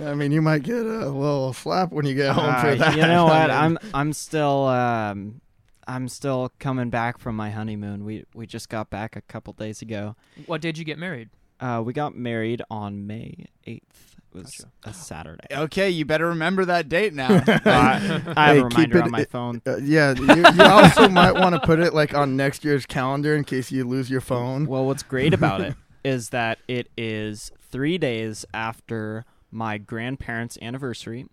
I 0.00 0.14
mean, 0.14 0.32
you 0.32 0.40
might 0.42 0.62
get 0.62 0.76
a 0.86 1.08
little 1.10 1.52
slap 1.52 1.92
when 1.92 2.06
you 2.06 2.14
get 2.14 2.34
home 2.34 2.54
for 2.60 2.68
Uh, 2.68 2.74
that. 2.76 2.96
You 2.96 3.02
know 3.02 3.26
I 3.28 3.46
what? 3.46 3.48
mean, 3.50 3.56
I'm 3.56 3.78
I'm 3.92 4.12
still 4.12 4.66
um 4.66 5.40
I'm 5.86 6.08
still 6.08 6.52
coming 6.58 6.88
back 6.90 7.18
from 7.18 7.36
my 7.36 7.50
honeymoon. 7.50 8.04
We 8.04 8.24
we 8.34 8.46
just 8.46 8.68
got 8.68 8.90
back 8.90 9.16
a 9.16 9.22
couple 9.22 9.52
days 9.52 9.82
ago. 9.82 10.16
What 10.46 10.60
did 10.60 10.78
you 10.78 10.84
get 10.84 10.98
married? 10.98 11.30
Uh, 11.60 11.82
we 11.84 11.92
got 11.92 12.14
married 12.16 12.62
on 12.70 13.06
May 13.06 13.46
eighth. 13.64 14.13
It 14.34 14.38
was 14.38 14.56
Gotcha. 14.56 14.70
a 14.84 14.92
Saturday. 14.92 15.46
Okay, 15.52 15.90
you 15.90 16.04
better 16.04 16.28
remember 16.28 16.64
that 16.64 16.88
date 16.88 17.14
now. 17.14 17.28
I, 17.64 18.20
I 18.36 18.46
have 18.48 18.56
Hey, 18.56 18.58
a 18.58 18.62
keep 18.62 18.64
reminder 18.64 18.98
it- 18.98 19.04
on 19.04 19.10
my 19.12 19.24
phone. 19.24 19.62
Uh, 19.66 19.76
yeah, 19.76 20.12
you, 20.14 20.44
you 20.56 20.62
also 20.64 21.08
might 21.08 21.32
want 21.32 21.54
to 21.54 21.60
put 21.60 21.78
it 21.78 21.94
like 21.94 22.14
on 22.14 22.36
next 22.36 22.64
year's 22.64 22.84
calendar 22.86 23.36
in 23.36 23.44
case 23.44 23.70
you 23.70 23.84
lose 23.86 24.10
your 24.10 24.20
phone. 24.20 24.66
Well, 24.66 24.84
what's 24.86 25.02
great 25.04 25.32
about 25.34 25.60
it 25.60 25.76
is 26.04 26.30
that 26.30 26.58
it 26.68 26.88
is 26.98 27.52
three 27.70 27.96
days 27.96 28.44
after 28.52 29.24
my 29.50 29.78
grandparents' 29.78 30.58
anniversary. 30.60 31.26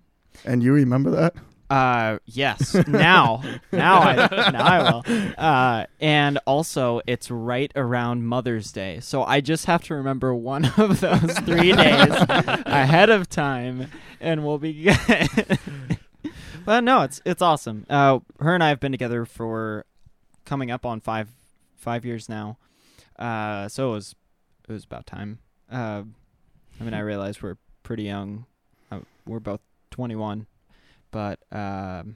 And 0.45 0.62
you 0.64 0.72
remember 0.74 1.10
that? 1.12 1.34
Uh, 1.72 2.19
yes. 2.26 2.76
Now, 2.86 3.41
now 3.72 3.99
I 4.01 4.15
now 4.51 4.65
I 4.65 4.91
will. 4.91 5.03
Uh, 5.38 5.86
and 6.01 6.38
also 6.45 6.99
it's 7.07 7.32
right 7.32 7.72
around 7.78 8.26
Mother's 8.26 8.74
Day, 8.74 8.99
so 8.99 9.24
I 9.24 9.39
just 9.39 9.67
have 9.67 9.82
to 9.86 9.95
remember 9.95 10.36
one 10.36 10.65
of 10.65 10.99
those 10.99 11.39
three 11.39 11.72
days 11.72 12.13
ahead 12.65 13.09
of 13.09 13.30
time, 13.30 13.89
and 14.19 14.45
we'll 14.45 14.57
be 14.57 14.84
good. 14.84 15.59
but 16.65 16.84
no, 16.84 17.03
it's 17.03 17.22
it's 17.26 17.41
awesome. 17.41 17.86
Uh, 17.89 18.19
her 18.41 18.53
and 18.53 18.61
I 18.61 18.67
have 18.67 18.82
been 18.82 18.91
together 18.91 19.24
for 19.24 19.86
coming 20.43 20.72
up 20.72 20.86
on 20.86 20.99
five 20.99 21.30
five 21.78 22.03
years 22.03 22.28
now. 22.28 22.57
Uh, 23.17 23.69
so 23.69 23.91
it 23.91 23.93
was 23.93 24.15
it 24.67 24.74
was 24.74 24.84
about 24.84 25.05
time. 25.05 25.39
Uh, 25.72 26.03
I 26.82 26.84
mean, 26.84 26.93
I 26.93 26.99
realize 26.99 27.41
we're 27.41 27.57
pretty 27.82 28.03
young. 28.03 28.45
Uh, 28.91 28.99
we're 29.26 29.39
both 29.39 29.61
twenty 29.89 30.17
one 30.17 30.47
but 31.12 31.39
um, 31.51 32.16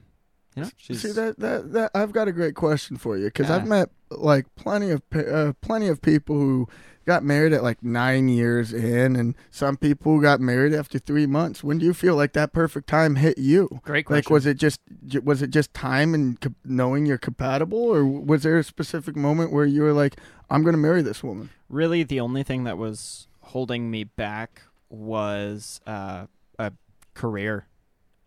you 0.54 0.62
know, 0.62 0.70
she's 0.76 1.02
See 1.02 1.12
that, 1.12 1.38
that 1.38 1.72
that 1.72 1.90
I've 1.94 2.12
got 2.12 2.28
a 2.28 2.32
great 2.32 2.54
question 2.54 2.96
for 2.96 3.16
you 3.16 3.26
because 3.26 3.50
I've 3.50 3.66
met 3.66 3.90
like 4.10 4.46
plenty 4.56 4.90
of 4.90 5.02
uh, 5.14 5.52
plenty 5.60 5.88
of 5.88 6.00
people 6.00 6.36
who 6.36 6.68
got 7.04 7.22
married 7.22 7.52
at 7.52 7.62
like 7.62 7.82
nine 7.82 8.28
years 8.28 8.72
in, 8.72 9.14
and 9.16 9.34
some 9.50 9.76
people 9.76 10.18
got 10.20 10.40
married 10.40 10.74
after 10.74 10.98
three 10.98 11.26
months. 11.26 11.62
When 11.62 11.78
do 11.78 11.84
you 11.86 11.94
feel 11.94 12.16
like 12.16 12.32
that 12.32 12.52
perfect 12.52 12.88
time 12.88 13.16
hit 13.16 13.38
you? 13.38 13.80
Great 13.82 14.06
question. 14.06 14.16
Like, 14.16 14.30
was 14.30 14.46
it 14.46 14.56
just 14.56 14.80
was 15.22 15.42
it 15.42 15.50
just 15.50 15.72
time 15.74 16.14
and 16.14 16.40
co- 16.40 16.54
knowing 16.64 17.06
you're 17.06 17.18
compatible, 17.18 17.78
or 17.78 18.04
was 18.04 18.42
there 18.42 18.58
a 18.58 18.64
specific 18.64 19.14
moment 19.14 19.52
where 19.52 19.66
you 19.66 19.82
were 19.82 19.92
like, 19.92 20.16
"I'm 20.50 20.62
going 20.62 20.74
to 20.74 20.78
marry 20.78 21.02
this 21.02 21.22
woman"? 21.22 21.50
really 21.68 22.04
the 22.04 22.20
only 22.20 22.44
thing 22.44 22.62
that 22.64 22.78
was 22.78 23.26
holding 23.40 23.90
me 23.90 24.04
back 24.04 24.62
was 24.88 25.80
uh, 25.86 26.26
a 26.58 26.72
career. 27.14 27.66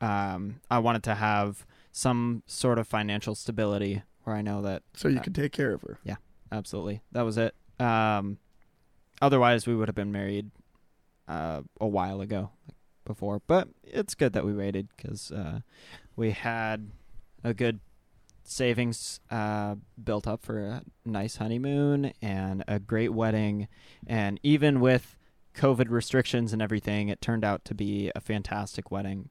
Um, 0.01 0.61
I 0.69 0.79
wanted 0.79 1.03
to 1.03 1.15
have 1.15 1.65
some 1.91 2.43
sort 2.45 2.79
of 2.79 2.87
financial 2.87 3.35
stability 3.35 4.03
where 4.23 4.35
I 4.35 4.41
know 4.41 4.61
that 4.61 4.83
So 4.95 5.07
you 5.07 5.19
Uh, 5.19 5.23
could 5.23 5.35
take 5.35 5.51
care 5.51 5.73
of 5.73 5.81
her. 5.81 5.99
Yeah, 6.03 6.15
absolutely 6.51 7.01
that 7.11 7.23
was 7.23 7.37
it. 7.37 7.55
Um, 7.79 8.37
otherwise, 9.21 9.65
we 9.67 9.75
would 9.75 9.87
have 9.87 9.95
been 9.95 10.11
married 10.11 10.51
uh, 11.27 11.61
a 11.79 11.87
while 11.87 12.21
ago, 12.21 12.51
like 12.67 12.77
before. 13.05 13.41
But 13.47 13.69
it's 13.83 14.15
good 14.15 14.33
that 14.33 14.45
we 14.45 14.53
waited 14.53 14.89
because 14.95 15.31
uh, 15.31 15.59
we 16.15 16.31
had 16.31 16.91
a 17.43 17.53
good 17.53 17.79
savings 18.43 19.19
uh, 19.29 19.75
built 20.03 20.27
up 20.27 20.43
for 20.43 20.59
a 20.59 20.83
nice 21.05 21.37
honeymoon 21.37 22.13
and 22.21 22.63
a 22.67 22.79
great 22.79 23.13
wedding. 23.13 23.67
And 24.07 24.39
even 24.43 24.79
with 24.79 25.15
COVID 25.55 25.89
restrictions 25.89 26.51
and 26.53 26.61
everything, 26.61 27.09
it 27.09 27.21
turned 27.21 27.43
out 27.45 27.63
to 27.65 27.75
be 27.75 28.11
a 28.15 28.21
fantastic 28.21 28.89
wedding. 28.91 29.29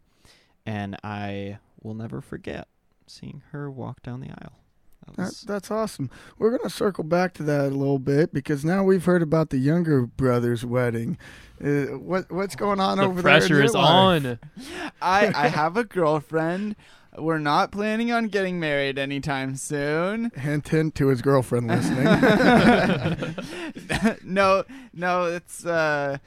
And 0.69 0.97
I 1.03 1.59
will 1.83 1.95
never 1.95 2.21
forget 2.21 2.69
seeing 3.07 3.43
her 3.53 3.71
walk 3.71 4.03
down 4.03 4.21
the 4.21 4.29
aisle. 4.29 4.59
That 5.07 5.17
That, 5.17 5.35
that's 5.47 5.71
awesome. 5.71 6.11
We're 6.39 6.51
going 6.51 6.69
to 6.69 6.71
circle 6.71 7.05
back 7.05 7.33
to 7.35 7.43
that 7.45 7.73
a 7.73 7.75
little 7.75 7.99
bit 7.99 8.35
because 8.35 8.67
now 8.67 8.85
we've 8.85 9.07
heard 9.07 9.23
about 9.23 9.49
the 9.49 9.57
younger 9.57 10.05
brother's 10.05 10.67
wedding. 10.67 11.17
Uh, 11.65 11.97
what 11.97 12.31
what's 12.31 12.55
going 12.55 12.81
on 12.81 12.99
the 12.99 13.05
over 13.05 13.23
there? 13.23 13.37
in 13.37 13.41
pressure 13.41 13.63
is 13.63 13.73
life? 13.73 13.83
on. 13.83 14.39
I 15.01 15.33
I 15.35 15.49
have 15.61 15.79
a 15.79 15.85
girlfriend. 15.85 16.77
We're 17.17 17.39
not 17.39 17.73
planning 17.73 18.13
on 18.13 18.29
getting 18.29 18.61
married 18.61 18.99
anytime 18.99 19.57
soon. 19.57 20.31
Hint, 20.37 20.69
hint 20.69 20.95
to 20.97 21.07
his 21.09 21.23
girlfriend 21.23 21.67
listening. 21.67 22.05
no, 24.23 24.65
no, 24.93 25.25
it's 25.25 25.65
uh, 25.65 26.19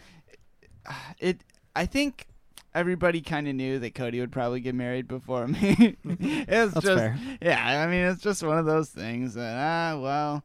it. 1.20 1.44
I 1.76 1.86
think 1.86 2.26
everybody 2.74 3.22
kind 3.22 3.48
of 3.48 3.56
knew 3.56 3.80
that 3.80 3.96
Cody 3.96 4.20
would 4.20 4.32
probably 4.32 4.62
get 4.62 4.76
married 4.76 5.08
before 5.08 5.48
me. 5.48 5.98
it's 6.06 6.74
that's 6.74 6.86
just, 6.86 6.98
fair. 6.98 7.20
yeah. 7.42 7.84
I 7.84 7.88
mean, 7.88 8.06
it's 8.06 8.22
just 8.22 8.44
one 8.44 8.58
of 8.58 8.66
those 8.66 8.90
things 8.90 9.34
that 9.36 9.58
ah, 9.58 10.00
well, 10.00 10.44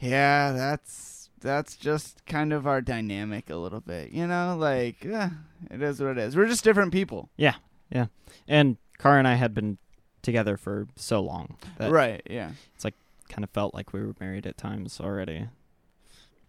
yeah, 0.00 0.52
that's 0.52 1.30
that's 1.40 1.76
just 1.76 2.24
kind 2.26 2.52
of 2.52 2.66
our 2.66 2.80
dynamic 2.80 3.50
a 3.50 3.56
little 3.56 3.80
bit, 3.80 4.10
you 4.10 4.26
know. 4.26 4.56
Like, 4.58 5.04
eh, 5.04 5.30
it 5.70 5.82
is 5.82 6.00
what 6.00 6.10
it 6.10 6.18
is. 6.18 6.36
We're 6.36 6.46
just 6.46 6.64
different 6.64 6.92
people, 6.92 7.28
Yeah, 7.36 7.54
yeah. 7.90 8.06
And 8.46 8.76
Car 8.98 9.18
and 9.18 9.28
I 9.28 9.34
had 9.34 9.54
been 9.54 9.78
together 10.22 10.56
for 10.56 10.88
so 10.96 11.20
long 11.20 11.56
that 11.78 11.90
right? 11.90 12.22
Yeah. 12.28 12.50
It's 12.74 12.84
like 12.84 12.94
kind 13.28 13.44
of 13.44 13.50
felt 13.50 13.74
like 13.74 13.92
we 13.92 14.00
were 14.00 14.14
married 14.20 14.46
at 14.46 14.58
times 14.58 15.00
already. 15.00 15.46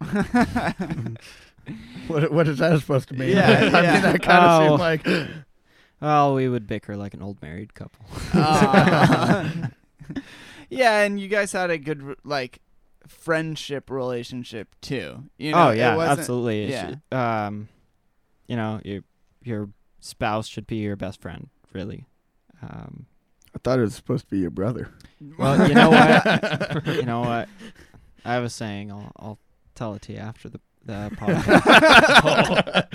what 2.08 2.30
what 2.32 2.48
is 2.48 2.58
that 2.58 2.78
supposed 2.80 3.08
to 3.08 3.14
mean? 3.14 3.36
Yeah, 3.36 3.48
I 3.74 3.82
yeah. 3.82 3.92
mean, 3.94 4.02
that 4.02 4.22
kind 4.22 4.44
of 4.44 4.62
Oh. 4.62 4.66
seemed 4.68 4.80
like 4.80 5.06
Well, 6.00 6.34
we 6.36 6.48
would 6.48 6.66
bicker 6.66 6.96
like 6.96 7.14
an 7.14 7.22
old 7.22 7.40
married 7.42 7.74
couple. 7.74 8.04
Aw. 8.34 9.70
yeah, 10.70 11.00
and 11.02 11.20
you 11.20 11.28
guys 11.28 11.52
had 11.52 11.70
a 11.70 11.78
good 11.78 12.16
like 12.24 12.60
friendship 13.06 13.90
relationship 13.90 14.74
too. 14.80 15.24
You 15.38 15.52
know, 15.52 15.68
oh 15.68 15.70
it 15.70 15.78
yeah, 15.78 15.96
wasn't- 15.96 16.18
absolutely. 16.20 16.70
Yeah. 16.70 16.88
should- 16.90 17.16
um, 17.16 17.68
you 18.46 18.56
know, 18.56 18.80
your 18.84 19.02
your 19.42 19.68
spouse 20.00 20.46
should 20.48 20.66
be 20.66 20.76
your 20.76 20.96
best 20.96 21.20
friend, 21.20 21.48
really. 21.72 22.06
Um, 22.62 23.06
I 23.54 23.58
thought 23.62 23.78
it 23.78 23.82
was 23.82 23.94
supposed 23.94 24.24
to 24.26 24.30
be 24.30 24.38
your 24.38 24.50
brother. 24.50 24.88
well, 25.38 25.66
you 25.68 25.74
know 25.74 25.90
what? 25.90 26.86
you 26.86 27.02
know 27.02 27.20
what? 27.20 27.48
I 28.24 28.34
have 28.34 28.44
a 28.44 28.50
saying. 28.50 28.90
I'll 28.92 29.12
I'll 29.16 29.38
tell 29.74 29.94
it 29.94 30.02
to 30.02 30.12
you 30.12 30.18
after 30.18 30.48
the 30.48 30.60
the 30.90 31.10
podcast. 31.16 32.86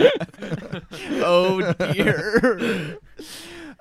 oh 1.23 1.73
dear. 1.93 2.97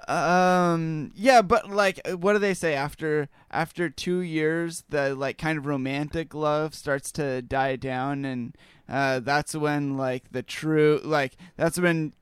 Um. 0.07 1.13
Yeah, 1.15 1.43
but 1.43 1.71
like, 1.71 2.01
uh, 2.05 2.17
what 2.17 2.35
do 2.35 2.39
they 2.39 2.55
say 2.55 2.75
after 2.75 3.29
after 3.51 3.89
two 3.89 4.19
years, 4.19 4.85
the 4.89 5.15
like 5.15 5.39
kind 5.39 5.59
of 5.59 5.67
romantic 5.67 6.35
love 6.35 6.75
starts 6.75 7.11
to 7.13 7.43
die 7.43 7.77
down, 7.77 8.25
and 8.25 8.57
uh, 8.89 9.21
that's 9.21 9.55
when 9.55 9.97
like 9.97 10.31
the 10.31 10.43
true 10.43 11.01
like 11.05 11.37
that's 11.57 11.79
when 11.79 12.13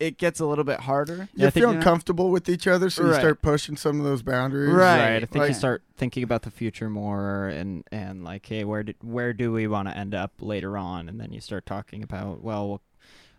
it 0.00 0.16
gets 0.18 0.38
a 0.40 0.46
little 0.46 0.64
bit 0.64 0.80
harder. 0.80 1.28
You're 1.34 1.48
I 1.48 1.50
think- 1.50 1.64
feeling 1.64 1.80
comfortable 1.80 2.30
with 2.30 2.48
each 2.48 2.66
other, 2.66 2.88
so 2.90 3.06
you 3.06 3.14
start 3.14 3.42
pushing 3.42 3.76
some 3.76 3.98
of 3.98 4.04
those 4.04 4.22
boundaries. 4.22 4.70
Right. 4.70 5.22
I 5.22 5.26
think 5.26 5.48
you 5.48 5.54
start 5.54 5.82
thinking 5.96 6.22
about 6.22 6.42
the 6.42 6.50
future 6.50 6.88
more 6.88 7.48
and 7.48 7.84
and 7.90 8.22
like, 8.24 8.46
hey, 8.46 8.64
where 8.64 8.82
did 8.82 8.96
where 9.02 9.32
do 9.32 9.52
we 9.52 9.66
want 9.66 9.88
to 9.88 9.96
end 9.96 10.14
up 10.14 10.32
later 10.40 10.78
on? 10.78 11.08
And 11.08 11.20
then 11.20 11.32
you 11.32 11.40
start 11.40 11.66
talking 11.66 12.02
about, 12.02 12.42
well, 12.42 12.80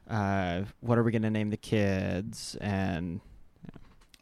uh, 0.09 0.63
what 0.81 0.97
are 0.97 1.03
we 1.03 1.11
going 1.11 1.21
to 1.21 1.29
name 1.29 1.49
the 1.49 1.57
kids 1.57 2.55
and 2.59 3.21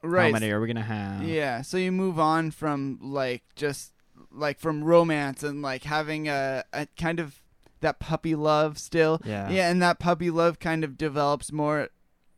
Right. 0.03 0.25
how 0.27 0.31
many 0.33 0.51
are 0.51 0.59
we 0.61 0.67
going 0.67 0.75
to 0.75 0.81
have? 0.83 1.23
Yeah, 1.23 1.61
so 1.63 1.77
you 1.77 1.91
move 1.91 2.19
on 2.19 2.51
from 2.51 2.99
like 3.01 3.41
just 3.55 3.93
like 4.31 4.59
from 4.59 4.83
romance 4.83 5.41
and 5.43 5.61
like 5.63 5.83
having 5.83 6.27
a, 6.29 6.63
a 6.71 6.87
kind 6.97 7.19
of 7.19 7.41
that 7.81 7.99
puppy 7.99 8.35
love 8.35 8.77
still. 8.77 9.19
Yeah. 9.25 9.49
Yeah, 9.49 9.69
and 9.71 9.81
that 9.81 9.97
puppy 9.99 10.29
love 10.29 10.59
kind 10.59 10.83
of 10.83 10.97
develops 10.97 11.51
more 11.51 11.89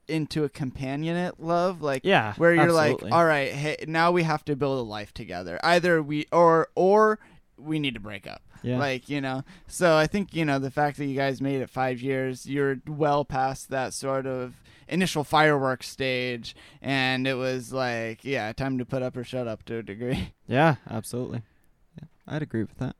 into 0.09 0.43
a 0.43 0.49
companionate 0.49 1.33
love, 1.39 1.81
like 1.81 2.01
Yeah. 2.03 2.33
where 2.35 2.53
you're 2.53 2.63
absolutely. 2.63 3.09
like, 3.11 3.13
all 3.17 3.25
right, 3.25 3.51
hey, 3.51 3.85
now 3.87 4.11
we 4.11 4.23
have 4.23 4.43
to 4.45 4.55
build 4.55 4.79
a 4.79 4.81
life 4.89 5.13
together. 5.13 5.59
Either 5.63 6.01
we 6.03 6.25
or 6.31 6.67
or 6.75 7.19
we 7.57 7.79
need 7.79 7.93
to 7.93 7.99
break 7.99 8.25
up. 8.27 8.41
yeah. 8.63 8.77
Like, 8.77 9.07
you 9.09 9.21
know. 9.21 9.43
So 9.67 9.95
I 9.95 10.07
think, 10.07 10.33
you 10.35 10.43
know, 10.45 10.59
the 10.59 10.71
fact 10.71 10.97
that 10.97 11.05
you 11.05 11.15
guys 11.15 11.39
made 11.41 11.61
it 11.61 11.69
5 11.69 12.01
years, 12.01 12.45
you're 12.45 12.79
well 12.87 13.23
past 13.25 13.69
that 13.69 13.93
sort 13.93 14.25
of 14.25 14.55
initial 14.87 15.23
fireworks 15.23 15.87
stage 15.87 16.55
and 16.81 17.27
it 17.27 17.35
was 17.35 17.71
like, 17.71 18.23
yeah, 18.25 18.51
time 18.53 18.77
to 18.79 18.85
put 18.85 19.01
up 19.03 19.15
or 19.15 19.23
shut 19.23 19.47
up 19.47 19.63
to 19.65 19.77
a 19.77 19.83
degree. 19.83 20.33
yeah, 20.47 20.75
absolutely. 20.89 21.41
Yeah, 21.97 22.07
I'd 22.27 22.41
agree 22.41 22.61
with 22.63 22.77
that. 22.79 22.95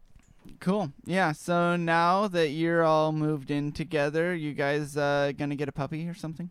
Cool. 0.60 0.92
Yeah, 1.06 1.32
so 1.32 1.76
now 1.78 2.28
that 2.28 2.50
you're 2.50 2.84
all 2.84 3.12
moved 3.12 3.50
in 3.50 3.72
together, 3.72 4.36
you 4.36 4.54
guys 4.54 4.98
uh 4.98 5.32
going 5.38 5.50
to 5.52 5.56
get 5.56 5.70
a 5.70 5.72
puppy 5.74 6.08
or 6.08 6.14
something? 6.14 6.50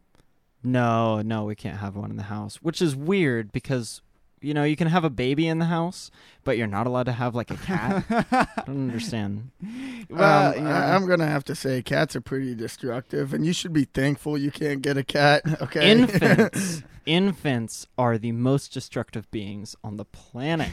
No, 0.62 1.22
no, 1.22 1.44
we 1.44 1.54
can't 1.54 1.78
have 1.78 1.96
one 1.96 2.11
in 2.11 2.16
the 2.16 2.24
house, 2.24 2.56
which 2.56 2.82
is 2.82 2.96
weird 2.96 3.52
because 3.52 4.02
you 4.40 4.54
know 4.54 4.62
you 4.64 4.76
can 4.76 4.88
have 4.88 5.04
a 5.04 5.11
baby 5.11 5.46
in 5.48 5.59
the 5.59 5.64
house, 5.66 6.11
but 6.44 6.56
you're 6.59 6.66
not 6.66 6.86
allowed 6.86 7.04
to 7.06 7.12
have 7.12 7.34
like 7.34 7.50
a 7.50 7.56
cat. 7.56 8.04
I 8.11 8.46
don't 8.66 8.88
understand. 8.88 9.50
Well, 10.11 10.48
um, 10.52 10.54
you 10.54 10.61
know. 10.62 10.70
I- 10.70 10.94
I'm 10.94 11.06
gonna 11.06 11.26
have 11.26 11.44
to 11.44 11.54
say 11.54 11.82
cats 11.82 12.16
are 12.16 12.20
pretty 12.22 12.54
destructive, 12.54 13.34
and 13.34 13.44
you 13.44 13.52
should 13.52 13.72
be 13.74 13.84
thankful 13.84 14.38
you 14.38 14.50
can't 14.50 14.80
get 14.80 14.96
a 14.96 15.04
cat. 15.04 15.42
Okay, 15.62 15.90
Infants, 15.90 16.82
infants 17.06 17.86
are 17.98 18.16
the 18.16 18.32
most 18.32 18.72
destructive 18.72 19.30
beings 19.30 19.76
on 19.84 19.96
the 19.98 20.04
planet. 20.06 20.70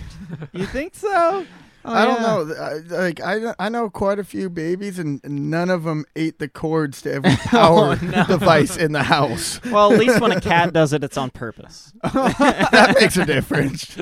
you 0.54 0.66
think 0.68 0.96
so? 0.96 1.46
Oh, 1.88 1.94
I 1.94 2.06
don't 2.06 2.22
yeah. 2.22 2.54
know. 2.56 2.64
I- 2.64 3.04
Like 3.04 3.22
I, 3.22 3.54
I 3.60 3.70
know 3.70 3.90
quite 3.90 4.18
a 4.20 4.24
few 4.24 4.50
babies, 4.50 4.98
and 5.00 5.22
none 5.24 5.70
of 5.70 5.84
them 5.84 6.06
ate 6.16 6.40
the 6.40 6.48
cords 6.50 7.02
to 7.04 7.14
every 7.14 7.36
power 7.46 7.98
Oh, 8.02 8.06
no. 8.06 8.26
device 8.26 8.76
in 8.76 8.92
the 8.92 9.04
house. 9.04 9.60
Well, 9.72 9.92
at 9.94 10.00
least 10.00 10.20
when 10.22 10.32
a 10.32 10.42
cat 10.42 10.74
does 10.74 10.94
it, 10.94 11.04
it's 11.04 11.18
on 11.18 11.30
purpose. 11.32 11.94
that 12.04 12.98
makes 13.00 13.18
a 13.18 13.26
difference. 13.26 13.96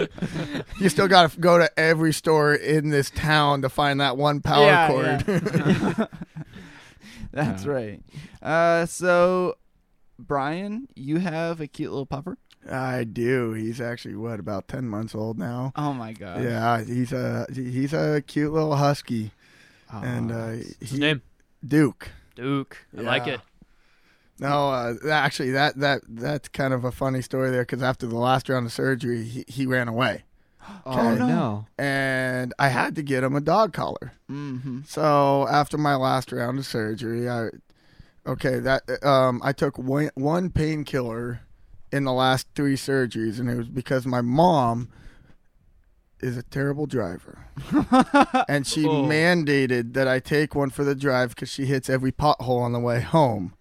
You 0.80 0.90
still 0.90 1.08
got 1.08 1.32
to 1.32 1.40
go 1.40 1.58
to 1.58 1.70
every 1.80 2.14
store 2.14 2.54
in 2.54 2.90
this 2.90 3.10
town 3.10 3.62
to 3.64 3.70
find 3.70 4.00
that 4.02 4.18
one 4.18 4.40
power 4.42 4.66
Yeah, 4.66 4.88
cord. 5.24 6.10
That's 7.32 7.66
Yeah. 7.66 7.72
right. 7.72 8.02
Uh 8.42 8.86
so 8.86 9.56
Brian, 10.20 10.88
you 10.96 11.18
have 11.18 11.60
a 11.60 11.68
cute 11.68 11.92
little 11.92 12.06
pupper? 12.06 12.36
I 12.72 13.04
do. 13.04 13.54
He's 13.54 13.82
actually 13.82 14.16
what 14.16 14.40
about 14.40 14.68
ten 14.68 14.88
months 14.88 15.14
old 15.16 15.38
now. 15.38 15.72
Oh 15.76 15.94
my 15.94 16.14
god. 16.14 16.44
Yeah, 16.44 16.84
he's 16.84 17.12
a 17.12 17.46
he's 17.54 17.94
a 17.94 18.22
cute 18.26 18.54
little 18.54 18.76
husky, 18.76 19.32
and 19.92 20.32
Oh, 20.32 20.36
uh, 20.36 20.56
What's 20.56 20.92
his 20.92 21.00
name? 21.00 21.22
Duke. 21.66 22.10
Duke. 22.36 22.78
I 22.98 23.02
like 23.02 23.28
it. 23.28 23.40
No, 24.40 24.70
uh, 24.72 24.96
actually, 25.12 25.52
that 25.52 25.78
that 25.80 26.02
that's 26.08 26.50
kind 26.50 26.74
of 26.74 26.84
a 26.84 26.92
funny 26.92 27.22
story 27.22 27.52
there 27.52 27.62
because 27.62 27.84
after 27.84 28.08
the 28.08 28.18
last 28.18 28.50
round 28.50 28.66
of 28.66 28.72
surgery, 28.74 29.24
he, 29.24 29.46
he 29.48 29.66
ran 29.66 29.88
away, 29.88 30.24
oh 30.86 31.16
no. 31.16 31.68
and 31.78 32.54
I 32.58 32.70
had 32.70 32.96
to 32.96 33.04
get 33.04 33.24
him 33.24 33.36
a 33.36 33.42
dog 33.42 33.74
collar. 33.74 34.14
Mm-hmm. 34.30 34.82
So 34.88 35.48
after 35.48 35.78
my 35.78 35.96
last 35.96 36.32
round 36.32 36.58
of 36.60 36.66
surgery, 36.66 37.30
I 37.30 37.50
okay 38.26 38.60
that 38.60 38.84
um 39.06 39.40
I 39.44 39.54
took 39.54 39.78
one 39.78 40.10
one 40.16 40.50
painkiller 40.50 41.42
in 41.94 42.04
the 42.06 42.12
last 42.12 42.48
three 42.56 42.76
surgeries, 42.76 43.40
and 43.40 43.48
it 43.50 43.56
was 43.56 43.70
because 43.70 44.06
my 44.08 44.20
mom 44.22 44.90
is 46.22 46.38
a 46.38 46.44
terrible 46.44 46.86
driver, 46.88 47.46
and 48.50 48.66
she 48.66 48.88
Oh. 48.88 49.04
mandated 49.04 49.94
that 49.94 50.08
I 50.08 50.20
take 50.20 50.56
one 50.56 50.70
for 50.72 50.84
the 50.84 50.96
drive 50.96 51.30
because 51.36 51.50
she 51.50 51.66
hits 51.66 51.90
every 51.90 52.12
pothole 52.12 52.62
on 52.62 52.72
the 52.74 52.80
way 52.80 53.02
home. 53.02 53.54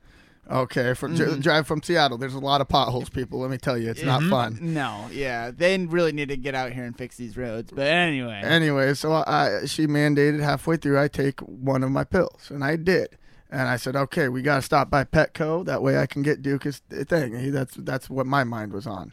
Okay, 0.51 0.93
from 0.95 1.17
Mhm. 1.17 1.41
drive 1.41 1.67
from 1.67 1.83
Seattle, 1.83 2.19
there's 2.19 2.35
a 2.35 2.39
lot 2.41 2.61
of 2.61 2.69
potholes, 2.69 3.09
people. 3.09 3.41
Let 3.41 3.51
me 3.51 3.59
tell 3.59 3.79
you, 3.79 3.91
it's 3.91 4.03
not 4.03 4.23
Mhm. 4.23 4.31
fun. 4.31 4.59
No, 4.61 5.09
yeah, 5.13 5.51
they 5.51 5.79
really 5.79 6.13
need 6.13 6.29
to 6.29 6.37
get 6.37 6.55
out 6.55 6.73
here 6.73 6.85
and 6.85 6.97
fix 6.97 7.17
these 7.17 7.37
roads. 7.37 7.71
But 7.75 7.87
anyway, 7.87 8.41
Anyway, 8.45 8.95
so 8.95 9.13
I 9.13 9.67
she 9.67 9.87
mandated 9.87 10.41
halfway 10.41 10.77
through 10.77 10.99
I 11.01 11.09
take 11.09 11.41
one 11.41 11.83
of 11.85 11.91
my 11.91 12.05
pills, 12.05 12.51
and 12.51 12.65
I 12.65 12.77
did. 12.77 13.17
And 13.53 13.69
I 13.69 13.77
said, 13.77 13.95
okay, 13.95 14.29
we 14.29 14.41
got 14.41 14.57
to 14.57 14.63
stop 14.63 14.89
by 14.89 15.05
Petco. 15.05 15.63
That 15.67 15.83
way 15.83 15.99
I 15.99 16.07
can 16.07 16.23
get 16.23 16.41
Duke 16.41 16.65
his 16.65 16.79
thing. 16.89 17.39
He, 17.39 17.51
that's 17.51 17.75
that's 17.75 18.09
what 18.09 18.27
my 18.27 18.45
mind 18.45 18.73
was 18.73 18.87
on. 18.87 19.13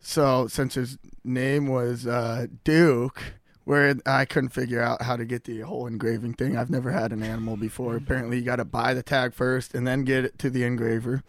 So 0.00 0.48
since 0.48 0.74
his 0.74 0.98
name 1.24 1.68
was 1.68 2.08
uh, 2.08 2.48
Duke, 2.64 3.22
where 3.64 3.94
I 4.04 4.24
couldn't 4.24 4.50
figure 4.50 4.82
out 4.82 5.02
how 5.02 5.16
to 5.16 5.24
get 5.24 5.44
the 5.44 5.60
whole 5.60 5.86
engraving 5.86 6.34
thing. 6.34 6.56
I've 6.56 6.70
never 6.70 6.90
had 6.90 7.12
an 7.12 7.22
animal 7.22 7.56
before. 7.56 7.96
Apparently, 7.96 8.38
you 8.38 8.44
got 8.44 8.56
to 8.56 8.64
buy 8.64 8.94
the 8.94 9.02
tag 9.02 9.32
first 9.32 9.74
and 9.74 9.86
then 9.86 10.04
get 10.04 10.24
it 10.24 10.38
to 10.40 10.50
the 10.50 10.64
engraver. 10.64 11.22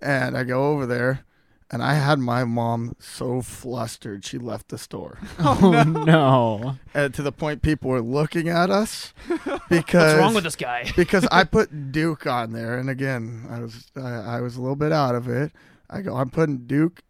And 0.00 0.36
I 0.36 0.44
go 0.44 0.72
over 0.72 0.86
there, 0.86 1.24
and 1.72 1.82
I 1.82 1.94
had 1.94 2.18
my 2.18 2.44
mom 2.44 2.94
so 3.00 3.40
flustered 3.42 4.24
she 4.24 4.36
left 4.38 4.68
the 4.68 4.78
store. 4.78 5.18
Oh 5.38 5.82
no. 5.86 6.76
and 6.94 7.12
to 7.14 7.22
the 7.22 7.32
point 7.32 7.62
people 7.62 7.90
were 7.90 8.00
looking 8.02 8.48
at 8.48 8.70
us 8.70 9.12
because 9.68 10.12
What's 10.12 10.18
wrong 10.18 10.34
with 10.34 10.44
this 10.44 10.56
guy? 10.56 10.92
because 10.94 11.26
I 11.32 11.44
put 11.44 11.90
Duke 11.92 12.26
on 12.26 12.52
there, 12.52 12.76
and 12.78 12.88
again, 12.90 13.46
I 13.50 13.60
was 13.60 13.90
I, 13.96 14.36
I 14.36 14.40
was 14.40 14.56
a 14.56 14.60
little 14.60 14.76
bit 14.76 14.92
out 14.92 15.14
of 15.14 15.28
it. 15.28 15.52
I 15.90 16.02
go, 16.02 16.16
I'm 16.16 16.30
putting 16.30 16.66
Duke 16.66 17.02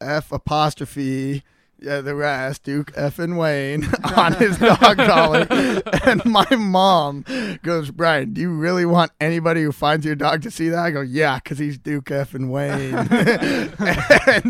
F 0.00 0.32
apostrophe. 0.32 1.42
Yeah, 1.82 2.02
the 2.02 2.14
rest, 2.14 2.64
Duke 2.64 2.92
F 2.94 3.18
and 3.18 3.38
Wayne 3.38 3.88
on 4.14 4.34
his 4.34 4.58
dog 4.58 4.98
collar. 4.98 5.46
And 6.04 6.22
my 6.26 6.46
mom 6.54 7.24
goes, 7.62 7.90
Brian, 7.90 8.34
do 8.34 8.42
you 8.42 8.52
really 8.52 8.84
want 8.84 9.12
anybody 9.18 9.62
who 9.62 9.72
finds 9.72 10.04
your 10.04 10.14
dog 10.14 10.42
to 10.42 10.50
see 10.50 10.68
that? 10.68 10.78
I 10.78 10.90
go, 10.90 11.00
yeah, 11.00 11.36
because 11.36 11.58
he's 11.58 11.78
Duke 11.78 12.10
F 12.10 12.34
and 12.34 12.52
Wayne. 12.52 12.94
and 12.94 13.08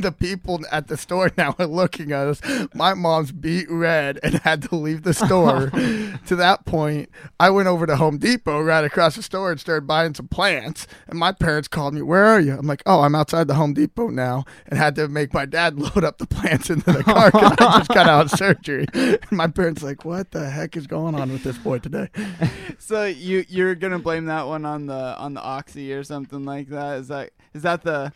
the 0.03 0.13
people 0.19 0.61
at 0.73 0.89
the 0.89 0.97
store 0.97 1.31
now 1.39 1.55
are 1.61 1.69
looking 1.69 2.11
at 2.11 2.27
us. 2.27 2.41
My 2.75 2.95
mom's 2.95 3.31
beat 3.31 3.71
red 3.71 4.19
and 4.25 4.35
had 4.41 4.63
to 4.63 4.75
leave 4.75 5.05
the 5.05 5.15
store. 5.15 5.71
to 6.27 6.35
that 6.35 6.65
point, 6.65 7.11
I 7.39 7.51
went 7.51 7.69
over 7.69 7.87
to 7.87 7.95
Home 7.95 8.19
Depot 8.19 8.61
right 8.61 8.85
across 8.85 9.15
the 9.15 9.23
store 9.23 9.53
and 9.53 9.61
started 9.61 9.87
buying 9.87 10.15
some 10.15 10.27
plants. 10.27 10.89
And 11.07 11.17
my 11.17 11.31
parents 11.31 11.69
called 11.69 11.95
me, 11.95 12.03
Where 12.03 12.25
are 12.25 12.41
you? 12.41 12.55
I'm 12.55 12.67
like, 12.67 12.83
Oh, 12.87 13.03
I'm 13.03 13.15
outside 13.15 13.47
the 13.47 13.55
Home 13.55 13.73
Depot 13.73 14.09
now. 14.09 14.45
And 14.67 14.77
had 14.77 14.97
to 14.97 15.07
make 15.07 15.33
my 15.33 15.47
dad 15.47 15.79
load 15.79 16.03
up 16.03 16.19
the 16.19 16.27
plants 16.27 16.71
into 16.71 16.91
the 16.91 17.05
car 17.05 17.20
because 17.27 17.53
I 17.59 17.79
just 17.79 17.91
got 17.91 18.09
out 18.09 18.27
of 18.27 18.31
surgery. 18.31 18.87
And 18.93 19.33
my 19.33 19.47
parents 19.47 19.83
like, 19.83 20.05
What 20.05 20.31
the 20.31 20.49
heck 20.49 20.77
is 20.77 20.87
going 20.87 21.15
on 21.15 21.33
with 21.33 21.43
this 21.43 21.59
boy 21.59 21.79
today? 21.79 22.09
so 22.79 23.05
you 23.05 23.45
you're 23.49 23.75
gonna 23.75 23.99
blame 23.99 24.27
that 24.27 24.47
one 24.47 24.65
on 24.65 24.87
the 24.87 25.17
on 25.19 25.35
the 25.35 25.43
oxy 25.43 25.93
or 25.93 26.05
something 26.05 26.45
like 26.45 26.69
that? 26.69 26.99
Is 26.99 27.09
that 27.09 27.31
is 27.55 27.63
that 27.63 27.83
the? 27.83 28.13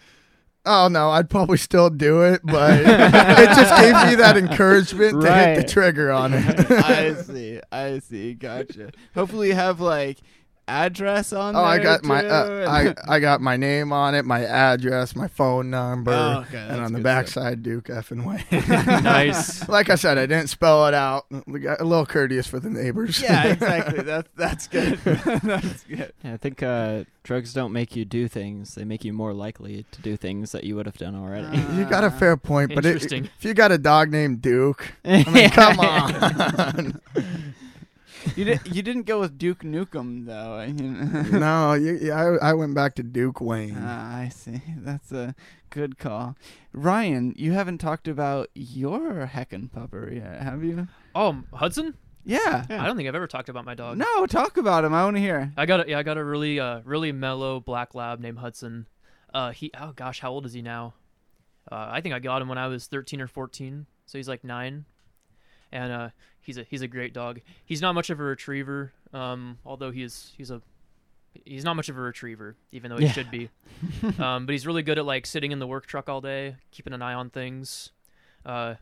Oh 0.66 0.88
no, 0.88 1.10
I'd 1.10 1.28
probably 1.28 1.58
still 1.58 1.90
do 1.90 2.22
it, 2.22 2.40
but 2.42 2.80
it 2.80 3.48
just 3.54 3.80
gave 3.82 3.94
me 4.08 4.14
that 4.14 4.38
encouragement 4.38 5.20
to 5.20 5.34
hit 5.34 5.56
the 5.56 5.64
trigger 5.64 6.10
on 6.10 6.32
it. 6.32 6.70
I 6.70 7.12
see, 7.14 7.60
I 7.70 7.98
see, 7.98 8.32
gotcha. 8.32 8.90
Hopefully, 9.14 9.48
you 9.48 9.54
have 9.54 9.80
like 9.80 10.20
address 10.68 11.32
on. 11.32 11.56
Oh, 11.56 11.62
I 11.62 11.76
there, 11.76 11.84
got 11.84 12.04
my 12.04 12.26
uh, 12.26 12.70
I 12.70 12.94
I 13.16 13.20
got 13.20 13.40
my 13.40 13.56
name 13.56 13.92
on 13.92 14.14
it, 14.14 14.24
my 14.24 14.44
address, 14.44 15.14
my 15.14 15.28
phone 15.28 15.70
number, 15.70 16.12
Oh, 16.12 16.44
okay, 16.48 16.66
and 16.70 16.80
on 16.80 16.92
the 16.92 17.00
backside 17.00 17.60
stuff. 17.60 17.62
Duke 17.62 17.90
F 17.90 18.10
and 18.10 18.26
Wayne. 18.26 18.44
nice. 18.50 19.68
like 19.68 19.90
I 19.90 19.94
said, 19.94 20.18
I 20.18 20.26
didn't 20.26 20.48
spell 20.48 20.86
it 20.86 20.94
out. 20.94 21.26
We 21.46 21.60
got 21.60 21.80
A 21.80 21.84
little 21.84 22.06
courteous 22.06 22.46
for 22.46 22.60
the 22.60 22.70
neighbors. 22.70 23.20
Yeah, 23.20 23.44
exactly. 23.52 24.02
That's 24.02 24.28
that's 24.36 24.66
good. 24.66 24.98
that's 24.98 25.84
good. 25.84 26.12
Yeah, 26.22 26.32
I 26.34 26.36
think 26.36 26.62
uh, 26.62 27.04
drugs 27.22 27.52
don't 27.52 27.72
make 27.72 27.96
you 27.96 28.04
do 28.04 28.28
things; 28.28 28.74
they 28.74 28.84
make 28.84 29.04
you 29.04 29.12
more 29.12 29.32
likely 29.32 29.86
to 29.92 30.02
do 30.02 30.16
things 30.16 30.52
that 30.52 30.64
you 30.64 30.76
would 30.76 30.86
have 30.86 30.98
done 30.98 31.14
already. 31.14 31.56
you 31.74 31.84
got 31.84 32.04
a 32.04 32.10
fair 32.10 32.36
point, 32.36 32.74
but 32.74 32.84
it, 32.84 33.12
if 33.12 33.44
you 33.44 33.54
got 33.54 33.72
a 33.72 33.78
dog 33.78 34.10
named 34.10 34.42
Duke, 34.42 34.92
I 35.04 35.24
mean, 35.30 35.50
come 35.50 35.80
on. 35.80 37.00
You 38.36 38.44
did. 38.44 38.60
You 38.74 38.82
didn't 38.82 39.02
go 39.02 39.20
with 39.20 39.38
Duke 39.38 39.60
Nukem 39.60 40.26
though. 40.26 40.64
No, 41.38 41.74
you, 41.74 41.98
yeah, 42.00 42.36
I, 42.40 42.50
I 42.50 42.52
went 42.54 42.74
back 42.74 42.94
to 42.96 43.02
Duke 43.02 43.40
Wayne. 43.40 43.76
Ah, 43.78 44.16
I 44.18 44.28
see. 44.28 44.60
That's 44.78 45.12
a 45.12 45.34
good 45.70 45.98
call. 45.98 46.36
Ryan, 46.72 47.34
you 47.36 47.52
haven't 47.52 47.78
talked 47.78 48.08
about 48.08 48.48
your 48.54 49.26
heckin' 49.32 49.70
pupper 49.70 50.14
yet, 50.14 50.42
have 50.42 50.64
you? 50.64 50.88
Oh, 51.14 51.42
Hudson? 51.52 51.94
Yeah. 52.24 52.64
I 52.70 52.86
don't 52.86 52.96
think 52.96 53.08
I've 53.08 53.14
ever 53.14 53.26
talked 53.26 53.48
about 53.48 53.64
my 53.64 53.74
dog. 53.74 53.98
No, 53.98 54.26
talk 54.26 54.56
about 54.56 54.84
him. 54.84 54.94
I 54.94 55.04
want 55.04 55.16
to 55.16 55.20
hear. 55.20 55.52
I 55.56 55.66
got 55.66 55.86
a, 55.86 55.90
yeah, 55.90 55.98
I 55.98 56.02
got 56.02 56.16
a 56.16 56.24
really 56.24 56.58
uh 56.58 56.80
really 56.84 57.12
mellow 57.12 57.60
black 57.60 57.94
lab 57.94 58.20
named 58.20 58.38
Hudson. 58.38 58.86
Uh 59.32 59.50
he 59.50 59.70
oh 59.78 59.92
gosh, 59.94 60.20
how 60.20 60.30
old 60.30 60.46
is 60.46 60.54
he 60.54 60.62
now? 60.62 60.94
Uh 61.70 61.88
I 61.90 62.00
think 62.00 62.14
I 62.14 62.18
got 62.20 62.40
him 62.40 62.48
when 62.48 62.58
I 62.58 62.68
was 62.68 62.86
13 62.86 63.20
or 63.20 63.26
14. 63.26 63.86
So 64.06 64.18
he's 64.18 64.28
like 64.28 64.42
9. 64.42 64.86
And 65.72 65.92
uh 65.92 66.08
he's 66.44 66.58
a 66.58 66.64
he's 66.70 66.82
a 66.82 66.88
great 66.88 67.12
dog. 67.12 67.40
He's 67.64 67.82
not 67.82 67.94
much 67.94 68.10
of 68.10 68.20
a 68.20 68.22
retriever 68.22 68.92
um 69.12 69.58
although 69.66 69.90
he's 69.90 70.32
he's 70.36 70.50
a 70.50 70.60
he's 71.44 71.64
not 71.64 71.74
much 71.74 71.88
of 71.88 71.96
a 71.98 72.00
retriever 72.00 72.56
even 72.72 72.90
though 72.90 72.96
he 72.98 73.06
Yeah. 73.06 73.12
should 73.12 73.30
be. 73.30 73.50
um 74.18 74.46
but 74.46 74.52
he's 74.52 74.66
really 74.66 74.82
good 74.82 74.98
at 74.98 75.04
like 75.04 75.26
sitting 75.26 75.50
in 75.52 75.58
the 75.58 75.66
work 75.66 75.86
truck 75.86 76.08
all 76.08 76.20
day, 76.20 76.56
keeping 76.70 76.92
an 76.92 77.02
eye 77.02 77.14
on 77.14 77.30
things. 77.30 77.90
Uh 78.46 78.74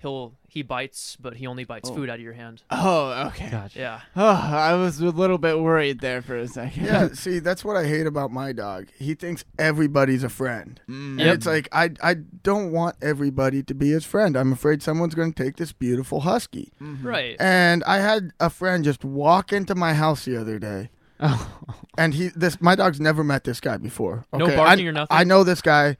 he'll 0.00 0.34
he 0.48 0.62
bites, 0.62 1.16
but 1.20 1.36
he 1.36 1.46
only 1.46 1.62
bites 1.64 1.88
Oh. 1.90 1.94
food 1.94 2.10
out 2.10 2.16
of 2.16 2.20
your 2.20 2.32
hand. 2.32 2.62
Oh, 2.70 3.28
okay. 3.28 3.48
Gotcha. 3.50 3.78
Yeah. 3.78 4.00
Oh, 4.16 4.26
I 4.52 4.74
was 4.74 4.98
a 5.00 5.10
little 5.10 5.38
bit 5.38 5.60
worried 5.60 6.00
there 6.00 6.22
for 6.22 6.36
a 6.36 6.48
second. 6.48 6.84
yeah, 6.84 7.08
see, 7.12 7.38
that's 7.38 7.64
what 7.64 7.76
I 7.76 7.86
hate 7.86 8.06
about 8.06 8.32
my 8.32 8.52
dog. 8.52 8.88
He 8.98 9.14
thinks 9.14 9.44
everybody's 9.58 10.24
a 10.24 10.28
friend. 10.28 10.80
Mm. 10.88 11.20
And 11.20 11.30
it's 11.30 11.46
like 11.46 11.68
I 11.72 11.90
I 12.02 12.14
don't 12.14 12.72
want 12.72 12.96
everybody 13.00 13.62
to 13.62 13.74
be 13.74 13.90
his 13.90 14.04
friend. 14.04 14.36
I'm 14.36 14.52
afraid 14.52 14.82
someone's 14.82 15.14
going 15.14 15.32
to 15.32 15.44
take 15.44 15.56
this 15.56 15.72
beautiful 15.72 16.20
husky. 16.22 16.72
Mhm. 16.80 17.04
Right. 17.04 17.36
And 17.38 17.84
I 17.84 17.98
had 17.98 18.32
a 18.40 18.50
friend 18.50 18.82
just 18.84 19.04
walk 19.04 19.52
into 19.52 19.74
my 19.74 19.94
house 19.94 20.24
the 20.24 20.36
other 20.40 20.58
day. 20.58 20.90
Oh, 21.22 21.52
And 21.98 22.14
he 22.14 22.28
this 22.28 22.62
my 22.62 22.74
dog's 22.74 22.98
never 22.98 23.22
met 23.22 23.44
this 23.44 23.60
guy 23.60 23.76
before. 23.76 24.24
No 24.32 24.46
Okay, 24.46 24.56
barking 24.56 24.86
I, 24.86 24.88
or 24.88 24.92
nothing? 24.92 25.08
I 25.18 25.24
know 25.24 25.44
this 25.44 25.60
guy 25.60 25.98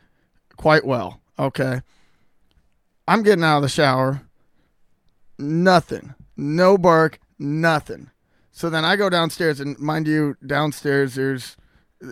quite 0.57 0.87
well. 0.87 1.21
Okay. 1.39 1.83
I'm 3.11 3.23
getting 3.25 3.43
out 3.45 3.57
of 3.57 3.63
the 3.63 3.69
shower. 3.69 4.23
Nothing. 5.39 6.15
No 6.37 6.79
bark, 6.79 7.19
nothing. 7.39 8.11
So 8.53 8.71
then 8.71 8.85
I 8.85 8.95
go 8.97 9.11
downstairs 9.11 9.59
and 9.59 9.79
mind 9.79 10.07
you, 10.07 10.37
downstairs 10.47 11.15
there's 11.15 11.57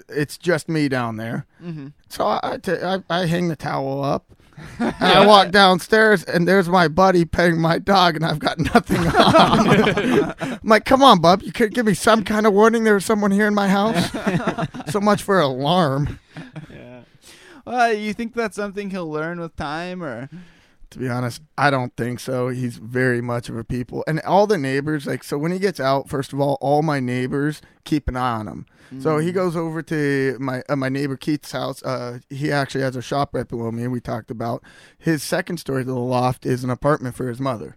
it's 0.08 0.36
just 0.36 0.68
me 0.68 0.88
down 0.88 1.16
there. 1.16 1.46
Mhm. 1.62 1.92
So 2.08 2.26
I 2.26 2.40
I 2.42 2.56
ta- 2.58 3.02
I, 3.10 3.20
I 3.22 3.26
hang 3.26 3.48
the 3.48 3.56
towel 3.56 4.02
up. 4.02 4.26
and 4.80 4.94
I 5.00 5.24
walk 5.24 5.52
downstairs 5.52 6.24
and 6.24 6.48
there's 6.48 6.68
my 6.68 6.88
buddy 6.88 7.24
petting 7.24 7.60
my 7.60 7.78
dog 7.78 8.16
and 8.16 8.24
I've 8.24 8.40
got 8.40 8.58
nothing 8.58 9.06
on. 9.06 10.34
I'm 10.40 10.58
like, 10.64 10.84
come 10.84 11.00
on, 11.00 11.20
bub, 11.20 11.42
you 11.42 11.52
could 11.52 11.72
give 11.74 11.86
me 11.86 11.94
some 11.94 12.24
kind 12.24 12.44
of 12.44 12.52
warning 12.54 12.82
There's 12.82 13.04
someone 13.04 13.30
here 13.30 13.46
in 13.46 13.54
my 13.54 13.68
house. 13.68 14.10
so 14.90 15.00
much 15.00 15.22
for 15.22 15.38
alarm. 15.38 16.18
Yeah. 16.70 17.02
Well, 17.64 17.92
you 17.92 18.12
think 18.14 18.34
that's 18.34 18.56
something 18.56 18.90
he'll 18.90 19.08
learn 19.08 19.38
with 19.38 19.54
time, 19.54 20.02
or? 20.02 20.28
To 20.90 20.98
be 20.98 21.08
honest, 21.08 21.42
I 21.58 21.70
don't 21.70 21.94
think 21.96 22.18
so. 22.18 22.48
He's 22.48 22.76
very 22.78 23.20
much 23.20 23.48
of 23.50 23.56
a 23.56 23.64
people, 23.64 24.02
and 24.06 24.20
all 24.20 24.46
the 24.46 24.56
neighbors 24.56 25.06
like. 25.06 25.22
So 25.22 25.36
when 25.36 25.52
he 25.52 25.58
gets 25.58 25.78
out, 25.80 26.08
first 26.08 26.32
of 26.32 26.40
all, 26.40 26.56
all 26.62 26.80
my 26.82 26.98
neighbors 26.98 27.60
keep 27.84 28.08
an 28.08 28.16
eye 28.16 28.36
on 28.36 28.48
him. 28.48 28.66
So 29.00 29.18
he 29.18 29.32
goes 29.32 29.54
over 29.54 29.82
to 29.82 30.38
my 30.40 30.62
uh, 30.66 30.76
my 30.76 30.88
neighbor 30.88 31.18
Keith's 31.18 31.52
house. 31.52 31.82
Uh, 31.82 32.20
he 32.30 32.50
actually 32.50 32.80
has 32.80 32.96
a 32.96 33.02
shop 33.02 33.34
right 33.34 33.46
below 33.46 33.70
me, 33.70 33.82
and 33.82 33.92
we 33.92 34.00
talked 34.00 34.30
about 34.30 34.62
his 34.96 35.22
second 35.22 35.58
story 35.58 35.84
to 35.84 35.90
the 35.90 35.98
loft 35.98 36.46
is 36.46 36.64
an 36.64 36.70
apartment 36.70 37.14
for 37.14 37.28
his 37.28 37.38
mother. 37.38 37.76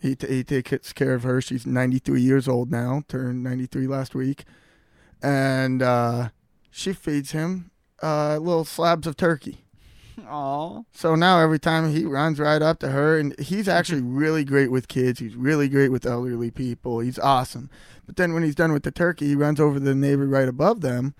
He 0.00 0.16
t- 0.16 0.26
he 0.26 0.42
takes 0.42 0.92
care 0.92 1.14
of 1.14 1.22
her. 1.22 1.40
She's 1.40 1.66
93 1.66 2.20
years 2.20 2.48
old 2.48 2.70
now, 2.70 3.04
turned 3.06 3.44
93 3.44 3.86
last 3.86 4.14
week, 4.16 4.44
and 5.22 5.82
uh, 5.82 6.30
she 6.70 6.92
feeds 6.92 7.30
him 7.30 7.70
uh, 8.02 8.38
little 8.38 8.64
slabs 8.64 9.06
of 9.06 9.16
turkey. 9.16 9.64
Aw. 10.28 10.82
So 10.92 11.14
now 11.14 11.40
every 11.40 11.58
time 11.58 11.92
he 11.92 12.04
runs 12.04 12.38
right 12.38 12.62
up 12.62 12.78
to 12.80 12.88
her, 12.88 13.18
and 13.18 13.38
he's 13.38 13.68
actually 13.68 14.00
really 14.02 14.44
great 14.44 14.70
with 14.70 14.88
kids. 14.88 15.20
He's 15.20 15.36
really 15.36 15.68
great 15.68 15.90
with 15.90 16.06
elderly 16.06 16.50
people. 16.50 17.00
He's 17.00 17.18
awesome. 17.18 17.70
But 18.06 18.16
then 18.16 18.34
when 18.34 18.42
he's 18.42 18.54
done 18.54 18.72
with 18.72 18.82
the 18.82 18.90
turkey, 18.90 19.28
he 19.28 19.34
runs 19.34 19.60
over 19.60 19.78
to 19.78 19.84
the 19.84 19.94
neighbor 19.94 20.26
right 20.26 20.48
above 20.48 20.80
them, 20.80 21.14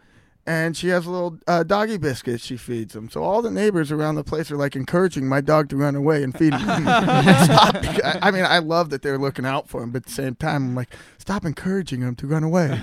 and 0.47 0.77
she 0.77 0.89
has 0.89 1.07
little 1.07 1.39
uh, 1.47 1.63
doggy 1.63 1.99
biscuits 1.99 2.45
she 2.45 2.57
feeds 2.57 2.97
him. 2.97 3.09
So 3.09 3.23
all 3.23 3.43
the 3.43 3.51
neighbors 3.51 3.93
around 3.93 4.17
the 4.17 4.25
place 4.25 4.51
are 4.51 4.57
like 4.57 4.75
encouraging 4.75 5.29
my 5.29 5.41
dog 5.41 5.69
to 5.69 5.77
run 5.77 5.95
away 5.95 6.23
and 6.23 6.37
feed 6.37 6.53
him. 6.53 6.61
stop. 6.83 7.77
I 8.23 8.31
mean, 8.33 8.45
I 8.45 8.59
love 8.59 8.91
that 8.91 9.03
they're 9.03 9.19
looking 9.19 9.47
out 9.47 9.69
for 9.69 9.83
him, 9.83 9.93
but 9.93 9.99
at 9.99 10.07
the 10.07 10.13
same 10.13 10.35
time, 10.35 10.71
I'm 10.71 10.75
like, 10.75 10.93
stop 11.19 11.45
encouraging 11.45 12.01
him 12.01 12.17
to 12.17 12.27
run 12.27 12.43
away. 12.43 12.81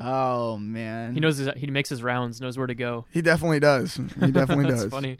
Oh 0.00 0.56
man. 0.58 1.14
He 1.14 1.20
knows 1.20 1.38
his, 1.38 1.48
he 1.56 1.66
makes 1.68 1.88
his 1.88 2.02
rounds, 2.02 2.40
knows 2.40 2.56
where 2.58 2.66
to 2.66 2.74
go. 2.74 3.04
he 3.10 3.22
definitely 3.22 3.60
does. 3.60 3.94
He 3.96 4.30
definitely 4.30 4.64
That's 4.70 4.82
does. 4.84 4.90
funny. 4.90 5.18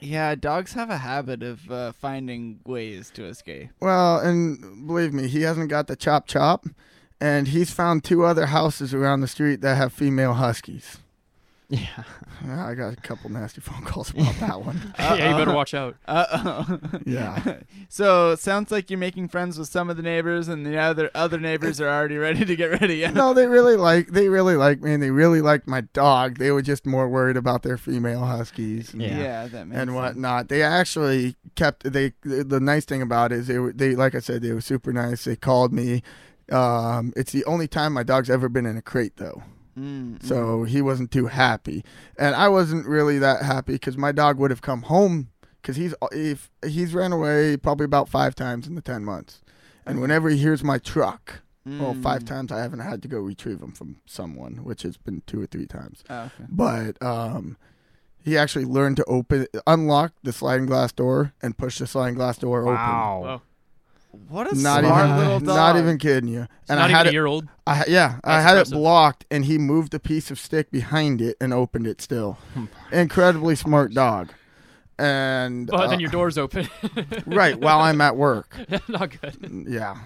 Yeah, 0.00 0.34
dogs 0.34 0.72
have 0.72 0.90
a 0.90 0.98
habit 0.98 1.42
of 1.44 1.70
uh, 1.70 1.92
finding 1.92 2.58
ways 2.66 3.10
to 3.14 3.24
escape. 3.24 3.70
Well, 3.80 4.18
and 4.18 4.86
believe 4.86 5.12
me, 5.12 5.28
he 5.28 5.42
hasn't 5.42 5.70
got 5.70 5.86
the 5.86 5.94
chop 5.94 6.26
chop, 6.26 6.66
and 7.20 7.46
he's 7.48 7.70
found 7.70 8.02
two 8.02 8.24
other 8.24 8.46
houses 8.46 8.92
around 8.92 9.20
the 9.20 9.28
street 9.28 9.60
that 9.60 9.76
have 9.76 9.92
female 9.92 10.34
huskies. 10.34 10.98
Yeah. 11.72 12.04
Yeah, 12.44 12.66
I 12.66 12.74
got 12.74 12.92
a 12.92 12.96
couple 12.96 13.30
nasty 13.30 13.60
phone 13.60 13.84
calls 13.84 14.10
about 14.10 14.34
that 14.40 14.62
one. 14.64 14.92
yeah, 14.98 15.30
you 15.30 15.36
better 15.36 15.54
watch 15.54 15.74
out. 15.74 15.96
Uh 16.06 16.26
oh. 16.32 16.78
Yeah. 17.06 17.58
so 17.88 18.34
sounds 18.34 18.70
like 18.70 18.90
you're 18.90 18.98
making 18.98 19.28
friends 19.28 19.58
with 19.58 19.68
some 19.68 19.88
of 19.88 19.96
the 19.96 20.02
neighbors, 20.02 20.48
and 20.48 20.66
the 20.66 20.76
other 20.76 21.10
other 21.14 21.38
neighbors 21.38 21.80
are 21.80 21.88
already 21.88 22.16
ready 22.16 22.44
to 22.44 22.56
get 22.56 22.80
ready. 22.80 22.96
Yeah. 22.96 23.10
No, 23.12 23.32
they 23.32 23.46
really 23.46 23.76
like 23.76 24.08
they 24.08 24.28
really 24.28 24.56
like 24.56 24.80
me, 24.82 24.92
and 24.92 25.02
they 25.02 25.10
really 25.10 25.40
like 25.40 25.66
my 25.66 25.82
dog. 25.92 26.38
They 26.38 26.50
were 26.50 26.62
just 26.62 26.84
more 26.84 27.08
worried 27.08 27.36
about 27.36 27.62
their 27.62 27.78
female 27.78 28.24
huskies. 28.24 28.92
And, 28.92 29.02
Yeah. 29.02 29.46
that 29.46 29.66
makes 29.68 29.78
And 29.80 29.88
sense. 29.90 29.94
whatnot. 29.96 30.48
They 30.48 30.62
actually 30.62 31.36
kept 31.54 31.90
they. 31.90 32.12
The 32.22 32.60
nice 32.60 32.84
thing 32.84 33.02
about 33.02 33.32
it 33.32 33.38
is 33.38 33.46
they 33.46 33.58
were 33.58 33.72
they 33.72 33.94
like 33.94 34.14
I 34.14 34.18
said 34.20 34.42
they 34.42 34.52
were 34.52 34.60
super 34.60 34.92
nice. 34.92 35.24
They 35.24 35.36
called 35.36 35.72
me. 35.72 36.02
Um, 36.50 37.12
it's 37.16 37.32
the 37.32 37.44
only 37.46 37.68
time 37.68 37.92
my 37.94 38.02
dog's 38.02 38.28
ever 38.28 38.48
been 38.48 38.66
in 38.66 38.76
a 38.76 38.82
crate 38.82 39.16
though. 39.16 39.42
Mm, 39.78 40.22
So 40.22 40.64
he 40.64 40.82
wasn't 40.82 41.10
too 41.10 41.26
happy, 41.26 41.84
and 42.18 42.34
I 42.34 42.48
wasn't 42.48 42.86
really 42.86 43.18
that 43.18 43.42
happy 43.42 43.72
because 43.74 43.96
my 43.96 44.12
dog 44.12 44.38
would 44.38 44.50
have 44.50 44.62
come 44.62 44.82
home 44.82 45.28
because 45.60 45.76
he's 45.76 45.94
if 46.12 46.50
he's 46.66 46.92
ran 46.94 47.12
away 47.12 47.56
probably 47.56 47.84
about 47.84 48.08
five 48.08 48.34
times 48.34 48.66
in 48.66 48.74
the 48.74 48.82
ten 48.82 49.04
months, 49.04 49.40
and 49.86 50.00
whenever 50.00 50.28
he 50.28 50.36
hears 50.36 50.62
my 50.62 50.78
truck, 50.78 51.40
mm, 51.66 51.80
well, 51.80 51.94
five 51.94 52.24
times 52.24 52.52
I 52.52 52.60
haven't 52.60 52.80
had 52.80 53.00
to 53.02 53.08
go 53.08 53.18
retrieve 53.18 53.62
him 53.62 53.72
from 53.72 53.96
someone, 54.04 54.56
which 54.64 54.82
has 54.82 54.96
been 54.96 55.22
two 55.26 55.40
or 55.40 55.46
three 55.46 55.66
times. 55.66 56.04
Oh, 56.10 56.22
okay. 56.24 56.44
But 56.50 57.02
um, 57.02 57.56
he 58.22 58.36
actually 58.36 58.66
learned 58.66 58.96
to 58.98 59.04
open, 59.04 59.46
unlock 59.66 60.12
the 60.22 60.32
sliding 60.32 60.66
glass 60.66 60.92
door 60.92 61.32
and 61.40 61.56
push 61.56 61.78
the 61.78 61.86
sliding 61.86 62.14
glass 62.16 62.36
door 62.38 62.62
open. 62.62 62.74
Wow. 62.74 63.42
What 64.28 64.50
a. 64.52 64.54
Not 64.60 64.84
smart 64.84 65.06
even, 65.06 65.18
little 65.18 65.40
dog. 65.40 65.46
not 65.56 65.76
even 65.76 65.98
kidding 65.98 66.28
you. 66.28 66.46
And 66.68 66.78
not 66.78 66.90
I 66.90 66.92
had 66.92 67.00
even 67.00 67.06
a 67.06 67.08
it 67.08 67.12
year 67.14 67.26
old. 67.26 67.48
I 67.66 67.74
ha- 67.76 67.84
yeah, 67.88 68.18
I 68.24 68.40
had 68.40 68.50
impressive. 68.52 68.72
it 68.72 68.76
blocked, 68.76 69.24
and 69.30 69.44
he 69.44 69.58
moved 69.58 69.94
a 69.94 69.98
piece 69.98 70.30
of 70.30 70.38
stick 70.38 70.70
behind 70.70 71.20
it 71.22 71.36
and 71.40 71.52
opened 71.54 71.86
it. 71.86 72.00
Still, 72.02 72.38
incredibly 72.92 73.56
smart 73.56 73.92
dog. 73.94 74.30
And 74.98 75.66
But 75.66 75.80
uh, 75.80 75.86
then 75.88 76.00
your 76.00 76.10
door's 76.10 76.36
open. 76.38 76.68
right 77.26 77.58
while 77.58 77.80
I'm 77.80 78.00
at 78.00 78.16
work, 78.16 78.56
not 78.88 79.18
good. 79.20 79.66
yeah, 79.68 79.96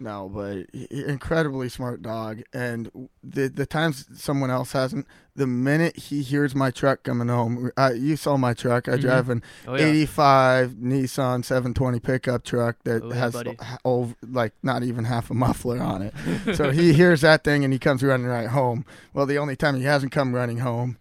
no, 0.00 0.28
but 0.32 0.66
incredibly 0.90 1.68
smart 1.68 2.02
dog. 2.02 2.42
And 2.52 2.90
the 3.22 3.48
the 3.48 3.66
times 3.66 4.06
someone 4.14 4.50
else 4.50 4.72
hasn't, 4.72 5.06
the 5.36 5.46
minute 5.46 5.96
he 5.96 6.22
hears 6.22 6.54
my 6.54 6.70
truck 6.70 7.02
coming 7.02 7.28
home, 7.28 7.70
uh, 7.76 7.92
you 7.94 8.16
saw 8.16 8.36
my 8.36 8.54
truck. 8.54 8.88
I 8.88 8.92
Mhm. 8.96 9.00
drive 9.00 9.28
an 9.28 9.42
Oh 9.68 9.76
yeah. 9.76 9.84
85 9.86 10.70
Nissan 10.72 11.44
720 11.44 12.00
pickup 12.00 12.44
truck 12.44 12.76
that 12.84 13.02
Oh, 13.02 13.10
has 13.10 13.32
buddy. 13.34 13.56
over, 13.84 14.14
like 14.26 14.52
not 14.62 14.82
even 14.82 15.04
half 15.04 15.30
a 15.30 15.34
muffler 15.34 15.80
on 15.80 16.02
it. 16.02 16.14
so 16.56 16.70
he 16.70 16.92
hears 16.94 17.20
that 17.20 17.44
thing 17.44 17.62
and 17.64 17.72
he 17.72 17.78
comes 17.78 18.02
running 18.02 18.26
right 18.26 18.48
home. 18.48 18.84
Well, 19.12 19.26
the 19.26 19.38
only 19.38 19.56
time 19.56 19.76
he 19.76 19.84
hasn't 19.84 20.12
come 20.12 20.34
running 20.34 20.58
home 20.58 20.96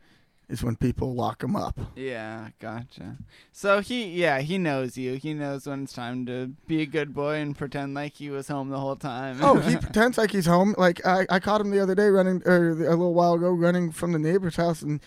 is 0.49 0.63
when 0.63 0.75
people 0.75 1.13
lock 1.13 1.43
him 1.43 1.55
up. 1.55 1.79
Yeah, 1.95 2.49
gotcha. 2.59 3.17
So 3.51 3.81
he, 3.81 4.05
yeah, 4.05 4.39
he 4.41 4.57
knows 4.57 4.97
you. 4.97 5.13
He 5.15 5.33
knows 5.33 5.67
when 5.67 5.83
it's 5.83 5.93
time 5.93 6.25
to 6.25 6.47
be 6.67 6.81
a 6.81 6.85
good 6.85 7.13
boy 7.13 7.35
and 7.35 7.55
pretend 7.57 7.93
like 7.93 8.15
he 8.15 8.29
was 8.29 8.47
home 8.47 8.69
the 8.69 8.79
whole 8.79 8.95
time. 8.95 9.37
Oh, 9.41 9.59
he 9.59 9.77
pretends 9.81 10.17
like 10.17 10.31
he's 10.31 10.47
home. 10.47 10.73
Like 10.77 11.05
I, 11.05 11.25
I 11.29 11.39
caught 11.39 11.61
him 11.61 11.69
the 11.69 11.79
other 11.81 11.95
day 11.95 12.07
running, 12.09 12.41
or 12.45 12.71
a 12.71 12.73
little 12.73 13.13
while 13.13 13.35
ago, 13.35 13.49
running 13.51 13.91
from 13.91 14.11
the 14.11 14.19
neighbor's 14.19 14.55
house, 14.55 14.81
and 14.81 14.99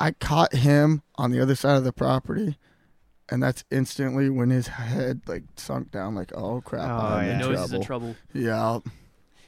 I 0.00 0.12
caught 0.12 0.54
him 0.54 1.02
on 1.16 1.30
the 1.30 1.40
other 1.40 1.54
side 1.54 1.76
of 1.76 1.84
the 1.84 1.92
property. 1.92 2.56
And 3.30 3.42
that's 3.42 3.64
instantly 3.70 4.28
when 4.28 4.50
his 4.50 4.66
head 4.66 5.22
like 5.26 5.44
sunk 5.56 5.90
down, 5.90 6.14
like, 6.14 6.32
oh 6.34 6.60
crap, 6.60 6.90
Oh, 6.90 7.06
I'm 7.06 7.24
He 7.24 7.30
in 7.30 7.38
yeah. 7.40 7.46
knows 7.46 7.60
he's 7.60 7.72
in 7.72 7.82
trouble. 7.82 8.14
trouble. 8.14 8.16
Yeah, 8.34 8.80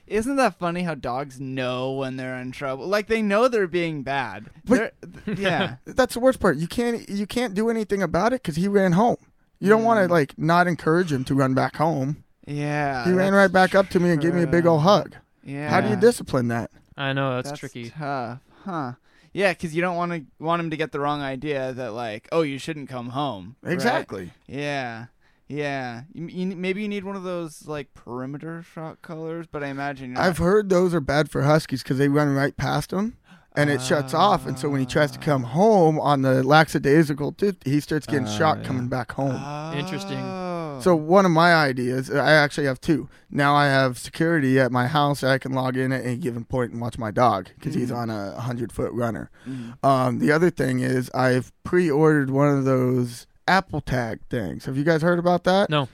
Isn't 0.06 0.36
that 0.36 0.58
funny 0.58 0.82
how 0.82 0.94
dogs 0.94 1.40
know 1.40 1.92
when 1.92 2.16
they're 2.16 2.36
in 2.36 2.52
trouble? 2.52 2.86
Like 2.86 3.08
they 3.08 3.22
know 3.22 3.48
they're 3.48 3.66
being 3.66 4.02
bad. 4.02 4.46
But- 4.64 4.94
They're- 5.00 5.22
th- 5.24 5.38
yeah. 5.38 5.76
that's 5.84 6.14
the 6.14 6.20
worst 6.20 6.38
part. 6.40 6.56
You 6.58 6.68
can't 6.68 7.08
you 7.08 7.26
can't 7.26 7.54
do 7.54 7.68
anything 7.70 8.02
about 8.02 8.32
it 8.32 8.42
because 8.42 8.56
he 8.56 8.68
ran 8.68 8.92
home. 8.92 9.16
You 9.58 9.68
don't 9.68 9.84
want 9.84 9.98
Mm. 9.98 10.06
to 10.08 10.12
like 10.12 10.38
not 10.38 10.66
encourage 10.66 11.10
him 11.12 11.24
to 11.24 11.34
run 11.34 11.54
back 11.54 11.76
home. 11.76 12.22
Yeah. 12.46 13.04
he 13.04 13.12
ran 13.12 13.32
right 13.34 13.50
back 13.50 13.74
up 13.74 13.88
to 13.90 14.00
me 14.00 14.10
and 14.10 14.20
gave 14.20 14.34
me 14.34 14.42
a 14.42 14.46
big 14.46 14.66
old 14.66 14.82
hug. 14.82 15.16
Yeah. 15.42 15.68
How 15.70 15.80
do 15.80 15.88
you 15.88 15.96
discipline 15.96 16.48
that? 16.48 16.70
I 16.96 17.12
know 17.12 17.34
that's, 17.36 17.48
That's 17.50 17.60
tricky. 17.60 17.90
Tough, 17.90 18.38
huh? 18.64 18.92
Yeah, 19.32 19.52
because 19.52 19.74
you 19.74 19.82
don't 19.82 19.96
want 19.96 20.12
to 20.12 20.24
want 20.38 20.60
him 20.60 20.70
to 20.70 20.76
get 20.76 20.92
the 20.92 21.00
wrong 21.00 21.20
idea 21.20 21.72
that 21.72 21.92
like, 21.92 22.28
oh, 22.32 22.42
you 22.42 22.58
shouldn't 22.58 22.88
come 22.88 23.10
home. 23.10 23.56
right? 23.62 23.72
Exactly. 23.74 24.30
Yeah, 24.46 25.06
yeah. 25.48 26.02
You, 26.12 26.26
you, 26.26 26.56
maybe 26.56 26.82
you 26.82 26.88
need 26.88 27.04
one 27.04 27.16
of 27.16 27.22
those 27.22 27.66
like 27.66 27.94
perimeter 27.94 28.62
shot 28.74 29.02
colors, 29.02 29.46
but 29.50 29.62
I 29.62 29.68
imagine 29.68 30.12
you're 30.12 30.20
I've 30.20 30.38
not- 30.38 30.44
heard 30.46 30.68
those 30.70 30.94
are 30.94 31.00
bad 31.00 31.30
for 31.30 31.42
huskies 31.42 31.82
because 31.82 31.98
they 31.98 32.08
run 32.08 32.34
right 32.34 32.56
past 32.56 32.90
them. 32.90 33.16
And 33.58 33.70
it 33.70 33.80
shuts 33.80 34.12
off, 34.12 34.46
and 34.46 34.58
so 34.58 34.68
when 34.68 34.80
he 34.80 34.86
tries 34.86 35.10
to 35.12 35.18
come 35.18 35.42
home 35.44 35.98
on 35.98 36.20
the 36.20 36.42
lackadaisical, 36.42 37.32
tooth, 37.32 37.56
he 37.64 37.80
starts 37.80 38.06
getting 38.06 38.28
Oh, 38.28 38.30
shot 38.36 38.58
yeah. 38.58 38.64
coming 38.64 38.88
back 38.88 39.12
home. 39.12 39.34
Interesting. 39.74 40.18
Oh. 40.18 40.78
So 40.82 40.94
one 40.94 41.24
of 41.24 41.30
my 41.30 41.54
ideas, 41.54 42.10
I 42.10 42.32
actually 42.32 42.66
have 42.66 42.82
two. 42.82 43.08
Now 43.30 43.54
I 43.54 43.64
have 43.68 43.96
security 43.98 44.60
at 44.60 44.72
my 44.72 44.88
house. 44.88 45.24
I 45.24 45.38
can 45.38 45.52
log 45.54 45.74
in 45.78 45.90
at 45.90 46.04
any 46.04 46.16
given 46.18 46.44
point 46.44 46.72
and 46.72 46.82
watch 46.82 46.98
my 46.98 47.10
dog 47.10 47.48
because 47.58 47.72
he's 47.74 47.90
Mhm. 47.90 47.96
on 47.96 48.10
a 48.10 48.38
hundred 48.42 48.72
foot 48.72 48.92
runner. 48.92 49.30
Mm. 49.48 49.82
Um, 49.82 50.18
the 50.18 50.30
other 50.32 50.50
thing 50.50 50.80
is 50.80 51.10
I've 51.14 51.50
pre-ordered 51.64 52.28
one 52.28 52.48
of 52.48 52.66
those 52.66 53.26
Apple 53.48 53.80
Tag 53.80 54.20
things. 54.30 54.64
Have 54.66 54.76
you 54.76 54.84
guys 54.84 55.02
heard 55.02 55.18
about 55.18 55.44
that? 55.44 55.70
No. 55.70 55.88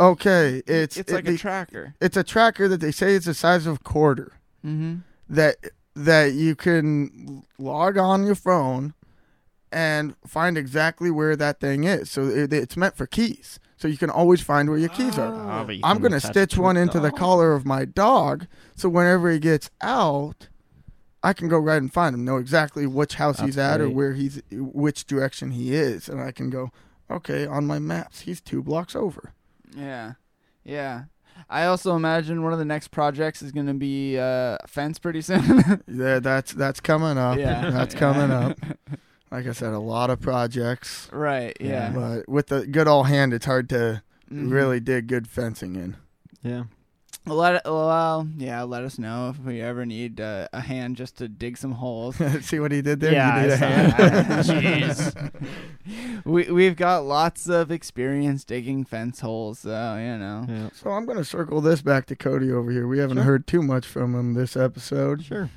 Okay, 0.00 0.62
it's 0.66 0.96
it's 0.96 1.10
it- 1.10 1.14
like 1.14 1.24
the- 1.24 1.34
a 1.34 1.38
tracker. 1.38 1.94
it's 2.00 2.16
a 2.16 2.22
tracker 2.24 2.68
that 2.68 2.80
they 2.80 2.92
say 2.92 3.14
is 3.14 3.24
the 3.24 3.34
size 3.34 3.66
of 3.66 3.76
a 3.76 3.80
quarter 3.80 4.32
Mm-hmm. 4.64 4.96
that 5.28 5.56
that 5.94 6.32
you 6.34 6.54
can 6.56 7.44
log 7.58 7.96
on 7.98 8.24
your 8.24 8.34
phone 8.34 8.94
and 9.72 10.14
find 10.26 10.56
exactly 10.56 11.10
where 11.10 11.36
that 11.36 11.60
thing 11.60 11.84
is. 11.84 12.10
So 12.10 12.24
it, 12.24 12.52
it's 12.52 12.76
meant 12.76 12.96
for 12.96 13.06
keys. 13.06 13.58
So 13.76 13.86
you 13.86 13.96
can 13.98 14.10
always 14.10 14.40
find 14.40 14.68
where 14.68 14.78
your 14.78 14.88
keys 14.88 15.18
are. 15.18 15.62
Oh, 15.66 15.70
you 15.70 15.80
I'm 15.84 15.98
going 15.98 16.12
to 16.12 16.20
stitch 16.20 16.54
it 16.54 16.58
one 16.58 16.76
a 16.76 16.80
into 16.80 16.98
the 16.98 17.10
collar 17.12 17.52
of 17.52 17.64
my 17.64 17.84
dog 17.84 18.46
so 18.74 18.88
whenever 18.88 19.30
he 19.30 19.38
gets 19.38 19.70
out, 19.80 20.48
I 21.22 21.32
can 21.32 21.48
go 21.48 21.58
right 21.58 21.76
and 21.80 21.92
find 21.92 22.14
him, 22.14 22.24
know 22.24 22.36
exactly 22.38 22.86
which 22.86 23.14
house 23.16 23.38
he's 23.40 23.54
That's 23.56 23.74
at 23.74 23.80
or 23.80 23.90
where 23.90 24.14
he's 24.14 24.40
which 24.50 25.04
direction 25.06 25.50
he 25.52 25.74
is 25.74 26.08
and 26.08 26.20
I 26.20 26.32
can 26.32 26.50
go, 26.50 26.70
okay, 27.10 27.46
on 27.46 27.66
my 27.66 27.78
maps, 27.78 28.20
he's 28.20 28.40
2 28.40 28.62
blocks 28.62 28.94
over. 28.96 29.32
Yeah, 29.76 30.14
yeah. 30.64 31.04
I 31.48 31.66
also 31.66 31.94
imagine 31.94 32.42
one 32.42 32.52
of 32.52 32.58
the 32.58 32.64
next 32.64 32.88
projects 32.88 33.42
is 33.42 33.52
going 33.52 33.66
to 33.66 33.74
be 33.74 34.18
uh, 34.18 34.58
fence 34.66 34.98
pretty 34.98 35.20
soon. 35.22 35.82
Yeah, 35.88 36.18
that's 36.18 36.52
that's 36.52 36.80
coming 36.80 37.16
up. 37.16 37.38
yeah, 37.38 37.70
That's 37.70 37.94
coming 37.94 38.30
up. 38.30 38.58
Like 39.30 39.46
I 39.46 39.52
said, 39.52 39.74
a 39.74 39.78
lot 39.78 40.08
of 40.08 40.20
projects. 40.22 41.06
right. 41.12 41.54
Yeah. 41.60 41.90
But 41.90 42.28
with 42.30 42.46
the 42.46 42.66
good 42.66 42.88
old 42.88 43.08
hand, 43.08 43.34
it's 43.34 43.44
hard 43.44 43.68
to 43.68 44.02
Mhm. 44.32 44.50
really 44.50 44.80
dig 44.80 45.06
good 45.06 45.28
fencing 45.28 45.76
in. 45.76 45.96
Yeah. 46.42 46.64
Let 47.28 47.64
well, 47.64 48.28
yeah. 48.36 48.62
Let 48.62 48.82
us 48.84 48.98
know 48.98 49.28
if 49.30 49.38
we 49.44 49.60
ever 49.60 49.84
need 49.86 50.20
uh, 50.20 50.48
a 50.52 50.60
hand 50.60 50.96
just 50.96 51.16
to 51.18 51.28
dig 51.28 51.56
some 51.56 51.72
holes. 51.72 52.16
See 52.42 52.58
what 52.60 52.72
he 52.72 52.82
did 52.82 53.00
there? 53.00 53.12
Yeah, 53.12 53.36
You 53.36 53.42
need 53.42 53.52
I 53.52 53.54
a 53.54 53.58
saw 53.58 53.66
hand? 53.66 53.92
that. 53.92 55.32
Jeez. 55.86 56.24
we 56.24 56.50
we've 56.50 56.76
got 56.76 57.04
lots 57.04 57.48
of 57.48 57.70
experience 57.70 58.44
digging 58.44 58.84
fence 58.84 59.20
holes, 59.20 59.60
so 59.60 59.96
you 59.96 60.18
know. 60.18 60.46
Yeah. 60.48 60.70
So 60.72 60.90
I'm 60.90 61.04
going 61.06 61.18
to 61.18 61.24
circle 61.24 61.60
this 61.60 61.82
back 61.82 62.06
to 62.06 62.16
Cody 62.16 62.50
over 62.50 62.70
here. 62.70 62.86
We 62.86 62.98
haven't 62.98 63.16
Sure. 63.18 63.24
heard 63.24 63.46
too 63.46 63.62
much 63.62 63.86
from 63.86 64.14
him 64.14 64.34
this 64.34 64.56
episode. 64.56 65.24
Sure. 65.24 65.50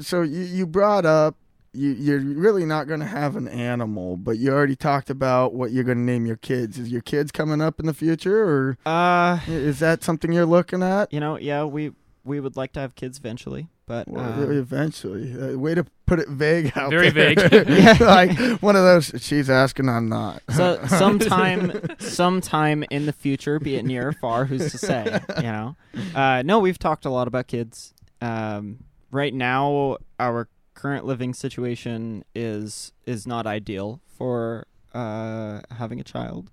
So 0.00 0.22
you, 0.22 0.40
you 0.40 0.66
brought 0.66 1.06
up 1.06 1.36
you, 1.72 1.90
you're 1.90 2.20
really 2.20 2.64
not 2.64 2.88
going 2.88 3.00
to 3.00 3.06
have 3.06 3.36
an 3.36 3.46
animal, 3.48 4.16
but 4.16 4.38
you 4.38 4.50
already 4.52 4.76
talked 4.76 5.08
about 5.10 5.54
what 5.54 5.70
you're 5.70 5.84
going 5.84 5.98
to 5.98 6.04
name 6.04 6.26
your 6.26 6.36
kids. 6.36 6.78
Is 6.78 6.90
your 6.90 7.00
kids 7.02 7.30
coming 7.30 7.60
up 7.60 7.78
in 7.80 7.86
the 7.86 7.94
future, 7.94 8.42
or 8.44 8.76
Uh, 8.84 9.38
is 9.46 9.78
that 9.78 10.02
something 10.02 10.32
you're 10.32 10.46
looking 10.46 10.82
at? 10.82 11.12
you 11.12 11.20
know, 11.20 11.38
yeah, 11.38 11.64
we 11.64 11.92
we 12.24 12.38
would 12.38 12.54
like 12.56 12.72
to 12.72 12.80
have 12.80 12.94
kids 12.96 13.16
eventually, 13.18 13.68
but 13.86 14.06
Well, 14.06 14.42
um, 14.42 14.52
eventually, 14.52 15.32
uh, 15.40 15.56
way 15.56 15.74
to 15.74 15.86
put 16.06 16.18
it 16.18 16.28
vague 16.28 16.70
out 16.76 16.90
Very 16.90 17.08
there. 17.10 17.34
vague. 17.34 17.68
Yeah. 17.68 17.96
like 18.00 18.38
one 18.60 18.76
of 18.76 18.82
those. 18.82 19.12
She's 19.22 19.48
asking, 19.48 19.88
I'm 19.88 20.08
not. 20.08 20.42
so 20.50 20.84
sometime 20.86 21.72
sometime 21.98 22.84
in 22.90 23.06
the 23.06 23.12
future, 23.12 23.58
be 23.58 23.76
it 23.76 23.84
near 23.84 24.08
or 24.08 24.12
far, 24.12 24.44
who's 24.44 24.70
to 24.72 24.78
say? 24.78 25.20
You 25.36 25.42
know. 25.44 25.76
Uh, 26.14 26.42
no, 26.44 26.58
we've 26.58 26.78
talked 26.78 27.04
a 27.06 27.10
lot 27.10 27.26
about 27.28 27.46
kids. 27.46 27.94
Um, 28.20 28.80
right 29.10 29.32
now, 29.32 29.96
our 30.18 30.48
current 30.74 31.04
living 31.04 31.34
situation 31.34 32.24
is 32.34 32.92
is 33.06 33.26
not 33.26 33.46
ideal 33.46 34.00
for 34.06 34.66
uh, 34.94 35.60
having 35.76 36.00
a 36.00 36.04
child. 36.04 36.50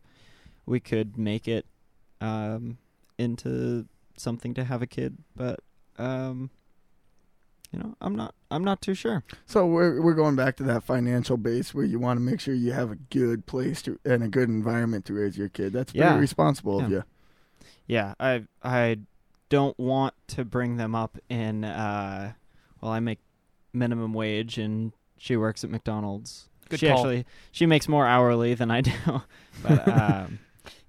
We 0.65 0.79
could 0.79 1.17
make 1.17 1.47
it 1.47 1.65
um, 2.21 2.77
into 3.17 3.85
something 4.17 4.53
to 4.55 4.63
have 4.63 4.81
a 4.81 4.87
kid, 4.87 5.17
but 5.35 5.59
um, 5.97 6.49
you 7.71 7.79
know, 7.79 7.95
I'm 8.01 8.15
not 8.15 8.33
I'm 8.51 8.63
not 8.63 8.81
too 8.81 8.93
sure. 8.93 9.23
So 9.45 9.65
we're 9.65 10.01
we're 10.01 10.13
going 10.13 10.35
back 10.35 10.55
to 10.57 10.63
that 10.63 10.83
financial 10.83 11.37
base 11.37 11.73
where 11.73 11.85
you 11.85 11.99
want 11.99 12.17
to 12.17 12.21
make 12.21 12.39
sure 12.39 12.53
you 12.53 12.71
have 12.73 12.91
a 12.91 12.95
good 12.95 13.45
place 13.45 13.81
to 13.83 13.99
and 14.05 14.23
a 14.23 14.27
good 14.27 14.49
environment 14.49 15.05
to 15.05 15.13
raise 15.13 15.37
your 15.37 15.49
kid. 15.49 15.73
That's 15.73 15.91
pretty 15.91 16.05
Yeah. 16.05 16.17
responsible 16.17 16.79
of 16.79 16.89
Yeah. 16.89 16.95
you. 16.97 17.03
Yeah, 17.87 18.13
I 18.19 18.43
I 18.63 18.97
don't 19.49 19.77
want 19.79 20.13
to 20.27 20.43
bring 20.43 20.75
them 20.77 20.93
up 20.95 21.17
in 21.29 21.63
uh 21.63 22.33
well 22.81 22.91
I 22.91 22.99
make 22.99 23.19
minimum 23.73 24.13
wage 24.13 24.57
and 24.57 24.91
she 25.17 25.35
works 25.37 25.63
at 25.63 25.69
McDonald's. 25.69 26.49
Good 26.69 26.79
she 26.81 26.87
call. 26.87 26.97
actually 26.97 27.25
she 27.51 27.65
makes 27.65 27.87
more 27.87 28.05
hourly 28.05 28.53
than 28.53 28.71
I 28.71 28.81
do. 28.81 28.91
but 29.63 29.87
um 30.01 30.39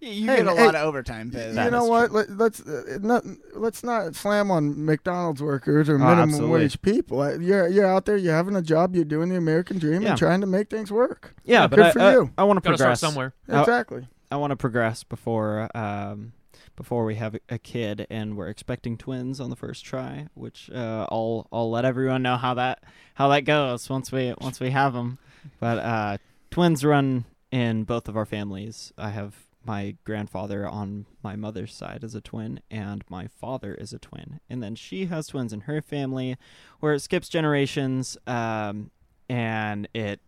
You, 0.01 0.11
you 0.11 0.27
Hey, 0.27 0.37
get 0.39 0.47
a 0.47 0.55
hey, 0.55 0.65
lot 0.67 0.75
of 0.75 0.83
overtime 0.87 1.31
pay. 1.31 1.49
you 1.49 1.71
know 1.71 1.85
what? 1.85 2.13
Let, 2.13 2.31
let's 2.31 2.61
uh, 2.61 2.99
not 3.01 3.25
let's 3.55 3.83
not 3.83 4.15
slam 4.15 4.51
on 4.51 4.85
McDonald's 4.85 5.43
workers 5.43 5.89
or 5.89 5.95
Oh, 5.97 5.99
minimum 5.99 6.31
absolutely. 6.31 6.61
wage 6.61 6.83
people. 6.83 7.21
Uh, 7.21 7.39
You're 7.39 7.69
you're 7.69 7.87
out 7.87 8.05
there. 8.07 8.17
You're 8.17 8.35
having 8.35 8.55
a 8.57 8.63
job. 8.63 8.95
You're 8.95 9.05
doing 9.05 9.29
the 9.29 9.37
American 9.37 9.79
dream 9.79 10.03
Yeah. 10.03 10.11
and 10.11 10.19
trying 10.19 10.41
to 10.41 10.47
make 10.47 10.69
things 10.71 10.91
work. 10.93 11.35
yeah, 11.45 11.67
good 11.69 11.71
but 11.77 11.81
I, 11.81 11.91
for 11.93 12.01
I- 12.01 12.13
you. 12.13 12.31
I, 12.39 12.45
want 12.45 12.59
to 12.63 12.69
Got 12.69 12.77
start 12.77 12.79
progress 12.79 13.01
somewhere. 13.01 13.35
Exactly. 13.49 14.07
I 14.31 14.37
want 14.37 14.51
to 14.51 14.57
progress 14.57 15.05
before 15.05 15.69
um 15.77 16.33
before 16.79 17.05
we 17.05 17.17
have 17.17 17.37
a- 17.49 17.59
kid 17.59 18.07
and 18.09 18.37
we're 18.37 18.47
expecting 18.49 18.97
twins 18.97 19.41
on 19.41 19.51
the 19.51 19.57
first 19.57 19.85
try, 19.85 20.29
which 20.35 20.71
uh 20.71 21.07
I'll 21.11 21.49
I'll 21.53 21.71
let 21.71 21.85
everyone 21.85 22.23
know 22.23 22.37
how 22.37 22.55
that 22.55 22.85
how 23.15 23.27
that 23.31 23.41
goes 23.41 23.91
once 23.91 24.13
we 24.13 24.33
once 24.41 24.61
we 24.61 24.71
have 24.71 24.93
them. 24.95 25.19
But 25.59 25.79
uh 25.81 26.19
twins 26.53 26.85
run 26.85 27.25
in 27.51 27.83
both 27.83 28.09
of 28.09 28.17
our 28.17 28.25
families. 28.25 28.93
I 28.97 29.11
have 29.11 29.35
my 29.65 29.97
grandfather 30.05 30.69
on 30.69 31.07
my 31.21 31.35
mother's 31.35 31.75
side 31.75 32.05
is 32.05 32.15
a 32.15 32.21
twin 32.21 32.61
and 32.71 33.05
my 33.11 33.27
father 33.27 33.75
is 33.75 33.93
a 33.93 33.99
twin. 33.99 34.39
And 34.49 34.63
then 34.63 34.77
she 34.77 35.07
has 35.07 35.27
twins 35.27 35.53
in 35.53 35.63
her 35.63 35.83
family 35.83 36.37
where 36.79 36.95
it 36.95 37.01
skips 37.01 37.29
generations 37.29 38.17
um 38.29 38.93
and 39.29 39.89
it 39.93 40.21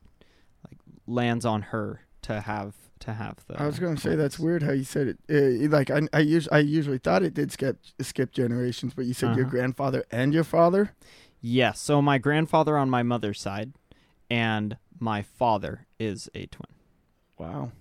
like 0.68 0.78
lands 1.06 1.44
on 1.46 1.62
her 1.62 2.00
to 2.22 2.40
have 2.40 2.74
to 3.00 3.14
have 3.14 3.36
the 3.46 3.60
I 3.60 3.66
was 3.66 3.78
going 3.78 3.96
to 3.96 4.00
say 4.00 4.14
that's 4.16 4.38
weird 4.38 4.62
how 4.62 4.72
you 4.72 4.84
said 4.84 5.08
it. 5.08 5.18
Uh, 5.28 5.68
like 5.70 5.90
I 5.90 6.02
I, 6.12 6.20
us- 6.22 6.48
I 6.52 6.58
usually 6.58 6.98
thought 6.98 7.22
it 7.22 7.34
did 7.34 7.50
skip 7.52 7.78
skip 8.00 8.32
generations, 8.32 8.94
but 8.94 9.04
you 9.06 9.14
said 9.14 9.36
your 9.36 9.46
Uh-huh. 9.46 9.50
grandfather 9.56 10.04
and 10.10 10.32
your 10.34 10.44
father. 10.44 10.92
Yes. 11.40 11.80
So 11.80 12.00
my 12.02 12.18
grandfather 12.18 12.76
on 12.76 12.90
my 12.90 13.02
mother's 13.02 13.40
side, 13.40 13.72
and 14.30 14.76
my 14.98 15.22
father 15.22 15.86
is 15.98 16.28
a 16.34 16.46
twin. 16.46 16.66
Wow. 17.38 17.72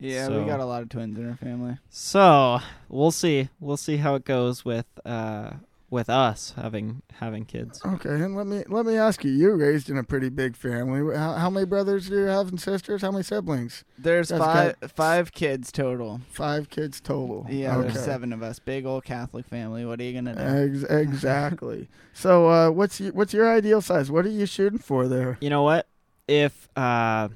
Yeah, 0.00 0.26
So- 0.26 0.40
we 0.40 0.46
got 0.48 0.60
a 0.60 0.64
lot 0.64 0.82
of 0.82 0.88
twins 0.88 1.18
in 1.18 1.28
our 1.28 1.36
family. 1.36 1.78
So 1.88 2.58
we'll 2.88 3.10
see. 3.12 3.48
We'll 3.60 3.76
see 3.76 3.96
how 3.98 4.14
it 4.16 4.24
goes 4.24 4.64
with 4.64 4.86
uh 5.04 5.52
with 5.90 6.10
us 6.10 6.52
having 6.56 7.02
having 7.14 7.44
kids. 7.44 7.80
Okay, 7.84 8.10
and 8.10 8.36
let 8.36 8.46
me 8.46 8.62
let 8.68 8.84
me 8.84 8.96
ask 8.96 9.24
you. 9.24 9.30
You're 9.30 9.56
raised 9.56 9.88
in 9.88 9.96
a 9.96 10.04
pretty 10.04 10.28
big 10.28 10.56
family. 10.56 11.16
How, 11.16 11.32
how 11.34 11.50
many 11.50 11.66
brothers 11.66 12.08
do 12.08 12.18
you 12.18 12.26
have 12.26 12.48
and 12.48 12.60
sisters? 12.60 13.02
How 13.02 13.10
many 13.10 13.24
siblings? 13.24 13.84
There's 13.98 14.28
That's 14.28 14.44
five 14.44 14.76
five 14.94 15.32
kids 15.32 15.72
total. 15.72 16.20
Five 16.30 16.68
kids 16.68 17.00
total. 17.00 17.46
Yeah, 17.48 17.76
okay. 17.76 17.88
there's 17.88 18.04
seven 18.04 18.32
of 18.32 18.42
us. 18.42 18.58
Big 18.58 18.84
old 18.84 19.04
Catholic 19.04 19.46
family. 19.46 19.84
What 19.84 20.00
are 20.00 20.04
you 20.04 20.14
gonna 20.14 20.34
do? 20.34 20.80
Ex- 20.80 20.84
exactly. 20.90 21.88
so, 22.12 22.48
uh, 22.48 22.70
what's 22.70 23.00
your, 23.00 23.12
what's 23.12 23.32
your 23.32 23.50
ideal 23.50 23.80
size? 23.80 24.10
What 24.10 24.26
are 24.26 24.30
you 24.30 24.46
shooting 24.46 24.78
for 24.78 25.08
there? 25.08 25.38
You 25.40 25.50
know 25.50 25.62
what? 25.62 25.86
If 26.26 26.68
uh 26.76 27.28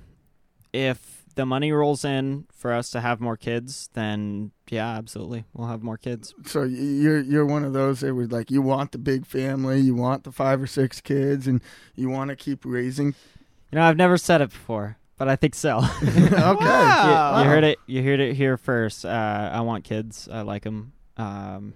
if 0.73 1.12
the 1.35 1.47
money 1.47 1.73
rolls 1.73 2.05
in 2.05 2.47
for 2.53 2.73
us 2.73 2.91
to 2.91 3.01
have 3.01 3.21
more 3.21 3.37
kids, 3.37 3.89
then 3.95 4.53
yeah, 4.71 4.97
absolutely, 4.97 5.45
we'll 5.53 5.69
have 5.69 5.83
more 5.83 5.97
kids. 5.97 6.35
So 6.47 6.63
you're 6.63 7.21
you're 7.21 7.47
one 7.47 7.65
of 7.65 7.73
those 7.73 8.01
that 8.01 8.15
was 8.15 8.31
like 8.31 8.51
you 8.51 8.63
want 8.63 8.93
the 8.93 8.99
big 8.99 9.27
family, 9.27 9.81
you 9.81 9.95
want 9.95 10.25
the 10.25 10.33
five 10.33 10.63
or 10.63 10.67
six 10.67 11.01
kids, 11.01 11.47
and 11.47 11.61
you 11.95 12.09
want 12.09 12.31
to 12.31 12.37
keep 12.37 12.65
raising. 12.65 13.15
You 13.71 13.79
know, 13.79 13.83
I've 13.83 13.97
never 13.97 14.19
said 14.19 14.41
it 14.41 14.51
before, 14.51 14.99
but 15.17 15.29
I 15.29 15.37
think 15.37 15.55
so. 15.55 15.79
okay. 16.03 16.31
Wow. 16.37 17.39
You, 17.39 17.45
you 17.45 17.51
heard 17.51 17.65
it. 17.65 17.79
You 17.87 18.03
heard 18.03 18.21
it 18.21 18.35
here 18.35 18.57
first. 18.57 19.05
Uh, 19.05 19.51
I 19.53 19.61
want 19.61 19.85
kids. 19.85 20.29
I 20.31 20.43
like 20.43 20.63
them. 20.63 20.93
Um, 21.17 21.75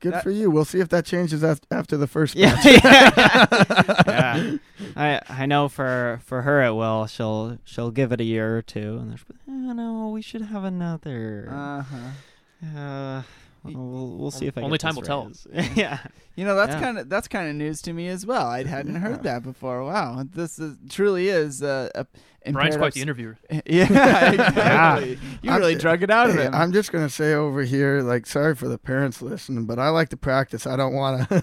Good 0.00 0.12
That- 0.14 0.22
for 0.22 0.30
you. 0.30 0.50
We'll 0.50 0.64
see 0.64 0.78
if 0.80 0.88
that 0.90 1.04
changes 1.04 1.42
after 1.44 1.96
the 1.96 2.06
first. 2.06 2.36
yeah, 2.36 2.54
batch. 2.54 2.82
yeah. 4.06 4.56
I 4.96 5.20
I 5.28 5.46
know 5.46 5.68
for 5.68 6.20
for 6.24 6.42
her 6.42 6.62
it 6.64 6.72
will. 6.74 7.06
She'll 7.06 7.58
she'll 7.64 7.90
give 7.90 8.12
it 8.12 8.20
a 8.20 8.24
year 8.24 8.56
or 8.58 8.62
two, 8.62 8.98
and 8.98 9.10
there's 9.10 9.24
oh 9.48 9.72
no, 9.72 10.08
we 10.10 10.22
should 10.22 10.42
have 10.42 10.62
another. 10.64 11.48
Uh 11.50 11.82
huh. 11.82 12.78
Uh, 12.78 13.22
well, 13.64 13.74
we'll, 13.74 14.16
we'll 14.18 14.30
see 14.30 14.46
if 14.46 14.56
I 14.56 14.62
Only 14.62 14.78
get 14.78 14.82
time 14.82 14.94
this 14.94 15.08
will 15.08 15.30
tell. 15.52 15.64
yeah. 15.74 15.98
You 16.36 16.44
know, 16.44 16.54
that's 16.54 16.72
Yeah. 16.74 16.80
kind 16.80 16.98
of 16.98 17.08
that's 17.08 17.26
kind 17.28 17.48
of 17.48 17.56
news 17.56 17.82
to 17.82 17.92
me 17.92 18.08
as 18.08 18.24
well. 18.24 18.46
I 18.46 18.62
hadn't 18.64 18.94
Yeah. 18.94 19.00
heard 19.00 19.22
that 19.24 19.42
before. 19.42 19.84
Wow, 19.84 20.24
this 20.32 20.58
is 20.58 20.76
truly 20.88 21.28
is 21.28 21.62
uh, 21.62 21.90
a 21.94 22.06
Brian's 22.52 22.76
impaired 22.76 22.80
quite 22.80 22.94
the 22.94 23.00
ups- 23.00 23.02
interviewer. 23.02 23.36
Yeah, 23.66 24.30
exactly. 24.32 25.18
You 25.42 25.50
I'm- 25.50 25.60
really 25.60 25.74
drug 25.74 26.02
it 26.02 26.10
out 26.10 26.30
of 26.30 26.36
Hey, 26.36 26.44
him. 26.44 26.54
I'm 26.54 26.72
just 26.72 26.92
gonna 26.92 27.10
say 27.10 27.34
over 27.34 27.62
here, 27.62 28.00
like, 28.02 28.26
sorry 28.26 28.54
for 28.54 28.68
the 28.68 28.78
parents 28.78 29.20
listening, 29.20 29.66
but 29.66 29.78
I 29.80 29.88
like 29.88 30.08
to 30.10 30.16
practice. 30.16 30.66
I 30.66 30.76
don't 30.76 30.94
want 30.94 31.28
to. 31.28 31.42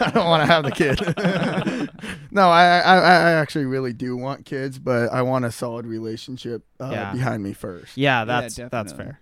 I 0.00 0.10
don't 0.10 0.26
want 0.26 0.42
to 0.42 0.46
have 0.46 0.64
the 0.64 0.70
kid. 0.72 1.90
no, 2.30 2.48
I, 2.48 2.78
I, 2.80 2.96
I 2.98 3.32
actually 3.32 3.64
really 3.64 3.92
do 3.94 4.16
want 4.16 4.44
kids, 4.44 4.78
but 4.78 5.10
I 5.12 5.22
want 5.22 5.44
a 5.46 5.50
solid 5.52 5.86
relationship 5.86 6.62
uh, 6.78 6.90
Yeah. 6.92 7.12
behind 7.12 7.42
me 7.42 7.52
first. 7.54 7.96
Yeah, 7.96 8.24
that's 8.26 8.56
that's 8.70 8.92
fair. 8.92 9.20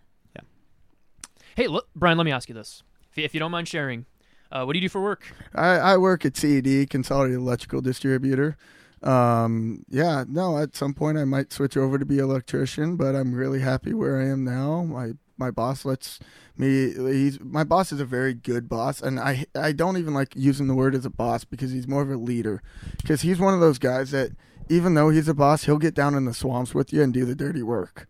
Hey, 1.56 1.68
look, 1.68 1.88
Brian, 1.94 2.18
let 2.18 2.24
me 2.24 2.32
ask 2.32 2.48
you 2.48 2.54
this. 2.54 2.82
If 3.12 3.18
you, 3.18 3.24
if 3.24 3.32
you 3.32 3.38
don't 3.38 3.52
mind 3.52 3.68
sharing, 3.68 4.06
uh, 4.50 4.64
what 4.64 4.72
do 4.72 4.78
you 4.78 4.82
do 4.82 4.88
for 4.88 5.00
work? 5.00 5.32
I, 5.54 5.76
I 5.76 5.96
work 5.96 6.24
at 6.24 6.36
CED, 6.36 6.90
Consolidated 6.90 7.38
Electrical 7.38 7.80
Distributor. 7.80 8.56
Um, 9.04 9.84
yeah, 9.88 10.24
no, 10.26 10.58
at 10.58 10.74
some 10.74 10.94
point 10.94 11.16
I 11.16 11.24
might 11.24 11.52
switch 11.52 11.76
over 11.76 11.96
to 11.96 12.04
be 12.04 12.18
an 12.18 12.24
electrician, 12.24 12.96
but 12.96 13.14
I'm 13.14 13.34
really 13.34 13.60
happy 13.60 13.94
where 13.94 14.20
I 14.20 14.26
am 14.26 14.44
now. 14.44 14.82
My 14.82 15.12
my 15.36 15.50
boss 15.50 15.84
lets 15.84 16.20
me. 16.56 16.92
He's 16.92 17.38
my 17.40 17.64
boss 17.64 17.92
is 17.92 18.00
a 18.00 18.06
very 18.06 18.34
good 18.34 18.68
boss, 18.68 19.02
and 19.02 19.20
I 19.20 19.44
I 19.54 19.72
don't 19.72 19.98
even 19.98 20.14
like 20.14 20.32
using 20.34 20.68
the 20.68 20.74
word 20.74 20.94
as 20.94 21.04
a 21.04 21.10
boss 21.10 21.44
because 21.44 21.70
he's 21.70 21.86
more 21.86 22.02
of 22.02 22.10
a 22.10 22.16
leader. 22.16 22.62
Because 22.96 23.20
he's 23.20 23.38
one 23.38 23.52
of 23.52 23.60
those 23.60 23.78
guys 23.78 24.10
that 24.12 24.30
even 24.70 24.94
though 24.94 25.10
he's 25.10 25.28
a 25.28 25.34
boss, 25.34 25.64
he'll 25.64 25.78
get 25.78 25.94
down 25.94 26.14
in 26.14 26.24
the 26.24 26.34
swamps 26.34 26.74
with 26.74 26.92
you 26.92 27.02
and 27.02 27.12
do 27.12 27.26
the 27.26 27.34
dirty 27.34 27.62
work. 27.62 28.08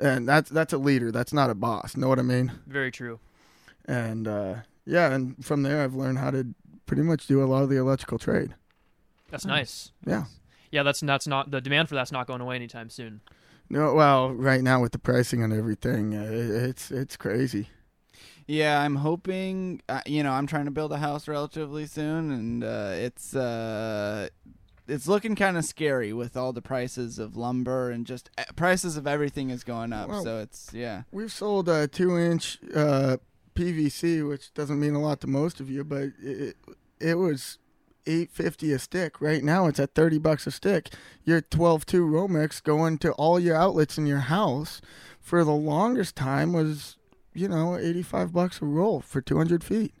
And 0.00 0.28
that's 0.28 0.50
that's 0.50 0.72
a 0.72 0.78
leader. 0.78 1.10
That's 1.10 1.32
not 1.32 1.50
a 1.50 1.54
boss. 1.54 1.96
Know 1.96 2.08
what 2.08 2.18
I 2.18 2.22
mean? 2.22 2.52
Very 2.66 2.90
true. 2.90 3.18
and 3.86 4.28
uh, 4.28 4.54
yeah, 4.86 5.12
and 5.12 5.44
from 5.44 5.62
there 5.62 5.82
I've 5.82 5.94
learned 5.94 6.18
how 6.18 6.30
to 6.30 6.54
pretty 6.86 7.02
much 7.02 7.26
do 7.26 7.42
a 7.42 7.46
lot 7.46 7.62
of 7.62 7.68
the 7.68 7.76
electrical 7.76 8.18
trade. 8.18 8.54
That's 9.30 9.44
nice. 9.44 9.92
Yeah. 10.06 10.24
Yeah, 10.70 10.82
that's 10.82 11.00
that's 11.00 11.26
not 11.26 11.50
the 11.50 11.60
demand 11.60 11.88
for 11.88 11.94
that's 11.94 12.12
not 12.12 12.26
going 12.26 12.40
away 12.40 12.56
anytime 12.56 12.90
soon. 12.90 13.20
No, 13.70 13.92
well, 13.92 14.30
right 14.32 14.62
now 14.62 14.80
with 14.80 14.92
the 14.92 14.98
pricing 14.98 15.42
and 15.42 15.52
everything, 15.52 16.14
uh, 16.14 16.26
it's 16.30 16.90
it's 16.90 17.16
crazy. 17.16 17.68
Yeah, 18.46 18.80
I'm 18.80 18.96
hoping. 18.96 19.82
Uh, 19.88 20.00
you 20.06 20.22
know, 20.22 20.32
I'm 20.32 20.46
trying 20.46 20.64
to 20.64 20.70
build 20.70 20.90
a 20.92 20.96
house 20.98 21.28
relatively 21.28 21.84
soon, 21.86 22.30
and 22.30 22.64
uh, 22.64 22.92
it's 22.94 23.34
uh, 23.36 24.28
it's 24.88 25.06
looking 25.06 25.36
kind 25.36 25.56
of 25.58 25.64
scary 25.64 26.12
with 26.12 26.36
all 26.36 26.52
the 26.52 26.62
prices 26.62 27.18
of 27.18 27.36
lumber 27.36 27.90
and 27.90 28.06
just 28.06 28.30
uh, 28.38 28.44
prices 28.56 28.96
of 28.96 29.06
everything 29.06 29.50
is 29.50 29.62
going 29.64 29.92
up. 29.92 30.08
Well- 30.08 30.24
so 30.24 30.38
it's 30.38 30.70
yeah, 30.72 31.02
We've 31.12 31.30
sold 31.32 31.68
a 31.68 31.86
two-inch 31.86 32.58
uh, 32.74 33.18
PVC, 33.54 34.26
which 34.28 34.52
doesn't 34.54 34.80
mean 34.80 34.94
a 34.94 35.00
lot 35.00 35.20
to 35.22 35.26
most 35.26 35.60
of 35.60 35.70
you, 35.70 35.84
but 35.84 36.10
it 36.22 36.56
it 37.00 37.14
was 37.16 37.58
eight 38.06 38.30
fifty 38.32 38.72
a 38.72 38.78
stick. 38.78 39.20
Right 39.20 39.42
now, 39.44 39.66
it's 39.66 39.80
at 39.80 39.94
thirty 39.94 40.18
bucks 40.18 40.46
a 40.46 40.50
stick. 40.50 40.88
Your 41.24 41.40
twelve 41.40 41.84
two 41.84 42.06
Romex 42.06 42.62
going 42.62 42.98
to 42.98 43.12
all 43.12 43.38
your 43.38 43.56
outlets 43.56 43.98
in 43.98 44.06
your 44.06 44.20
house 44.20 44.80
for 45.20 45.44
the 45.44 45.52
longest 45.52 46.16
time 46.16 46.52
was, 46.52 46.96
you 47.34 47.48
know, 47.48 47.76
eighty 47.76 48.02
five 48.02 48.32
bucks 48.32 48.62
a 48.62 48.64
roll 48.64 49.00
for 49.00 49.20
two 49.20 49.36
hundred 49.36 49.62
feet, 49.64 49.92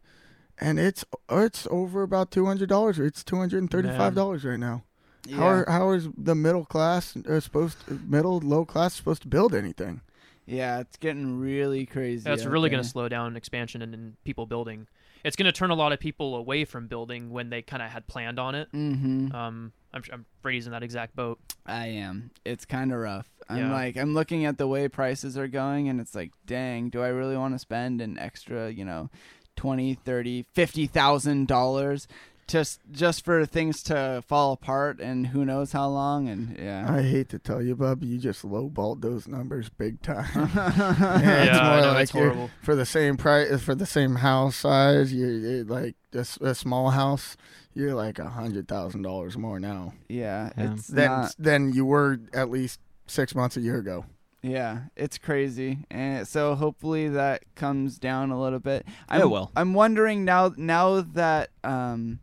and 0.60 0.78
it's 0.78 1.04
it's 1.30 1.66
over 1.70 2.02
about 2.02 2.30
two 2.30 2.46
hundred 2.46 2.68
dollars. 2.68 2.98
It's 2.98 3.22
two 3.24 3.36
hundred 3.36 3.58
and 3.58 3.70
thirty 3.70 3.88
five 3.88 4.14
dollars 4.14 4.44
right 4.44 4.58
now. 4.58 4.84
How 5.32 5.46
are, 5.46 5.64
how 5.68 5.90
is 5.90 6.08
the 6.16 6.34
middle 6.34 6.64
class 6.64 7.14
uh, 7.16 7.40
supposed 7.40 7.86
to, 7.86 8.00
middle 8.06 8.38
low 8.40 8.64
class 8.64 8.94
supposed 8.94 9.22
to 9.22 9.28
build 9.28 9.54
anything? 9.54 10.00
yeah. 10.46 10.80
It's 10.80 10.96
getting 10.96 11.38
really 11.38 11.84
crazy. 11.84 12.24
That's 12.24 12.44
out 12.46 12.50
really 12.50 12.70
going 12.70 12.82
to 12.82 12.88
slow 12.88 13.08
down 13.08 13.36
expansion 13.36 13.82
and, 13.82 13.92
and 13.92 14.24
people 14.24 14.46
building. 14.46 14.86
It's 15.24 15.36
going 15.36 15.46
to 15.46 15.52
turn 15.52 15.70
a 15.70 15.74
lot 15.74 15.92
of 15.92 16.00
people 16.00 16.36
away 16.36 16.64
from 16.64 16.86
building 16.86 17.30
when 17.30 17.50
they 17.50 17.60
kind 17.60 17.82
of 17.82 17.90
had 17.90 18.06
planned 18.06 18.38
on 18.38 18.54
it. 18.54 18.72
Mm-hmm. 18.72 19.34
Um, 19.34 19.72
I'm, 19.92 20.02
I'm 20.12 20.26
Brady's 20.40 20.66
in 20.66 20.72
that 20.72 20.82
exact 20.82 21.14
boat. 21.16 21.38
I 21.66 21.88
am. 21.88 22.30
It's 22.46 22.64
kind 22.64 22.92
of 22.92 22.98
rough. 23.00 23.28
I'm 23.48 23.58
Yeah. 23.58 23.72
like, 23.72 23.96
I'm 23.96 24.14
looking 24.14 24.44
at 24.46 24.56
the 24.56 24.66
way 24.66 24.88
prices 24.88 25.36
are 25.36 25.48
going, 25.48 25.88
and 25.88 26.00
it's 26.00 26.14
like, 26.14 26.30
dang, 26.46 26.88
do 26.88 27.02
I 27.02 27.08
really 27.08 27.36
want 27.36 27.54
to 27.54 27.58
spend 27.58 28.00
an 28.00 28.16
extra, 28.18 28.70
you 28.70 28.84
know, 28.84 29.10
twenty, 29.58 29.94
thirty, 29.94 30.46
fifty 30.54 30.86
thousand 30.86 31.48
dollars 31.48 32.06
just 32.46 32.80
just 32.90 33.26
for 33.26 33.44
things 33.44 33.82
to 33.82 34.22
fall 34.26 34.52
apart, 34.52 35.00
and 35.00 35.26
who 35.26 35.44
knows 35.44 35.72
how 35.72 35.86
long? 35.88 36.28
And 36.30 36.56
yeah, 36.58 36.86
I 36.90 37.02
hate 37.02 37.28
to 37.28 37.38
tell 37.38 37.60
you, 37.60 37.76
Bub, 37.76 38.02
you 38.02 38.16
just 38.16 38.42
lowballed 38.42 39.02
those 39.02 39.28
numbers 39.28 39.68
big 39.68 40.00
time. 40.00 40.48
Yeah, 40.56 41.42
it's 41.44 41.60
more 41.62 41.80
know, 41.82 41.92
like 41.92 42.14
you're- 42.14 42.26
horrible. 42.34 42.50
for 42.62 42.74
the 42.74 42.86
same 42.86 43.18
price 43.18 43.60
for 43.60 43.74
the 43.74 43.84
same 43.84 44.14
house 44.16 44.56
size. 44.56 45.12
You 45.12 45.26
you- 45.26 45.64
like 45.64 45.96
a, 46.14 46.20
s- 46.20 46.38
a 46.40 46.54
small 46.54 46.88
house. 46.90 47.36
You're 47.74 47.94
like 47.94 48.18
a 48.18 48.30
hundred 48.30 48.66
thousand 48.66 49.02
dollars 49.02 49.36
more 49.36 49.60
now 49.60 49.92
yeah, 50.08 50.50
Yeah. 50.56 50.72
it's 50.72 50.86
than 50.88 51.06
not. 51.10 51.34
than 51.38 51.72
you 51.74 51.84
were 51.84 52.18
at 52.32 52.50
least 52.50 52.80
six 53.06 53.34
months 53.34 53.56
a 53.56 53.60
year 53.60 53.76
ago. 53.78 54.04
Yeah, 54.42 54.82
it's 54.96 55.18
crazy, 55.18 55.84
and 55.90 56.26
so 56.26 56.54
hopefully 56.54 57.08
that 57.08 57.42
comes 57.56 57.98
down 57.98 58.30
a 58.30 58.40
little 58.40 58.60
bit. 58.60 58.86
I'm, 59.08 59.20
It 59.22 59.30
will. 59.30 59.50
I'm 59.56 59.74
wondering 59.74 60.24
now. 60.24 60.52
Now 60.56 61.00
that 61.00 61.50
um, 61.64 62.20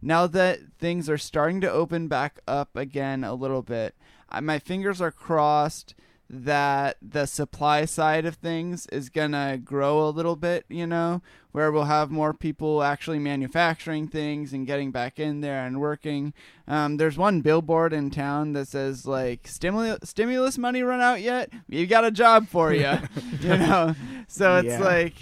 now 0.00 0.28
that 0.28 0.60
things 0.78 1.10
are 1.10 1.18
starting 1.18 1.60
to 1.62 1.70
open 1.70 2.06
back 2.06 2.38
up 2.46 2.76
again 2.76 3.24
a 3.24 3.34
little 3.34 3.62
bit, 3.62 3.96
I, 4.28 4.40
my 4.40 4.60
fingers 4.60 5.00
are 5.00 5.10
crossed 5.10 5.94
that 6.32 6.96
the 7.02 7.26
supply 7.26 7.84
side 7.84 8.24
of 8.24 8.36
things 8.36 8.86
is 8.92 9.08
gonna 9.08 9.58
grow 9.58 10.06
a 10.06 10.10
little 10.10 10.36
bit. 10.36 10.64
You 10.68 10.86
know, 10.86 11.22
where 11.50 11.72
we'll 11.72 11.84
have 11.84 12.10
more 12.10 12.32
people 12.32 12.84
actually 12.84 13.18
manufacturing 13.18 14.06
things 14.06 14.52
and 14.52 14.64
getting 14.66 14.92
back 14.92 15.18
in 15.18 15.40
there 15.40 15.66
and 15.66 15.80
working. 15.80 16.32
Um, 16.68 16.98
there's 16.98 17.18
one 17.18 17.40
billboard 17.40 17.92
in 17.92 18.10
town 18.10 18.52
that 18.52 18.68
says 18.68 19.06
like 19.06 19.48
stimulus 19.48 19.98
stimulus 20.04 20.56
money 20.56 20.82
run 20.84 21.00
out 21.00 21.20
yet? 21.20 21.50
We've 21.68 21.88
got 21.88 22.04
a 22.04 22.12
job 22.12 22.46
for 22.46 22.72
you. 22.72 22.92
you 23.40 23.56
know, 23.56 23.96
so 24.28 24.58
it's 24.58 24.68
Yeah. 24.68 24.80
like 24.80 25.14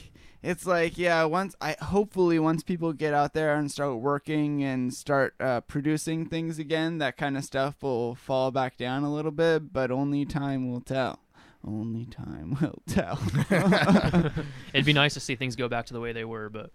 it's 0.48 0.64
like 0.66 0.96
yeah. 0.96 1.24
Once 1.24 1.54
I 1.60 1.76
hopefully 1.78 2.38
once 2.38 2.62
people 2.62 2.94
get 2.94 3.12
out 3.12 3.34
there 3.34 3.54
and 3.54 3.70
start 3.70 3.98
working 3.98 4.64
and 4.64 4.94
start 4.94 5.34
uh, 5.38 5.60
producing 5.60 6.24
things 6.24 6.58
again, 6.58 6.98
that 6.98 7.18
kind 7.18 7.36
of 7.36 7.44
stuff 7.44 7.82
will 7.82 8.14
fall 8.14 8.50
back 8.50 8.78
down 8.78 9.04
a 9.04 9.12
little 9.12 9.30
bit. 9.30 9.74
But 9.74 9.90
only 9.90 10.24
time 10.24 10.72
will 10.72 10.80
tell. 10.80 11.20
Only 11.66 12.06
time 12.06 12.56
will 12.62 12.80
tell. 12.86 13.20
It'd 14.72 14.86
be 14.86 14.94
nice 14.94 15.14
to 15.14 15.20
see 15.20 15.34
things 15.36 15.54
go 15.54 15.68
back 15.68 15.84
to 15.86 15.92
the 15.92 16.00
way 16.00 16.12
they 16.12 16.24
were, 16.24 16.48
but 16.48 16.70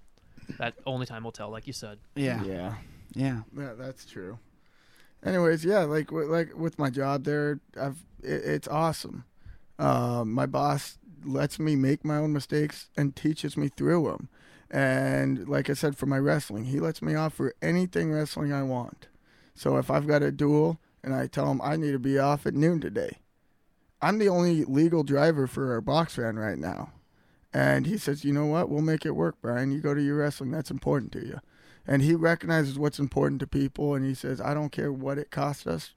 that 0.59 0.75
only 0.85 1.07
time 1.07 1.23
will 1.23 1.31
tell, 1.31 1.49
like 1.49 1.65
you 1.65 1.73
said. 1.73 1.97
yeah, 2.15 2.43
yeah. 2.43 2.75
yeah. 3.15 3.41
Yeah, 3.57 3.73
that's 3.75 4.05
true. 4.05 4.37
Anyways, 5.25 5.65
yeah, 5.65 5.79
like 5.79 6.07
wi- 6.07 6.29
like 6.29 6.55
with 6.55 6.77
my 6.77 6.91
job 6.91 7.23
there, 7.23 7.59
I've 7.79 7.97
it, 8.21 8.43
it's 8.45 8.67
awesome. 8.67 9.23
Um, 9.79 10.31
my 10.31 10.45
boss 10.45 10.99
lets 11.25 11.59
me 11.59 11.75
make 11.75 12.03
my 12.03 12.17
own 12.17 12.33
mistakes 12.33 12.89
and 12.95 13.15
teaches 13.15 13.57
me 13.57 13.69
through 13.69 14.05
them. 14.05 14.29
And 14.69 15.47
like 15.47 15.69
I 15.69 15.73
said, 15.73 15.97
for 15.97 16.05
my 16.05 16.17
wrestling, 16.17 16.65
he 16.65 16.79
lets 16.79 17.01
me 17.01 17.15
off 17.15 17.33
for 17.35 17.53
anything 17.61 18.11
wrestling 18.11 18.51
I 18.51 18.63
want. 18.63 19.07
So 19.53 19.77
if 19.77 19.91
I've 19.91 20.07
got 20.07 20.23
a 20.23 20.31
duel 20.31 20.79
and 21.03 21.13
I 21.13 21.27
tell 21.27 21.51
him 21.51 21.61
I 21.61 21.75
need 21.75 21.91
to 21.91 21.99
be 21.99 22.17
off 22.17 22.45
at 22.45 22.55
noon 22.55 22.81
today, 22.81 23.19
I'm 24.01 24.17
the 24.17 24.29
only 24.29 24.65
legal 24.65 25.03
driver 25.03 25.47
for 25.47 25.71
our 25.71 25.81
box 25.81 26.15
van 26.15 26.37
right 26.37 26.57
now. 26.57 26.91
And 27.53 27.85
he 27.85 27.97
says, 27.97 28.25
you 28.25 28.33
know 28.33 28.47
what? 28.47 28.69
We'll 28.69 28.81
make 28.81 29.05
it 29.05 29.15
work, 29.15 29.35
Brian. 29.41 29.71
You 29.71 29.79
go 29.79 29.93
to 29.93 30.01
your 30.01 30.17
wrestling. 30.17 30.49
That's 30.51 30.71
important 30.71 31.11
to 31.13 31.25
you 31.25 31.39
and 31.85 32.01
he 32.01 32.13
recognizes 32.13 32.79
what's 32.79 32.99
important 32.99 33.39
to 33.39 33.47
people 33.47 33.93
and 33.93 34.05
he 34.05 34.13
says 34.13 34.39
i 34.41 34.53
don't 34.53 34.71
care 34.71 34.91
what 34.91 35.17
it 35.17 35.31
costs 35.31 35.67
us 35.67 35.93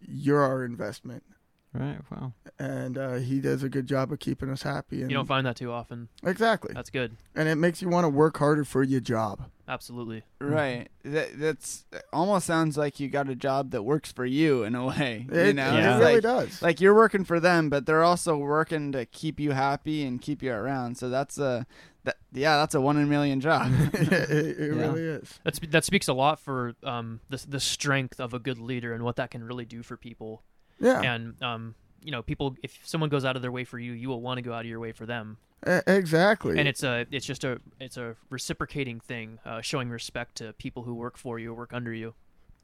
you're 0.00 0.42
our 0.42 0.64
investment 0.64 1.24
Right. 1.72 1.98
Wow. 2.10 2.32
and 2.58 2.98
uh, 2.98 3.14
he 3.14 3.38
does 3.40 3.62
a 3.62 3.68
good 3.68 3.86
job 3.86 4.10
of 4.12 4.18
keeping 4.18 4.50
us 4.50 4.62
happy 4.62 5.02
and 5.02 5.10
You 5.10 5.16
don't 5.16 5.26
find 5.26 5.46
that 5.46 5.54
too 5.56 5.70
often. 5.70 6.08
exactly 6.24 6.72
That's 6.74 6.90
good. 6.90 7.16
and 7.36 7.48
it 7.48 7.54
makes 7.56 7.80
you 7.80 7.88
want 7.88 8.04
to 8.04 8.08
work 8.08 8.36
harder 8.38 8.64
for 8.64 8.82
your 8.82 9.00
job 9.00 9.48
Absolutely. 9.68 10.24
Right. 10.40 10.88
That 11.04 11.38
that's 11.38 11.84
almost 12.12 12.44
sounds 12.44 12.76
like 12.76 12.98
you 12.98 13.06
got 13.08 13.28
a 13.28 13.36
job 13.36 13.70
that 13.70 13.84
works 13.84 14.10
for 14.10 14.26
you 14.26 14.64
in 14.64 14.74
a 14.74 14.84
way. 14.84 15.28
it, 15.30 15.46
you 15.46 15.52
know, 15.52 15.70
it 15.70 15.74
Yeah. 15.74 15.90
It's 15.92 16.00
really 16.00 16.14
like, 16.14 16.22
does 16.24 16.60
like 16.62 16.80
you're 16.80 16.94
working 16.94 17.22
for 17.24 17.38
them, 17.38 17.70
but 17.70 17.86
they're 17.86 18.02
also 18.02 18.36
working 18.36 18.90
to 18.90 19.06
keep 19.06 19.38
you 19.38 19.52
happy 19.52 20.04
and 20.04 20.20
keep 20.20 20.42
you 20.42 20.52
around. 20.52 20.96
So 20.98 21.08
that's 21.08 21.38
a 21.38 21.66
that 22.02 22.16
yeah, 22.32 22.56
that's 22.56 22.74
a 22.74 22.80
one 22.80 22.96
in 22.96 23.04
a 23.04 23.06
million 23.06 23.40
job. 23.40 23.70
it, 23.94 24.12
it 24.12 24.58
Yeah. 24.58 24.64
really 24.80 25.02
is 25.04 25.38
That's 25.44 25.60
that 25.68 25.84
speaks 25.84 26.08
a 26.08 26.14
lot 26.14 26.40
for 26.40 26.74
um 26.82 27.20
the 27.28 27.40
the 27.48 27.60
strength 27.60 28.18
of 28.18 28.34
a 28.34 28.40
good 28.40 28.58
leader 28.58 28.92
and 28.92 29.04
what 29.04 29.14
that 29.16 29.30
can 29.30 29.44
really 29.44 29.66
do 29.66 29.84
for 29.84 29.96
people. 29.96 30.42
Yeah 30.80 31.02
And 31.02 31.40
um 31.42 31.74
you 32.02 32.10
know 32.10 32.22
people 32.22 32.56
if 32.62 32.78
someone 32.84 33.10
goes 33.10 33.24
out 33.24 33.36
of 33.36 33.42
their 33.42 33.52
way 33.52 33.64
for 33.64 33.78
you, 33.78 33.92
you 33.92 34.08
will 34.08 34.20
want 34.22 34.38
to 34.38 34.42
go 34.42 34.52
out 34.52 34.60
of 34.60 34.66
your 34.66 34.80
way 34.80 34.92
for 34.92 35.06
them. 35.06 35.36
e- 35.68 35.80
exactly 35.86 36.58
And 36.58 36.66
it's 36.66 36.82
a 36.82 37.06
it's 37.10 37.26
just 37.26 37.44
a 37.44 37.60
it's 37.78 37.96
a 37.96 38.16
reciprocating 38.30 39.00
thing, 39.00 39.38
uh, 39.44 39.60
showing 39.60 39.88
respect 39.90 40.36
to 40.36 40.52
people 40.54 40.82
who 40.84 40.94
work 40.94 41.16
for 41.18 41.38
you 41.38 41.50
or 41.52 41.54
work 41.54 41.72
under 41.72 41.92
you. 41.92 42.14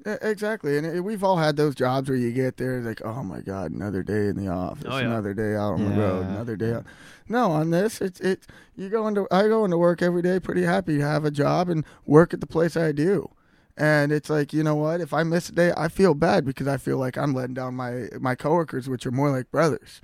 Exactly, 0.04 0.76
and 0.76 0.86
it, 0.86 1.00
we've 1.00 1.24
all 1.24 1.38
had 1.38 1.56
those 1.56 1.74
jobs 1.74 2.10
where 2.10 2.18
you 2.18 2.30
get 2.30 2.58
there, 2.58 2.82
like, 2.82 3.00
oh 3.02 3.22
my 3.22 3.40
god, 3.40 3.70
another 3.72 4.02
day 4.02 4.26
in 4.28 4.36
the 4.36 4.46
office, 4.46 4.84
Oh, 4.86 4.98
yeah. 4.98 5.06
another 5.06 5.32
day 5.32 5.54
out 5.56 5.72
on 5.72 5.84
the 5.88 5.98
road, 5.98 6.26
another 6.26 6.54
day. 6.54 6.74
Out. 6.74 6.84
No, 7.30 7.50
on 7.50 7.70
this, 7.70 8.02
it's 8.02 8.20
it. 8.20 8.46
You 8.76 8.90
go 8.90 9.08
into 9.08 9.26
I 9.30 9.48
go 9.48 9.64
into 9.64 9.78
work 9.78 10.02
every 10.02 10.20
day, 10.20 10.38
pretty 10.38 10.64
happy 10.64 10.98
to 10.98 11.02
have 11.02 11.24
a 11.24 11.30
job 11.30 11.70
and 11.70 11.82
work 12.04 12.34
at 12.34 12.40
the 12.40 12.46
place 12.46 12.76
I 12.76 12.92
do, 12.92 13.30
and 13.76 14.12
it's 14.12 14.30
like 14.30 14.52
you 14.52 14.62
know 14.62 14.76
what? 14.76 15.00
If 15.00 15.12
I 15.12 15.22
miss 15.22 15.48
a 15.48 15.52
day, 15.52 15.72
I 15.76 15.88
feel 15.88 16.14
bad 16.14 16.44
because 16.44 16.66
I 16.66 16.76
feel 16.76 16.98
like 16.98 17.16
I'm 17.16 17.34
letting 17.34 17.54
down 17.54 17.74
my 17.74 18.08
my 18.20 18.34
coworkers, 18.34 18.88
which 18.88 19.06
are 19.06 19.10
more 19.10 19.30
like 19.30 19.50
brothers. 19.50 20.00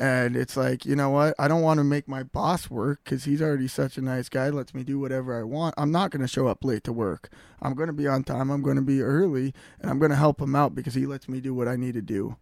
And 0.00 0.36
it's 0.36 0.56
like, 0.56 0.86
you 0.86 0.94
know 0.94 1.10
what? 1.10 1.34
I 1.40 1.48
don't 1.48 1.62
want 1.62 1.78
to 1.78 1.84
make 1.84 2.06
my 2.06 2.22
boss 2.22 2.70
work 2.70 3.00
because 3.02 3.24
he's 3.24 3.42
already 3.42 3.66
such 3.66 3.98
a 3.98 4.00
nice 4.00 4.28
guy, 4.28 4.48
lets 4.48 4.72
me 4.72 4.84
do 4.84 5.00
whatever 5.00 5.36
I 5.36 5.42
want. 5.42 5.74
I'm 5.76 5.90
not 5.90 6.12
going 6.12 6.22
to 6.22 6.28
show 6.28 6.46
up 6.46 6.64
late 6.64 6.84
to 6.84 6.92
work. 6.92 7.30
I'm 7.60 7.74
going 7.74 7.88
to 7.88 7.92
be 7.92 8.06
on 8.06 8.22
time. 8.22 8.48
I'm 8.48 8.62
going 8.62 8.76
to 8.76 8.82
be 8.82 9.02
early, 9.02 9.52
and 9.80 9.90
I'm 9.90 9.98
going 9.98 10.12
to 10.12 10.16
help 10.16 10.40
him 10.40 10.54
out 10.54 10.72
because 10.76 10.94
he 10.94 11.04
lets 11.04 11.28
me 11.28 11.40
do 11.40 11.52
what 11.52 11.66
I 11.66 11.74
need 11.74 11.94
to 11.94 12.00
do. 12.00 12.36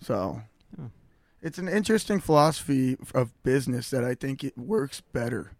So, 0.00 0.40
Hmm. 0.74 0.86
it's 1.42 1.58
an 1.58 1.68
interesting 1.68 2.20
philosophy 2.20 2.96
of 3.14 3.34
business 3.42 3.90
that 3.90 4.02
I 4.02 4.14
think 4.14 4.42
it 4.42 4.56
works 4.56 5.02
better. 5.02 5.52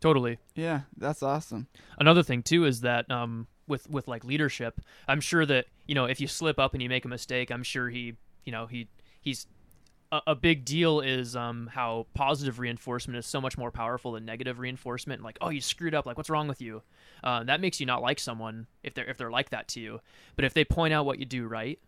Totally. 0.00 0.38
Yeah, 0.54 0.82
that's 0.96 1.22
awesome. 1.22 1.68
Another 1.98 2.22
thing 2.22 2.42
too 2.42 2.64
is 2.64 2.82
that 2.82 3.10
um, 3.10 3.46
with 3.66 3.88
with 3.88 4.08
like 4.08 4.24
leadership, 4.24 4.80
I'm 5.08 5.20
sure 5.20 5.46
that 5.46 5.66
you 5.86 5.94
know 5.94 6.04
if 6.04 6.20
you 6.20 6.26
slip 6.26 6.58
up 6.58 6.74
and 6.74 6.82
you 6.82 6.88
make 6.88 7.04
a 7.04 7.08
mistake, 7.08 7.50
I'm 7.50 7.62
sure 7.62 7.88
he 7.88 8.14
you 8.44 8.52
know 8.52 8.66
he 8.66 8.88
he's 9.20 9.46
a, 10.12 10.20
a 10.28 10.34
big 10.34 10.64
deal 10.64 11.00
is 11.00 11.34
um, 11.34 11.68
how 11.72 12.06
positive 12.14 12.58
reinforcement 12.60 13.18
is 13.18 13.26
so 13.26 13.40
much 13.40 13.58
more 13.58 13.70
powerful 13.72 14.12
than 14.12 14.24
negative 14.24 14.58
reinforcement. 14.60 15.22
Like, 15.22 15.36
oh, 15.40 15.48
you 15.48 15.60
screwed 15.60 15.94
up. 15.94 16.06
Like, 16.06 16.16
what's 16.16 16.30
wrong 16.30 16.46
with 16.46 16.60
you? 16.62 16.82
Uh, 17.24 17.42
that 17.44 17.60
makes 17.60 17.80
you 17.80 17.86
not 17.86 18.02
like 18.02 18.20
someone 18.20 18.66
if 18.84 18.94
they're 18.94 19.06
if 19.06 19.16
they're 19.18 19.30
like 19.30 19.50
that 19.50 19.66
to 19.68 19.80
you. 19.80 20.00
But 20.36 20.44
if 20.44 20.54
they 20.54 20.64
point 20.64 20.94
out 20.94 21.06
what 21.06 21.18
you 21.18 21.24
do 21.24 21.46
right, 21.46 21.80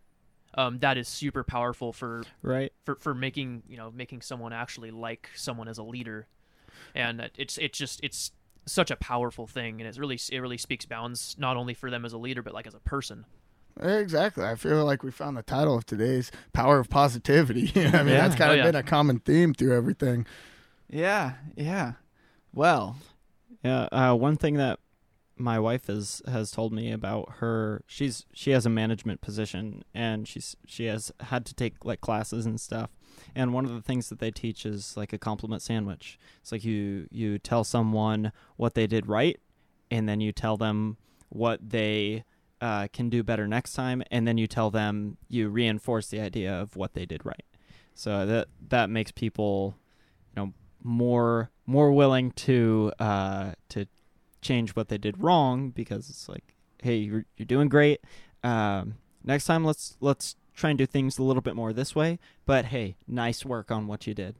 um, 0.55 0.79
that 0.79 0.97
is 0.97 1.07
super 1.07 1.43
powerful 1.43 1.93
for 1.93 2.23
Right. 2.41 2.73
for 2.83 2.95
for 2.95 3.13
making 3.13 3.63
you 3.69 3.77
know 3.77 3.91
making 3.91 4.21
someone 4.21 4.51
actually 4.51 4.91
like 4.91 5.29
someone 5.35 5.67
as 5.69 5.77
a 5.77 5.83
leader, 5.83 6.27
and 6.95 7.29
it's 7.37 7.57
it's 7.57 7.77
just 7.77 7.99
it's 8.03 8.31
such 8.65 8.91
a 8.91 8.95
powerful 8.95 9.47
thing, 9.47 9.81
and 9.81 9.87
it 9.89 9.97
really 9.99 10.19
it 10.31 10.39
really 10.39 10.57
speaks 10.57 10.85
bounds 10.85 11.35
not 11.39 11.57
only 11.57 11.73
for 11.73 11.89
them 11.89 12.05
as 12.05 12.13
a 12.13 12.17
leader 12.17 12.41
but 12.43 12.53
like 12.53 12.67
as 12.67 12.73
a 12.73 12.79
person. 12.79 13.25
Exactly. 13.79 14.43
I 14.43 14.55
feel 14.55 14.83
like 14.83 15.03
we 15.03 15.11
found 15.11 15.37
the 15.37 15.43
title 15.43 15.77
of 15.77 15.85
today's 15.85 16.31
Power 16.53 16.79
of 16.79 16.89
Positivity. 16.89 17.71
I 17.75 18.03
mean, 18.03 18.07
Yeah. 18.13 18.27
that's 18.27 18.35
kind 18.35 18.49
Oh, 18.49 18.53
of 18.53 18.57
yeah. 18.57 18.63
been 18.65 18.75
a 18.75 18.83
common 18.83 19.19
theme 19.19 19.53
through 19.53 19.75
everything. 19.77 20.25
Yeah, 20.89 21.33
yeah. 21.55 21.93
Well, 22.53 22.97
Yeah, 23.63 23.87
uh, 23.91 24.15
one 24.15 24.35
thing 24.35 24.55
that 24.55 24.79
my 25.37 25.57
wife 25.59 25.87
has 25.87 26.21
has 26.27 26.51
told 26.51 26.73
me 26.73 26.91
about 26.91 27.35
her 27.37 27.81
she's 27.87 28.25
she 28.33 28.51
has 28.51 28.65
a 28.65 28.69
management 28.69 29.21
position 29.21 29.83
and 29.93 30.27
she's 30.27 30.57
she 30.65 30.85
has 30.85 31.13
had 31.21 31.45
to 31.45 31.53
take 31.53 31.85
like 31.85 32.01
classes 32.01 32.45
and 32.45 32.59
stuff. 32.59 32.89
And 33.35 33.53
one 33.53 33.65
of 33.65 33.73
the 33.73 33.81
things 33.81 34.09
that 34.09 34.19
they 34.19 34.31
teach 34.31 34.65
is 34.65 34.95
like 34.97 35.13
a 35.13 35.17
compliment 35.17 35.61
sandwich. 35.61 36.19
It's 36.41 36.51
like 36.51 36.63
you 36.63 37.07
you 37.11 37.37
tell 37.37 37.63
someone 37.63 38.31
what 38.57 38.73
they 38.73 38.87
did 38.87 39.07
right 39.07 39.39
and 39.91 40.07
then 40.07 40.21
you 40.21 40.31
tell 40.31 40.57
them 40.57 40.97
what 41.29 41.69
they 41.69 42.23
uh, 42.61 42.87
can 42.91 43.09
do 43.09 43.23
better 43.23 43.47
next 43.47 43.73
time 43.73 44.03
and 44.11 44.27
then 44.27 44.37
you 44.37 44.47
tell 44.47 44.69
them 44.69 45.17
you 45.29 45.49
reinforce 45.49 46.07
the 46.07 46.19
idea 46.19 46.53
of 46.53 46.75
what 46.75 46.93
they 46.93 47.05
did 47.05 47.25
right. 47.25 47.45
So 47.93 48.25
that 48.25 48.47
that 48.69 48.89
makes 48.89 49.11
people 49.11 49.75
you 50.35 50.41
know 50.41 50.53
more 50.83 51.51
more 51.65 51.91
willing 51.91 52.31
to 52.31 52.91
uh, 52.99 53.51
to 53.69 53.85
change 54.41 54.71
what 54.75 54.87
they 54.87 54.97
did 54.97 55.21
wrong 55.21 55.69
because 55.69 56.09
it's 56.09 56.29
like, 56.29 56.55
hey, 56.81 56.95
you're 56.95 57.25
you're 57.37 57.45
doing 57.45 57.69
great. 57.69 58.01
Um, 58.43 58.95
next 59.23 59.45
time, 59.45 59.63
let's 59.63 59.97
let's 59.99 60.35
try 60.59 60.69
and 60.69 60.77
do 60.77 60.85
things 60.85 61.17
a 61.17 61.23
little 61.23 61.41
bit 61.41 61.55
more 61.55 61.73
this 61.73 61.95
way. 61.95 62.19
But 62.45 62.65
hey, 62.65 62.95
nice 63.07 63.45
work 63.45 63.71
on 63.71 63.87
what 63.87 64.05
you 64.05 64.13
did. 64.13 64.35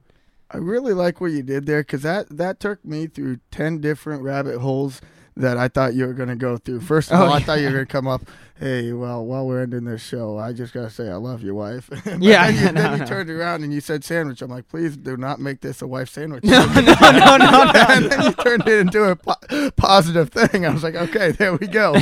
I 0.52 0.56
really 0.58 0.92
like 0.92 1.20
what 1.20 1.30
you 1.30 1.42
did 1.42 1.66
there 1.66 1.80
because 1.82 2.02
that, 2.02 2.28
that 2.36 2.58
took 2.60 2.84
me 2.84 3.06
through 3.06 3.38
10 3.52 3.80
different 3.80 4.22
rabbit 4.22 4.58
holes 4.58 5.00
that 5.36 5.56
I 5.56 5.68
thought 5.68 5.94
you 5.94 6.06
were 6.06 6.12
going 6.12 6.28
to 6.28 6.34
go 6.36 6.56
through. 6.56 6.80
First 6.80 7.12
of 7.12 7.20
Oh, 7.20 7.26
all, 7.26 7.32
I 7.32 7.40
thought 7.40 7.60
you 7.60 7.66
were 7.66 7.72
going 7.72 7.86
to 7.86 7.92
come 7.92 8.08
up, 8.08 8.22
hey, 8.58 8.92
well, 8.92 9.24
while 9.24 9.46
we're 9.46 9.62
ending 9.62 9.84
this 9.84 10.02
show, 10.02 10.36
I 10.38 10.52
just 10.52 10.74
got 10.74 10.82
to 10.82 10.90
say 10.90 11.08
I 11.08 11.14
love 11.14 11.42
your 11.44 11.54
wife. 11.54 11.88
Yeah, 12.20 12.50
Then 12.50 12.54
you, 12.56 12.72
no, 12.72 12.82
then 12.82 12.92
you 12.94 12.98
no. 12.98 13.06
turned 13.06 13.30
around 13.30 13.62
and 13.62 13.72
you 13.72 13.80
said 13.80 14.02
sandwich. 14.02 14.42
I'm 14.42 14.50
like, 14.50 14.66
please 14.68 14.96
do 14.96 15.16
not 15.16 15.38
make 15.38 15.60
this 15.60 15.80
a 15.82 15.86
wife 15.86 16.10
sandwich. 16.10 16.42
No, 16.42 16.66
no, 16.74 16.80
no, 16.80 17.36
no, 17.38 17.72
and 17.88 18.06
then 18.10 18.22
you 18.22 18.32
turned 18.32 18.66
it 18.66 18.80
into 18.80 19.04
a 19.04 19.14
po- 19.16 19.70
positive 19.76 20.30
thing. 20.30 20.66
I 20.66 20.70
was 20.70 20.82
like, 20.82 20.96
okay, 20.96 21.30
there 21.30 21.54
we 21.54 21.68
go. 21.68 21.94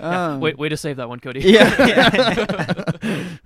Yeah, 0.00 0.32
um, 0.32 0.40
wait, 0.40 0.58
way 0.58 0.68
to 0.68 0.76
save 0.76 0.96
that 0.96 1.08
one, 1.08 1.20
Cody. 1.20 1.40
yeah. 1.40 1.68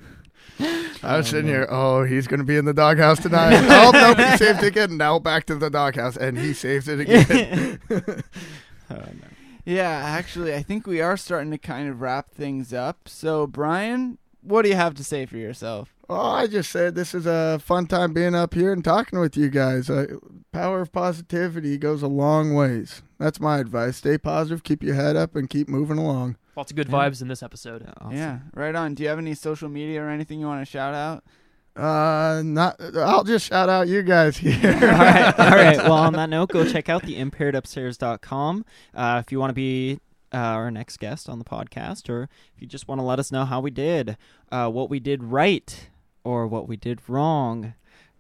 I 1.03 1.17
was 1.19 1.29
sitting 1.29 1.49
here. 1.49 1.67
Oh, 1.69 2.05
he's 2.05 2.27
going 2.27 2.39
to 2.39 2.45
be 2.45 2.57
in 2.57 2.65
the 2.65 2.73
doghouse 2.73 3.21
tonight. 3.21 3.55
oh, 3.69 3.91
nope, 3.93 4.19
he 4.19 4.37
saved 4.37 4.63
it 4.63 4.69
again. 4.69 4.97
Now 4.97 5.19
back 5.19 5.47
to 5.47 5.57
the 5.57 5.69
doghouse, 5.69 6.17
and 6.17 6.39
he 6.39 6.53
saves 6.55 6.89
it 6.89 7.01
again. 7.01 7.81
Oh, 8.91 8.97
no. 8.97 9.29
Yeah, 9.65 9.89
actually, 9.89 10.55
I 10.55 10.63
think 10.63 10.87
we 10.87 11.01
are 11.01 11.17
starting 11.17 11.51
to 11.51 11.59
kind 11.59 11.89
of 11.89 12.01
wrap 12.01 12.31
things 12.31 12.73
up. 12.73 13.09
So, 13.09 13.47
Brian, 13.47 14.19
what 14.43 14.63
do 14.63 14.69
you 14.69 14.75
have 14.75 14.95
to 14.95 15.05
say 15.05 15.25
for 15.25 15.39
yourself? 15.39 15.95
Oh, 16.09 16.21
I 16.21 16.47
just 16.47 16.71
said 16.71 16.95
this 16.95 17.15
is 17.15 17.25
a 17.25 17.59
fun 17.59 17.87
time 17.87 18.13
being 18.13 18.35
up 18.35 18.53
here 18.53 18.73
and 18.73 18.85
talking 18.85 19.19
with 19.19 19.39
you 19.39 19.49
guys. 19.49 19.89
Uh, 19.89 20.19
power 20.53 20.83
of 20.83 20.93
positivity 20.93 21.79
goes 21.79 22.03
a 22.03 22.09
long 22.09 22.55
ways. 22.55 23.01
That's 23.19 23.41
my 23.41 23.59
advice. 23.59 23.97
Stay 23.97 24.19
positive, 24.19 24.65
keep 24.65 24.83
your 24.83 24.97
head 24.97 25.17
up, 25.17 25.35
and 25.35 25.49
keep 25.49 25.67
moving 25.67 25.97
along. 25.97 26.37
Lots 26.57 26.71
of 26.71 26.77
good 26.77 26.89
Yeah. 26.89 26.95
vibes 26.95 27.21
in 27.23 27.29
this 27.29 27.43
episode. 27.43 27.87
Awesome. 28.01 28.17
Yeah, 28.17 28.39
right 28.55 28.75
on. 28.75 28.95
Do 28.95 29.03
you 29.03 29.09
have 29.09 29.19
any 29.19 29.35
social 29.35 29.69
media 29.69 30.03
or 30.03 30.09
anything 30.09 30.39
you 30.41 30.47
want 30.47 30.61
to 30.65 30.71
shout 30.71 30.95
out? 30.95 31.25
Uh, 31.77 32.43
not. 32.45 32.77
I'll 32.97 33.25
just 33.25 33.47
shout 33.47 33.69
out 33.69 33.89
you 33.89 34.03
guys 34.03 34.37
here. 34.37 34.55
all 34.65 34.81
right, 34.81 35.35
all 35.41 35.51
right. 35.51 35.77
Well, 35.79 35.93
on 35.95 36.13
that 36.13 36.31
note, 36.31 36.51
go 36.51 36.65
check 36.71 36.89
out 36.89 37.03
the 37.03 37.17
impairedupstairs.com 37.17 38.65
uh, 38.95 39.23
if 39.25 39.33
you 39.33 39.41
want 39.41 39.51
to 39.51 39.55
be 39.55 39.99
uh, 40.33 40.37
our 40.37 40.71
next 40.71 40.99
guest 40.99 41.29
on 41.29 41.39
the 41.39 41.45
podcast, 41.45 42.09
or 42.09 42.29
if 42.55 42.61
you 42.63 42.67
just 42.69 42.87
want 42.89 43.01
to 43.01 43.03
let 43.05 43.19
us 43.19 43.33
know 43.33 43.45
how 43.45 43.61
we 43.61 43.71
did, 43.71 44.17
uh, 44.53 44.69
what 44.71 44.89
we 44.91 45.01
did 45.01 45.23
right, 45.25 45.89
or 46.23 46.47
what 46.47 46.69
we 46.69 46.77
did 46.77 47.01
wrong. 47.09 47.75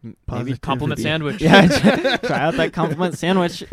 M- 0.04 0.16
Maybe 0.30 0.56
Compliment 0.58 1.00
sandwich. 1.00 1.40
yeah, 1.40 1.66
try, 1.66 2.16
try 2.28 2.38
out 2.40 2.54
that 2.54 2.72
compliment 2.74 3.16
sandwich. 3.16 3.64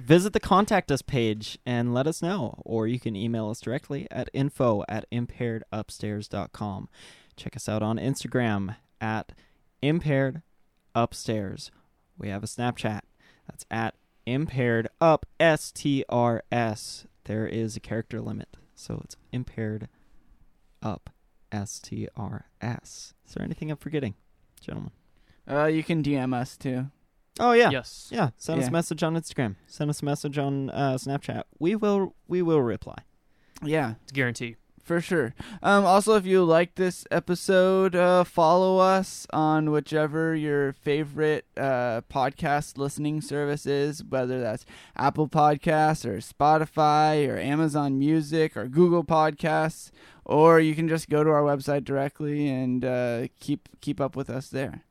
Visit 0.00 0.32
the 0.32 0.40
contact 0.40 0.90
us 0.90 1.02
page 1.02 1.56
and 1.64 1.94
let 1.94 2.06
us 2.08 2.20
know. 2.20 2.60
Or 2.64 2.86
you 2.88 2.98
can 2.98 3.14
email 3.14 3.48
us 3.48 3.60
directly 3.60 4.08
at 4.10 4.28
info 4.32 4.82
at 4.88 5.06
impairedupstairs.com. 5.12 6.88
Check 7.36 7.56
us 7.56 7.68
out 7.68 7.82
on 7.82 7.96
Instagram 7.98 8.76
at 9.00 9.32
impaired 9.80 10.42
upstairs. 10.94 11.70
We 12.18 12.28
have 12.30 12.42
a 12.42 12.46
Snapchat. 12.48 13.02
That's 13.48 13.64
at 13.70 13.94
impaired 14.26 14.88
up 15.00 15.24
S 15.38 15.70
T 15.70 16.04
R 16.08 16.42
S. 16.50 17.06
There 17.24 17.46
is 17.46 17.76
a 17.76 17.80
character 17.80 18.20
limit. 18.20 18.48
So 18.74 19.00
it's 19.04 19.16
impaired 19.32 19.88
up 20.82 21.10
S 21.52 21.78
T 21.78 22.08
R 22.16 22.46
S. 22.60 23.14
Is 23.26 23.34
there 23.34 23.44
anything 23.44 23.70
I'm 23.70 23.76
forgetting, 23.76 24.14
gentlemen? 24.60 24.90
Uh, 25.50 25.66
you 25.66 25.82
can 25.82 26.02
DM 26.02 26.34
us 26.34 26.56
too. 26.56 26.86
Oh 27.40 27.52
yeah. 27.52 27.70
Yes. 27.70 28.08
Yeah, 28.10 28.30
send 28.36 28.58
us 28.60 28.64
Yeah. 28.64 28.68
a 28.68 28.72
message 28.72 29.02
on 29.02 29.14
Instagram. 29.14 29.56
Send 29.66 29.90
us 29.90 30.02
a 30.02 30.04
message 30.04 30.38
on 30.38 30.70
uh, 30.70 30.94
Snapchat. 30.98 31.44
We 31.58 31.76
will 31.76 32.14
we 32.26 32.42
will 32.42 32.62
reply. 32.62 32.98
Yeah, 33.62 33.94
It's 34.02 34.12
a 34.12 34.14
guarantee. 34.14 34.56
for 34.84 35.00
sure. 35.00 35.34
Um, 35.62 35.84
also, 35.84 36.14
if 36.16 36.24
you 36.26 36.44
like 36.44 36.76
this 36.76 37.04
episode, 37.10 37.94
uh, 37.96 38.24
follow 38.24 38.78
us 38.78 39.26
on 39.32 39.70
whichever 39.70 40.34
your 40.34 40.72
favorite 40.72 41.44
uh, 41.56 42.00
podcast 42.10 42.78
listening 42.78 43.20
service 43.20 43.66
is, 43.66 44.02
whether 44.04 44.40
that's 44.40 44.64
Apple 44.96 45.28
Podcasts 45.28 46.04
or 46.06 46.18
Spotify 46.18 47.28
or 47.28 47.36
Amazon 47.38 47.98
Music 47.98 48.56
or 48.56 48.66
Google 48.68 49.04
Podcasts, 49.04 49.90
or 50.24 50.58
you 50.60 50.74
can 50.74 50.88
just 50.88 51.08
go 51.08 51.22
to 51.24 51.30
our 51.30 51.42
website 51.42 51.84
directly 51.84 52.48
and 52.48 52.84
uh, 52.84 53.26
keep 53.40 53.68
keep 53.80 54.00
up 54.00 54.16
with 54.16 54.30
us 54.30 54.48
there. 54.48 54.84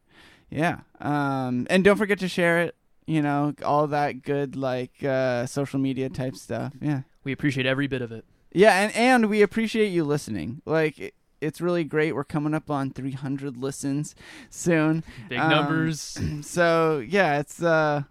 Yeah, 0.49 0.79
um, 0.99 1.67
and 1.69 1.83
don't 1.83 1.97
forget 1.97 2.19
to 2.19 2.27
share 2.27 2.61
it. 2.61 2.75
You 3.05 3.21
know, 3.21 3.53
all 3.63 3.87
that 3.87 4.21
good 4.21 4.55
like 4.55 5.03
uh, 5.03 5.45
social 5.45 5.79
media 5.79 6.09
type 6.09 6.35
stuff. 6.35 6.73
Yeah. 6.81 7.01
We 7.23 7.31
appreciate 7.31 7.65
every 7.65 7.87
bit 7.87 8.01
of 8.01 8.11
it. 8.11 8.25
Yeah, 8.53 8.73
and 8.81 8.93
and 8.95 9.29
we 9.29 9.41
appreciate 9.41 9.87
you 9.89 10.03
listening. 10.03 10.61
Like 10.65 10.99
it, 10.99 11.13
it's 11.41 11.61
really 11.61 11.83
great. 11.83 12.15
We're 12.15 12.23
coming 12.23 12.53
up 12.53 12.69
on 12.71 12.91
300 12.91 13.55
listens 13.57 14.15
soon. 14.49 15.03
Big 15.29 15.39
Um, 15.39 15.49
numbers. 15.49 16.17
So, 16.41 16.99
yeah, 17.07 17.39
it's 17.39 17.61
uh 17.61 18.03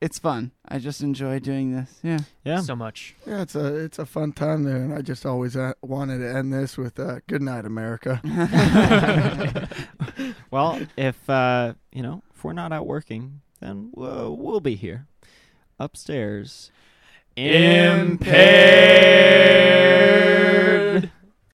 it's 0.00 0.18
fun. 0.18 0.52
I 0.66 0.78
just 0.78 1.00
enjoy 1.00 1.38
doing 1.38 1.72
this. 1.72 1.98
Yeah. 2.02 2.18
Yeah. 2.44 2.60
So 2.60 2.76
much. 2.76 3.14
Yeah, 3.26 3.42
it's 3.42 3.54
a 3.54 3.74
it's 3.74 3.98
a 3.98 4.06
fun 4.06 4.32
time 4.32 4.64
there, 4.64 4.76
and 4.76 4.92
I 4.94 5.02
just 5.02 5.24
always 5.24 5.56
uh, 5.56 5.72
wanted 5.82 6.18
to 6.18 6.28
end 6.34 6.52
this 6.52 6.76
with 6.76 6.98
uh, 6.98 7.20
"Good 7.26 7.42
night, 7.42 7.64
America." 7.64 8.20
well, 10.50 10.80
if 10.96 11.28
uh, 11.28 11.74
you 11.92 12.02
know, 12.02 12.22
if 12.34 12.44
we're 12.44 12.52
not 12.52 12.72
out 12.72 12.86
working, 12.86 13.40
then 13.60 13.90
we'll, 13.94 14.36
we'll 14.36 14.60
be 14.60 14.74
here 14.74 15.06
upstairs. 15.78 16.70
Impaired. 17.36 18.24